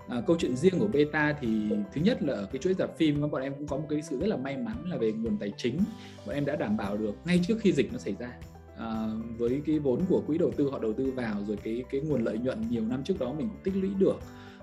À, 0.09 0.23
câu 0.27 0.37
chuyện 0.39 0.57
riêng 0.57 0.79
của 0.79 0.89
beta 0.93 1.37
thì 1.41 1.49
thứ 1.95 2.01
nhất 2.01 2.23
là 2.23 2.35
ở 2.35 2.49
cái 2.53 2.59
chuỗi 2.63 2.75
rạp 2.75 2.97
phim 2.97 3.31
bọn 3.31 3.43
em 3.43 3.55
cũng 3.55 3.67
có 3.67 3.77
một 3.77 3.87
cái 3.91 4.03
sự 4.03 4.19
rất 4.19 4.27
là 4.27 4.37
may 4.37 4.57
mắn 4.57 4.77
là 4.91 4.97
về 4.97 5.13
nguồn 5.13 5.37
tài 5.39 5.53
chính. 5.57 5.79
Bọn 6.27 6.35
em 6.35 6.45
đã 6.45 6.57
đảm 6.57 6.77
bảo 6.77 6.97
được 6.97 7.15
ngay 7.25 7.41
trước 7.49 7.59
khi 7.61 7.73
dịch 7.73 7.93
nó 7.93 7.99
xảy 7.99 8.17
ra. 8.19 8.33
À, 8.79 9.07
với 9.39 9.63
cái 9.67 9.79
vốn 9.79 10.01
của 10.09 10.23
quỹ 10.27 10.39
đầu 10.39 10.53
tư 10.57 10.71
họ 10.71 10.79
đầu 10.79 10.93
tư 10.93 11.11
vào 11.11 11.45
rồi 11.47 11.57
cái 11.65 11.85
cái 11.91 12.01
nguồn 12.01 12.25
lợi 12.25 12.39
nhuận 12.39 12.71
nhiều 12.71 12.83
năm 12.83 13.05
trước 13.05 13.19
đó 13.19 13.33
mình 13.33 13.49
cũng 13.49 13.61
tích 13.65 13.75
lũy 13.77 13.91
được. 13.99 14.17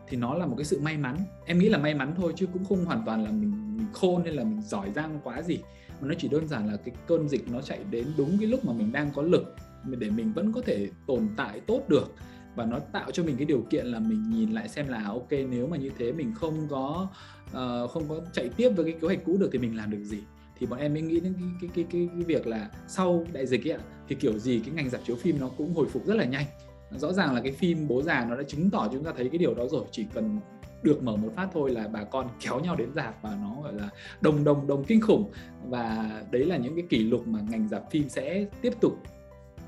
Thì 0.07 0.17
nó 0.17 0.33
là 0.33 0.45
một 0.45 0.55
cái 0.57 0.65
sự 0.65 0.79
may 0.79 0.97
mắn. 0.97 1.17
Em 1.45 1.59
nghĩ 1.59 1.69
là 1.69 1.77
may 1.77 1.93
mắn 1.93 2.13
thôi 2.17 2.33
chứ 2.35 2.47
cũng 2.53 2.65
không 2.65 2.85
hoàn 2.85 3.03
toàn 3.05 3.23
là 3.23 3.31
mình, 3.31 3.70
mình 3.81 3.93
khôn 3.93 4.23
hay 4.23 4.33
là 4.33 4.43
mình 4.43 4.61
giỏi 4.61 4.91
giang 4.95 5.19
quá 5.23 5.41
gì. 5.41 5.59
Mà 6.01 6.07
nó 6.07 6.13
chỉ 6.17 6.27
đơn 6.27 6.47
giản 6.47 6.67
là 6.67 6.77
cái 6.77 6.95
cơn 7.07 7.29
dịch 7.29 7.51
nó 7.51 7.61
chạy 7.61 7.79
đến 7.91 8.07
đúng 8.17 8.37
cái 8.39 8.47
lúc 8.47 8.65
mà 8.65 8.73
mình 8.73 8.91
đang 8.91 9.11
có 9.15 9.21
lực 9.21 9.55
để 9.85 10.09
mình 10.09 10.33
vẫn 10.33 10.53
có 10.53 10.61
thể 10.61 10.89
tồn 11.07 11.29
tại 11.37 11.59
tốt 11.59 11.81
được. 11.87 12.13
Và 12.55 12.65
nó 12.65 12.79
tạo 12.79 13.11
cho 13.11 13.23
mình 13.23 13.35
cái 13.37 13.45
điều 13.45 13.61
kiện 13.69 13.85
là 13.85 13.99
mình 13.99 14.29
nhìn 14.29 14.51
lại 14.51 14.69
xem 14.69 14.87
là 14.87 14.97
à, 14.97 15.07
ok 15.07 15.31
nếu 15.31 15.67
mà 15.67 15.77
như 15.77 15.91
thế 15.97 16.11
mình 16.11 16.33
không 16.35 16.67
có 16.69 17.07
uh, 17.45 17.91
không 17.91 18.09
có 18.09 18.21
chạy 18.33 18.49
tiếp 18.49 18.69
với 18.69 18.85
cái 18.85 18.93
kế 19.01 19.07
hoạch 19.07 19.19
cũ 19.25 19.37
được 19.37 19.49
thì 19.51 19.59
mình 19.59 19.77
làm 19.77 19.91
được 19.91 20.03
gì? 20.03 20.17
Thì 20.59 20.65
bọn 20.67 20.79
em 20.79 20.93
mới 20.93 21.01
nghĩ 21.01 21.19
đến 21.19 21.33
cái 21.33 21.49
cái 21.61 21.69
cái 21.75 21.85
cái, 21.91 22.09
cái 22.15 22.23
việc 22.23 22.47
là 22.47 22.69
sau 22.87 23.25
đại 23.33 23.47
dịch 23.47 23.67
ấy 23.67 23.77
thì 24.07 24.15
kiểu 24.15 24.39
gì 24.39 24.61
cái 24.65 24.73
ngành 24.75 24.89
dạp 24.89 25.01
chiếu 25.05 25.15
phim 25.15 25.39
nó 25.39 25.49
cũng 25.57 25.73
hồi 25.73 25.87
phục 25.89 26.05
rất 26.05 26.15
là 26.15 26.25
nhanh. 26.25 26.45
Rõ 26.91 27.13
ràng 27.13 27.35
là 27.35 27.41
cái 27.41 27.51
phim 27.51 27.87
bố 27.87 28.01
già 28.01 28.25
nó 28.29 28.35
đã 28.35 28.43
chứng 28.43 28.69
tỏ 28.69 28.89
chúng 28.91 29.03
ta 29.03 29.11
thấy 29.17 29.29
cái 29.29 29.37
điều 29.37 29.53
đó 29.53 29.67
rồi 29.71 29.85
chỉ 29.91 30.05
cần 30.13 30.39
được 30.83 31.03
mở 31.03 31.15
một 31.15 31.29
phát 31.35 31.47
thôi 31.53 31.69
là 31.69 31.87
bà 31.87 32.03
con 32.03 32.29
kéo 32.39 32.59
nhau 32.59 32.75
đến 32.75 32.89
dạp 32.95 33.21
và 33.21 33.37
nó 33.41 33.61
gọi 33.63 33.73
là 33.73 33.89
đồng 34.21 34.43
đồng 34.43 34.67
đồng 34.67 34.83
kinh 34.83 35.01
khủng. 35.01 35.31
Và 35.69 36.21
đấy 36.31 36.45
là 36.45 36.57
những 36.57 36.75
cái 36.75 36.85
kỷ 36.89 37.03
lục 37.03 37.27
mà 37.27 37.39
ngành 37.49 37.67
dạp 37.67 37.91
phim 37.91 38.09
sẽ 38.09 38.45
tiếp 38.61 38.73
tục 38.81 39.03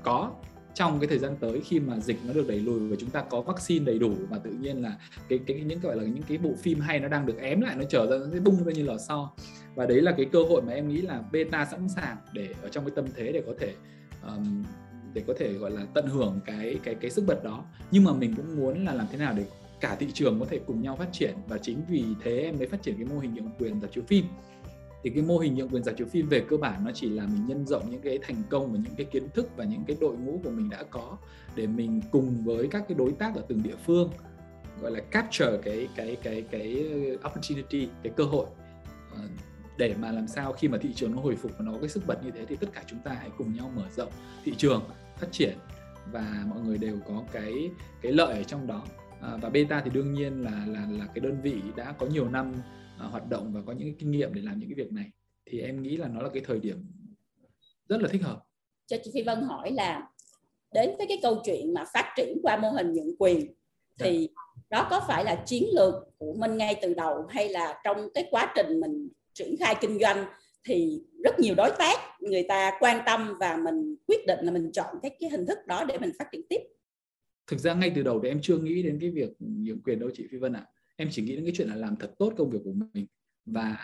có 0.02 0.30
trong 0.74 1.00
cái 1.00 1.08
thời 1.08 1.18
gian 1.18 1.36
tới 1.40 1.60
khi 1.60 1.80
mà 1.80 1.98
dịch 2.00 2.18
nó 2.26 2.32
được 2.32 2.48
đẩy 2.48 2.58
lùi 2.58 2.88
và 2.88 2.96
chúng 3.00 3.10
ta 3.10 3.22
có 3.22 3.40
vaccine 3.40 3.84
đầy 3.84 3.98
đủ. 3.98 4.14
Và 4.30 4.38
tự 4.38 4.50
nhiên 4.50 4.82
là 4.82 4.96
cái 5.28 5.38
cái 5.46 5.60
những 5.60 5.80
gọi 5.80 5.96
là 5.96 6.04
những 6.04 6.22
cái 6.22 6.38
bộ 6.38 6.50
phim 6.58 6.80
hay 6.80 7.00
nó 7.00 7.08
đang 7.08 7.26
được 7.26 7.38
ém 7.38 7.60
lại 7.60 7.76
nó 7.76 7.84
trở 7.88 8.06
ra 8.06 8.16
nó 8.26 8.32
sẽ 8.32 8.40
bung 8.40 8.64
ra 8.64 8.72
như 8.72 8.82
lò 8.82 8.98
xo. 8.98 9.32
Và 9.74 9.86
đấy 9.86 10.00
là 10.00 10.12
cái 10.12 10.26
cơ 10.32 10.42
hội 10.42 10.62
mà 10.62 10.72
em 10.72 10.88
nghĩ 10.88 11.00
là 11.00 11.22
beta 11.32 11.64
sẵn 11.64 11.88
sàng 11.88 12.16
để 12.32 12.48
ở 12.62 12.68
trong 12.68 12.84
cái 12.84 12.92
tâm 12.96 13.04
thế 13.16 13.32
để 13.32 13.42
có 13.46 13.52
thể 13.60 13.74
um, 14.26 14.64
để 15.14 15.22
có 15.26 15.34
thể 15.38 15.52
gọi 15.52 15.70
là 15.70 15.86
tận 15.94 16.06
hưởng 16.06 16.40
cái 16.46 16.78
cái 16.84 16.94
cái 16.94 17.10
sức 17.10 17.24
bật 17.26 17.44
đó. 17.44 17.64
Nhưng 17.90 18.04
mà 18.04 18.12
mình 18.12 18.34
cũng 18.36 18.56
muốn 18.56 18.84
là 18.84 18.94
làm 18.94 19.06
thế 19.12 19.18
nào 19.18 19.34
để 19.36 19.44
cả 19.84 19.96
thị 20.00 20.06
trường 20.14 20.40
có 20.40 20.46
thể 20.46 20.60
cùng 20.66 20.82
nhau 20.82 20.96
phát 20.96 21.08
triển 21.12 21.34
và 21.48 21.58
chính 21.58 21.82
vì 21.88 22.04
thế 22.22 22.38
em 22.38 22.58
mới 22.58 22.66
phát 22.66 22.82
triển 22.82 22.96
cái 22.96 23.04
mô 23.04 23.18
hình 23.18 23.34
nhượng 23.34 23.50
quyền 23.58 23.80
dạp 23.80 23.92
chiếu 23.92 24.04
phim. 24.08 24.24
Thì 25.02 25.10
cái 25.10 25.22
mô 25.22 25.38
hình 25.38 25.54
nhượng 25.54 25.68
quyền 25.68 25.82
dạp 25.84 25.96
chiếu 25.98 26.06
phim 26.06 26.28
về 26.28 26.42
cơ 26.48 26.56
bản 26.56 26.84
nó 26.84 26.90
chỉ 26.94 27.08
là 27.08 27.26
mình 27.26 27.46
nhân 27.46 27.66
rộng 27.66 27.90
những 27.90 28.00
cái 28.00 28.18
thành 28.22 28.42
công 28.50 28.72
và 28.72 28.78
những 28.84 28.94
cái 28.96 29.06
kiến 29.06 29.28
thức 29.34 29.50
và 29.56 29.64
những 29.64 29.84
cái 29.86 29.96
đội 30.00 30.16
ngũ 30.16 30.40
của 30.44 30.50
mình 30.50 30.70
đã 30.70 30.82
có 30.90 31.16
để 31.56 31.66
mình 31.66 32.00
cùng 32.12 32.44
với 32.44 32.68
các 32.70 32.84
cái 32.88 32.94
đối 32.98 33.12
tác 33.12 33.34
ở 33.34 33.42
từng 33.48 33.62
địa 33.62 33.76
phương, 33.86 34.10
gọi 34.80 34.90
là 34.90 35.00
capture 35.00 35.58
cái 35.62 35.88
cái 35.96 36.16
cái 36.22 36.42
cái 36.50 36.86
opportunity, 37.26 37.88
cái 38.02 38.12
cơ 38.16 38.24
hội. 38.24 38.46
Ờ, 39.14 39.22
để 39.78 39.94
mà 40.00 40.12
làm 40.12 40.26
sao 40.26 40.52
khi 40.52 40.68
mà 40.68 40.78
thị 40.78 40.92
trường 40.94 41.12
nó 41.12 41.22
hồi 41.22 41.36
phục 41.36 41.52
và 41.58 41.64
nó 41.64 41.72
có 41.72 41.78
cái 41.80 41.88
sức 41.88 42.06
bật 42.06 42.24
như 42.24 42.30
thế 42.30 42.44
thì 42.48 42.56
tất 42.56 42.68
cả 42.72 42.82
chúng 42.86 42.98
ta 43.04 43.12
hãy 43.20 43.30
cùng 43.38 43.56
nhau 43.56 43.72
mở 43.76 43.84
rộng 43.96 44.10
thị 44.44 44.54
trường, 44.56 44.82
phát 45.16 45.28
triển 45.32 45.58
và 46.12 46.44
mọi 46.50 46.60
người 46.60 46.78
đều 46.78 46.96
có 47.08 47.22
cái 47.32 47.70
cái 48.02 48.12
lợi 48.12 48.34
ở 48.34 48.42
trong 48.42 48.66
đó 48.66 48.82
à, 49.20 49.36
và 49.42 49.50
beta 49.50 49.82
thì 49.84 49.90
đương 49.90 50.12
nhiên 50.12 50.42
là 50.42 50.64
là 50.66 50.86
là 50.90 51.06
cái 51.06 51.20
đơn 51.20 51.40
vị 51.42 51.62
đã 51.76 51.92
có 51.98 52.06
nhiều 52.06 52.28
năm 52.28 52.54
à, 52.98 53.06
hoạt 53.06 53.28
động 53.28 53.52
và 53.54 53.60
có 53.66 53.72
những 53.72 53.88
cái 53.88 53.96
kinh 53.98 54.10
nghiệm 54.10 54.34
để 54.34 54.42
làm 54.42 54.58
những 54.58 54.68
cái 54.68 54.84
việc 54.84 54.92
này. 54.92 55.10
Thì 55.46 55.60
em 55.60 55.82
nghĩ 55.82 55.96
là 55.96 56.08
nó 56.08 56.22
là 56.22 56.28
cái 56.34 56.42
thời 56.46 56.58
điểm 56.58 56.86
rất 57.88 58.00
là 58.00 58.08
thích 58.08 58.22
hợp. 58.22 58.42
Cho 58.86 58.96
chị 59.04 59.10
Phi 59.14 59.22
Vân 59.22 59.42
hỏi 59.42 59.72
là 59.72 60.08
đến 60.74 60.90
với 60.98 61.06
cái 61.06 61.18
câu 61.22 61.40
chuyện 61.44 61.74
mà 61.74 61.84
phát 61.92 62.12
triển 62.16 62.38
qua 62.42 62.56
mô 62.56 62.70
hình 62.70 62.92
nhượng 62.92 63.16
quyền 63.18 63.54
thì 63.98 64.28
đó 64.70 64.86
có 64.90 65.00
phải 65.08 65.24
là 65.24 65.42
chiến 65.46 65.64
lược 65.74 65.94
của 66.18 66.34
mình 66.38 66.56
ngay 66.56 66.78
từ 66.82 66.94
đầu 66.94 67.26
hay 67.28 67.48
là 67.48 67.80
trong 67.84 68.08
cái 68.14 68.28
quá 68.30 68.52
trình 68.56 68.80
mình 68.80 69.08
triển 69.34 69.56
khai 69.60 69.74
kinh 69.80 69.98
doanh 70.00 70.26
thì 70.64 71.02
rất 71.24 71.40
nhiều 71.40 71.54
đối 71.54 71.70
tác 71.78 71.98
người 72.20 72.42
ta 72.42 72.72
quan 72.80 73.02
tâm 73.06 73.34
và 73.40 73.56
mình 73.56 73.96
quyết 74.06 74.26
định 74.26 74.38
là 74.42 74.50
mình 74.50 74.70
chọn 74.72 74.96
cái 75.02 75.10
cái 75.20 75.30
hình 75.30 75.46
thức 75.46 75.58
đó 75.66 75.84
để 75.84 75.98
mình 75.98 76.10
phát 76.18 76.24
triển 76.32 76.40
tiếp 76.48 76.60
thực 77.46 77.60
ra 77.60 77.74
ngay 77.74 77.92
từ 77.94 78.02
đầu 78.02 78.20
thì 78.22 78.28
em 78.28 78.38
chưa 78.42 78.58
nghĩ 78.58 78.82
đến 78.82 78.98
cái 79.00 79.10
việc 79.10 79.30
nhượng 79.38 79.82
quyền 79.82 79.98
đâu 79.98 80.10
chị 80.14 80.26
Phi 80.30 80.38
Vân 80.38 80.52
ạ. 80.52 80.60
À. 80.60 80.70
em 80.96 81.08
chỉ 81.10 81.22
nghĩ 81.22 81.36
đến 81.36 81.44
cái 81.44 81.54
chuyện 81.56 81.68
là 81.68 81.76
làm 81.76 81.96
thật 81.96 82.14
tốt 82.18 82.32
công 82.36 82.50
việc 82.50 82.58
của 82.64 82.72
mình 82.92 83.06
và 83.46 83.76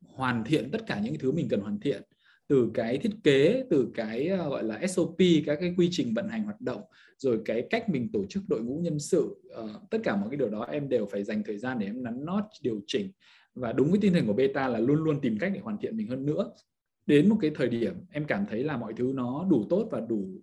hoàn 0.00 0.44
thiện 0.44 0.70
tất 0.70 0.86
cả 0.86 1.00
những 1.00 1.18
thứ 1.18 1.32
mình 1.32 1.48
cần 1.50 1.60
hoàn 1.60 1.80
thiện. 1.80 2.02
Từ 2.48 2.70
cái 2.74 2.98
thiết 2.98 3.10
kế 3.24 3.64
từ 3.70 3.88
cái 3.94 4.28
ờ, 4.28 4.48
gọi 4.48 4.64
là 4.64 4.86
SOP 4.86 5.16
các 5.46 5.58
cái 5.60 5.74
quy 5.76 5.88
trình 5.90 6.14
vận 6.14 6.28
hành 6.28 6.44
hoạt 6.44 6.60
động 6.60 6.82
rồi 7.18 7.40
cái 7.44 7.66
cách 7.70 7.88
mình 7.88 8.12
tổ 8.12 8.26
chức 8.26 8.42
đội 8.48 8.60
ngũ 8.60 8.78
nhân 8.78 8.98
sự 8.98 9.42
uh, 9.64 9.90
tất 9.90 9.98
cả 10.04 10.16
mọi 10.16 10.30
cái 10.30 10.36
điều 10.36 10.48
đó 10.48 10.66
em 10.72 10.88
đều 10.88 11.06
phải 11.06 11.24
dành 11.24 11.42
thời 11.46 11.58
gian 11.58 11.78
để 11.78 11.86
em 11.86 12.02
nắn 12.02 12.24
nót 12.24 12.44
điều 12.62 12.80
chỉnh. 12.86 13.10
Và 13.54 13.72
đúng 13.72 13.90
với 13.90 14.00
tinh 14.00 14.12
thần 14.12 14.26
của 14.26 14.32
beta 14.32 14.68
là 14.68 14.78
luôn 14.78 15.04
luôn 15.04 15.20
tìm 15.20 15.38
cách 15.40 15.52
để 15.54 15.60
hoàn 15.60 15.78
thiện 15.78 15.96
mình 15.96 16.08
hơn 16.08 16.26
nữa. 16.26 16.50
Đến 17.06 17.28
một 17.28 17.36
cái 17.40 17.50
thời 17.54 17.68
điểm 17.68 17.94
em 18.10 18.24
cảm 18.24 18.46
thấy 18.50 18.64
là 18.64 18.76
mọi 18.76 18.92
thứ 18.96 19.12
nó 19.14 19.46
đủ 19.50 19.66
tốt 19.70 19.88
và 19.90 20.00
đủ 20.00 20.42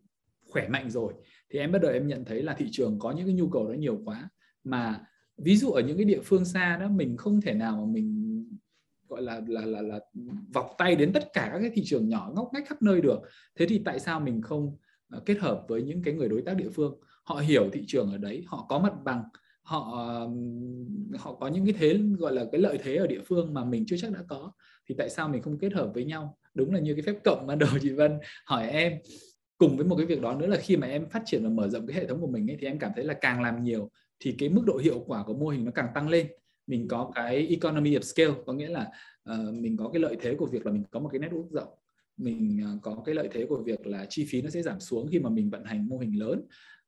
khỏe 0.49 0.67
mạnh 0.67 0.89
rồi 0.89 1.13
thì 1.55 1.61
em 1.61 1.71
bắt 1.71 1.81
đầu 1.81 1.91
em 1.91 2.07
nhận 2.07 2.25
thấy 2.25 2.43
là 2.43 2.53
thị 2.53 2.67
trường 2.71 2.99
có 2.99 3.11
những 3.11 3.25
cái 3.25 3.35
nhu 3.35 3.49
cầu 3.49 3.67
đó 3.67 3.73
nhiều 3.73 4.01
quá. 4.05 4.29
Mà 4.63 5.01
ví 5.37 5.57
dụ 5.57 5.71
ở 5.71 5.81
những 5.81 5.97
cái 5.97 6.05
địa 6.05 6.19
phương 6.23 6.45
xa 6.45 6.77
đó, 6.77 6.87
mình 6.87 7.17
không 7.17 7.41
thể 7.41 7.53
nào 7.53 7.75
mà 7.75 7.93
mình, 7.93 8.45
gọi 9.07 9.21
là 9.21 9.41
là 9.47 9.65
là 9.65 9.81
là 9.81 9.99
vọc 10.53 10.75
tay 10.77 10.95
đến 10.95 11.13
tất 11.13 11.33
cả 11.33 11.49
các 11.53 11.59
cái 11.59 11.71
thị 11.73 11.83
trường 11.85 12.09
nhỏ 12.09 12.31
ngóc 12.35 12.49
ngách 12.53 12.67
khắp 12.67 12.81
nơi 12.81 13.01
được. 13.01 13.19
Thế 13.59 13.65
thì 13.69 13.81
tại 13.85 13.99
sao 13.99 14.19
mình 14.19 14.41
không 14.41 14.77
ờ, 15.09 15.21
kết 15.25 15.37
hợp 15.39 15.65
với 15.67 15.83
những 15.83 16.03
cái 16.03 16.13
người 16.13 16.29
đối 16.29 16.41
tác 16.41 16.57
địa 16.57 16.69
phương? 16.69 16.99
Họ 17.23 17.35
hiểu 17.35 17.69
thị 17.73 17.83
trường 17.87 18.11
ở 18.11 18.17
đấy, 18.17 18.43
họ 18.47 18.65
có 18.69 18.79
mặt 18.79 18.93
bằng, 19.03 19.23
họ 19.61 19.79
họ 21.17 21.33
có 21.35 21.47
những 21.47 21.65
cái 21.65 21.73
thế, 21.79 21.99
gọi 22.17 22.33
là, 22.33 22.45
cái 22.51 22.61
lợi 22.61 22.77
thế 22.83 22.95
ở 22.95 23.07
địa 23.07 23.21
phương 23.25 23.53
mà 23.53 23.65
mình 23.65 23.85
chưa 23.87 23.97
chắc 23.97 24.11
đã 24.11 24.19
có. 24.27 24.51
Thì 24.89 24.95
tại 24.97 25.09
sao 25.09 25.29
mình 25.29 25.41
không 25.41 25.57
kết 25.57 25.73
hợp 25.73 25.91
với 25.93 26.05
nhau? 26.05 26.37
Đúng 26.53 26.73
là 26.73 26.79
như 26.79 26.93
cái 26.93 27.01
phép 27.01 27.19
cộng 27.23 27.47
ban 27.47 27.59
đầu 27.59 27.69
chị 27.81 27.91
Vân 27.91 28.19
hỏi 28.45 28.69
em 28.69 28.93
cùng 29.57 29.77
với 29.77 29.85
một 29.85 29.95
cái 29.95 30.05
việc 30.05 30.21
đó 30.21 30.35
nữa 30.35 30.47
là 30.47 30.57
khi 30.57 30.77
mà 30.77 30.87
em 30.87 31.09
phát 31.09 31.21
triển 31.25 31.43
và 31.43 31.49
mở 31.49 31.69
rộng 31.69 31.87
cái 31.87 31.97
hệ 31.97 32.07
thống 32.07 32.21
của 32.21 32.27
mình 32.27 32.51
ấy, 32.51 32.57
thì 32.59 32.67
em 32.67 32.79
cảm 32.79 32.91
thấy 32.95 33.05
là 33.05 33.13
càng 33.13 33.41
làm 33.41 33.63
nhiều 33.63 33.91
thì 34.19 34.35
cái 34.37 34.49
mức 34.49 34.63
độ 34.65 34.77
hiệu 34.77 35.03
quả 35.07 35.23
của 35.23 35.33
mô 35.33 35.47
hình 35.47 35.65
nó 35.65 35.71
càng 35.71 35.87
tăng 35.93 36.09
lên. 36.09 36.27
Mình 36.67 36.87
có 36.87 37.11
cái 37.15 37.47
economy 37.47 37.95
of 37.95 38.01
scale 38.01 38.33
có 38.45 38.53
nghĩa 38.53 38.69
là 38.69 38.87
uh, 39.31 39.53
mình 39.53 39.77
có 39.77 39.89
cái 39.89 40.01
lợi 40.01 40.17
thế 40.21 40.35
của 40.35 40.45
việc 40.45 40.65
là 40.65 40.71
mình 40.71 40.83
có 40.91 40.99
một 40.99 41.09
cái 41.11 41.21
network 41.21 41.49
rộng. 41.49 41.73
Mình 42.17 42.61
uh, 42.75 42.81
có 42.81 43.01
cái 43.05 43.15
lợi 43.15 43.29
thế 43.31 43.45
của 43.49 43.63
việc 43.63 43.87
là 43.87 44.05
chi 44.09 44.25
phí 44.29 44.41
nó 44.41 44.49
sẽ 44.49 44.61
giảm 44.61 44.79
xuống 44.79 45.07
khi 45.11 45.19
mà 45.19 45.29
mình 45.29 45.49
vận 45.49 45.63
hành 45.63 45.89
mô 45.89 45.97
hình 45.97 46.19
lớn. 46.19 46.41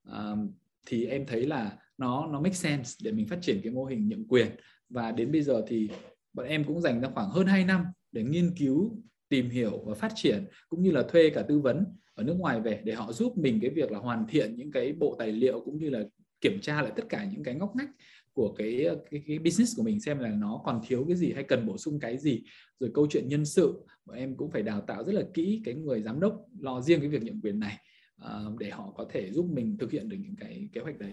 Uh, 0.10 0.50
thì 0.86 1.06
em 1.06 1.26
thấy 1.26 1.46
là 1.46 1.78
nó 1.98 2.28
nó 2.28 2.42
make 2.42 2.56
sense 2.56 2.92
để 3.04 3.12
mình 3.12 3.28
phát 3.28 3.40
triển 3.42 3.60
cái 3.64 3.72
mô 3.72 3.86
hình 3.86 4.10
nhượng 4.10 4.28
quyền. 4.28 4.48
Và 4.90 5.12
đến 5.12 5.32
bây 5.32 5.42
giờ 5.42 5.64
thì 5.68 5.90
bọn 6.34 6.46
em 6.46 6.64
cũng 6.64 6.82
dành 6.82 7.02
ra 7.02 7.10
khoảng 7.14 7.30
hơn 7.30 7.48
2 7.48 7.66
năm 7.66 7.86
để 8.12 8.24
nghiên 8.24 8.56
cứu 8.58 9.04
tìm 9.30 9.50
hiểu 9.50 9.84
và 9.86 9.94
phát 9.94 10.12
triển 10.16 10.46
cũng 10.70 10.82
như 10.82 10.92
là 10.92 11.04
thuê 11.04 11.30
cả 11.30 11.42
tư 11.42 11.60
vấn 11.60 11.86
ở 12.18 12.24
nước 12.24 12.36
ngoài 12.38 12.62
về 12.62 12.82
để 12.84 12.94
họ 12.94 13.14
giúp 13.14 13.38
mình 13.38 13.60
cái 13.62 13.70
việc 13.70 13.92
là 13.92 14.00
hoàn 14.00 14.26
thiện 14.28 14.56
những 14.56 14.72
cái 14.72 14.94
bộ 14.94 15.16
tài 15.20 15.32
liệu 15.32 15.60
cũng 15.60 15.78
như 15.78 15.90
là 15.90 16.04
kiểm 16.42 16.60
tra 16.62 16.82
lại 16.82 16.92
tất 16.96 17.04
cả 17.10 17.28
những 17.32 17.44
cái 17.44 17.56
ngóc 17.56 17.76
ngách 17.76 17.90
của 18.34 18.54
cái, 18.58 18.86
cái 19.12 19.22
cái 19.28 19.40
business 19.40 19.78
của 19.78 19.84
mình 19.84 20.00
xem 20.00 20.20
là 20.20 20.30
nó 20.30 20.62
còn 20.66 20.82
thiếu 20.88 21.06
cái 21.08 21.18
gì 21.18 21.32
hay 21.34 21.44
cần 21.44 21.68
bổ 21.68 21.78
sung 21.78 22.00
cái 22.00 22.18
gì 22.18 22.44
rồi 22.80 22.92
câu 22.94 23.08
chuyện 23.10 23.28
nhân 23.28 23.46
sự 23.46 23.86
bọn 24.06 24.18
em 24.18 24.36
cũng 24.36 24.52
phải 24.52 24.62
đào 24.62 24.82
tạo 24.82 25.04
rất 25.04 25.14
là 25.14 25.22
kỹ 25.34 25.62
cái 25.66 25.74
người 25.74 26.02
giám 26.02 26.20
đốc 26.20 26.46
lo 26.60 26.82
riêng 26.82 27.00
cái 27.00 27.10
việc 27.10 27.24
nhận 27.24 27.42
quyền 27.42 27.60
này 27.60 27.78
uh, 28.26 28.60
để 28.60 28.70
họ 28.70 28.94
có 28.98 29.06
thể 29.12 29.32
giúp 29.32 29.46
mình 29.54 29.78
thực 29.80 29.92
hiện 29.92 30.10
được 30.10 30.18
những 30.20 30.36
cái 30.40 30.70
kế 30.74 30.82
hoạch 30.82 31.00
đấy 31.00 31.12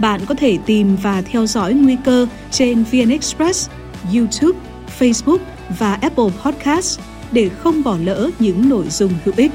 bạn 0.00 0.20
có 0.28 0.34
thể 0.34 0.58
tìm 0.66 0.96
và 1.02 1.22
theo 1.22 1.46
dõi 1.46 1.74
nguy 1.74 1.96
cơ 2.04 2.26
trên 2.50 2.82
VN 2.82 3.08
Express, 3.10 3.70
YouTube, 4.14 4.58
Facebook 4.98 5.40
và 5.78 5.94
Apple 5.94 6.30
Podcast 6.44 7.00
để 7.32 7.48
không 7.48 7.82
bỏ 7.84 7.98
lỡ 8.04 8.30
những 8.38 8.68
nội 8.68 8.88
dung 8.88 9.12
hữu 9.24 9.34
ích. 9.36 9.52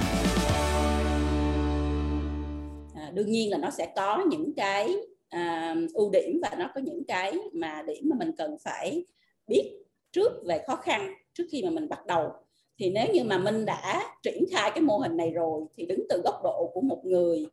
Đương 3.14 3.32
nhiên 3.32 3.52
là 3.52 3.58
nó 3.58 3.70
sẽ 3.70 3.94
có 3.96 4.26
những 4.30 4.54
cái 4.54 4.96
uh, 5.36 5.94
ưu 5.94 6.10
điểm 6.10 6.40
và 6.42 6.56
nó 6.60 6.72
có 6.76 6.82
những 6.82 7.04
cái 7.08 7.38
mà 7.54 7.84
điểm 7.88 8.10
mà 8.10 8.16
mình 8.20 8.32
cần 8.38 8.58
phải 8.64 9.06
biết 9.48 9.84
trước 10.12 10.32
về 10.46 10.64
khó 10.68 10.76
khăn 10.76 11.14
trước 11.34 11.44
khi 11.52 11.64
mà 11.64 11.70
mình 11.70 11.90
bắt 11.90 12.06
đầu. 12.06 12.32
Thì 12.78 12.90
nếu 12.90 13.08
như 13.14 13.24
mà 13.24 13.38
mình 13.38 13.66
đã 13.66 14.16
triển 14.24 14.46
khai 14.52 14.72
cái 14.76 14.82
mô 14.82 14.98
hình 14.98 15.18
này 15.18 15.32
rồi 15.32 15.66
thì 15.78 15.86
đứng 15.86 16.04
từ 16.10 16.22
góc 16.24 16.42
độ 16.44 16.72
của 16.74 16.82
một 16.82 17.02
người 17.06 17.48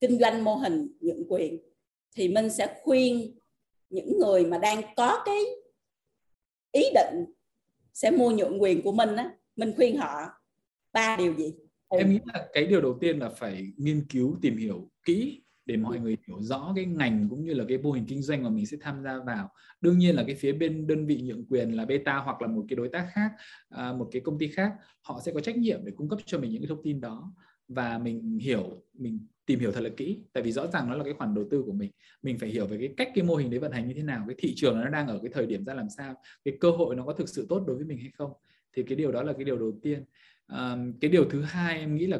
kinh 0.00 0.18
doanh 0.18 0.44
mô 0.44 0.54
hình 0.54 0.88
nhượng 1.00 1.24
quyền 1.28 1.58
thì 2.16 2.28
mình 2.28 2.50
sẽ 2.50 2.80
khuyên 2.82 3.38
những 3.90 4.18
người 4.18 4.44
mà 4.44 4.58
đang 4.58 4.82
có 4.96 5.22
cái 5.26 5.40
ý 6.72 6.82
định 6.94 7.24
sẽ 7.94 8.10
mua 8.10 8.30
nhượng 8.30 8.62
quyền 8.62 8.82
của 8.82 8.92
mình 8.92 9.16
á 9.16 9.30
mình 9.56 9.72
khuyên 9.76 9.96
họ 9.96 10.20
ba 10.92 11.16
điều 11.16 11.34
gì? 11.34 11.54
Em 11.88 12.10
nghĩ 12.10 12.20
là 12.24 12.48
cái 12.52 12.66
điều 12.66 12.80
đầu 12.80 12.98
tiên 13.00 13.18
là 13.18 13.28
phải 13.28 13.72
nghiên 13.76 14.04
cứu 14.08 14.38
tìm 14.42 14.56
hiểu 14.56 14.90
kỹ 15.04 15.42
để 15.66 15.76
mọi 15.76 16.00
người 16.00 16.16
hiểu 16.26 16.42
rõ 16.42 16.72
cái 16.76 16.84
ngành 16.84 17.26
cũng 17.30 17.44
như 17.44 17.54
là 17.54 17.64
cái 17.68 17.78
mô 17.78 17.92
hình 17.92 18.04
kinh 18.08 18.22
doanh 18.22 18.42
mà 18.42 18.50
mình 18.50 18.66
sẽ 18.66 18.76
tham 18.80 19.02
gia 19.02 19.18
vào. 19.26 19.50
Đương 19.80 19.98
nhiên 19.98 20.14
là 20.14 20.24
cái 20.26 20.34
phía 20.34 20.52
bên 20.52 20.86
đơn 20.86 21.06
vị 21.06 21.20
nhượng 21.22 21.44
quyền 21.44 21.76
là 21.76 21.84
beta 21.84 22.16
hoặc 22.16 22.42
là 22.42 22.48
một 22.48 22.64
cái 22.68 22.76
đối 22.76 22.88
tác 22.88 23.08
khác 23.12 23.30
à, 23.68 23.92
một 23.92 24.08
cái 24.12 24.20
công 24.20 24.38
ty 24.38 24.48
khác 24.48 24.72
họ 25.02 25.20
sẽ 25.24 25.32
có 25.32 25.40
trách 25.40 25.56
nhiệm 25.56 25.84
để 25.84 25.92
cung 25.96 26.08
cấp 26.08 26.18
cho 26.26 26.38
mình 26.38 26.50
những 26.50 26.62
cái 26.62 26.68
thông 26.68 26.82
tin 26.82 27.00
đó. 27.00 27.32
Và 27.68 27.98
mình 27.98 28.38
hiểu 28.38 28.82
mình 28.92 29.26
tìm 29.46 29.60
hiểu 29.60 29.72
thật 29.72 29.80
là 29.80 29.90
kỹ. 29.96 30.20
Tại 30.32 30.42
vì 30.42 30.52
rõ 30.52 30.66
ràng 30.66 30.88
nó 30.88 30.94
là 30.94 31.04
cái 31.04 31.12
khoản 31.12 31.34
đầu 31.34 31.44
tư 31.50 31.62
của 31.66 31.72
mình. 31.72 31.90
Mình 32.22 32.38
phải 32.38 32.48
hiểu 32.48 32.66
về 32.66 32.78
cái 32.78 32.94
cách 32.96 33.08
cái 33.14 33.24
mô 33.24 33.36
hình 33.36 33.50
đấy 33.50 33.60
vận 33.60 33.72
hành 33.72 33.88
như 33.88 33.94
thế 33.94 34.02
nào 34.02 34.24
cái 34.28 34.36
thị 34.38 34.52
trường 34.56 34.80
nó 34.80 34.88
đang 34.88 35.06
ở 35.06 35.18
cái 35.22 35.30
thời 35.34 35.46
điểm 35.46 35.64
ra 35.64 35.74
làm 35.74 35.86
sao 35.96 36.14
cái 36.44 36.56
cơ 36.60 36.70
hội 36.70 36.96
nó 36.96 37.04
có 37.04 37.12
thực 37.12 37.28
sự 37.28 37.46
tốt 37.48 37.64
đối 37.66 37.76
với 37.76 37.84
mình 37.84 37.98
hay 37.98 38.10
không. 38.14 38.32
Thì 38.76 38.82
cái 38.82 38.96
điều 38.96 39.12
đó 39.12 39.22
là 39.22 39.32
cái 39.32 39.44
điều 39.44 39.58
đầu 39.58 39.78
tiên 39.82 40.04
cái 41.00 41.10
điều 41.10 41.24
thứ 41.30 41.42
hai 41.42 41.78
em 41.78 41.94
nghĩ 41.94 42.06
là 42.06 42.18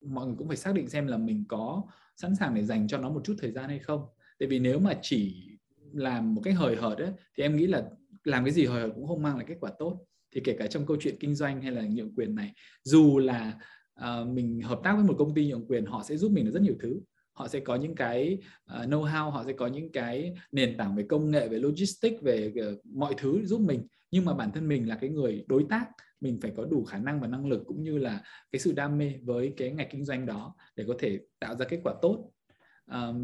mọi 0.00 0.26
người 0.26 0.36
cũng 0.38 0.48
phải 0.48 0.56
xác 0.56 0.74
định 0.74 0.88
xem 0.88 1.06
là 1.06 1.16
mình 1.16 1.44
có 1.48 1.82
sẵn 2.16 2.36
sàng 2.36 2.54
để 2.54 2.64
dành 2.64 2.88
cho 2.88 2.98
nó 2.98 3.10
một 3.10 3.20
chút 3.24 3.34
thời 3.38 3.52
gian 3.52 3.68
hay 3.68 3.78
không. 3.78 4.06
Tại 4.38 4.48
vì 4.48 4.58
nếu 4.58 4.78
mà 4.78 4.94
chỉ 5.02 5.48
làm 5.92 6.34
một 6.34 6.40
cách 6.44 6.54
hời 6.56 6.76
hợt 6.76 6.98
ấy, 6.98 7.12
thì 7.36 7.42
em 7.42 7.56
nghĩ 7.56 7.66
là 7.66 7.84
làm 8.24 8.44
cái 8.44 8.52
gì 8.52 8.66
hời 8.66 8.82
hợt 8.82 8.90
cũng 8.94 9.06
không 9.06 9.22
mang 9.22 9.36
lại 9.36 9.44
kết 9.48 9.56
quả 9.60 9.70
tốt. 9.78 10.04
Thì 10.34 10.40
kể 10.44 10.56
cả 10.58 10.66
trong 10.66 10.86
câu 10.86 10.96
chuyện 11.00 11.16
kinh 11.20 11.34
doanh 11.34 11.62
hay 11.62 11.72
là 11.72 11.82
nhượng 11.82 12.14
quyền 12.14 12.34
này 12.34 12.52
dù 12.82 13.18
là 13.18 13.60
uh, 14.00 14.28
mình 14.28 14.60
hợp 14.60 14.80
tác 14.84 14.94
với 14.94 15.04
một 15.04 15.14
công 15.18 15.34
ty 15.34 15.46
nhượng 15.46 15.66
quyền 15.68 15.86
họ 15.86 16.02
sẽ 16.08 16.16
giúp 16.16 16.32
mình 16.32 16.44
được 16.44 16.50
rất 16.50 16.62
nhiều 16.62 16.74
thứ. 16.80 17.00
Họ 17.32 17.48
sẽ 17.48 17.60
có 17.60 17.76
những 17.76 17.94
cái 17.94 18.38
ờ, 18.64 18.82
uh, 18.82 18.88
know 18.88 19.04
how 19.04 19.30
họ 19.30 19.44
sẽ 19.46 19.52
có 19.52 19.66
những 19.66 19.92
cái 19.92 20.34
nền 20.52 20.76
tảng 20.76 20.96
về 20.96 21.04
công 21.08 21.30
nghệ 21.30 21.48
về 21.48 21.58
logistics 21.58 22.22
về 22.22 22.52
uh, 22.72 22.86
mọi 22.86 23.14
thứ 23.18 23.44
giúp 23.44 23.60
mình 23.60 23.86
nhưng 24.10 24.24
mà 24.24 24.34
bản 24.34 24.52
thân 24.52 24.68
mình 24.68 24.88
là 24.88 24.98
cái 25.00 25.10
người 25.10 25.44
đối 25.48 25.66
tác 25.68 25.86
mình 26.20 26.38
phải 26.42 26.52
có 26.56 26.64
đủ 26.64 26.84
khả 26.84 26.98
năng 26.98 27.20
và 27.20 27.26
năng 27.26 27.46
lực 27.46 27.62
cũng 27.66 27.82
như 27.82 27.98
là 27.98 28.22
cái 28.52 28.60
sự 28.60 28.72
đam 28.72 28.98
mê 28.98 29.14
với 29.22 29.54
cái 29.56 29.70
ngành 29.70 29.88
kinh 29.90 30.04
doanh 30.04 30.26
đó 30.26 30.54
để 30.76 30.84
có 30.88 30.94
thể 30.98 31.20
tạo 31.40 31.56
ra 31.56 31.66
kết 31.68 31.80
quả 31.84 31.94
tốt. 32.02 32.30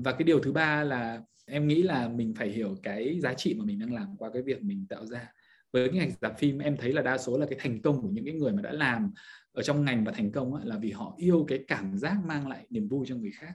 Và 0.05 0.13
cái 0.13 0.23
điều 0.25 0.41
thứ 0.41 0.53
ba 0.53 0.85
là 0.85 1.23
em 1.47 1.69
nghĩ 1.69 1.83
là 1.83 2.09
mình 2.09 2.35
phải 2.35 2.49
hiểu 2.49 2.77
cái 2.83 3.21
giá 3.21 3.35
trị 3.35 3.55
mà 3.59 3.65
mình 3.65 3.79
đang 3.79 3.95
làm 3.95 4.17
qua 4.17 4.31
cái 4.33 4.43
việc 4.43 4.63
mình 4.63 4.87
tạo 4.89 5.07
ra. 5.07 5.33
Với 5.73 5.89
cái 5.89 5.99
ngành 5.99 6.11
giảm 6.21 6.33
phim 6.39 6.59
em 6.59 6.77
thấy 6.77 6.93
là 6.93 7.03
đa 7.03 7.19
số 7.19 7.39
là 7.39 7.47
cái 7.47 7.59
thành 7.63 7.83
công 7.83 8.03
của 8.03 8.09
những 8.09 8.25
cái 8.25 8.35
người 8.35 8.53
mà 8.53 8.63
đã 8.63 8.73
làm 8.73 9.13
ở 9.53 9.63
trong 9.63 9.85
ngành 9.85 10.05
và 10.05 10.13
thành 10.13 10.33
công 10.33 10.55
ấy, 10.55 10.67
là 10.67 10.79
vì 10.79 10.91
họ 10.91 11.15
yêu 11.17 11.45
cái 11.49 11.65
cảm 11.69 11.99
giác 11.99 12.17
mang 12.27 12.49
lại 12.49 12.67
niềm 12.71 12.89
vui 12.89 13.07
cho 13.09 13.17
người 13.17 13.31
khác. 13.35 13.53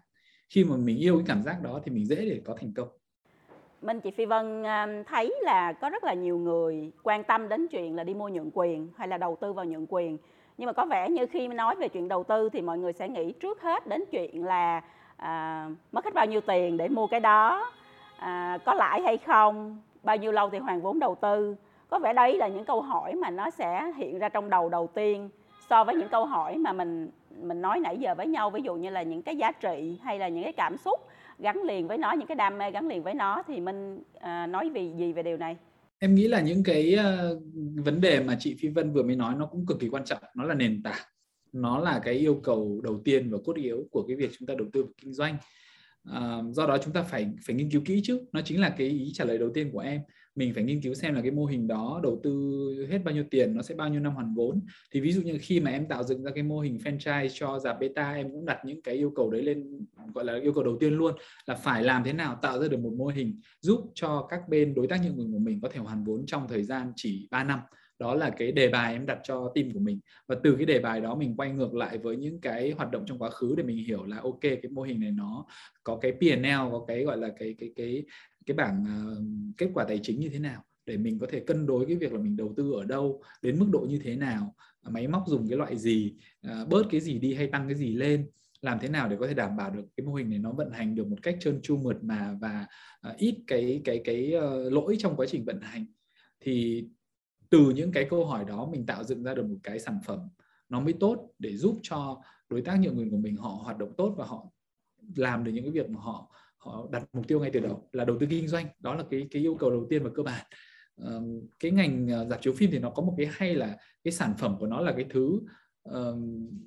Khi 0.49 0.63
mà 0.63 0.77
mình 0.77 0.97
yêu 0.97 1.17
cái 1.17 1.25
cảm 1.27 1.43
giác 1.43 1.61
đó 1.61 1.81
thì 1.85 1.91
mình 1.91 2.05
dễ 2.05 2.15
để 2.15 2.41
có 2.45 2.55
thành 2.59 2.73
công. 2.73 2.89
Minh 3.81 4.01
chị 4.01 4.11
Phi 4.11 4.25
Vân 4.25 4.63
à, 4.63 4.87
thấy 5.07 5.35
là 5.41 5.73
có 5.73 5.89
rất 5.89 6.03
là 6.03 6.13
nhiều 6.13 6.37
người 6.37 6.91
quan 7.03 7.23
tâm 7.23 7.49
đến 7.49 7.67
chuyện 7.67 7.95
là 7.95 8.03
đi 8.03 8.13
mua 8.13 8.29
nhượng 8.29 8.51
quyền 8.53 8.87
hay 8.97 9.07
là 9.07 9.17
đầu 9.17 9.37
tư 9.41 9.53
vào 9.53 9.65
nhượng 9.65 9.85
quyền. 9.89 10.17
Nhưng 10.57 10.65
mà 10.65 10.73
có 10.73 10.85
vẻ 10.85 11.09
như 11.09 11.25
khi 11.25 11.47
nói 11.47 11.75
về 11.75 11.89
chuyện 11.89 12.07
đầu 12.07 12.23
tư 12.23 12.49
thì 12.49 12.61
mọi 12.61 12.77
người 12.77 12.93
sẽ 12.93 13.09
nghĩ 13.09 13.31
trước 13.31 13.61
hết 13.61 13.87
đến 13.87 14.03
chuyện 14.11 14.45
là 14.45 14.81
à, 15.17 15.67
mất 15.91 16.05
hết 16.05 16.13
bao 16.13 16.25
nhiêu 16.25 16.41
tiền 16.41 16.77
để 16.77 16.87
mua 16.87 17.07
cái 17.07 17.19
đó 17.19 17.71
à, 18.17 18.57
có 18.65 18.73
lãi 18.73 19.01
hay 19.01 19.17
không 19.17 19.81
bao 20.03 20.17
nhiêu 20.17 20.31
lâu 20.31 20.49
thì 20.49 20.57
hoàn 20.57 20.81
vốn 20.81 20.99
đầu 20.99 21.15
tư. 21.15 21.55
Có 21.89 21.99
vẻ 21.99 22.13
đấy 22.13 22.37
là 22.37 22.47
những 22.47 22.65
câu 22.65 22.81
hỏi 22.81 23.15
mà 23.15 23.29
nó 23.29 23.49
sẽ 23.49 23.91
hiện 23.97 24.19
ra 24.19 24.29
trong 24.29 24.49
đầu 24.49 24.69
đầu 24.69 24.87
tiên 24.87 25.29
so 25.69 25.83
với 25.83 25.95
những 25.95 26.09
câu 26.09 26.25
hỏi 26.25 26.57
mà 26.57 26.73
mình 26.73 27.09
mình 27.41 27.61
nói 27.61 27.79
nãy 27.79 27.97
giờ 27.97 28.15
với 28.15 28.27
nhau. 28.27 28.49
Ví 28.49 28.61
dụ 28.61 28.75
như 28.75 28.89
là 28.89 29.01
những 29.01 29.21
cái 29.21 29.37
giá 29.37 29.51
trị 29.51 29.99
hay 30.03 30.19
là 30.19 30.27
những 30.27 30.43
cái 30.43 30.53
cảm 30.53 30.77
xúc 30.77 30.99
gắn 31.39 31.63
liền 31.63 31.87
với 31.87 31.97
nó 31.97 32.13
những 32.13 32.27
cái 32.27 32.35
đam 32.35 32.57
mê 32.57 32.71
gắn 32.71 32.87
liền 32.87 33.03
với 33.03 33.13
nó 33.13 33.43
thì 33.47 33.59
mình 33.59 34.03
à, 34.19 34.47
nói 34.47 34.69
vì 34.73 34.91
gì 34.97 35.13
về 35.13 35.23
điều 35.23 35.37
này? 35.37 35.57
Em 35.99 36.15
nghĩ 36.15 36.27
là 36.27 36.41
những 36.41 36.63
cái 36.63 36.97
uh, 36.99 37.41
vấn 37.85 38.01
đề 38.01 38.23
mà 38.23 38.35
chị 38.39 38.55
Phi 38.59 38.67
Vân 38.67 38.93
vừa 38.93 39.03
mới 39.03 39.15
nói 39.15 39.35
nó 39.37 39.45
cũng 39.45 39.65
cực 39.65 39.79
kỳ 39.79 39.89
quan 39.89 40.05
trọng. 40.05 40.23
Nó 40.35 40.43
là 40.43 40.53
nền 40.53 40.83
tảng 40.83 41.01
nó 41.53 41.79
là 41.79 41.99
cái 42.03 42.13
yêu 42.13 42.39
cầu 42.43 42.81
đầu 42.83 43.01
tiên 43.05 43.29
và 43.31 43.37
cốt 43.45 43.55
yếu 43.55 43.87
của 43.91 44.03
cái 44.07 44.15
việc 44.15 44.31
chúng 44.39 44.47
ta 44.47 44.53
đầu 44.57 44.67
tư 44.73 44.83
và 44.83 44.89
kinh 44.97 45.13
doanh. 45.13 45.37
Uh, 46.09 46.55
do 46.55 46.67
đó 46.67 46.77
chúng 46.77 46.93
ta 46.93 47.03
phải 47.03 47.29
phải 47.45 47.55
nghiên 47.55 47.71
cứu 47.71 47.81
kỹ 47.85 48.01
chứ. 48.03 48.21
Nó 48.31 48.41
chính 48.41 48.61
là 48.61 48.69
cái 48.69 48.87
ý 48.87 49.11
trả 49.13 49.25
lời 49.25 49.37
đầu 49.37 49.49
tiên 49.53 49.69
của 49.71 49.79
em 49.79 50.01
mình 50.39 50.53
phải 50.53 50.63
nghiên 50.63 50.81
cứu 50.81 50.93
xem 50.93 51.15
là 51.15 51.21
cái 51.21 51.31
mô 51.31 51.45
hình 51.45 51.67
đó 51.67 51.99
đầu 52.03 52.19
tư 52.23 52.31
hết 52.89 52.99
bao 53.03 53.15
nhiêu 53.15 53.23
tiền, 53.31 53.55
nó 53.55 53.61
sẽ 53.61 53.75
bao 53.75 53.89
nhiêu 53.89 53.99
năm 53.99 54.13
hoàn 54.13 54.33
vốn. 54.33 54.61
Thì 54.91 54.99
ví 54.99 55.11
dụ 55.11 55.21
như 55.21 55.37
khi 55.41 55.59
mà 55.59 55.71
em 55.71 55.87
tạo 55.87 56.03
dựng 56.03 56.23
ra 56.23 56.31
cái 56.31 56.43
mô 56.43 56.59
hình 56.59 56.77
franchise 56.77 57.27
cho 57.33 57.59
giảm 57.59 57.79
beta, 57.79 58.13
em 58.13 58.31
cũng 58.31 58.45
đặt 58.45 58.59
những 58.65 58.81
cái 58.81 58.95
yêu 58.95 59.11
cầu 59.15 59.29
đấy 59.29 59.41
lên, 59.41 59.85
gọi 60.13 60.25
là 60.25 60.39
yêu 60.39 60.53
cầu 60.53 60.63
đầu 60.63 60.77
tiên 60.79 60.93
luôn, 60.93 61.13
là 61.45 61.55
phải 61.55 61.83
làm 61.83 62.03
thế 62.03 62.13
nào 62.13 62.39
tạo 62.41 62.61
ra 62.61 62.67
được 62.67 62.79
một 62.79 62.93
mô 62.97 63.07
hình 63.07 63.39
giúp 63.61 63.91
cho 63.95 64.27
các 64.29 64.49
bên, 64.49 64.73
đối 64.75 64.87
tác 64.87 65.01
nhượng 65.03 65.19
quyền 65.19 65.31
của 65.31 65.39
mình 65.39 65.61
có 65.61 65.69
thể 65.69 65.79
hoàn 65.79 66.03
vốn 66.03 66.25
trong 66.25 66.47
thời 66.47 66.63
gian 66.63 66.91
chỉ 66.95 67.27
3 67.31 67.43
năm. 67.43 67.59
Đó 67.99 68.15
là 68.15 68.29
cái 68.29 68.51
đề 68.51 68.69
bài 68.69 68.93
em 68.93 69.05
đặt 69.05 69.19
cho 69.23 69.51
team 69.55 69.71
của 69.73 69.79
mình. 69.79 69.99
Và 70.27 70.35
từ 70.43 70.55
cái 70.55 70.65
đề 70.65 70.79
bài 70.79 71.01
đó 71.01 71.15
mình 71.15 71.35
quay 71.37 71.51
ngược 71.51 71.73
lại 71.73 71.97
với 71.97 72.17
những 72.17 72.41
cái 72.41 72.71
hoạt 72.71 72.91
động 72.91 73.03
trong 73.05 73.19
quá 73.19 73.29
khứ 73.29 73.55
để 73.57 73.63
mình 73.63 73.77
hiểu 73.77 74.03
là, 74.03 74.17
ok, 74.17 74.41
cái 74.41 74.71
mô 74.71 74.81
hình 74.81 74.99
này 74.99 75.11
nó 75.11 75.45
có 75.83 75.97
cái 76.01 76.11
P&L 76.11 76.71
có 76.71 76.85
cái, 76.87 77.03
gọi 77.03 77.17
là 77.17 77.29
cái 77.39 77.55
cái 77.59 77.71
cái 77.75 78.03
cái 78.45 78.57
bảng 78.57 78.85
ờ, 78.85 79.21
kết 79.57 79.69
quả 79.73 79.85
tài 79.87 79.99
chính 80.03 80.19
như 80.19 80.29
thế 80.29 80.39
nào 80.39 80.63
để 80.85 80.97
mình 80.97 81.19
có 81.19 81.27
thể 81.29 81.39
cân 81.39 81.65
đối 81.65 81.85
cái 81.85 81.95
việc 81.95 82.13
là 82.13 82.19
mình 82.19 82.37
đầu 82.37 82.53
tư 82.57 82.71
ở 82.71 82.85
đâu, 82.85 83.21
đến 83.41 83.59
mức 83.59 83.65
độ 83.71 83.79
như 83.79 83.99
thế 84.03 84.15
nào, 84.15 84.55
máy 84.83 85.07
móc 85.07 85.23
dùng 85.27 85.47
cái 85.49 85.57
loại 85.57 85.77
gì 85.77 86.13
ờ, 86.41 86.65
bớt 86.65 86.83
cái 86.91 87.01
gì 87.01 87.19
đi 87.19 87.33
hay 87.33 87.47
tăng 87.47 87.67
cái 87.67 87.75
gì 87.75 87.95
lên, 87.95 88.29
làm 88.61 88.79
thế 88.81 88.89
nào 88.89 89.09
để 89.09 89.17
có 89.19 89.27
thể 89.27 89.33
đảm 89.33 89.57
bảo 89.57 89.69
được 89.71 89.85
cái 89.97 90.05
mô 90.05 90.13
hình 90.13 90.29
này 90.29 90.39
nó 90.39 90.51
vận 90.51 90.71
hành 90.71 90.95
được 90.95 91.07
một 91.07 91.17
cách 91.23 91.37
trơn 91.39 91.61
tru, 91.61 91.77
mượt 91.77 92.03
mà 92.03 92.37
và 92.41 92.67
ờ, 93.01 93.15
ít 93.17 93.35
cái 93.47 93.81
cái 93.85 94.01
cái 94.05 94.31
lỗi 94.71 94.95
trong 94.99 95.15
quá 95.15 95.25
trình 95.29 95.45
vận 95.45 95.61
hành. 95.61 95.85
Thì 96.39 96.85
từ 97.49 97.69
những 97.69 97.91
cái 97.91 98.07
câu 98.09 98.25
hỏi 98.25 98.45
đó 98.47 98.69
mình 98.71 98.85
tạo 98.85 99.03
dựng 99.03 99.23
ra 99.23 99.33
được 99.33 99.45
một 99.45 99.57
cái 99.63 99.79
sản 99.79 99.99
phẩm 100.05 100.19
nó 100.69 100.79
mới 100.79 100.93
tốt 100.93 101.31
để 101.39 101.57
giúp 101.57 101.79
cho 101.81 102.21
đối 102.49 102.61
tác 102.61 102.79
nhượng 102.79 102.97
quyền 102.97 103.11
của 103.11 103.17
mình 103.17 103.37
họ 103.37 103.49
hoạt 103.49 103.77
động 103.77 103.93
tốt 103.97 104.13
và 104.17 104.25
họ 104.25 104.47
làm 105.15 105.43
được 105.43 105.51
những 105.51 105.63
cái 105.63 105.71
việc 105.71 105.89
mà 105.89 105.99
họ 105.99 106.31
họ 106.59 106.87
đặt 106.91 107.03
mục 107.13 107.27
tiêu 107.27 107.39
ngay 107.39 107.49
từ 107.53 107.59
đầu 107.59 107.89
là 107.91 108.05
đầu 108.05 108.17
tư 108.19 108.27
kinh 108.29 108.47
doanh. 108.47 108.65
Đó 108.79 108.95
là 108.95 109.03
cái 109.09 109.27
cái 109.31 109.41
yêu 109.41 109.55
cầu 109.55 109.69
đầu 109.71 109.87
tiên 109.89 110.03
và 110.03 110.09
cơ 110.15 110.23
bản. 110.23 110.45
Uh, 111.01 111.43
cái 111.59 111.71
ngành 111.71 112.07
ờ, 112.07 112.27
dạp 112.29 112.41
chiếu 112.41 112.53
phim 112.53 112.71
thì 112.71 112.79
nó 112.79 112.89
có 112.89 113.03
một 113.03 113.13
cái 113.17 113.29
hay 113.31 113.55
là 113.55 113.77
cái 114.03 114.11
sản 114.11 114.33
phẩm 114.39 114.55
của 114.59 114.67
nó 114.67 114.81
là 114.81 114.91
cái 114.91 115.05
thứ 115.09 115.39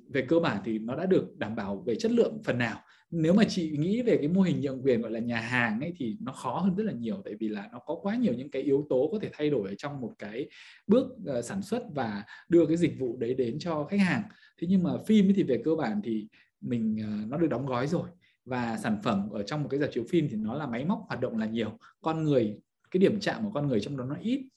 về 0.09 0.25
cơ 0.27 0.39
bản 0.39 0.61
thì 0.65 0.79
nó 0.79 0.95
đã 0.95 1.05
được 1.05 1.37
đảm 1.37 1.55
bảo 1.55 1.83
về 1.87 1.95
chất 1.95 2.11
lượng 2.11 2.41
phần 2.43 2.57
nào. 2.57 2.79
Nếu 3.11 3.33
mà 3.33 3.43
chị 3.43 3.77
nghĩ 3.77 4.01
về 4.01 4.17
cái 4.17 4.27
mô 4.27 4.41
hình 4.41 4.61
nhượng 4.61 4.81
quyền 4.83 5.01
gọi 5.01 5.11
là 5.11 5.19
nhà 5.19 5.39
hàng 5.39 5.79
ấy 5.79 5.93
thì 5.97 6.17
nó 6.21 6.31
khó 6.31 6.59
hơn 6.59 6.75
rất 6.75 6.83
là 6.83 6.93
nhiều 6.93 7.21
tại 7.25 7.33
vì 7.39 7.47
là 7.47 7.69
nó 7.71 7.79
có 7.79 7.95
quá 8.01 8.15
nhiều 8.15 8.33
những 8.33 8.51
cái 8.51 8.61
yếu 8.61 8.85
tố 8.89 9.09
có 9.11 9.19
thể 9.21 9.29
thay 9.33 9.49
đổi 9.49 9.69
ở 9.69 9.75
trong 9.75 10.01
một 10.01 10.11
cái 10.19 10.49
bước 10.87 11.07
ờ, 11.25 11.41
sản 11.41 11.61
xuất 11.61 11.83
và 11.95 12.23
đưa 12.49 12.65
cái 12.65 12.77
dịch 12.77 12.99
vụ 12.99 13.17
đấy 13.17 13.33
đến 13.33 13.59
cho 13.59 13.87
khách 13.89 13.99
hàng. 13.99 14.23
Thế 14.61 14.67
nhưng 14.69 14.83
mà 14.83 14.91
phim 15.07 15.33
thì 15.35 15.43
về 15.43 15.61
cơ 15.65 15.75
bản 15.75 16.01
thì 16.03 16.27
mình 16.61 16.97
ờ, 17.03 17.27
nó 17.27 17.37
được 17.37 17.47
đóng 17.47 17.65
gói 17.65 17.87
rồi 17.87 18.09
và 18.45 18.77
sản 18.77 18.97
phẩm 19.03 19.29
ở 19.29 19.43
trong 19.43 19.63
một 19.63 19.69
cái 19.71 19.79
dạp 19.79 19.89
chiếu 19.93 20.03
phim 20.09 20.27
thì 20.31 20.35
nó 20.35 20.53
là 20.53 20.67
máy 20.67 20.85
móc 20.85 21.05
hoạt 21.07 21.21
động 21.21 21.37
là 21.37 21.45
nhiều. 21.45 21.77
Con 22.01 22.23
người, 22.23 22.57
cái 22.91 22.99
điểm 22.99 23.19
chạm 23.19 23.43
của 23.43 23.51
con 23.51 23.67
người 23.67 23.81
trong 23.81 23.97
đó 23.97 24.05
nó 24.05 24.15
ít. 24.21 24.47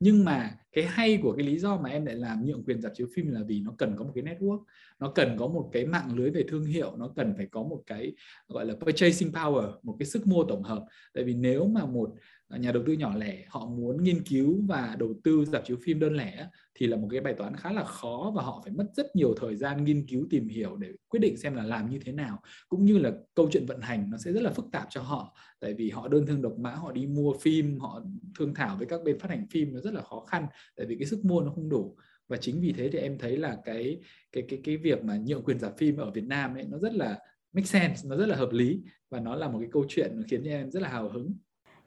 Nhưng 0.00 0.24
mà 0.24 0.58
cái 0.76 0.84
hay 0.86 1.18
của 1.22 1.32
cái 1.32 1.46
lý 1.46 1.58
do 1.58 1.76
mà 1.76 1.90
em 1.90 2.06
lại 2.06 2.14
làm 2.14 2.46
nhượng 2.46 2.64
quyền 2.64 2.80
dạp 2.80 2.92
chiếu 2.94 3.06
phim 3.14 3.30
là 3.30 3.40
vì 3.46 3.60
nó 3.60 3.74
cần 3.78 3.96
có 3.96 4.04
một 4.04 4.12
cái 4.14 4.24
network, 4.24 4.62
nó 4.98 5.12
cần 5.14 5.36
có 5.38 5.46
một 5.46 5.68
cái 5.72 5.86
mạng 5.86 6.16
lưới 6.16 6.30
về 6.30 6.44
thương 6.48 6.64
hiệu, 6.64 6.96
nó 6.96 7.12
cần 7.16 7.34
phải 7.36 7.46
có 7.46 7.62
một 7.62 7.82
cái, 7.86 8.12
gọi 8.48 8.66
là, 8.66 8.74
purchasing 8.74 9.32
power, 9.32 9.72
một 9.82 9.96
cái 9.98 10.06
sức 10.06 10.26
mua 10.26 10.44
tổng 10.44 10.62
hợp. 10.62 10.84
Tại 11.14 11.24
vì 11.24 11.34
nếu 11.34 11.66
mà 11.66 11.86
một 11.86 12.10
nhà 12.50 12.72
đầu 12.72 12.82
tư 12.86 12.92
nhỏ 12.92 13.16
lẻ 13.16 13.44
họ 13.48 13.66
muốn 13.66 14.04
nghiên 14.04 14.24
cứu 14.24 14.62
và 14.66 14.96
đầu 14.98 15.14
tư 15.24 15.44
dạp 15.44 15.64
chiếu 15.66 15.76
phim 15.82 16.00
đơn 16.00 16.16
lẻ 16.16 16.48
thì 16.74 16.86
là 16.86 16.96
một 16.96 17.08
cái 17.10 17.20
bài 17.20 17.34
toán 17.34 17.56
khá 17.56 17.72
là 17.72 17.84
khó 17.84 18.32
và 18.36 18.42
họ 18.42 18.60
phải 18.64 18.72
mất 18.72 18.86
rất 18.96 19.16
nhiều 19.16 19.34
thời 19.40 19.56
gian 19.56 19.84
nghiên 19.84 20.06
cứu, 20.06 20.26
tìm 20.30 20.48
hiểu 20.48 20.76
để 20.76 20.88
quyết 21.08 21.20
định 21.20 21.36
xem 21.36 21.54
là 21.54 21.62
làm 21.62 21.90
như 21.90 21.98
thế 22.04 22.12
nào. 22.12 22.40
Cũng 22.68 22.84
như 22.84 22.98
là 22.98 23.12
câu 23.34 23.48
chuyện 23.52 23.66
vận 23.66 23.80
hành 23.80 24.10
nó 24.10 24.18
sẽ 24.18 24.32
rất 24.32 24.42
là 24.42 24.50
phức 24.50 24.66
tạp 24.72 24.86
cho 24.90 25.02
họ, 25.02 25.36
tại 25.60 25.74
vì 25.74 25.90
họ 25.90 26.08
đơn 26.08 26.26
thương 26.26 26.42
độc 26.42 26.58
mã, 26.58 26.70
họ 26.70 26.92
đi 26.92 27.06
mua 27.06 27.32
phim, 27.40 27.78
họ 27.78 28.02
thương 28.38 28.54
thảo 28.54 28.76
với 28.76 28.86
các 28.86 29.00
bên 29.04 29.18
phát 29.18 29.30
hành 29.30 29.46
phim, 29.50 29.74
nó 29.74 29.80
rất 29.80 29.94
là 29.94 30.02
khó 30.02 30.20
khăn 30.20 30.46
tại 30.76 30.86
vì 30.86 30.96
cái 30.98 31.06
sức 31.06 31.24
mua 31.24 31.40
nó 31.40 31.50
không 31.50 31.68
đủ 31.68 31.96
và 32.28 32.36
chính 32.36 32.60
vì 32.60 32.72
thế 32.72 32.88
thì 32.92 32.98
em 32.98 33.18
thấy 33.18 33.36
là 33.36 33.56
cái 33.64 34.00
cái 34.32 34.44
cái 34.48 34.60
cái 34.64 34.76
việc 34.76 35.04
mà 35.04 35.16
nhượng 35.26 35.44
quyền 35.44 35.58
giả 35.58 35.68
phim 35.78 35.96
ở 35.96 36.10
Việt 36.10 36.24
Nam 36.24 36.54
ấy 36.54 36.64
nó 36.70 36.78
rất 36.78 36.94
là 36.94 37.18
make 37.52 37.66
sense 37.66 38.08
nó 38.08 38.16
rất 38.16 38.26
là 38.26 38.36
hợp 38.36 38.52
lý 38.52 38.80
và 39.10 39.20
nó 39.20 39.34
là 39.34 39.48
một 39.48 39.58
cái 39.58 39.68
câu 39.72 39.84
chuyện 39.88 40.22
khiến 40.28 40.42
cho 40.44 40.50
em 40.50 40.70
rất 40.70 40.82
là 40.82 40.88
hào 40.88 41.08
hứng 41.08 41.34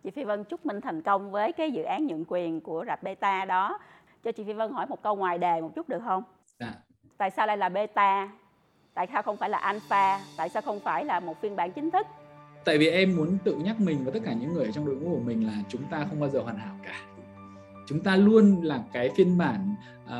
chị 0.04 0.10
Phi 0.12 0.24
Vân 0.24 0.44
chúc 0.44 0.66
Minh 0.66 0.82
thành 0.82 1.02
công 1.02 1.32
với 1.32 1.52
cái 1.52 1.72
dự 1.72 1.84
án 1.84 2.08
nhượng 2.08 2.26
quyền 2.28 2.62
của 2.62 2.84
rạp 2.88 3.04
beta 3.04 3.46
đó 3.46 3.80
cho 4.24 4.32
chị 4.32 4.44
Phi 4.44 4.54
Vân 4.54 4.72
hỏi 4.72 4.86
một 4.86 5.04
câu 5.04 5.16
ngoài 5.16 5.38
đề 5.38 5.62
một 5.62 5.72
chút 5.76 5.90
được 5.90 6.00
không? 6.06 6.24
Dạ. 6.60 6.74
Tại 7.18 7.32
sao 7.32 7.48
lại 7.48 7.58
là 7.58 7.70
beta? 7.70 8.32
Tại 8.94 9.08
sao 9.14 9.24
không 9.24 9.38
phải 9.38 9.50
là 9.50 9.58
alpha? 9.58 10.20
Tại 10.38 10.50
sao 10.50 10.62
không 10.62 10.80
phải 10.80 11.06
là 11.06 11.20
một 11.20 11.42
phiên 11.42 11.56
bản 11.56 11.72
chính 11.72 11.92
thức? 11.92 12.08
Tại 12.66 12.78
vì 12.78 12.90
em 12.90 13.16
muốn 13.16 13.38
tự 13.44 13.56
nhắc 13.56 13.80
mình 13.80 13.98
và 14.06 14.12
tất 14.14 14.20
cả 14.26 14.34
những 14.34 14.54
người 14.54 14.66
ở 14.66 14.72
trong 14.72 14.86
đội 14.86 14.96
ngũ 14.96 15.10
của 15.10 15.24
mình 15.24 15.48
là 15.48 15.54
chúng 15.70 15.82
ta 15.92 16.06
không 16.10 16.20
bao 16.20 16.30
giờ 16.30 16.42
hoàn 16.42 16.58
hảo 16.58 16.76
cả. 16.84 17.06
Chúng 17.90 18.00
ta 18.00 18.16
luôn 18.16 18.62
là 18.64 18.84
cái 18.94 19.10
phiên 19.16 19.38
bản 19.38 19.76
uh, 20.06 20.12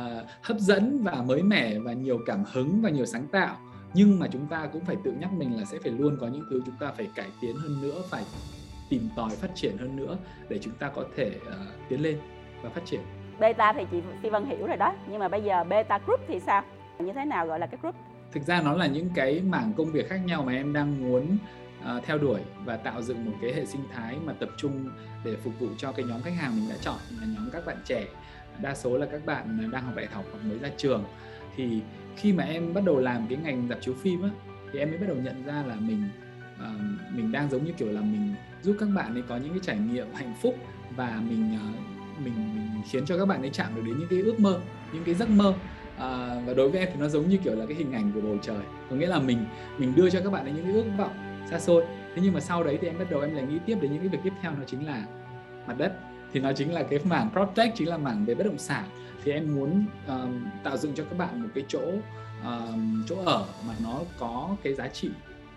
hấp 0.42 0.58
dẫn 0.58 1.02
và 1.02 1.22
mới 1.22 1.42
mẻ 1.42 1.78
và 1.78 1.92
nhiều 1.92 2.18
cảm 2.26 2.44
hứng 2.52 2.82
và 2.82 2.90
nhiều 2.90 3.06
sáng 3.06 3.26
tạo. 3.26 3.56
Nhưng 3.94 4.18
mà 4.18 4.26
chúng 4.32 4.46
ta 4.46 4.68
cũng 4.72 4.84
phải 4.84 4.96
tự 5.04 5.12
nhắc 5.12 5.32
mình 5.32 5.56
là 5.56 5.64
sẽ 5.64 5.78
phải 5.82 5.92
luôn 5.92 6.16
có 6.20 6.26
những 6.26 6.44
thứ 6.50 6.62
chúng 6.66 6.74
ta 6.80 6.92
phải 6.96 7.08
cải 7.14 7.26
tiến 7.40 7.56
hơn 7.56 7.82
nữa 7.82 8.02
phải 8.10 8.24
tìm 8.88 9.08
tòi 9.16 9.30
phát 9.30 9.48
triển 9.54 9.76
hơn 9.78 9.96
nữa 9.96 10.16
để 10.48 10.58
chúng 10.58 10.74
ta 10.74 10.88
có 10.88 11.04
thể 11.16 11.32
uh, 11.48 11.88
tiến 11.88 12.02
lên 12.02 12.18
và 12.62 12.70
phát 12.70 12.84
triển. 12.84 13.00
Beta 13.40 13.72
thì 13.72 13.84
chị 13.90 14.02
Phi 14.22 14.30
Vân 14.30 14.46
hiểu 14.46 14.66
rồi 14.66 14.76
đó 14.76 14.94
nhưng 15.10 15.18
mà 15.18 15.28
bây 15.28 15.42
giờ 15.42 15.64
beta 15.64 15.98
group 16.06 16.20
thì 16.28 16.40
sao? 16.40 16.62
Như 16.98 17.12
thế 17.12 17.24
nào 17.24 17.46
gọi 17.46 17.58
là 17.58 17.66
cái 17.66 17.78
group? 17.82 17.94
Thực 18.32 18.42
ra 18.42 18.62
nó 18.62 18.72
là 18.72 18.86
những 18.86 19.08
cái 19.14 19.40
mảng 19.40 19.72
công 19.76 19.92
việc 19.92 20.08
khác 20.08 20.20
nhau 20.24 20.42
mà 20.42 20.52
em 20.52 20.72
đang 20.72 21.02
muốn 21.02 21.38
uh, 21.82 22.04
theo 22.04 22.18
đuổi 22.18 22.40
và 22.64 22.76
tạo 22.76 23.02
dựng 23.02 23.24
một 23.24 23.32
cái 23.42 23.52
hệ 23.52 23.66
sinh 23.66 23.82
thái 23.92 24.16
mà 24.24 24.32
tập 24.32 24.48
trung 24.56 24.90
để 25.24 25.36
phục 25.44 25.58
vụ 25.58 25.68
cho 25.78 25.92
cái 25.92 26.06
nhóm 26.06 26.22
khách 26.22 26.34
hàng 26.38 26.56
mình 26.56 26.68
đã 26.68 26.76
chọn 26.80 26.98
là 27.20 27.26
nhóm 27.34 27.50
các 27.52 27.66
bạn 27.66 27.76
trẻ 27.84 28.06
đa 28.62 28.74
số 28.74 28.98
là 28.98 29.06
các 29.06 29.26
bạn 29.26 29.70
đang 29.70 29.84
học 29.84 29.96
đại 29.96 30.06
học 30.06 30.24
hoặc 30.32 30.38
mới 30.44 30.58
ra 30.58 30.68
trường. 30.76 31.04
Thì 31.56 31.80
khi 32.16 32.32
mà 32.32 32.44
em 32.44 32.74
bắt 32.74 32.84
đầu 32.84 32.98
làm 32.98 33.26
cái 33.28 33.38
ngành 33.38 33.68
dạp 33.68 33.78
chiếu 33.82 33.94
phim 33.94 34.22
á 34.22 34.30
thì 34.72 34.78
em 34.78 34.90
mới 34.90 34.98
bắt 34.98 35.06
đầu 35.08 35.16
nhận 35.16 35.44
ra 35.46 35.62
là 35.66 35.74
mình 35.74 36.08
uh, 36.54 37.14
mình 37.14 37.32
đang 37.32 37.50
giống 37.50 37.64
như 37.64 37.72
kiểu 37.72 37.92
là 37.92 38.00
mình 38.00 38.34
giúp 38.62 38.76
các 38.80 38.88
bạn 38.94 39.14
ấy 39.14 39.22
có 39.28 39.36
những 39.36 39.50
cái 39.50 39.60
trải 39.62 39.78
nghiệm 39.78 40.06
hạnh 40.14 40.34
phúc 40.42 40.54
và 40.96 41.22
mình 41.28 41.54
uh, 41.54 42.24
mình 42.24 42.34
mình 42.54 42.82
khiến 42.90 43.04
cho 43.06 43.18
các 43.18 43.26
bạn 43.26 43.40
ấy 43.40 43.50
chạm 43.50 43.74
được 43.74 43.82
đến 43.86 43.98
những 43.98 44.08
cái 44.08 44.18
ước 44.18 44.40
mơ 44.40 44.60
những 44.92 45.04
cái 45.04 45.14
giấc 45.14 45.30
mơ. 45.30 45.54
À, 45.98 46.40
và 46.46 46.54
đối 46.54 46.70
với 46.70 46.80
em 46.80 46.88
thì 46.92 47.00
nó 47.00 47.08
giống 47.08 47.28
như 47.28 47.36
kiểu 47.36 47.54
là 47.54 47.66
cái 47.66 47.76
hình 47.76 47.92
ảnh 47.92 48.12
của 48.14 48.20
bầu 48.20 48.38
trời. 48.42 48.60
Có 48.90 48.96
nghĩa 48.96 49.06
là 49.06 49.18
mình 49.18 49.38
mình 49.78 49.94
đưa 49.96 50.10
cho 50.10 50.20
các 50.20 50.30
bạn 50.30 50.44
ấy 50.44 50.52
những 50.52 50.64
cái 50.64 50.74
ước 50.74 50.84
vọng 50.98 51.29
xa 51.50 51.58
xôi. 51.58 51.84
Thế 52.14 52.22
nhưng 52.22 52.34
mà 52.34 52.40
sau 52.40 52.64
đấy 52.64 52.78
thì 52.80 52.88
em 52.88 52.98
bắt 52.98 53.10
đầu 53.10 53.20
em 53.20 53.34
lại 53.34 53.44
nghĩ 53.46 53.58
tiếp 53.66 53.78
đến 53.82 53.92
những 53.92 54.00
cái 54.00 54.08
việc 54.08 54.18
tiếp 54.24 54.32
theo 54.42 54.52
nó 54.52 54.64
chính 54.66 54.86
là 54.86 55.06
mặt 55.66 55.74
đất. 55.78 55.92
Thì 56.32 56.40
nó 56.40 56.52
chính 56.52 56.72
là 56.72 56.82
cái 56.82 56.98
mảng 57.04 57.30
project 57.34 57.70
chính 57.74 57.88
là 57.88 57.98
mảng 57.98 58.24
về 58.24 58.34
bất 58.34 58.46
động 58.46 58.58
sản. 58.58 58.84
Thì 59.24 59.32
em 59.32 59.54
muốn 59.54 59.84
um, 60.08 60.46
tạo 60.64 60.76
dựng 60.76 60.94
cho 60.94 61.04
các 61.04 61.18
bạn 61.18 61.42
một 61.42 61.48
cái 61.54 61.64
chỗ 61.68 61.82
um, 62.44 63.04
chỗ 63.06 63.16
ở 63.26 63.46
mà 63.66 63.74
nó 63.82 64.00
có 64.18 64.56
cái 64.62 64.74
giá 64.74 64.88
trị 64.88 65.10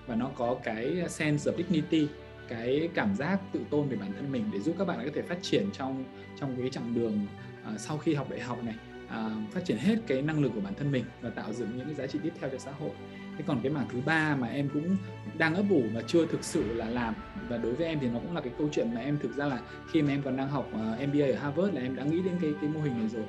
và 0.08 0.16
nó 0.16 0.30
có 0.36 0.56
cái 0.64 1.04
sense 1.10 1.52
of 1.52 1.58
dignity 1.58 2.08
cái 2.48 2.89
cảm 2.94 3.16
giác 3.16 3.39
tự 3.52 3.60
tôn 3.70 3.89
về 3.89 3.98
bản 3.98 4.14
thân 4.14 4.32
mình 4.32 4.50
để 4.54 4.60
giúp 4.60 4.76
các 4.80 4.88
bạn 4.88 5.00
có 5.06 5.12
thể 5.16 5.22
phát 5.22 5.38
triển 5.41 5.70
trong 5.74 6.04
trong 6.39 6.56
cái 6.58 6.70
chặng 6.70 6.94
đường 6.96 7.28
uh, 7.74 7.80
sau 7.80 7.98
khi 7.98 8.14
học 8.14 8.30
đại 8.30 8.39
học 8.39 8.64
này 8.64 8.76
uh, 9.06 9.54
phát 9.54 9.66
triển 9.66 9.78
hết 9.78 9.96
cái 10.08 10.22
năng 10.22 10.41
lực 10.41 10.52
của 10.56 10.62
bản 10.62 10.74
thân 10.74 10.91
mình 10.91 11.04
và 11.22 11.30
tạo 11.30 11.54
dựng 11.54 11.78
những 11.78 11.86
cái 11.86 11.96
giá 11.96 12.08
trị 12.08 12.20
tiếp 12.24 12.34
theo 12.39 12.50
cho 12.50 12.58
xã 12.58 12.72
hội 12.72 12.91
thế 13.38 13.44
còn 13.48 13.60
cái 13.64 13.72
mảng 13.72 13.88
thứ 13.92 14.00
ba 14.06 14.36
mà 14.36 14.48
em 14.48 14.70
cũng 14.74 14.98
đang 15.38 15.56
ấp 15.56 15.66
ủ 15.70 15.84
mà 15.94 16.02
chưa 16.08 16.26
thực 16.26 16.44
sự 16.44 16.74
là 16.74 16.90
làm 16.90 17.14
và 17.50 17.58
đối 17.58 17.74
với 17.74 17.88
em 17.88 18.00
thì 18.02 18.08
nó 18.08 18.20
cũng 18.20 18.36
là 18.36 18.42
cái 18.42 18.54
câu 18.58 18.70
chuyện 18.72 18.94
mà 18.94 19.02
em 19.02 19.20
thực 19.22 19.36
ra 19.36 19.46
là 19.46 19.60
khi 19.92 20.02
mà 20.02 20.14
em 20.14 20.22
còn 20.22 20.38
đang 20.38 20.50
học 20.50 20.70
ờ, 20.74 20.98
uh, 21.04 21.10
MBA 21.10 21.26
ở 21.26 21.36
Harvard 21.36 21.74
là 21.74 21.82
em 21.82 21.96
đã 21.96 22.04
nghĩ 22.04 22.22
đến 22.22 22.34
cái 22.42 22.54
cái 22.62 22.70
mô 22.70 22.82
hình 22.82 23.00
này 23.00 23.10
rồi. 23.10 23.24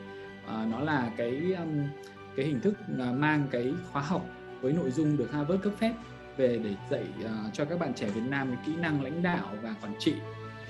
Uh, 0.45 0.73
nó 0.73 0.81
là 0.81 1.11
cái 1.17 1.55
um, 1.59 1.89
cái 2.37 2.47
hình 2.47 2.61
thức 2.61 2.75
uh, 2.93 3.19
mang 3.19 3.47
cái 3.51 3.75
khóa 3.93 4.03
học 4.03 4.27
với 4.61 4.73
nội 4.73 4.91
dung 4.91 5.17
được 5.17 5.33
Harvard 5.33 5.63
cấp 5.63 5.73
phép 5.79 5.93
về 6.37 6.61
để 6.65 6.75
dạy 6.91 7.05
uh, 7.25 7.53
cho 7.53 7.65
các 7.65 7.79
bạn 7.79 7.95
trẻ 7.95 8.07
Việt 8.07 8.29
Nam 8.29 8.49
cái 8.49 8.59
kỹ 8.67 8.73
năng 8.77 9.03
lãnh 9.03 9.23
đạo 9.23 9.49
và 9.63 9.75
quản 9.83 9.95
trị. 9.99 10.15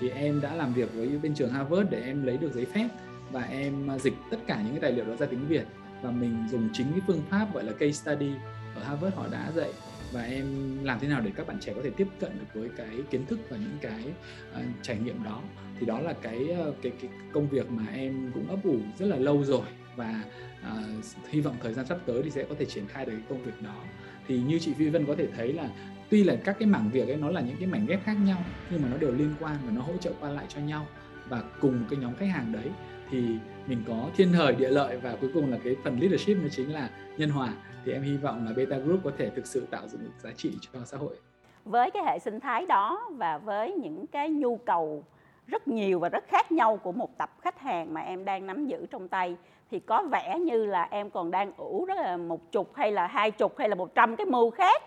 Thì 0.00 0.08
em 0.08 0.40
đã 0.40 0.54
làm 0.54 0.74
việc 0.74 0.94
với 0.94 1.18
bên 1.22 1.34
trường 1.34 1.50
Harvard 1.50 1.90
để 1.90 2.00
em 2.00 2.26
lấy 2.26 2.36
được 2.36 2.52
giấy 2.54 2.64
phép 2.64 2.88
và 3.30 3.42
em 3.42 3.88
dịch 3.98 4.14
tất 4.30 4.36
cả 4.46 4.62
những 4.62 4.70
cái 4.70 4.80
tài 4.80 4.92
liệu 4.92 5.04
đó 5.04 5.16
ra 5.16 5.26
tiếng 5.26 5.48
Việt. 5.48 5.64
Và 6.02 6.10
mình 6.10 6.44
dùng 6.50 6.68
chính 6.72 6.86
cái 6.90 7.00
phương 7.06 7.22
pháp 7.30 7.54
gọi 7.54 7.64
là 7.64 7.72
case 7.72 7.92
study 7.92 8.30
ở 8.74 8.82
Harvard 8.82 9.16
họ 9.16 9.26
đã 9.30 9.52
dạy. 9.56 9.70
Và 10.12 10.22
em 10.22 10.78
làm 10.84 10.98
thế 11.00 11.08
nào 11.08 11.20
để 11.20 11.30
các 11.36 11.46
bạn 11.46 11.60
trẻ 11.60 11.72
có 11.76 11.80
thể 11.84 11.90
tiếp 11.90 12.08
cận 12.20 12.38
được 12.38 12.60
với 12.60 12.68
cái 12.76 12.88
kiến 13.10 13.26
thức 13.26 13.38
và 13.48 13.56
những 13.56 13.78
cái 13.80 14.04
uh, 14.52 14.64
trải 14.82 14.98
nghiệm 14.98 15.24
đó. 15.24 15.42
Thì 15.80 15.86
đó 15.86 16.00
là 16.00 16.12
cái 16.12 16.48
uh, 16.68 16.74
cái 16.82 16.92
cái 17.00 17.10
công 17.32 17.48
việc 17.48 17.70
mà 17.70 17.82
em 17.94 18.30
cũng 18.34 18.48
ấp 18.48 18.58
ủ 18.64 18.76
rất 18.98 19.06
là 19.06 19.16
lâu 19.16 19.44
rồi. 19.44 19.66
Và 19.96 20.24
uh, 20.60 21.04
hy 21.30 21.40
vọng 21.40 21.56
thời 21.62 21.74
gian 21.74 21.86
sắp 21.86 21.98
tới 22.06 22.22
thì 22.22 22.30
sẽ 22.30 22.44
có 22.48 22.54
thể 22.58 22.64
triển 22.64 22.86
khai 22.88 23.04
được 23.04 23.12
cái 23.12 23.26
công 23.28 23.42
việc 23.42 23.62
đó. 23.62 23.82
Thì 24.28 24.38
như 24.38 24.58
chị 24.58 24.74
Phi 24.78 24.88
Vân 24.88 25.06
có 25.06 25.14
thể 25.18 25.26
thấy 25.36 25.52
là 25.52 25.68
tuy 26.10 26.24
là 26.24 26.36
các 26.44 26.56
cái 26.58 26.68
mảng 26.68 26.90
việc 26.90 27.08
ấy 27.08 27.16
nó 27.16 27.30
là 27.30 27.40
những 27.40 27.56
cái 27.56 27.66
mảnh 27.66 27.86
ghép 27.86 28.04
khác 28.04 28.16
nhau 28.24 28.44
nhưng 28.70 28.82
mà 28.82 28.88
nó 28.90 28.96
đều 28.96 29.12
liên 29.12 29.34
quan 29.40 29.56
và 29.64 29.70
nó 29.70 29.82
hỗ 29.82 29.96
trợ 29.96 30.12
qua 30.20 30.30
lại 30.30 30.44
cho 30.48 30.60
nhau. 30.60 30.86
Và 31.28 31.42
cùng 31.60 31.80
một 31.80 31.86
cái 31.90 31.98
nhóm 31.98 32.14
khách 32.14 32.26
hàng 32.26 32.52
đấy 32.52 32.70
thì 33.10 33.24
mình 33.66 33.82
có 33.88 34.10
thiên 34.16 34.32
thời 34.32 34.54
địa 34.54 34.70
lợi 34.70 34.96
và 34.96 35.16
cuối 35.20 35.30
cùng 35.34 35.50
là 35.50 35.58
cái 35.64 35.76
phần 35.84 36.00
leadership 36.00 36.36
nó 36.42 36.48
chính 36.48 36.72
là 36.72 36.90
nhân 37.18 37.30
hòa 37.30 37.54
thì 37.84 37.92
em 37.92 38.02
hy 38.02 38.16
vọng 38.16 38.46
là 38.46 38.52
Beta 38.56 38.78
Group 38.78 39.00
có 39.04 39.12
thể 39.18 39.30
thực 39.30 39.46
sự 39.46 39.66
tạo 39.70 39.88
dựng 39.88 40.04
được 40.04 40.18
giá 40.18 40.30
trị 40.36 40.58
cho 40.72 40.80
xã 40.84 40.96
hội. 40.96 41.16
Với 41.64 41.90
cái 41.90 42.02
hệ 42.06 42.18
sinh 42.18 42.40
thái 42.40 42.66
đó 42.66 43.08
và 43.10 43.38
với 43.38 43.72
những 43.72 44.06
cái 44.06 44.30
nhu 44.30 44.56
cầu 44.56 45.04
rất 45.46 45.68
nhiều 45.68 46.00
và 46.00 46.08
rất 46.08 46.24
khác 46.28 46.52
nhau 46.52 46.76
của 46.76 46.92
một 46.92 47.18
tập 47.18 47.30
khách 47.40 47.60
hàng 47.60 47.94
mà 47.94 48.00
em 48.00 48.24
đang 48.24 48.46
nắm 48.46 48.66
giữ 48.66 48.86
trong 48.90 49.08
tay 49.08 49.36
thì 49.70 49.80
có 49.80 50.02
vẻ 50.12 50.38
như 50.38 50.66
là 50.66 50.88
em 50.90 51.10
còn 51.10 51.30
đang 51.30 51.52
ủ 51.56 51.84
rất 51.84 51.94
là 51.96 52.16
một 52.16 52.52
chục 52.52 52.74
hay 52.74 52.92
là 52.92 53.06
hai 53.06 53.30
chục 53.30 53.58
hay 53.58 53.68
là 53.68 53.74
một 53.74 53.94
trăm 53.94 54.16
cái 54.16 54.26
mưu 54.26 54.50
khác 54.50 54.82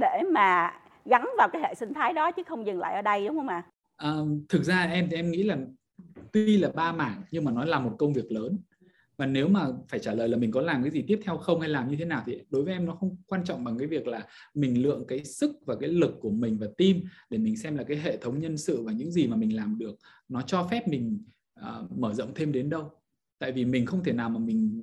để 0.00 0.22
mà 0.32 0.80
gắn 1.04 1.28
vào 1.38 1.48
cái 1.52 1.62
hệ 1.62 1.74
sinh 1.74 1.94
thái 1.94 2.12
đó 2.12 2.32
chứ 2.32 2.42
không 2.42 2.66
dừng 2.66 2.78
lại 2.78 2.94
ở 2.94 3.02
đây 3.02 3.26
đúng 3.26 3.36
không 3.36 3.48
ạ? 3.48 3.62
À, 3.96 4.12
thực 4.48 4.62
ra 4.62 4.82
em 4.92 5.08
thì 5.10 5.16
em 5.16 5.30
nghĩ 5.30 5.42
là 5.42 5.56
tuy 6.32 6.56
là 6.56 6.68
ba 6.74 6.92
mảng 6.92 7.22
nhưng 7.30 7.44
mà 7.44 7.52
nó 7.52 7.64
là 7.64 7.80
một 7.80 7.92
công 7.98 8.12
việc 8.12 8.32
lớn 8.32 8.58
và 9.16 9.26
nếu 9.26 9.48
mà 9.48 9.68
phải 9.88 10.00
trả 10.00 10.14
lời 10.14 10.28
là 10.28 10.36
mình 10.36 10.50
có 10.50 10.60
làm 10.60 10.82
cái 10.82 10.90
gì 10.90 11.04
tiếp 11.06 11.20
theo 11.24 11.36
không 11.36 11.60
hay 11.60 11.68
làm 11.68 11.90
như 11.90 11.96
thế 11.96 12.04
nào 12.04 12.22
thì 12.26 12.40
đối 12.50 12.64
với 12.64 12.72
em 12.72 12.86
nó 12.86 12.94
không 12.94 13.16
quan 13.26 13.44
trọng 13.44 13.64
bằng 13.64 13.78
cái 13.78 13.86
việc 13.86 14.06
là 14.06 14.26
mình 14.54 14.82
lượng 14.82 15.04
cái 15.08 15.24
sức 15.24 15.50
và 15.66 15.76
cái 15.80 15.88
lực 15.88 16.14
của 16.20 16.30
mình 16.30 16.58
và 16.58 16.66
team 16.78 17.00
để 17.30 17.38
mình 17.38 17.56
xem 17.56 17.76
là 17.76 17.84
cái 17.84 17.96
hệ 17.96 18.16
thống 18.16 18.40
nhân 18.40 18.56
sự 18.56 18.82
và 18.82 18.92
những 18.92 19.10
gì 19.10 19.26
mà 19.26 19.36
mình 19.36 19.56
làm 19.56 19.78
được 19.78 19.96
nó 20.28 20.42
cho 20.42 20.68
phép 20.70 20.88
mình 20.88 21.24
uh, 21.60 21.98
mở 21.98 22.14
rộng 22.14 22.34
thêm 22.34 22.52
đến 22.52 22.70
đâu. 22.70 22.90
Tại 23.38 23.52
vì 23.52 23.64
mình 23.64 23.86
không 23.86 24.04
thể 24.04 24.12
nào 24.12 24.30
mà 24.30 24.38
mình 24.38 24.82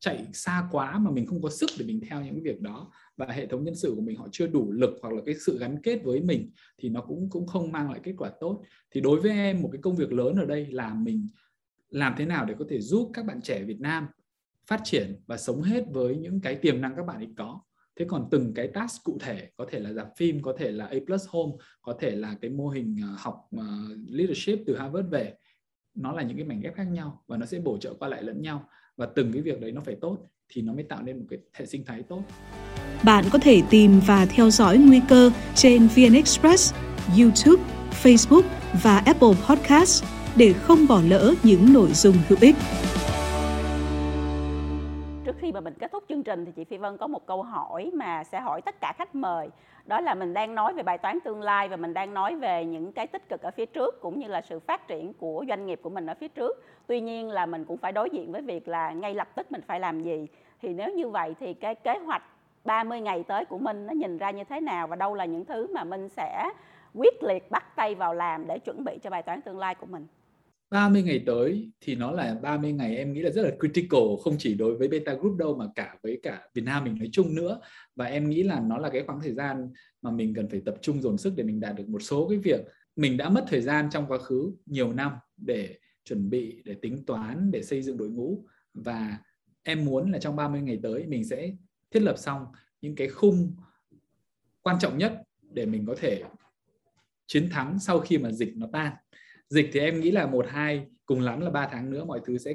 chạy 0.00 0.26
xa 0.32 0.68
quá 0.70 0.98
mà 0.98 1.10
mình 1.10 1.26
không 1.26 1.42
có 1.42 1.50
sức 1.50 1.70
để 1.78 1.86
mình 1.86 2.00
theo 2.08 2.24
những 2.24 2.42
việc 2.42 2.60
đó. 2.60 2.90
Và 3.16 3.26
hệ 3.26 3.46
thống 3.46 3.64
nhân 3.64 3.74
sự 3.74 3.92
của 3.96 4.02
mình 4.02 4.16
họ 4.16 4.28
chưa 4.32 4.46
đủ 4.46 4.72
lực 4.72 4.90
hoặc 5.02 5.14
là 5.14 5.22
cái 5.26 5.34
sự 5.34 5.58
gắn 5.58 5.82
kết 5.82 6.04
với 6.04 6.20
mình 6.20 6.50
thì 6.78 6.88
nó 6.88 7.00
cũng 7.00 7.30
cũng 7.30 7.46
không 7.46 7.72
mang 7.72 7.90
lại 7.90 8.00
kết 8.02 8.14
quả 8.18 8.30
tốt. 8.40 8.62
Thì 8.90 9.00
đối 9.00 9.20
với 9.20 9.30
em 9.30 9.62
một 9.62 9.68
cái 9.72 9.82
công 9.82 9.96
việc 9.96 10.12
lớn 10.12 10.36
ở 10.36 10.44
đây 10.44 10.66
là 10.70 10.94
mình 10.94 11.26
làm 11.90 12.14
thế 12.16 12.26
nào 12.26 12.44
để 12.44 12.54
có 12.58 12.64
thể 12.68 12.80
giúp 12.80 13.10
các 13.14 13.24
bạn 13.24 13.42
trẻ 13.42 13.64
Việt 13.64 13.80
Nam 13.80 14.06
phát 14.66 14.80
triển 14.84 15.20
và 15.26 15.36
sống 15.36 15.62
hết 15.62 15.84
với 15.90 16.16
những 16.16 16.40
cái 16.40 16.54
tiềm 16.54 16.80
năng 16.80 16.96
các 16.96 17.06
bạn 17.06 17.16
ấy 17.16 17.28
có? 17.36 17.60
Thế 17.96 18.04
còn 18.08 18.28
từng 18.30 18.54
cái 18.54 18.68
task 18.68 19.04
cụ 19.04 19.18
thể 19.20 19.50
có 19.56 19.66
thể 19.70 19.80
là 19.80 19.92
dạp 19.92 20.08
phim 20.16 20.42
có 20.42 20.54
thể 20.58 20.72
là 20.72 20.86
A 20.86 20.96
plus 21.06 21.28
home 21.28 21.52
có 21.82 21.96
thể 22.00 22.16
là 22.16 22.36
cái 22.40 22.50
mô 22.50 22.68
hình 22.68 22.96
ờ, 23.02 23.14
học 23.18 23.48
ờ, 23.56 23.64
leadership 24.08 24.58
từ 24.66 24.76
Harvard 24.76 25.08
về 25.10 25.34
nó 25.94 26.12
là 26.12 26.22
những 26.22 26.36
cái 26.36 26.46
mảnh 26.46 26.60
ghép 26.60 26.74
khác 26.74 26.84
nhau 26.84 27.22
và 27.26 27.36
nó 27.36 27.46
sẽ 27.46 27.58
bổ 27.58 27.78
trợ 27.78 27.94
qua 27.94 28.08
lại 28.08 28.22
lẫn 28.22 28.42
nhau 28.42 28.68
và 28.96 29.06
từng 29.06 29.32
cái 29.32 29.42
việc 29.42 29.60
đấy 29.60 29.72
nó 29.72 29.80
phải 29.80 29.96
tốt 30.00 30.18
thì 30.48 30.62
nó 30.62 30.72
mới 30.72 30.82
tạo 30.82 31.02
nên 31.02 31.18
một 31.18 31.24
cái 31.30 31.38
hệ 31.52 31.66
sinh 31.66 31.84
thái 31.84 32.02
tốt. 32.02 32.22
Bạn 33.04 33.24
có 33.32 33.38
thể 33.38 33.62
tìm 33.70 34.00
và 34.06 34.26
theo 34.26 34.50
dõi 34.50 34.78
nguy 34.78 35.00
cơ 35.08 35.30
trên 35.54 35.88
VN 35.96 36.14
Express, 36.14 36.74
YouTube, 37.18 37.62
Facebook 38.02 38.42
và 38.82 38.98
Apple 38.98 39.34
Podcast 39.48 40.17
để 40.38 40.52
không 40.52 40.78
bỏ 40.88 41.00
lỡ 41.08 41.34
những 41.44 41.72
nội 41.74 41.88
dung 41.88 42.14
hữu 42.28 42.38
ích. 42.40 42.54
Trước 45.24 45.36
khi 45.38 45.52
mà 45.52 45.60
mình 45.60 45.74
kết 45.78 45.92
thúc 45.92 46.04
chương 46.08 46.22
trình 46.22 46.44
thì 46.44 46.52
chị 46.52 46.64
Phi 46.64 46.76
Vân 46.76 46.96
có 46.96 47.06
một 47.06 47.26
câu 47.26 47.42
hỏi 47.42 47.90
mà 47.94 48.24
sẽ 48.24 48.40
hỏi 48.40 48.62
tất 48.62 48.80
cả 48.80 48.92
khách 48.98 49.14
mời. 49.14 49.48
Đó 49.86 50.00
là 50.00 50.14
mình 50.14 50.34
đang 50.34 50.54
nói 50.54 50.72
về 50.72 50.82
bài 50.82 50.98
toán 50.98 51.18
tương 51.24 51.42
lai 51.42 51.68
và 51.68 51.76
mình 51.76 51.94
đang 51.94 52.14
nói 52.14 52.36
về 52.36 52.64
những 52.64 52.92
cái 52.92 53.06
tích 53.06 53.28
cực 53.28 53.42
ở 53.42 53.50
phía 53.50 53.66
trước 53.66 54.00
cũng 54.00 54.18
như 54.18 54.28
là 54.28 54.40
sự 54.40 54.58
phát 54.58 54.88
triển 54.88 55.12
của 55.12 55.44
doanh 55.48 55.66
nghiệp 55.66 55.80
của 55.82 55.90
mình 55.90 56.06
ở 56.06 56.14
phía 56.20 56.28
trước. 56.28 56.64
Tuy 56.86 57.00
nhiên 57.00 57.30
là 57.30 57.46
mình 57.46 57.64
cũng 57.64 57.76
phải 57.76 57.92
đối 57.92 58.10
diện 58.10 58.32
với 58.32 58.42
việc 58.42 58.68
là 58.68 58.90
ngay 58.90 59.14
lập 59.14 59.28
tức 59.34 59.52
mình 59.52 59.60
phải 59.66 59.80
làm 59.80 60.02
gì. 60.02 60.26
Thì 60.62 60.68
nếu 60.68 60.94
như 60.94 61.08
vậy 61.08 61.34
thì 61.40 61.54
cái 61.54 61.74
kế 61.74 61.98
hoạch 61.98 62.22
30 62.64 63.00
ngày 63.00 63.22
tới 63.22 63.44
của 63.44 63.58
mình 63.58 63.86
nó 63.86 63.92
nhìn 63.92 64.18
ra 64.18 64.30
như 64.30 64.44
thế 64.44 64.60
nào 64.60 64.86
và 64.86 64.96
đâu 64.96 65.14
là 65.14 65.24
những 65.24 65.44
thứ 65.44 65.66
mà 65.74 65.84
mình 65.84 66.08
sẽ 66.08 66.50
quyết 66.94 67.22
liệt 67.22 67.50
bắt 67.50 67.76
tay 67.76 67.94
vào 67.94 68.14
làm 68.14 68.46
để 68.46 68.58
chuẩn 68.58 68.84
bị 68.84 68.98
cho 69.02 69.10
bài 69.10 69.22
toán 69.22 69.40
tương 69.40 69.58
lai 69.58 69.74
của 69.74 69.86
mình. 69.86 70.06
30 70.70 71.02
ngày 71.02 71.22
tới 71.26 71.70
thì 71.80 71.94
nó 71.94 72.12
là 72.12 72.34
30 72.34 72.72
ngày 72.72 72.96
em 72.96 73.12
nghĩ 73.12 73.22
là 73.22 73.30
rất 73.30 73.42
là 73.42 73.50
critical, 73.60 74.00
không 74.24 74.36
chỉ 74.38 74.54
đối 74.54 74.76
với 74.76 74.88
Beta 74.88 75.14
Group 75.14 75.36
đâu 75.36 75.56
mà 75.56 75.64
cả 75.74 75.96
với 76.02 76.20
cả 76.22 76.48
Việt 76.54 76.62
Nam 76.64 76.84
mình 76.84 76.94
nói 76.98 77.08
chung 77.12 77.34
nữa. 77.34 77.60
Và 77.96 78.04
em 78.04 78.30
nghĩ 78.30 78.42
là 78.42 78.60
nó 78.60 78.78
là 78.78 78.90
cái 78.90 79.02
khoảng 79.06 79.20
thời 79.20 79.32
gian 79.32 79.72
mà 80.02 80.10
mình 80.10 80.34
cần 80.34 80.48
phải 80.48 80.60
tập 80.64 80.74
trung 80.82 81.02
dồn 81.02 81.18
sức 81.18 81.32
để 81.36 81.44
mình 81.44 81.60
đạt 81.60 81.76
được 81.76 81.88
một 81.88 82.02
số 82.02 82.28
cái 82.28 82.38
việc. 82.38 82.60
Mình 82.96 83.16
đã 83.16 83.28
mất 83.28 83.44
thời 83.48 83.60
gian 83.60 83.90
trong 83.90 84.06
quá 84.06 84.18
khứ 84.18 84.52
nhiều 84.66 84.92
năm 84.92 85.12
để 85.36 85.78
chuẩn 86.04 86.30
bị, 86.30 86.62
để 86.64 86.74
tính 86.74 87.04
toán, 87.06 87.50
để 87.50 87.62
xây 87.62 87.82
dựng 87.82 87.96
đội 87.96 88.08
ngũ. 88.08 88.44
Và 88.74 89.18
em 89.62 89.84
muốn 89.84 90.12
là 90.12 90.18
trong 90.18 90.36
30 90.36 90.60
ngày 90.60 90.78
tới 90.82 91.06
mình 91.06 91.24
sẽ 91.24 91.52
thiết 91.90 92.00
lập 92.00 92.18
xong 92.18 92.46
những 92.80 92.94
cái 92.94 93.08
khung 93.08 93.56
quan 94.62 94.76
trọng 94.80 94.98
nhất 94.98 95.22
để 95.52 95.66
mình 95.66 95.86
có 95.86 95.94
thể 95.98 96.22
chiến 97.26 97.48
thắng 97.50 97.78
sau 97.78 98.00
khi 98.00 98.18
mà 98.18 98.32
dịch 98.32 98.52
nó 98.56 98.66
tan 98.72 98.92
dịch 99.48 99.70
thì 99.72 99.80
em 99.80 100.00
nghĩ 100.00 100.10
là 100.10 100.26
một 100.26 100.46
hai 100.48 100.86
cùng 101.06 101.20
lắm 101.20 101.40
là 101.40 101.50
ba 101.50 101.68
tháng 101.72 101.90
nữa 101.90 102.04
mọi 102.04 102.20
thứ 102.24 102.38
sẽ 102.38 102.54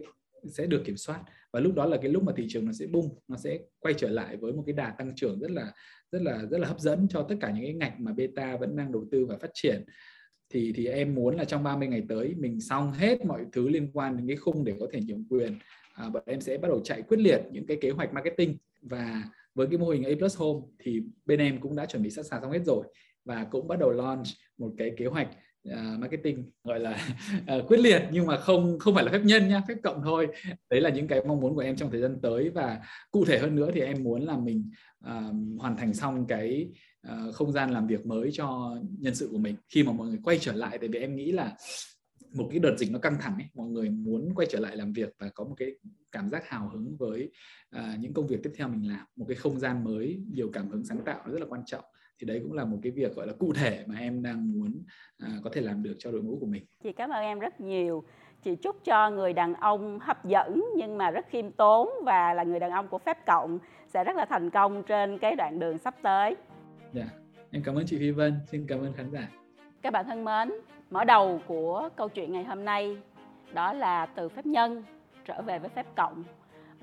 sẽ 0.51 0.65
được 0.65 0.81
kiểm 0.85 0.97
soát. 0.97 1.23
Và 1.51 1.59
lúc 1.59 1.75
đó 1.75 1.85
là 1.85 1.97
cái 2.01 2.11
lúc 2.11 2.23
mà 2.23 2.33
thị 2.35 2.45
trường 2.49 2.65
nó 2.65 2.71
sẽ 2.71 2.85
bung 2.87 3.09
nó 3.27 3.37
sẽ 3.37 3.59
quay 3.79 3.93
trở 3.97 4.09
lại 4.09 4.37
với 4.37 4.53
một 4.53 4.63
cái 4.65 4.73
đà 4.73 4.89
tăng 4.97 5.15
trưởng 5.15 5.39
rất 5.39 5.51
là 5.51 5.73
rất 6.11 6.21
là 6.21 6.45
rất 6.51 6.57
là 6.57 6.67
hấp 6.67 6.79
dẫn 6.79 7.07
cho 7.09 7.25
tất 7.29 7.35
cả 7.41 7.51
những 7.51 7.63
cái 7.63 7.73
ngành 7.73 8.03
mà 8.03 8.13
beta 8.13 8.57
vẫn 8.57 8.75
đang 8.75 8.91
đầu 8.91 9.05
tư 9.11 9.25
và 9.25 9.37
phát 9.37 9.51
triển. 9.53 9.85
Thì 10.49 10.73
thì 10.75 10.87
em 10.87 11.15
muốn 11.15 11.35
là 11.35 11.45
trong 11.45 11.63
30 11.63 11.87
ngày 11.87 12.03
tới 12.09 12.35
mình 12.37 12.61
xong 12.61 12.91
hết 12.91 13.25
mọi 13.25 13.45
thứ 13.51 13.69
liên 13.69 13.91
quan 13.93 14.17
đến 14.17 14.27
cái 14.27 14.37
khung 14.37 14.63
để 14.63 14.73
có 14.79 14.87
thể 14.91 14.99
nhượng 15.07 15.25
quyền. 15.29 15.57
À, 15.93 16.09
bọn 16.09 16.23
em 16.25 16.41
sẽ 16.41 16.57
bắt 16.57 16.67
đầu 16.67 16.81
chạy 16.83 17.01
quyết 17.01 17.19
liệt 17.19 17.41
những 17.51 17.65
cái 17.65 17.77
kế 17.81 17.89
hoạch 17.89 18.13
marketing. 18.13 18.57
Và 18.81 19.23
với 19.55 19.67
cái 19.67 19.77
mô 19.77 19.89
hình 19.89 20.03
A 20.03 20.11
Plus 20.17 20.37
Home 20.37 20.59
thì 20.79 21.01
bên 21.25 21.39
em 21.39 21.59
cũng 21.59 21.75
đã 21.75 21.85
chuẩn 21.85 22.03
bị 22.03 22.09
sẵn 22.09 22.25
sàng 22.25 22.41
xong 22.41 22.51
hết 22.51 22.65
rồi. 22.65 22.85
Và 23.25 23.43
cũng 23.43 23.67
bắt 23.67 23.79
đầu 23.79 23.91
launch 23.91 24.25
một 24.57 24.73
cái 24.77 24.91
kế 24.97 25.05
hoạch 25.05 25.27
uh, 25.69 25.99
marketing 25.99 26.51
gọi 26.63 26.79
là 26.79 27.15
uh, 27.57 27.63
quyết 27.67 27.79
liệt 27.79 28.01
nhưng 28.11 28.25
mà 28.25 28.37
không 28.37 28.79
không 28.79 28.95
phải 28.95 29.03
là 29.03 29.11
phép 29.11 29.21
nhân 29.23 29.49
nhá 29.49 29.61
phép 29.67 29.75
cộng 29.83 30.01
thôi. 30.03 30.27
Đấy 30.69 30.81
là 30.81 30.89
những 30.89 31.07
cái 31.07 31.21
mong 31.27 31.39
muốn 31.39 31.55
của 31.55 31.61
em 31.61 31.75
trong 31.75 31.91
thời 31.91 32.01
gian 32.01 32.21
tới 32.21 32.49
và 32.49 32.79
cụ 33.11 33.25
thể 33.25 33.39
hơn 33.39 33.55
nữa 33.55 33.69
thì 33.73 33.81
em 33.81 34.03
muốn 34.03 34.25
là 34.25 34.37
mình 34.37 34.69
uh, 35.05 35.59
hoàn 35.59 35.77
thành 35.77 35.93
xong 35.93 36.27
cái 36.27 36.69
uh, 37.07 37.35
không 37.35 37.51
gian 37.51 37.71
làm 37.71 37.87
việc 37.87 38.05
mới 38.05 38.29
cho 38.33 38.77
nhân 38.99 39.15
sự 39.15 39.29
của 39.31 39.37
mình. 39.37 39.55
Khi 39.69 39.83
mà 39.83 39.91
mọi 39.91 40.07
người 40.07 40.19
quay 40.23 40.37
trở 40.41 40.53
lại 40.53 40.77
tại 40.77 40.89
vì 40.89 40.99
em 40.99 41.15
nghĩ 41.15 41.31
là 41.31 41.55
một 42.33 42.47
cái 42.51 42.59
đợt 42.59 42.75
dịch 42.77 42.91
nó 42.91 42.99
căng 42.99 43.17
thẳng 43.21 43.35
ấy 43.35 43.45
mọi 43.53 43.67
người 43.67 43.89
muốn 43.89 44.33
quay 44.35 44.47
trở 44.51 44.59
lại 44.59 44.77
làm 44.77 44.93
việc 44.93 45.15
và 45.19 45.29
có 45.29 45.43
một 45.43 45.55
cái 45.57 45.71
cảm 46.11 46.29
giác 46.29 46.47
hào 46.47 46.69
hứng 46.69 46.97
với 46.97 47.31
uh, 47.75 47.99
những 47.99 48.13
công 48.13 48.27
việc 48.27 48.39
tiếp 48.43 48.51
theo 48.55 48.67
mình 48.67 48.89
làm. 48.89 49.05
Một 49.15 49.25
cái 49.27 49.35
không 49.35 49.59
gian 49.59 49.83
mới 49.83 50.21
nhiều 50.33 50.49
cảm 50.53 50.69
hứng 50.69 50.85
sáng 50.85 51.01
tạo 51.05 51.21
nó 51.25 51.33
rất 51.33 51.39
là 51.39 51.45
quan 51.49 51.65
trọng 51.65 51.83
thì 52.23 52.27
đấy 52.27 52.39
cũng 52.43 52.53
là 52.53 52.65
một 52.65 52.77
cái 52.83 52.91
việc 52.91 53.15
gọi 53.15 53.27
là 53.27 53.33
cụ 53.39 53.53
thể 53.53 53.83
mà 53.87 53.95
em 53.99 54.23
đang 54.23 54.51
muốn 54.51 54.83
uh, 55.23 55.43
có 55.43 55.49
thể 55.53 55.61
làm 55.61 55.83
được 55.83 55.95
cho 55.99 56.11
đội 56.11 56.21
ngũ 56.21 56.37
của 56.39 56.45
mình 56.45 56.65
chị 56.83 56.91
cảm 56.91 57.09
ơn 57.09 57.23
em 57.23 57.39
rất 57.39 57.61
nhiều 57.61 58.03
chị 58.43 58.55
chúc 58.55 58.75
cho 58.83 59.09
người 59.09 59.33
đàn 59.33 59.53
ông 59.53 59.99
hấp 59.99 60.25
dẫn 60.25 60.65
nhưng 60.75 60.97
mà 60.97 61.11
rất 61.11 61.25
khiêm 61.29 61.51
tốn 61.51 61.89
và 62.05 62.33
là 62.33 62.43
người 62.43 62.59
đàn 62.59 62.71
ông 62.71 62.87
của 62.87 62.97
phép 62.97 63.25
cộng 63.25 63.59
sẽ 63.87 64.03
rất 64.03 64.15
là 64.15 64.25
thành 64.25 64.49
công 64.49 64.83
trên 64.83 65.17
cái 65.17 65.35
đoạn 65.35 65.59
đường 65.59 65.77
sắp 65.77 65.95
tới. 66.01 66.35
Dạ, 66.93 67.01
yeah. 67.01 67.13
em 67.51 67.63
cảm 67.65 67.75
ơn 67.75 67.85
chị 67.85 67.97
Phi 67.99 68.11
Vân, 68.11 68.33
xin 68.47 68.65
cảm 68.67 68.79
ơn 68.79 68.93
khán 68.93 69.11
giả. 69.11 69.27
Các 69.81 69.93
bạn 69.93 70.05
thân 70.05 70.25
mến, 70.25 70.51
mở 70.89 71.03
đầu 71.03 71.41
của 71.47 71.89
câu 71.95 72.09
chuyện 72.09 72.33
ngày 72.33 72.43
hôm 72.43 72.65
nay 72.65 72.97
đó 73.53 73.73
là 73.73 74.05
từ 74.05 74.29
phép 74.29 74.45
nhân 74.45 74.83
trở 75.25 75.41
về 75.41 75.59
với 75.59 75.69
phép 75.69 75.85
cộng 75.95 76.23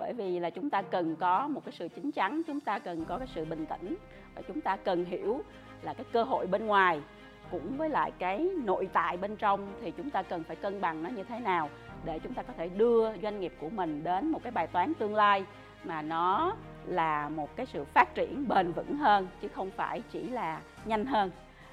bởi 0.00 0.12
vì 0.12 0.38
là 0.38 0.50
chúng 0.50 0.70
ta 0.70 0.82
cần 0.82 1.16
có 1.16 1.48
một 1.48 1.64
cái 1.64 1.72
sự 1.78 1.88
chín 1.88 2.12
chắn 2.12 2.42
chúng 2.46 2.60
ta 2.60 2.78
cần 2.78 3.04
có 3.04 3.18
cái 3.18 3.26
sự 3.34 3.44
bình 3.44 3.66
tĩnh 3.66 3.96
và 4.34 4.42
chúng 4.48 4.60
ta 4.60 4.76
cần 4.76 5.04
hiểu 5.04 5.40
là 5.82 5.94
cái 5.94 6.06
cơ 6.12 6.22
hội 6.22 6.46
bên 6.46 6.66
ngoài 6.66 7.00
cũng 7.50 7.76
với 7.76 7.88
lại 7.88 8.12
cái 8.18 8.50
nội 8.64 8.88
tại 8.92 9.16
bên 9.16 9.36
trong 9.36 9.72
thì 9.82 9.90
chúng 9.90 10.10
ta 10.10 10.22
cần 10.22 10.44
phải 10.44 10.56
cân 10.56 10.80
bằng 10.80 11.02
nó 11.02 11.10
như 11.10 11.24
thế 11.24 11.40
nào 11.40 11.70
để 12.04 12.18
chúng 12.18 12.34
ta 12.34 12.42
có 12.42 12.52
thể 12.56 12.68
đưa 12.68 13.16
doanh 13.22 13.40
nghiệp 13.40 13.52
của 13.60 13.68
mình 13.68 14.04
đến 14.04 14.30
một 14.30 14.42
cái 14.42 14.52
bài 14.52 14.66
toán 14.66 14.94
tương 14.94 15.14
lai 15.14 15.44
mà 15.84 16.02
nó 16.02 16.56
là 16.86 17.28
một 17.28 17.56
cái 17.56 17.66
sự 17.66 17.84
phát 17.84 18.14
triển 18.14 18.48
bền 18.48 18.72
vững 18.72 18.96
hơn 18.96 19.28
chứ 19.42 19.48
không 19.48 19.70
phải 19.70 20.02
chỉ 20.12 20.28
là 20.28 20.60
nhanh 20.84 21.06
hơn. 21.06 21.30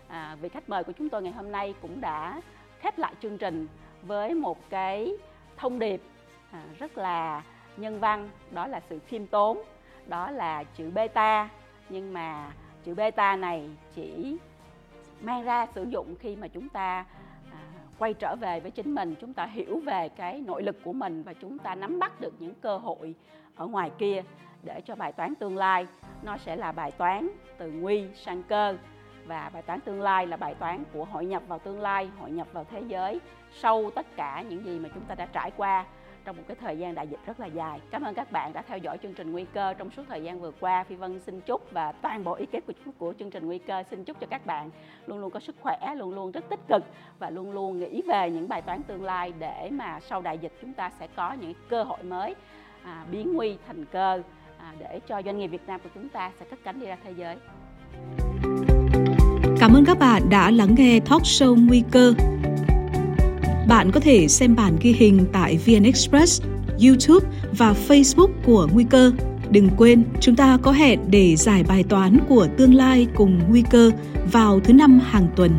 À, 0.07 0.37
vị 0.41 0.49
khách 0.49 0.69
mời 0.69 0.83
của 0.83 0.91
chúng 0.91 1.09
tôi 1.09 1.21
ngày 1.21 1.33
hôm 1.33 1.51
nay 1.51 1.73
cũng 1.81 2.01
đã 2.01 2.41
khép 2.79 2.97
lại 2.97 3.13
chương 3.21 3.37
trình 3.37 3.67
với 4.01 4.33
một 4.33 4.69
cái 4.69 5.11
thông 5.57 5.79
điệp 5.79 6.01
à, 6.51 6.63
rất 6.79 6.97
là 6.97 7.43
nhân 7.77 7.99
văn 7.99 8.29
đó 8.51 8.67
là 8.67 8.79
sự 8.89 8.99
khiêm 8.99 9.25
tốn 9.25 9.57
đó 10.07 10.31
là 10.31 10.63
chữ 10.63 10.91
beta 10.91 11.49
nhưng 11.89 12.13
mà 12.13 12.51
chữ 12.83 12.93
beta 12.93 13.35
này 13.35 13.69
chỉ 13.95 14.37
mang 15.21 15.43
ra 15.43 15.67
sử 15.75 15.83
dụng 15.83 16.15
khi 16.19 16.35
mà 16.35 16.47
chúng 16.47 16.69
ta 16.69 17.05
à, 17.51 17.59
quay 17.99 18.13
trở 18.13 18.35
về 18.35 18.59
với 18.59 18.71
chính 18.71 18.95
mình 18.95 19.15
chúng 19.21 19.33
ta 19.33 19.45
hiểu 19.45 19.81
về 19.85 20.09
cái 20.09 20.43
nội 20.47 20.63
lực 20.63 20.83
của 20.83 20.93
mình 20.93 21.23
và 21.23 21.33
chúng 21.33 21.57
ta 21.57 21.75
nắm 21.75 21.99
bắt 21.99 22.21
được 22.21 22.33
những 22.39 22.53
cơ 22.61 22.77
hội 22.77 23.15
ở 23.55 23.67
ngoài 23.67 23.91
kia 23.97 24.23
để 24.63 24.81
cho 24.85 24.95
bài 24.95 25.11
toán 25.11 25.35
tương 25.35 25.57
lai. 25.57 25.87
Nó 26.23 26.37
sẽ 26.37 26.55
là 26.55 26.71
bài 26.71 26.91
toán 26.91 27.29
từ 27.57 27.71
nguy 27.71 28.05
sang 28.15 28.43
cơ 28.43 28.77
và 29.25 29.49
bài 29.53 29.61
toán 29.61 29.79
tương 29.79 30.01
lai 30.01 30.27
là 30.27 30.37
bài 30.37 30.55
toán 30.55 30.83
của 30.93 31.05
hội 31.05 31.25
nhập 31.25 31.43
vào 31.47 31.59
tương 31.59 31.81
lai 31.81 32.09
hội 32.19 32.31
nhập 32.31 32.47
vào 32.53 32.63
thế 32.63 32.81
giới 32.87 33.19
sau 33.53 33.91
tất 33.95 34.05
cả 34.15 34.43
những 34.49 34.65
gì 34.65 34.79
mà 34.79 34.89
chúng 34.93 35.03
ta 35.03 35.15
đã 35.15 35.25
trải 35.25 35.51
qua 35.57 35.85
trong 36.27 36.37
một 36.37 36.43
cái 36.47 36.57
thời 36.61 36.77
gian 36.77 36.95
đại 36.95 37.07
dịch 37.07 37.19
rất 37.25 37.39
là 37.39 37.45
dài. 37.45 37.79
Cảm 37.91 38.03
ơn 38.03 38.13
các 38.13 38.31
bạn 38.31 38.53
đã 38.53 38.61
theo 38.61 38.77
dõi 38.77 38.97
chương 39.03 39.13
trình 39.13 39.31
Nguy 39.31 39.45
cơ 39.53 39.73
trong 39.73 39.89
suốt 39.91 40.03
thời 40.09 40.23
gian 40.23 40.41
vừa 40.41 40.51
qua. 40.59 40.83
Phi 40.83 40.95
Vân 40.95 41.19
xin 41.19 41.41
chúc 41.41 41.71
và 41.71 41.91
toàn 41.91 42.23
bộ 42.23 42.33
ekip 42.33 42.67
của 42.67 42.73
của 42.97 43.13
chương 43.19 43.31
trình 43.31 43.45
Nguy 43.45 43.57
cơ 43.57 43.83
xin 43.89 44.03
chúc 44.03 44.19
cho 44.19 44.27
các 44.29 44.45
bạn 44.45 44.69
luôn 45.05 45.19
luôn 45.19 45.31
có 45.31 45.39
sức 45.39 45.55
khỏe, 45.61 45.95
luôn 45.95 46.13
luôn 46.13 46.31
rất 46.31 46.49
tích 46.49 46.59
cực 46.67 46.83
và 47.19 47.29
luôn 47.29 47.51
luôn 47.51 47.79
nghĩ 47.79 48.01
về 48.07 48.31
những 48.31 48.49
bài 48.49 48.61
toán 48.61 48.83
tương 48.83 49.03
lai 49.03 49.33
để 49.39 49.69
mà 49.71 49.99
sau 49.99 50.21
đại 50.21 50.37
dịch 50.37 50.51
chúng 50.61 50.73
ta 50.73 50.91
sẽ 50.99 51.07
có 51.15 51.33
những 51.33 51.53
cơ 51.69 51.83
hội 51.83 52.03
mới 52.03 52.35
à, 52.83 53.05
biến 53.11 53.33
nguy 53.33 53.57
thành 53.67 53.85
cơ 53.85 54.21
à, 54.57 54.73
để 54.79 54.99
cho 55.07 55.21
doanh 55.25 55.39
nghiệp 55.39 55.47
Việt 55.47 55.67
Nam 55.67 55.79
của 55.83 55.89
chúng 55.93 56.09
ta 56.09 56.31
sẽ 56.39 56.45
cất 56.49 56.59
cánh 56.63 56.79
đi 56.79 56.85
ra 56.85 56.97
thế 57.03 57.11
giới. 57.17 57.35
Cảm 59.59 59.73
ơn 59.73 59.83
các 59.85 59.99
bạn 59.99 60.21
đã 60.29 60.51
lắng 60.51 60.75
nghe 60.77 60.99
talk 60.99 61.21
show 61.21 61.67
Nguy 61.67 61.83
cơ. 61.91 62.13
Bạn 63.67 63.91
có 63.91 63.99
thể 63.99 64.27
xem 64.27 64.55
bản 64.55 64.77
ghi 64.81 64.91
hình 64.91 65.25
tại 65.31 65.59
VN 65.65 65.83
Express, 65.83 66.41
YouTube 66.85 67.27
và 67.57 67.75
Facebook 67.87 68.29
của 68.45 68.67
Nguy 68.73 68.83
cơ. 68.89 69.11
Đừng 69.49 69.69
quên, 69.77 70.03
chúng 70.19 70.35
ta 70.35 70.57
có 70.61 70.71
hẹn 70.71 70.99
để 71.09 71.35
giải 71.35 71.63
bài 71.63 71.83
toán 71.83 72.17
của 72.29 72.47
tương 72.57 72.73
lai 72.73 73.07
cùng 73.15 73.39
Nguy 73.49 73.63
cơ 73.69 73.91
vào 74.31 74.59
thứ 74.59 74.73
năm 74.73 74.99
hàng 75.03 75.27
tuần. 75.35 75.51